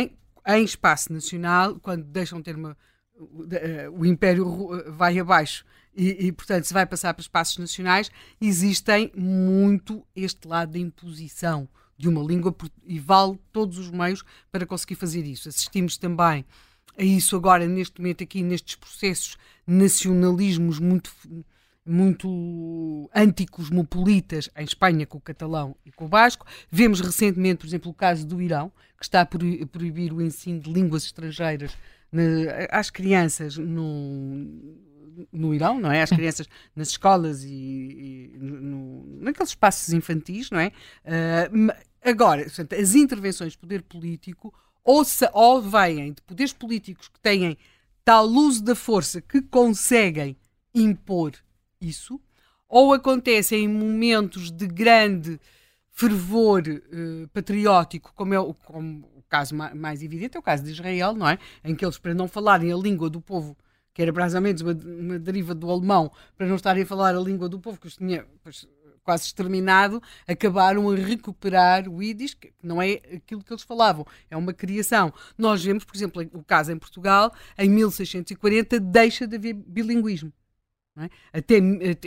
em 0.46 0.64
espaço 0.64 1.12
nacional, 1.12 1.78
quando 1.80 2.04
deixam 2.04 2.38
de 2.38 2.44
ter 2.44 2.56
uma, 2.56 2.76
eh, 3.50 3.88
o 3.90 4.04
império 4.04 4.74
eh, 4.74 4.90
vai 4.90 5.18
abaixo 5.18 5.64
e, 5.94 6.26
e, 6.26 6.32
portanto 6.32 6.64
se 6.64 6.74
vai 6.74 6.86
passar 6.86 7.14
para 7.14 7.22
espaços 7.22 7.58
nacionais, 7.58 8.10
existem 8.40 9.12
muito 9.14 10.04
este 10.14 10.46
lado 10.48 10.72
da 10.72 10.78
imposição 10.78 11.68
de 11.96 12.08
uma 12.08 12.22
língua 12.22 12.54
e 12.84 12.98
vale 12.98 13.38
todos 13.52 13.78
os 13.78 13.90
meios 13.90 14.24
para 14.52 14.64
conseguir 14.64 14.94
fazer 14.94 15.24
isso. 15.24 15.48
Assistimos 15.48 15.96
também 15.96 16.44
a 16.96 17.02
isso 17.02 17.36
agora, 17.36 17.66
neste 17.66 18.00
momento, 18.00 18.22
aqui 18.22 18.42
nestes 18.42 18.76
processos 18.76 19.36
nacionalismos 19.66 20.78
muito 20.78 21.12
muito 21.88 23.10
anticosmopolitas 23.14 24.50
em 24.56 24.64
Espanha 24.64 25.06
com 25.06 25.18
o 25.18 25.20
catalão 25.20 25.74
e 25.86 25.90
com 25.90 26.04
o 26.04 26.08
basco. 26.08 26.46
Vemos 26.70 27.00
recentemente, 27.00 27.58
por 27.60 27.66
exemplo, 27.66 27.90
o 27.90 27.94
caso 27.94 28.26
do 28.26 28.42
Irão, 28.42 28.70
que 28.98 29.04
está 29.04 29.22
a 29.22 29.26
proibir 29.26 30.12
o 30.12 30.20
ensino 30.20 30.60
de 30.60 30.70
línguas 30.70 31.04
estrangeiras 31.04 31.76
às 32.70 32.90
crianças 32.90 33.56
no, 33.56 34.76
no 35.32 35.54
Irão, 35.54 35.80
não 35.80 35.90
é? 35.90 36.02
Às 36.02 36.10
crianças 36.12 36.46
nas 36.76 36.88
escolas 36.88 37.42
e, 37.42 38.34
e 38.34 38.38
no, 38.38 39.04
naqueles 39.22 39.50
espaços 39.50 39.92
infantis, 39.92 40.50
não 40.50 40.60
é? 40.60 40.72
Uh, 41.04 41.72
agora, 42.02 42.44
portanto, 42.44 42.74
as 42.74 42.94
intervenções 42.94 43.52
de 43.52 43.58
poder 43.58 43.82
político 43.82 44.52
ou, 44.84 45.04
se, 45.04 45.28
ou 45.32 45.62
vêm 45.62 46.12
de 46.12 46.22
poderes 46.22 46.52
políticos 46.52 47.08
que 47.08 47.20
têm 47.20 47.56
tal 48.04 48.26
uso 48.26 48.62
da 48.62 48.74
força 48.74 49.20
que 49.20 49.40
conseguem 49.42 50.36
impor 50.74 51.32
isso, 51.80 52.20
ou 52.68 52.92
acontece 52.92 53.56
em 53.56 53.68
momentos 53.68 54.50
de 54.50 54.66
grande 54.66 55.40
fervor 55.90 56.62
uh, 56.68 57.28
patriótico, 57.28 58.12
como 58.14 58.34
é 58.34 58.38
o, 58.38 58.54
como 58.54 59.08
o 59.16 59.22
caso 59.28 59.54
mais 59.54 60.02
evidente, 60.02 60.36
é 60.36 60.40
o 60.40 60.42
caso 60.42 60.62
de 60.62 60.70
Israel, 60.70 61.14
não 61.14 61.28
é? 61.28 61.38
Em 61.64 61.74
que 61.74 61.84
eles, 61.84 61.98
para 61.98 62.14
não 62.14 62.28
falarem 62.28 62.72
a 62.72 62.76
língua 62.76 63.10
do 63.10 63.20
povo, 63.20 63.56
que 63.92 64.02
era 64.02 64.40
menos 64.40 64.60
uma, 64.60 64.72
uma 64.72 65.18
deriva 65.18 65.54
do 65.54 65.68
alemão, 65.70 66.12
para 66.36 66.46
não 66.46 66.54
estarem 66.54 66.84
a 66.84 66.86
falar 66.86 67.16
a 67.16 67.20
língua 67.20 67.48
do 67.48 67.58
povo, 67.58 67.80
que 67.80 67.88
os 67.88 67.96
tinha 67.96 68.24
pois, 68.44 68.64
quase 69.02 69.24
exterminado, 69.24 70.02
acabaram 70.26 70.90
a 70.90 70.94
recuperar 70.94 71.88
o 71.88 72.02
Yiddish, 72.02 72.34
que 72.34 72.52
não 72.62 72.80
é 72.80 73.00
aquilo 73.16 73.42
que 73.42 73.50
eles 73.50 73.62
falavam, 73.62 74.06
é 74.30 74.36
uma 74.36 74.52
criação. 74.52 75.12
Nós 75.36 75.64
vemos, 75.64 75.82
por 75.82 75.96
exemplo, 75.96 76.22
o 76.34 76.44
caso 76.44 76.70
em 76.70 76.78
Portugal, 76.78 77.32
em 77.56 77.70
1640 77.70 78.78
deixa 78.78 79.26
de 79.26 79.36
haver 79.36 79.54
bilinguismo. 79.54 80.30
É? 80.98 81.38
Até, 81.38 81.58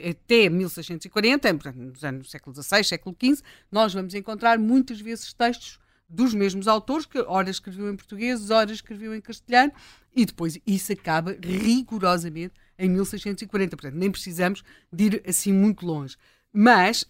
até 0.09 0.49
1640, 0.49 1.53
portanto, 1.53 1.77
nos 1.77 2.03
anos 2.03 2.27
do 2.27 2.29
século 2.29 2.55
XVI, 2.55 2.83
século 2.83 3.15
XV, 3.17 3.41
nós 3.71 3.93
vamos 3.93 4.13
encontrar 4.13 4.59
muitas 4.59 4.99
vezes 4.99 5.31
textos 5.33 5.79
dos 6.09 6.33
mesmos 6.33 6.67
autores, 6.67 7.05
que 7.05 7.19
ora 7.19 7.49
escreviam 7.49 7.89
em 7.89 7.95
português, 7.95 8.49
ora 8.49 8.71
escreviam 8.71 9.15
em 9.15 9.21
castelhano, 9.21 9.71
e 10.13 10.25
depois 10.25 10.59
isso 10.67 10.91
acaba 10.91 11.37
rigorosamente 11.41 12.53
em 12.77 12.89
1640. 12.89 13.77
Portanto, 13.77 13.97
nem 13.97 14.11
precisamos 14.11 14.61
de 14.91 15.03
ir 15.05 15.23
assim 15.25 15.53
muito 15.53 15.85
longe. 15.85 16.17
Mas, 16.51 17.05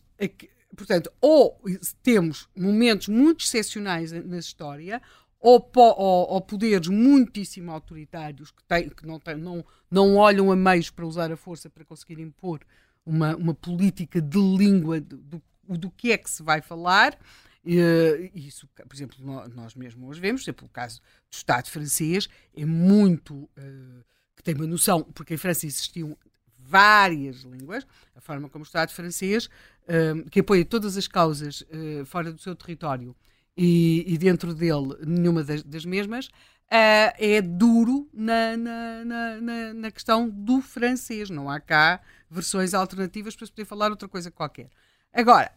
portanto, 0.77 1.11
ou 1.19 1.59
temos 2.03 2.47
momentos 2.55 3.07
muito 3.07 3.43
excepcionais 3.43 4.11
na 4.11 4.37
história, 4.37 5.01
ou, 5.41 5.71
ou, 5.75 6.29
ou, 6.33 6.41
poderes 6.41 6.87
muitíssimo 6.87 7.71
autoritários 7.71 8.51
que, 8.51 8.63
têm, 8.63 8.89
que 8.89 9.07
não, 9.07 9.19
têm, 9.19 9.35
não, 9.35 9.65
não 9.89 10.15
olham 10.15 10.51
a 10.51 10.55
meios 10.55 10.91
para 10.91 11.05
usar 11.05 11.31
a 11.31 11.35
força 11.35 11.67
para 11.67 11.83
conseguir 11.83 12.21
impor 12.21 12.61
uma, 13.03 13.35
uma 13.35 13.53
política 13.55 14.21
de 14.21 14.37
língua 14.37 15.01
do, 15.01 15.41
do, 15.67 15.89
que 15.89 16.11
é 16.11 16.17
que 16.17 16.29
se 16.29 16.43
vai 16.43 16.61
falar. 16.61 17.17
Uh, 17.65 18.29
isso, 18.35 18.67
por 18.67 18.95
exemplo, 18.95 19.17
nós 19.55 19.73
mesmos 19.73 20.09
hoje 20.09 20.21
vemos, 20.21 20.41
por 20.41 20.45
exemplo, 20.45 20.67
o 20.67 20.69
caso 20.69 20.99
do 20.99 21.33
Estado 21.33 21.69
francês 21.69 22.29
é 22.55 22.65
muito 22.65 23.33
uh, 23.33 24.05
que 24.35 24.43
tem 24.43 24.53
uma 24.53 24.67
noção, 24.67 25.03
porque 25.03 25.33
em 25.33 25.37
França 25.37 25.65
existiam 25.65 26.15
várias 26.59 27.41
línguas, 27.41 27.85
a 28.15 28.21
forma 28.21 28.47
como 28.47 28.63
o 28.63 28.65
Estado 28.65 28.91
francês, 28.91 29.47
uh, 29.47 30.29
que 30.29 30.39
apoia 30.41 30.63
todas 30.63 30.97
as 30.97 31.07
causas 31.07 31.63
fora 32.05 32.31
do 32.31 32.39
seu 32.39 32.55
território 32.55 33.15
e, 33.55 34.03
e 34.07 34.17
dentro 34.17 34.53
dele 34.53 34.95
nenhuma 35.05 35.43
das, 35.43 35.63
das 35.63 35.85
mesmas, 35.85 36.27
uh, 36.27 37.11
é 37.17 37.41
duro 37.41 38.09
na, 38.13 38.55
na, 38.57 39.05
na, 39.41 39.73
na, 39.73 39.91
questão 39.91 40.29
do 40.29 40.61
francês. 40.61 41.29
Não 41.29 41.49
há 41.49 41.59
cá 41.59 42.01
versões 42.29 42.73
alternativas 42.73 43.35
para 43.35 43.45
se 43.45 43.51
poder 43.51 43.65
falar 43.65 43.91
outra 43.91 44.07
coisa 44.07 44.31
qualquer. 44.31 44.69
Agora, 45.13 45.51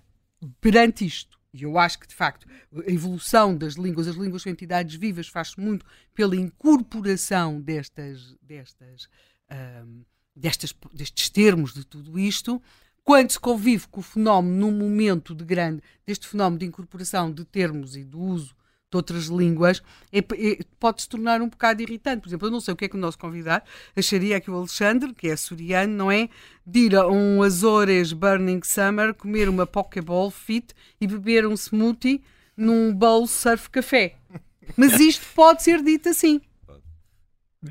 perante 0.60 1.06
isto, 1.06 1.38
e 1.52 1.62
eu 1.62 1.78
acho 1.78 2.00
que 2.00 2.08
de 2.08 2.14
facto 2.14 2.46
a 2.74 2.90
evolução 2.90 3.56
das 3.56 3.74
línguas, 3.74 4.08
as 4.08 4.16
línguas 4.16 4.42
são 4.42 4.50
entidades 4.50 4.96
vivas, 4.96 5.28
faz-se 5.28 5.58
muito 5.60 5.86
pela 6.12 6.34
incorporação 6.34 7.60
destas, 7.60 8.34
destas, 8.42 9.08
um, 9.48 9.54
ah, 9.54 9.84
destas, 10.34 10.74
destes 10.92 11.30
termos 11.30 11.72
de 11.72 11.84
tudo 11.84 12.18
isto 12.18 12.60
quando 13.04 13.30
se 13.30 13.38
convive 13.38 13.86
com 13.88 14.00
o 14.00 14.02
fenómeno 14.02 14.56
num 14.56 14.72
momento 14.72 15.34
de 15.34 15.44
grande, 15.44 15.82
deste 16.06 16.26
fenómeno 16.26 16.58
de 16.58 16.66
incorporação 16.66 17.30
de 17.30 17.44
termos 17.44 17.94
e 17.94 18.02
do 18.02 18.18
uso 18.18 18.56
de 18.90 18.96
outras 18.96 19.26
línguas, 19.26 19.82
é, 20.10 20.18
é, 20.18 20.58
pode 20.80 21.02
se 21.02 21.08
tornar 21.08 21.42
um 21.42 21.48
bocado 21.48 21.82
irritante. 21.82 22.22
Por 22.22 22.28
exemplo, 22.28 22.48
eu 22.48 22.52
não 22.52 22.60
sei 22.60 22.72
o 22.72 22.76
que 22.76 22.86
é 22.86 22.88
que 22.88 22.96
o 22.96 23.00
nosso 23.00 23.18
convidado 23.18 23.64
acharia 23.94 24.40
que 24.40 24.50
o 24.50 24.56
Alexandre, 24.56 25.12
que 25.12 25.28
é 25.28 25.36
suriano, 25.36 25.92
não 25.92 26.10
é? 26.10 26.30
De 26.66 26.80
ir 26.80 26.96
a 26.96 27.06
um 27.06 27.42
Azores 27.42 28.12
Burning 28.12 28.60
Summer, 28.64 29.12
comer 29.12 29.48
uma 29.48 29.66
Pokéball 29.66 30.30
fit 30.30 30.72
e 30.98 31.06
beber 31.06 31.46
um 31.46 31.54
smoothie 31.54 32.22
num 32.56 32.94
bowl 32.94 33.26
surf 33.26 33.68
café. 33.68 34.14
Mas 34.76 34.98
isto 34.98 35.26
pode 35.34 35.62
ser 35.62 35.82
dito 35.82 36.08
assim. 36.08 36.40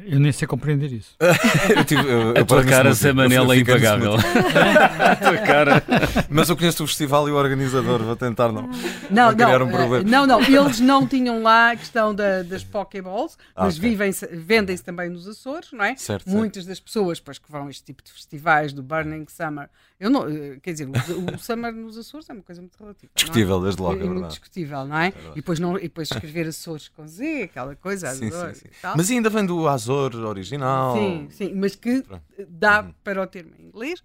Eu 0.06 0.20
nem 0.20 0.32
sei 0.32 0.48
compreender 0.48 0.91
isso. 0.91 1.15
eu 1.76 1.86
tive, 1.86 2.02
eu, 2.02 2.32
a 2.32 2.44
tua 2.44 2.64
cara, 2.64 2.94
Zé 2.94 3.14
Manela, 3.14 3.56
é 3.56 3.60
impagável. 3.60 4.15
a 4.18 5.15
tua 5.15 5.38
cara. 5.38 5.84
Mas 6.30 6.49
eu 6.49 6.57
conheço 6.57 6.84
o 6.84 6.88
festival 6.88 7.30
e 7.30 7.32
o 7.32 7.36
organizador, 7.36 8.02
vou 8.02 8.15
tentar 8.15 8.52
não. 8.52 8.70
Não, 9.10 9.32
não, 9.32 9.65
um 9.65 9.99
uh, 9.99 10.03
não, 10.03 10.26
não, 10.26 10.41
eles 10.41 10.80
não 10.80 11.07
tinham 11.07 11.44
lá 11.44 11.72
a 11.72 11.76
questão 11.76 12.14
da, 12.14 12.41
das 12.41 12.64
Pokéballs, 12.64 13.38
ah, 13.56 13.65
mas 13.65 13.78
okay. 13.78 13.95
vendem-se 13.95 14.84
também 14.84 15.10
nos 15.10 15.28
Açores, 15.28 15.72
não 15.72 15.84
é? 15.84 15.95
Certo, 15.95 16.28
Muitas 16.30 16.64
certo. 16.64 16.70
das 16.70 16.80
pessoas 16.80 17.20
pois, 17.20 17.38
que 17.38 17.52
vão 17.52 17.68
a 17.68 17.70
este 17.70 17.84
tipo 17.84 18.03
de 18.03 18.11
festivais, 18.11 18.74
do 18.74 18.82
Burning 18.82 19.26
Summer, 19.30 19.70
eu 19.99 20.10
não, 20.10 20.22
uh, 20.22 20.60
quer 20.61 20.72
dizer, 20.72 20.88
o, 20.88 21.36
o 21.36 21.38
Summer 21.38 21.72
nos 21.72 21.98
Açores 21.98 22.30
é 22.30 22.34
uma 22.34 22.41
coisa 22.41 22.61
muito 22.61 22.78
relativa. 22.80 23.11
É? 23.15 23.20
Discutível, 23.20 23.60
é? 23.60 23.61
desde 23.61 23.82
logo, 23.82 24.02
é, 24.02 24.03
é 24.03 24.07
verdade. 24.07 24.30
Discutível, 24.30 24.86
não 24.86 24.98
é? 24.98 25.07
é 25.07 25.14
e, 25.32 25.36
depois 25.36 25.60
não, 25.60 25.78
e 25.78 25.84
depois 25.84 26.10
escrever 26.11 26.48
Açores 26.48 26.90
com 26.90 27.07
Z, 27.07 27.44
aquela 27.44 27.76
coisa, 27.76 28.11
sim, 28.14 28.32
sim, 28.32 28.53
sim. 28.53 28.68
Mas 28.95 29.10
ainda 29.11 29.30
vem 29.30 29.45
do 29.45 29.68
Açores 29.68 29.82
Azor 29.84 30.15
original. 30.15 30.95
Sim, 30.95 31.27
sim, 31.30 31.53
mas 31.55 31.76
que 31.76 32.03
dá 32.47 32.81
uhum. 32.81 32.93
para 33.03 33.22
o 33.22 33.27
termo 33.27 33.53
em 33.57 33.65
inglês. 33.65 34.03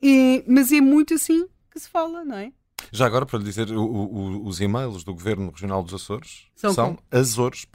E, 0.00 0.44
mas 0.46 0.70
é 0.72 0.80
muito 0.80 1.14
assim 1.14 1.46
que 1.70 1.80
se 1.80 1.88
fala, 1.88 2.24
não 2.24 2.36
é? 2.36 2.52
Já 2.92 3.06
agora, 3.06 3.26
para 3.26 3.38
lhe 3.38 3.44
dizer, 3.44 3.70
o, 3.72 3.82
o, 3.82 4.46
os 4.46 4.60
e-mails 4.60 5.02
do 5.02 5.12
Governo 5.12 5.50
Regional 5.50 5.82
dos 5.82 5.94
Açores 5.94 6.46
são, 6.54 6.72
são 6.72 6.98
azores. 7.10 7.66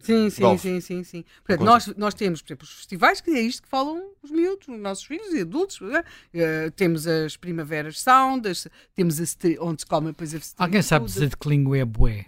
Sim, 0.00 0.30
sim, 0.30 0.58
sim, 0.58 0.80
sim, 0.80 1.04
sim. 1.04 1.24
Portanto, 1.44 1.64
nós, 1.64 1.86
nós 1.96 2.14
temos, 2.14 2.40
por 2.40 2.48
exemplo, 2.48 2.64
os 2.64 2.72
festivais, 2.72 3.20
que 3.20 3.30
é 3.30 3.40
isto 3.40 3.62
que 3.62 3.68
falam 3.68 4.02
os 4.22 4.30
miúdos, 4.30 4.68
os 4.68 4.80
nossos 4.80 5.04
filhos 5.04 5.32
e 5.34 5.40
adultos. 5.40 5.80
Uh, 5.80 6.70
temos 6.74 7.06
as 7.06 7.36
Primaveras 7.36 8.00
Sound, 8.00 8.48
as, 8.48 8.66
temos 8.94 9.20
a, 9.20 9.24
onde 9.60 9.82
se 9.82 9.86
come 9.86 10.06
depois 10.08 10.34
a 10.34 10.64
Alguém 10.64 10.82
sabe 10.82 11.06
dizer 11.06 11.28
de 11.28 11.36
que 11.36 11.48
língua 11.48 11.76
é 11.76 11.84
bué? 11.84 12.26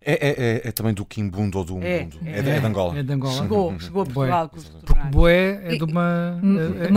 É, 0.00 0.12
é, 0.12 0.30
é, 0.30 0.68
é, 0.68 0.72
também 0.72 0.92
do 0.92 1.04
Kimbundo 1.04 1.58
ou 1.58 1.64
do 1.64 1.76
Umbundo. 1.76 2.18
É, 2.24 2.38
é, 2.38 2.42
de, 2.42 2.50
é 2.50 2.60
de 2.60 2.66
Angola. 2.66 2.98
É 2.98 3.02
de 3.02 3.12
Angola. 3.12 3.42
Chegou, 3.42 3.80
chegou 3.80 4.02
a 4.02 4.06
Portugal 4.06 4.48
com 4.48 4.56
os 4.56 4.68
Porque 4.68 5.08
Boé 5.08 5.60
é 5.64 5.76
de 5.76 5.84
uma. 5.84 6.40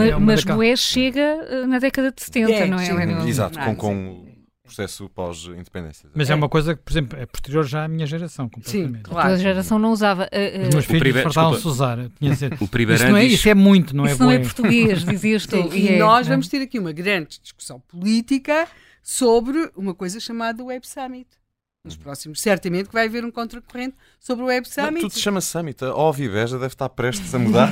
É, 0.04 0.08
é 0.08 0.16
mas 0.16 0.44
Boé 0.44 0.76
chega 0.76 1.20
eh, 1.20 1.66
na 1.66 1.78
década 1.78 2.12
de 2.12 2.22
70, 2.22 2.66
não 2.66 2.78
é? 2.78 2.84
Sim, 2.84 3.28
Exato, 3.28 3.58
com, 3.58 3.76
com 3.76 4.08
o 4.08 4.26
processo 4.64 5.08
pós-independência. 5.08 6.08
Mas 6.14 6.28
é 6.28 6.34
uma 6.34 6.48
coisa 6.48 6.74
que, 6.74 6.82
por 6.82 6.92
exemplo, 6.92 7.18
é 7.18 7.26
posterior 7.26 7.64
já 7.64 7.84
à 7.84 7.88
minha 7.88 8.06
geração, 8.06 8.48
completamente. 8.48 8.96
Sim, 8.96 9.02
claro. 9.02 9.32
A 9.32 9.36
geração 9.36 9.78
não 9.78 9.92
usava. 9.92 10.24
Uh, 10.24 10.62
Os 10.68 10.74
meus 10.74 10.84
filhos 10.84 11.22
fartavam-se 11.22 11.66
usar. 11.66 11.98
O 12.60 12.68
primeiro 12.68 13.02
isso, 13.02 13.10
não 13.10 13.16
é, 13.16 13.24
isso 13.24 13.48
é 13.48 13.54
muito, 13.54 13.96
não 13.96 14.06
é 14.06 14.12
Isso 14.12 14.22
não 14.22 14.30
é 14.30 14.38
português, 14.38 15.04
dizias 15.04 15.46
tu. 15.46 15.56
e, 15.72 15.92
e 15.92 15.98
nós 15.98 16.26
vamos 16.26 16.48
ter 16.48 16.60
aqui 16.62 16.78
uma 16.78 16.92
grande 16.92 17.38
discussão 17.40 17.80
política 17.80 18.66
sobre 19.02 19.70
uma 19.76 19.94
coisa 19.94 20.18
chamada 20.18 20.64
Web 20.64 20.86
Summit 20.86 21.28
nos 21.86 21.96
próximos, 21.96 22.40
certamente 22.40 22.88
que 22.88 22.92
vai 22.92 23.06
haver 23.06 23.24
um 23.24 23.30
contracorrente 23.30 23.96
sobre 24.20 24.44
o 24.44 24.46
Web 24.48 24.68
Summit. 24.68 24.92
Mas 24.92 25.02
tudo 25.02 25.14
se 25.14 25.20
chama 25.20 25.40
Summit. 25.40 25.84
A 25.84 25.94
Ovibeja 25.94 26.58
deve 26.58 26.74
estar 26.74 26.88
prestes 26.90 27.34
a 27.34 27.38
mudar. 27.38 27.70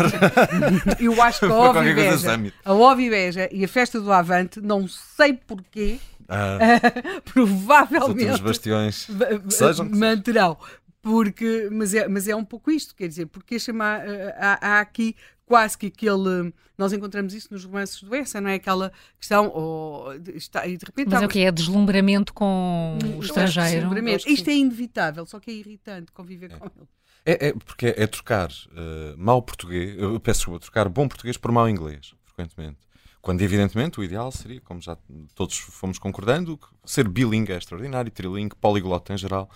Eu 1.00 1.20
acho 1.20 1.40
que 1.40 1.46
a 1.46 1.54
Ovibeja, 2.72 3.44
a 3.44 3.54
e 3.54 3.64
a 3.64 3.68
Festa 3.68 4.00
do 4.00 4.10
Avante, 4.12 4.60
não 4.60 4.88
sei 4.88 5.34
porquê, 5.34 5.98
ah, 6.28 6.58
provavelmente 7.24 8.30
os 8.30 8.40
bastiões 8.40 9.08
sejam, 9.50 9.88
manterão. 9.90 10.56
Porque, 11.02 11.68
mas, 11.70 11.92
é, 11.92 12.08
mas 12.08 12.26
é 12.28 12.34
um 12.34 12.44
pouco 12.44 12.70
isto, 12.70 12.94
quer 12.94 13.06
dizer, 13.08 13.26
porque 13.26 13.58
chamar, 13.58 14.00
há, 14.38 14.76
há 14.76 14.80
aqui 14.80 15.14
quase 15.46 15.76
que 15.76 15.86
aquele. 15.86 16.52
Nós 16.76 16.92
encontramos 16.92 17.34
isso 17.34 17.48
nos 17.52 17.64
romances 17.64 18.02
do 18.02 18.14
Essa, 18.14 18.40
não 18.40 18.50
é? 18.50 18.54
Aquela 18.54 18.92
questão. 19.18 19.52
Oh, 19.54 20.12
está, 20.34 20.66
e 20.66 20.76
de 20.76 20.84
repente, 20.84 21.08
Mas 21.10 21.22
é 21.22 21.26
o 21.26 21.28
que? 21.28 21.40
É 21.40 21.52
deslumbramento 21.52 22.32
com 22.32 22.98
o 23.16 23.22
estrangeiro? 23.22 23.70
Deslumbramento. 23.70 24.28
Isto 24.28 24.50
é 24.50 24.54
inevitável, 24.54 25.24
só 25.26 25.38
que 25.38 25.50
é 25.50 25.54
irritante 25.54 26.10
conviver 26.12 26.50
é. 26.52 26.56
com 26.56 26.66
ele. 26.66 26.88
É, 27.26 27.48
é 27.48 27.52
porque 27.52 27.86
é, 27.86 28.02
é 28.02 28.06
trocar 28.06 28.50
uh, 28.50 29.16
mau 29.16 29.40
português, 29.40 29.98
eu 29.98 30.20
peço 30.20 30.40
desculpa, 30.40 30.60
trocar 30.60 30.88
bom 30.90 31.08
português 31.08 31.38
por 31.38 31.50
mau 31.50 31.68
inglês, 31.68 32.14
frequentemente. 32.24 32.78
Quando, 33.22 33.40
evidentemente, 33.40 33.98
o 33.98 34.04
ideal 34.04 34.30
seria, 34.30 34.60
como 34.60 34.82
já 34.82 34.98
todos 35.34 35.56
fomos 35.56 35.98
concordando, 35.98 36.60
ser 36.84 37.08
bilingue 37.08 37.52
é 37.52 37.56
extraordinário, 37.56 38.10
trilingue, 38.10 38.54
poliglota 38.54 39.14
em 39.14 39.16
geral 39.16 39.48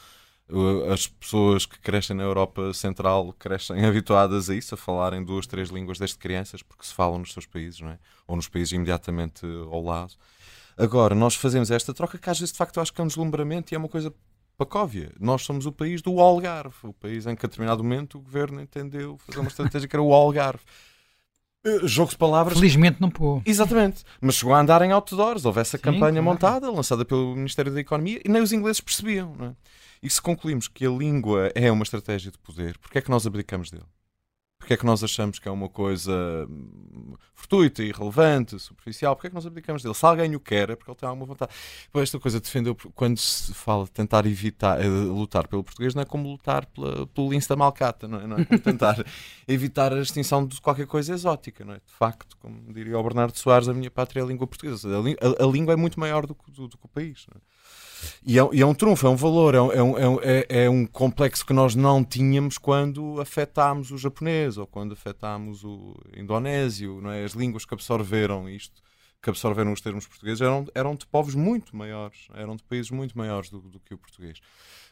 as 0.93 1.07
pessoas 1.07 1.67
que 1.67 1.79
crescem 1.79 2.17
na 2.17 2.23
Europa 2.23 2.73
Central 2.73 3.35
crescem 3.39 3.85
habituadas 3.87 4.49
a 4.49 4.55
isso, 4.55 4.75
a 4.75 4.79
falarem 4.79 5.23
duas, 5.23 5.47
três 5.47 5.69
línguas 5.69 5.99
desde 5.99 6.17
crianças, 6.17 6.63
porque 6.63 6.87
se 6.87 6.95
falam 6.95 7.19
nos 7.19 7.33
seus 7.33 7.47
países, 7.47 7.81
não 7.81 7.91
é? 7.91 7.99
Ou 8.27 8.37
nos 8.37 8.49
países 8.49 8.73
imediatamente 8.73 9.45
ao 9.71 9.83
lado. 9.83 10.15
Agora, 10.77 11.15
nós 11.15 11.35
fazemos 11.35 11.71
esta 11.71 11.93
troca 11.93 12.19
que 12.19 12.31
às 12.31 12.39
vezes 12.39 12.53
de 12.53 12.59
facto 12.59 12.77
eu 12.77 12.83
acho 12.83 12.93
que 12.93 13.01
é 13.01 13.05
um 13.05 13.09
deslumbramento 13.09 13.73
e 13.73 13.77
é 13.77 13.79
uma 13.79 13.89
coisa 13.89 14.15
pacóvia. 14.57 15.13
Nós 15.21 15.43
somos 15.43 15.67
o 15.67 15.73
país 15.73 16.01
do 16.01 16.19
Algarve, 16.21 16.77
o 16.83 16.93
país 16.93 17.27
em 17.27 17.37
que 17.37 17.45
a 17.45 17.49
determinado 17.49 17.83
momento 17.83 18.19
o 18.19 18.21
governo 18.21 18.61
entendeu 18.61 19.19
fazer 19.19 19.41
uma 19.41 19.49
estratégia 19.49 19.89
que 19.89 19.95
era 19.95 20.03
o 20.03 20.13
Algarve. 20.13 20.63
Eh, 21.65 21.81
jogo 21.89 22.13
de 22.13 22.17
palavras. 22.17 22.57
Felizmente 22.57 23.01
não 23.01 23.11
pôs. 23.11 23.43
Exatamente. 23.45 24.05
Mas 24.21 24.37
chegou 24.37 24.55
a 24.55 24.61
andar 24.61 24.81
em 24.83 24.93
outdoors. 24.93 25.45
Houve 25.45 25.61
essa 25.61 25.77
Sim, 25.77 25.83
campanha 25.83 26.13
claro. 26.13 26.23
montada, 26.23 26.71
lançada 26.71 27.05
pelo 27.05 27.35
Ministério 27.35 27.73
da 27.73 27.81
Economia, 27.81 28.21
e 28.25 28.29
nem 28.29 28.41
os 28.41 28.53
ingleses 28.53 28.81
percebiam. 28.81 29.35
Não 29.37 29.47
é? 29.47 29.53
E 30.03 30.09
se 30.09 30.21
concluímos 30.21 30.69
que 30.69 30.87
a 30.87 30.91
língua 30.91 31.51
é 31.55 31.71
uma 31.71 31.83
estratégia 31.83 32.31
de 32.31 32.39
poder, 32.39 32.79
porquê 32.79 32.99
é 32.99 33.03
que 33.03 33.11
nós 33.11 33.27
abdicamos 33.27 33.71
dele? 33.71 33.87
Porque 34.59 34.75
é 34.75 34.77
que 34.77 34.85
nós 34.85 35.03
achamos 35.05 35.39
que 35.39 35.49
é 35.49 35.51
uma 35.51 35.69
coisa 35.69 36.13
hum, 36.51 37.15
fortuita, 37.33 37.83
irrelevante, 37.83 38.59
superficial? 38.59 39.15
Porque 39.15 39.29
é 39.29 39.31
que 39.31 39.35
nós 39.35 39.47
abdicamos 39.47 39.83
dele? 39.83 39.95
Se 39.95 40.05
alguém 40.05 40.35
o 40.35 40.41
quer, 40.41 40.71
é 40.71 40.77
porque 40.77 40.91
ele 40.91 40.99
tem 40.99 41.09
alguma 41.09 41.25
vontade. 41.25 41.53
Pois 41.93 42.03
esta 42.03 42.19
coisa 42.19 42.41
defendeu, 42.41 42.77
quando 42.95 43.17
se 43.19 43.55
fala 43.55 43.85
de 43.85 43.93
tentar 43.93 44.27
evitar, 44.27 44.81
uh, 44.81 45.15
lutar 45.15 45.47
pelo 45.47 45.63
português, 45.63 45.95
não 45.95 46.03
é 46.03 46.05
como 46.05 46.29
lutar 46.29 46.67
pela, 46.67 47.07
pelo 47.07 47.31
lince 47.31 47.49
da 47.49 47.57
malcata, 47.57 48.09
não 48.09 48.21
é? 48.21 48.27
Não 48.27 48.37
é 48.37 48.45
como 48.45 48.59
tentar 48.61 49.03
evitar 49.47 49.93
a 49.93 50.01
extinção 50.01 50.45
de 50.45 50.61
qualquer 50.61 50.87
coisa 50.87 51.15
exótica, 51.15 51.65
não 51.65 51.75
é? 51.75 51.77
De 51.77 51.93
facto, 51.93 52.37
como 52.37 52.73
diria 52.73 52.99
o 52.99 53.03
Bernardo 53.03 53.39
Soares, 53.39 53.69
a 53.69 53.75
minha 53.75 53.91
pátria 53.91 54.21
é 54.21 54.25
a 54.25 54.27
língua 54.27 54.47
portuguesa. 54.47 54.89
A, 54.89 55.45
a, 55.45 55.47
a 55.47 55.51
língua 55.51 55.73
é 55.73 55.77
muito 55.77 56.01
maior 56.01 56.27
do 56.27 56.35
que, 56.35 56.51
do, 56.51 56.67
do 56.67 56.77
que 56.77 56.85
o 56.85 56.89
país. 56.89 57.27
Não 57.33 57.41
é? 57.41 57.58
E 58.25 58.39
é, 58.39 58.49
e 58.53 58.61
é, 58.61 58.67
um 58.67 58.75
trunfo, 58.75 59.07
é 59.07 59.11
um 59.11 59.17
valor, 59.17 59.55
é, 59.55 59.59
é 59.59 59.83
um, 59.83 59.99
é, 59.99 60.09
um, 60.09 60.19
é, 60.23 60.47
é, 60.49 60.71
um 60.71 60.87
complexo 60.87 61.45
que 61.45 61.53
nós 61.53 61.75
não 61.75 62.05
tínhamos 62.05 62.59
quando 62.59 63.21
afetámos 63.21 63.91
o 63.91 63.99
japonês 63.99 64.59
ou 64.59 64.67
quando 64.67 64.93
afetámos 64.93 65.65
o 65.65 65.97
indonésio, 66.17 67.01
não 67.01 67.11
é? 67.11 67.25
As 67.25 67.33
línguas 67.33 67.65
que 67.65 67.75
absorveram 67.75 68.49
isto, 68.49 68.83
que 69.23 69.31
absorveram 69.31 69.73
os 69.73 69.81
termos 69.81 70.07
portugueses, 70.07 70.41
eram, 70.41 70.67
eram 70.75 70.95
de 70.95 71.07
povos 71.07 71.35
muito 71.35 71.77
maiores, 71.77 72.29
eram 72.35 72.57
de 72.57 72.63
países 72.63 72.91
muito 72.91 73.17
maiores 73.17 73.51
do, 73.51 73.61
do 73.61 73.81
que 73.81 73.95
o 73.95 73.99
português. 73.99 74.41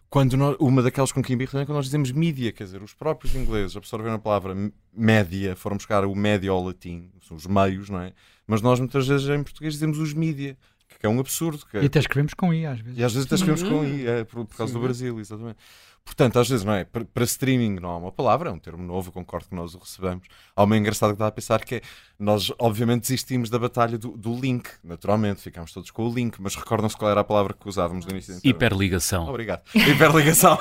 Quando 0.09 0.37
nós, 0.37 0.57
uma 0.61 0.83
daquelas 0.83 1.11
com 1.11 1.21
que 1.21 1.35
me 1.35 1.45
é 1.45 1.47
quando 1.49 1.71
nós 1.71 1.87
dizemos 1.87 2.13
mídia, 2.13 2.53
quer 2.53 2.65
dizer, 2.65 2.81
os 2.81 2.95
próprios 2.95 3.35
ingleses 3.35 3.77
absorveram 3.77 4.15
a 4.15 4.19
palavra 4.19 4.55
média, 4.93 5.57
foram 5.57 5.77
buscar 5.77 6.05
o 6.05 6.15
médio 6.15 6.53
ao 6.53 6.63
latim, 6.63 7.11
são 7.27 7.37
os 7.37 7.47
meios, 7.47 7.91
não 7.91 8.01
é? 8.01 8.13
Mas 8.47 8.63
nós 8.63 8.79
muitas 8.79 9.09
vezes 9.09 9.29
em 9.29 9.43
português 9.43 9.75
dizemos 9.75 9.99
os 9.99 10.15
mídia 10.15 10.57
que 10.99 11.07
é 11.07 11.09
um 11.09 11.21
absurdo. 11.21 11.65
Que 11.67 11.79
é... 11.79 11.83
E 11.83 11.87
até 11.87 11.99
escrevemos 11.99 12.35
com 12.35 12.53
I, 12.53 12.67
às 12.67 12.81
vezes. 12.81 12.99
E 12.99 13.05
às 13.05 13.13
vezes 13.13 13.27
até 13.27 13.35
escrevemos 13.37 13.69
com 13.69 13.85
I, 13.85 14.07
é, 14.07 14.25
por, 14.25 14.45
por 14.45 14.57
causa 14.57 14.73
Sim. 14.73 14.79
do 14.79 14.85
Brasil, 14.85 15.21
exatamente. 15.21 15.59
Portanto, 16.07 16.39
às 16.39 16.49
vezes, 16.49 16.65
não 16.65 16.73
é? 16.73 16.85
Para, 16.85 17.05
para, 17.05 17.25
streaming 17.25 17.81
não 17.81 17.91
há 17.91 17.97
uma 17.97 18.13
palavra, 18.13 18.49
é 18.49 18.53
um 18.53 18.59
termo 18.61 18.83
novo, 18.83 19.11
concordo 19.11 19.49
que 19.49 19.55
nós 19.57 19.75
o 19.75 19.79
recebemos. 19.79 20.29
Há 20.55 20.63
uma 20.63 20.77
engraçada 20.77 21.13
que 21.13 21.19
dá 21.19 21.27
a 21.27 21.33
pensar 21.33 21.65
que 21.65 21.75
é, 21.75 21.83
nós, 22.17 22.53
obviamente, 22.61 23.03
desistimos 23.03 23.51
da 23.51 23.59
batalha 23.59 23.99
do, 23.99 24.17
do 24.17 24.33
link, 24.39 24.71
naturalmente, 24.85 25.41
ficámos 25.43 25.73
todos 25.73 25.91
com 25.91 26.09
o 26.09 26.15
link, 26.15 26.41
mas 26.41 26.55
recordam-se 26.55 26.97
qual 26.97 27.11
era 27.11 27.21
a 27.23 27.25
palavra 27.25 27.53
que 27.53 27.69
usávamos 27.69 28.07
no 28.07 28.13
início 28.13 28.35
da 28.35 28.41
Hiperligação. 28.45 29.29
Obrigado. 29.29 29.63
Hiperligação. 29.75 30.57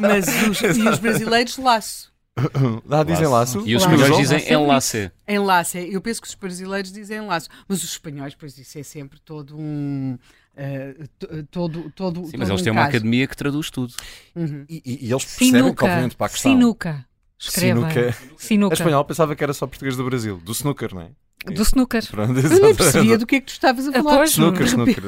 mas 0.00 0.26
os, 0.48 0.60
e 0.62 0.88
os 0.88 0.98
brasileiros, 0.98 1.58
laço. 1.58 2.10
Lá 2.86 3.02
dizem 3.02 3.26
laço. 3.26 3.62
E 3.66 3.74
os 3.74 3.82
espanhóis 3.82 4.16
dizem 4.16 4.52
enlace. 4.52 5.10
Enlace. 5.26 5.78
Eu 5.90 6.00
penso 6.00 6.20
que 6.22 6.28
os 6.28 6.34
brasileiros 6.34 6.92
dizem 6.92 7.20
laço. 7.20 7.48
Mas 7.66 7.82
os 7.82 7.90
espanhóis, 7.90 8.34
pois 8.34 8.56
isso 8.58 8.78
é 8.78 8.82
sempre 8.82 9.18
todo 9.20 9.56
um. 9.56 10.18
Uh, 10.56 11.44
todo, 11.52 11.88
todo, 11.90 12.26
Sim, 12.26 12.36
mas 12.36 12.48
eles 12.48 12.60
um 12.60 12.64
têm 12.64 12.72
caso. 12.74 12.82
uma 12.82 12.88
academia 12.88 13.26
que 13.28 13.36
traduz 13.36 13.70
tudo. 13.70 13.94
Uhum. 14.34 14.64
E, 14.68 14.82
e, 14.84 15.06
e, 15.06 15.12
eles 15.12 15.24
percebem 15.24 15.52
Sinuca. 15.52 15.76
que, 15.76 15.84
obviamente, 15.84 16.16
para 16.16 16.26
a 16.26 16.30
questão. 16.30 16.52
Sinuca. 16.52 17.06
Escreva. 17.38 17.80
Sinuca. 17.80 18.16
Sinuca. 18.36 18.74
A 18.74 18.76
espanhol 18.76 19.04
pensava 19.04 19.36
que 19.36 19.44
era 19.44 19.52
só 19.52 19.66
português 19.66 19.96
do 19.96 20.04
Brasil, 20.04 20.38
do 20.38 20.50
snooker, 20.50 20.92
não 20.92 21.02
é? 21.02 21.10
Do 21.46 21.62
snooker. 21.62 22.04
Pronto, 22.10 22.38
eu 22.38 22.60
nem 22.60 22.74
percebia 22.74 23.16
do 23.16 23.24
que 23.24 23.36
é 23.36 23.40
que 23.40 23.46
tu 23.46 23.52
estavas 23.52 23.86
a 23.86 23.92
falar. 23.92 24.16
Pois, 24.16 24.30
snooker, 24.30 24.66
snooker. 24.66 25.02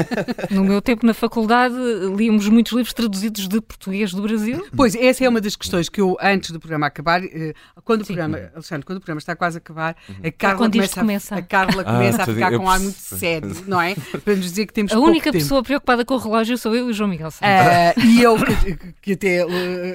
No 0.50 0.64
meu 0.64 0.80
tempo 0.80 1.04
na 1.06 1.12
faculdade 1.12 1.74
líamos 2.16 2.48
muitos 2.48 2.72
livros 2.72 2.94
traduzidos 2.94 3.46
de 3.46 3.60
português 3.60 4.12
do 4.12 4.22
Brasil. 4.22 4.66
Pois, 4.74 4.94
essa 4.94 5.24
é 5.24 5.28
uma 5.28 5.40
das 5.40 5.54
questões 5.56 5.88
que 5.88 6.00
eu, 6.00 6.16
antes 6.20 6.50
do 6.50 6.58
programa 6.58 6.86
acabar, 6.86 7.22
eh, 7.22 7.52
quando 7.84 8.02
o 8.02 8.06
programa, 8.06 8.50
Alexandre, 8.54 8.86
quando 8.86 8.96
o 8.96 9.00
programa 9.00 9.18
está 9.18 9.36
quase 9.36 9.58
a 9.58 9.58
acabar, 9.58 9.96
uhum. 10.08 10.16
a 10.24 10.32
Carla 10.32 10.70
começa, 10.70 11.00
começa. 11.00 11.34
A, 11.34 11.38
a, 11.38 11.42
Carla 11.42 11.82
ah, 11.82 11.92
começa 11.92 12.22
a 12.22 12.26
ficar 12.26 12.50
com 12.56 12.64
um 12.64 12.70
ar 12.70 12.80
muito 12.80 12.98
sério, 12.98 13.56
não 13.66 13.80
é? 13.80 13.94
Para 14.24 14.36
nos 14.36 14.46
dizer 14.46 14.66
que 14.66 14.72
temos 14.72 14.92
A 14.92 14.98
única 14.98 15.30
pessoa 15.32 15.62
preocupada 15.62 16.04
com 16.04 16.14
o 16.14 16.18
relógio 16.18 16.56
sou 16.56 16.74
eu 16.74 16.88
e 16.88 16.90
o 16.90 16.94
João 16.94 17.10
Miguel 17.10 17.30
Santos. 17.30 18.02
Uh, 18.02 18.06
e 18.06 18.22
eu, 18.22 18.36
que, 18.36 18.94
que 19.02 19.12
até 19.12 19.44
uh, 19.44 19.50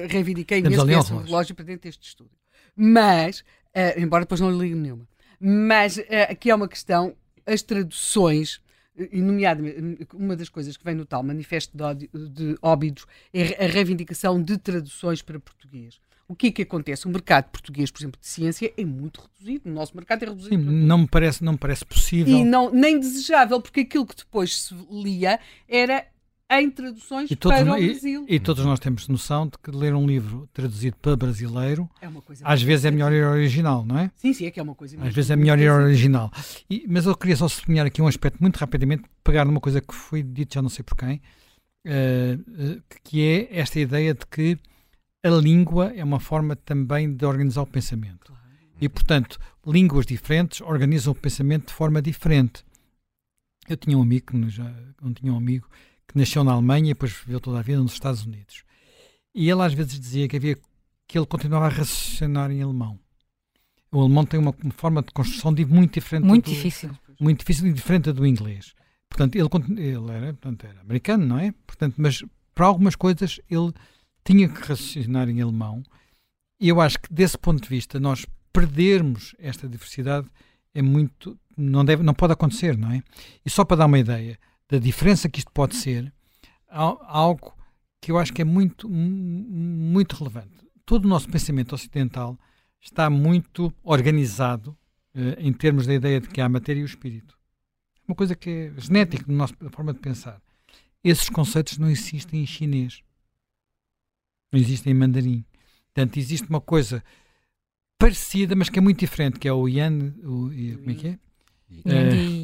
reivindiquei 0.08 0.62
mesmo 0.62 0.90
esse 0.90 1.12
relógio 1.12 1.54
para 1.54 1.64
dentro 1.64 1.82
deste 1.82 2.06
estúdio. 2.06 2.32
Mas, 2.76 3.40
uh, 3.40 3.98
embora 3.98 4.24
depois 4.24 4.40
não 4.40 4.50
lhe 4.50 4.58
ligue 4.58 4.74
nenhuma. 4.76 5.09
Mas 5.40 5.96
uh, 5.96 6.02
aqui 6.28 6.50
é 6.50 6.54
uma 6.54 6.68
questão, 6.68 7.16
as 7.46 7.62
traduções, 7.62 8.60
e 8.96 9.22
nomeadamente, 9.22 10.06
uma 10.12 10.36
das 10.36 10.48
coisas 10.48 10.76
que 10.76 10.84
vem 10.84 10.94
no 10.94 11.06
tal 11.06 11.22
manifesto 11.22 11.76
de, 11.94 12.08
de 12.28 12.58
Óbidos 12.60 13.06
é 13.32 13.64
a 13.64 13.68
reivindicação 13.68 14.42
de 14.42 14.58
traduções 14.58 15.22
para 15.22 15.40
português. 15.40 15.98
O 16.28 16.36
que 16.36 16.46
é 16.46 16.52
que 16.52 16.62
acontece? 16.62 17.06
O 17.06 17.10
mercado 17.10 17.50
português, 17.50 17.90
por 17.90 18.00
exemplo, 18.00 18.20
de 18.20 18.28
ciência 18.28 18.72
é 18.76 18.84
muito 18.84 19.20
reduzido. 19.20 19.68
O 19.68 19.72
nosso 19.72 19.96
mercado 19.96 20.22
é 20.22 20.28
reduzido. 20.28 20.62
Sim, 20.62 20.70
não 20.86 20.98
me 20.98 21.08
parece, 21.08 21.42
não 21.42 21.54
me 21.54 21.58
parece 21.58 21.84
possível. 21.84 22.32
E 22.32 22.44
não, 22.44 22.70
nem 22.70 23.00
desejável, 23.00 23.60
porque 23.60 23.80
aquilo 23.80 24.06
que 24.06 24.14
depois 24.14 24.62
se 24.62 24.74
lia 24.88 25.40
era 25.68 26.06
em 26.50 26.70
traduções 26.70 27.32
para 27.32 27.62
o 27.62 27.64
Brasil. 27.64 28.26
E, 28.28 28.34
e, 28.34 28.40
todos 28.40 28.64
nós 28.64 28.80
temos 28.80 29.06
noção 29.06 29.46
de 29.46 29.56
que 29.58 29.70
ler 29.70 29.94
um 29.94 30.04
livro 30.04 30.48
traduzido 30.52 30.96
para 30.96 31.16
brasileiro 31.16 31.88
é 32.02 32.08
às 32.42 32.60
vezes 32.60 32.84
é 32.84 32.90
melhor 32.90 33.12
ir 33.12 33.22
ao 33.22 33.32
original, 33.32 33.84
não 33.86 33.98
é? 33.98 34.10
Sim, 34.16 34.32
sim, 34.32 34.46
é 34.46 34.50
que 34.50 34.58
é 34.58 34.62
uma 34.62 34.74
coisa 34.74 34.96
Às 35.00 35.14
vezes 35.14 35.30
é 35.30 35.36
melhor 35.36 35.58
ir 35.58 35.68
ao 35.68 35.78
original. 35.78 36.30
E, 36.68 36.84
mas 36.88 37.06
eu 37.06 37.16
queria 37.16 37.36
só 37.36 37.46
sublinhar 37.46 37.86
aqui 37.86 38.02
um 38.02 38.08
aspecto 38.08 38.38
muito 38.40 38.56
rapidamente, 38.56 39.04
pegar 39.22 39.44
numa 39.44 39.60
coisa 39.60 39.80
que 39.80 39.94
foi 39.94 40.22
dito 40.22 40.54
já 40.54 40.62
não 40.62 40.68
sei 40.68 40.82
por 40.82 40.96
quem, 40.96 41.20
uh, 41.86 42.82
que 43.04 43.22
é 43.22 43.58
esta 43.58 43.78
ideia 43.78 44.12
de 44.12 44.26
que 44.26 44.58
a 45.22 45.28
língua 45.28 45.92
é 45.94 46.02
uma 46.02 46.18
forma 46.18 46.56
também 46.56 47.14
de 47.14 47.24
organizar 47.24 47.62
o 47.62 47.66
pensamento. 47.66 48.26
Claro. 48.26 48.40
E, 48.80 48.88
portanto, 48.88 49.38
línguas 49.66 50.06
diferentes 50.06 50.60
organizam 50.62 51.12
o 51.12 51.14
pensamento 51.14 51.68
de 51.68 51.74
forma 51.74 52.00
diferente. 52.00 52.64
Eu 53.68 53.76
tinha 53.76 53.96
um 53.96 54.02
amigo, 54.02 54.48
já 54.48 54.74
não 55.00 55.12
tinha 55.12 55.32
um 55.32 55.36
amigo, 55.36 55.68
que 56.10 56.18
nasceu 56.18 56.44
na 56.44 56.52
Alemanha 56.52 56.90
e 56.90 56.94
depois 56.94 57.12
viveu 57.12 57.40
toda 57.40 57.58
a 57.58 57.62
vida 57.62 57.80
nos 57.80 57.92
Estados 57.92 58.24
Unidos. 58.24 58.64
E 59.34 59.48
ele 59.48 59.62
às 59.62 59.72
vezes 59.72 59.98
dizia 59.98 60.28
que 60.28 60.36
havia 60.36 60.58
que 61.06 61.18
ele 61.18 61.26
continuava 61.26 61.66
a 61.66 61.68
raciocinar 61.68 62.50
em 62.50 62.62
alemão. 62.62 62.98
O 63.92 64.00
alemão 64.00 64.24
tem 64.24 64.38
uma, 64.38 64.54
forma 64.76 65.02
de 65.02 65.12
construção 65.12 65.52
de 65.52 65.64
muito 65.64 65.94
diferente 65.94 66.24
muito 66.24 66.44
do, 66.44 66.54
difícil 66.54 66.96
muito 67.20 67.40
difícil 67.40 67.66
e 67.66 67.72
diferente 67.72 68.10
do 68.12 68.26
inglês. 68.26 68.74
Portanto, 69.08 69.36
ele, 69.36 69.48
ele 69.80 70.10
era, 70.10 70.32
portanto, 70.32 70.66
era 70.66 70.80
americano, 70.80 71.26
não 71.26 71.38
é? 71.38 71.52
Portanto, 71.66 71.96
mas 71.98 72.24
para 72.54 72.66
algumas 72.66 72.96
coisas 72.96 73.40
ele 73.50 73.72
tinha 74.24 74.48
que 74.48 74.60
raciocinar 74.66 75.28
em 75.28 75.42
alemão. 75.42 75.82
E 76.58 76.68
eu 76.68 76.80
acho 76.80 76.98
que 76.98 77.12
desse 77.12 77.36
ponto 77.36 77.62
de 77.62 77.68
vista 77.68 78.00
nós 78.00 78.26
perdermos 78.52 79.34
esta 79.38 79.68
diversidade 79.68 80.28
é 80.74 80.82
muito 80.82 81.38
não 81.56 81.84
deve 81.84 82.02
não 82.02 82.14
pode 82.14 82.32
acontecer, 82.32 82.76
não 82.76 82.90
é? 82.90 83.02
E 83.44 83.50
só 83.50 83.64
para 83.64 83.78
dar 83.78 83.86
uma 83.86 83.98
ideia, 83.98 84.38
da 84.70 84.78
diferença 84.78 85.28
que 85.28 85.40
isto 85.40 85.50
pode 85.50 85.74
ser, 85.74 86.12
algo 86.68 87.52
que 88.00 88.12
eu 88.12 88.18
acho 88.18 88.32
que 88.32 88.40
é 88.40 88.44
muito, 88.44 88.88
muito 88.88 90.16
relevante. 90.16 90.64
Todo 90.86 91.04
o 91.04 91.08
nosso 91.08 91.28
pensamento 91.28 91.74
ocidental 91.74 92.38
está 92.80 93.10
muito 93.10 93.72
organizado 93.82 94.76
uh, 95.14 95.38
em 95.38 95.52
termos 95.52 95.86
da 95.86 95.94
ideia 95.94 96.20
de 96.20 96.28
que 96.28 96.40
há 96.40 96.46
a 96.46 96.48
matéria 96.48 96.80
e 96.80 96.84
o 96.84 96.86
espírito. 96.86 97.36
Uma 98.06 98.14
coisa 98.14 98.34
que 98.34 98.50
é 98.50 98.80
genética 98.80 99.24
da 99.24 99.32
nossa 99.32 99.54
forma 99.70 99.92
de 99.92 100.00
pensar. 100.00 100.40
Esses 101.02 101.28
conceitos 101.28 101.76
não 101.76 101.90
existem 101.90 102.40
em 102.42 102.46
chinês. 102.46 103.02
Não 104.52 104.58
existem 104.58 104.92
em 104.92 104.96
mandarim. 104.96 105.44
Portanto, 105.92 106.16
existe 106.16 106.48
uma 106.48 106.60
coisa 106.60 107.04
parecida, 107.98 108.56
mas 108.56 108.68
que 108.68 108.78
é 108.78 108.82
muito 108.82 109.00
diferente, 109.00 109.38
que 109.38 109.46
é 109.46 109.52
o 109.52 109.68
Yan. 109.68 110.14
O, 110.24 110.50
como 110.78 110.90
é 110.90 110.94
que 110.94 111.08
é? 111.08 111.18
Yang. 111.86 112.39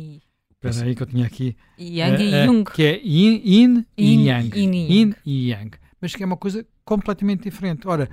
Espera 0.71 0.89
aí 0.89 0.95
que 0.95 1.03
eu 1.03 1.07
tinha 1.07 1.27
aqui. 1.27 1.57
Yang 1.79 2.23
e 2.23 2.35
uh, 2.35 2.47
Jung. 2.47 2.65
Que 2.65 2.83
é 2.83 3.01
Yin, 3.03 3.43
yin 3.45 3.87
e 3.97 4.27
Yang. 4.27 4.59
Yin, 4.59 4.73
yin 4.75 5.15
e 5.25 5.49
Yang. 5.51 5.79
Mas 6.01 6.15
que 6.15 6.23
é 6.23 6.27
uma 6.27 6.37
coisa 6.37 6.67
completamente 6.85 7.45
diferente. 7.45 7.87
Ora, 7.87 8.09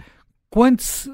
quando 0.49 0.81
se. 0.81 1.11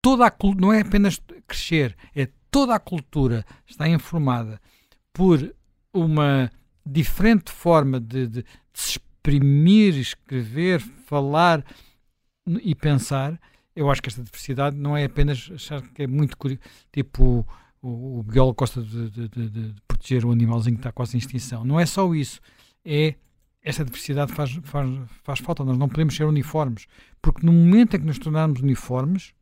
Toda 0.00 0.26
a 0.26 0.32
não 0.54 0.70
é 0.70 0.82
apenas 0.82 1.18
crescer, 1.46 1.96
é 2.14 2.28
toda 2.50 2.74
a 2.74 2.78
cultura 2.78 3.42
está 3.66 3.88
informada 3.88 4.60
por 5.14 5.54
uma 5.94 6.50
diferente 6.84 7.50
forma 7.50 7.98
de, 7.98 8.26
de, 8.26 8.42
de 8.42 8.46
se 8.74 8.98
exprimir, 8.98 9.96
escrever, 9.96 10.80
falar 10.80 11.64
e 12.46 12.74
pensar. 12.74 13.40
Eu 13.74 13.90
acho 13.90 14.02
que 14.02 14.10
esta 14.10 14.22
diversidade 14.22 14.76
não 14.76 14.96
é 14.96 15.04
apenas 15.04 15.50
achar 15.52 15.80
que 15.80 16.02
é 16.02 16.06
muito 16.06 16.36
tipo 16.92 17.46
o, 17.84 18.20
o 18.20 18.22
biólogo 18.22 18.56
gosta 18.56 18.82
de, 18.82 19.10
de, 19.10 19.28
de, 19.28 19.50
de, 19.50 19.74
proteger 19.86 20.24
o 20.24 20.32
animalzinho 20.32 20.76
que 20.76 20.80
está 20.80 20.90
quase 20.90 21.16
em 21.16 21.18
extinção. 21.18 21.64
Não 21.64 21.78
é 21.78 21.84
só 21.84 22.14
isso. 22.14 22.40
É 22.84 23.14
esta 23.62 23.84
diversidade 23.84 24.32
faz, 24.32 24.52
faz, 24.62 24.90
faz 25.22 25.38
falta. 25.40 25.64
Nós 25.64 25.76
não 25.76 25.88
podemos 25.88 26.16
ser 26.16 26.24
uniformes. 26.24 26.86
Porque 27.20 27.44
no 27.44 27.52
momento 27.52 27.96
em 27.96 28.00
que 28.00 28.06
nos 28.06 28.18
tornarmos 28.18 28.60
uniformes, 28.60 29.34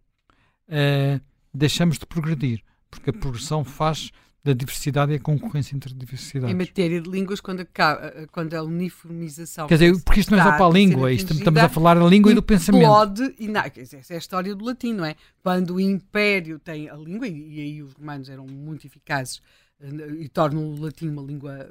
uh, 0.69 1.21
deixamos 1.55 1.99
de 1.99 2.07
progredir. 2.07 2.63
Porque 2.91 3.11
a 3.11 3.13
progressão 3.13 3.65
faz 3.65 4.11
da 4.45 4.53
diversidade 4.53 5.13
e 5.13 5.17
a 5.17 5.21
concorrência 5.21 5.77
entre 5.77 5.95
diversidades. 5.95 6.53
Em 6.53 6.59
matéria 6.59 7.01
de 7.01 7.09
línguas, 7.09 7.41
quando, 7.41 7.61
acaba, 7.61 8.27
quando 8.33 8.55
a 8.55 8.63
uniformização. 8.63 9.69
Quer 9.69 9.79
dizer, 9.79 10.03
porque 10.03 10.21
isto 10.21 10.33
não 10.33 10.39
é 10.39 10.43
só 10.43 10.53
para 10.53 10.67
a 10.67 10.71
língua, 10.71 11.13
isto, 11.13 11.33
estamos 11.33 11.61
a 11.61 11.69
falar 11.69 11.95
da 11.95 12.05
língua 12.05 12.33
e 12.33 12.35
do 12.35 12.43
pensamento. 12.43 12.87
Pode, 12.87 13.35
e 13.39 13.47
não, 13.47 13.61
essa 13.61 14.13
é 14.13 14.17
a 14.17 14.19
história 14.19 14.55
do 14.55 14.65
latim, 14.65 14.95
não 14.95 15.05
é? 15.05 15.15
Quando 15.43 15.75
o 15.75 15.81
império 15.81 16.59
tem 16.59 16.89
a 16.89 16.97
língua, 16.97 17.29
e, 17.29 17.55
e 17.55 17.61
aí 17.61 17.83
os 17.83 17.93
romanos 17.93 18.29
eram 18.29 18.45
muito 18.47 18.85
eficazes 18.85 19.41
eh, 19.81 19.87
e 20.19 20.29
tornam 20.29 20.65
o 20.65 20.81
latim 20.81 21.09
uma 21.09 21.23
língua 21.23 21.71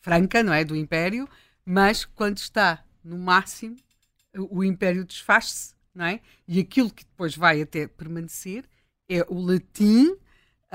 franca, 0.00 0.42
não 0.42 0.52
é? 0.52 0.64
Do 0.64 0.76
império, 0.76 1.26
mas 1.64 2.04
quando 2.04 2.36
está 2.36 2.84
no 3.02 3.16
máximo, 3.16 3.76
o 4.50 4.62
império 4.62 5.02
desfaz-se, 5.02 5.74
não 5.94 6.04
é? 6.04 6.20
E 6.46 6.60
aquilo 6.60 6.90
que 6.90 7.04
depois 7.04 7.34
vai 7.34 7.62
até 7.62 7.86
permanecer 7.86 8.64
é 9.08 9.24
o 9.28 9.40
latim, 9.40 10.14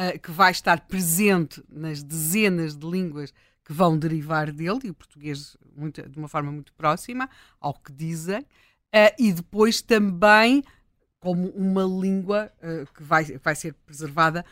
uh, 0.02 0.20
que 0.20 0.32
vai 0.32 0.52
estar 0.52 0.82
presente 0.88 1.64
nas 1.70 2.02
dezenas 2.02 2.76
de 2.76 2.90
línguas 2.90 3.34
que 3.64 3.74
vão 3.74 3.98
derivar 3.98 4.52
dele, 4.52 4.80
e 4.86 4.90
o 4.90 4.94
português 4.94 5.56
muito, 5.76 6.08
de 6.10 6.18
uma 6.18 6.28
forma 6.28 6.52
muito 6.52 6.74
próxima 6.74 7.30
ao 7.60 7.74
que 7.74 7.92
dizem, 7.92 8.42
uh, 8.42 9.14
e 9.20 9.32
depois 9.32 9.82
também 9.82 10.64
como 11.20 11.50
uma 11.50 11.84
língua 11.84 12.52
uh, 12.58 12.92
que 12.94 13.04
vai, 13.04 13.24
vai 13.38 13.56
ser 13.56 13.74
preservada 13.86 14.44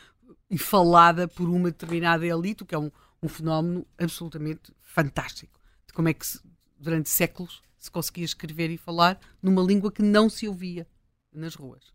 e 0.48 0.56
falada 0.56 1.26
por 1.26 1.48
uma 1.48 1.70
determinada 1.70 2.24
elite, 2.24 2.62
o 2.62 2.66
que 2.66 2.74
é 2.74 2.78
um, 2.78 2.90
um 3.20 3.28
fenómeno 3.28 3.84
absolutamente 3.98 4.72
fantástico. 4.80 5.58
De 5.86 5.92
como 5.92 6.08
é 6.08 6.14
que 6.14 6.26
se, 6.26 6.40
durante 6.78 7.08
séculos 7.08 7.60
se 7.76 7.90
conseguia 7.90 8.24
escrever 8.24 8.70
e 8.70 8.76
falar 8.76 9.18
numa 9.42 9.62
língua 9.62 9.90
que 9.90 10.02
não 10.02 10.28
se 10.28 10.46
ouvia 10.46 10.86
nas 11.32 11.54
ruas. 11.54 11.92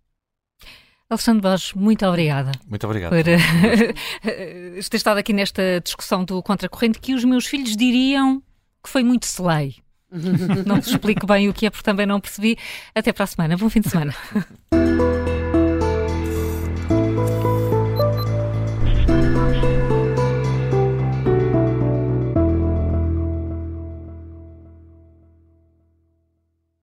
Alexandre 1.10 1.41
Borges, 1.41 1.73
muito 1.73 2.06
obrigada. 2.06 2.52
Muito 2.68 2.84
obrigado. 2.86 3.11
Por 3.11 3.19
uh, 3.19 4.84
ter 4.90 4.98
estado 4.98 5.18
aqui 5.18 5.34
nesta 5.34 5.80
discussão 5.84 6.26
do 6.26 6.41
contracorrente 6.41 6.99
que 6.99 7.14
os 7.14 7.23
meus 7.23 7.45
filhos 7.45 7.76
diriam 7.76 8.41
que 8.84 8.90
foi 8.90 9.03
muito 9.03 9.23
slay. 9.23 9.76
não 10.65 10.80
te 10.80 10.90
explico 10.90 11.27
bem 11.27 11.49
o 11.49 11.53
que 11.53 11.65
é, 11.65 11.69
porque 11.69 11.84
também 11.84 12.06
não 12.06 12.19
percebi. 12.19 12.57
Até 12.94 13.11
para 13.11 13.23
a 13.23 13.27
semana. 13.27 13.57
Bom 13.57 13.69
fim 13.69 13.82
de 13.82 13.90
semana. 13.90 14.15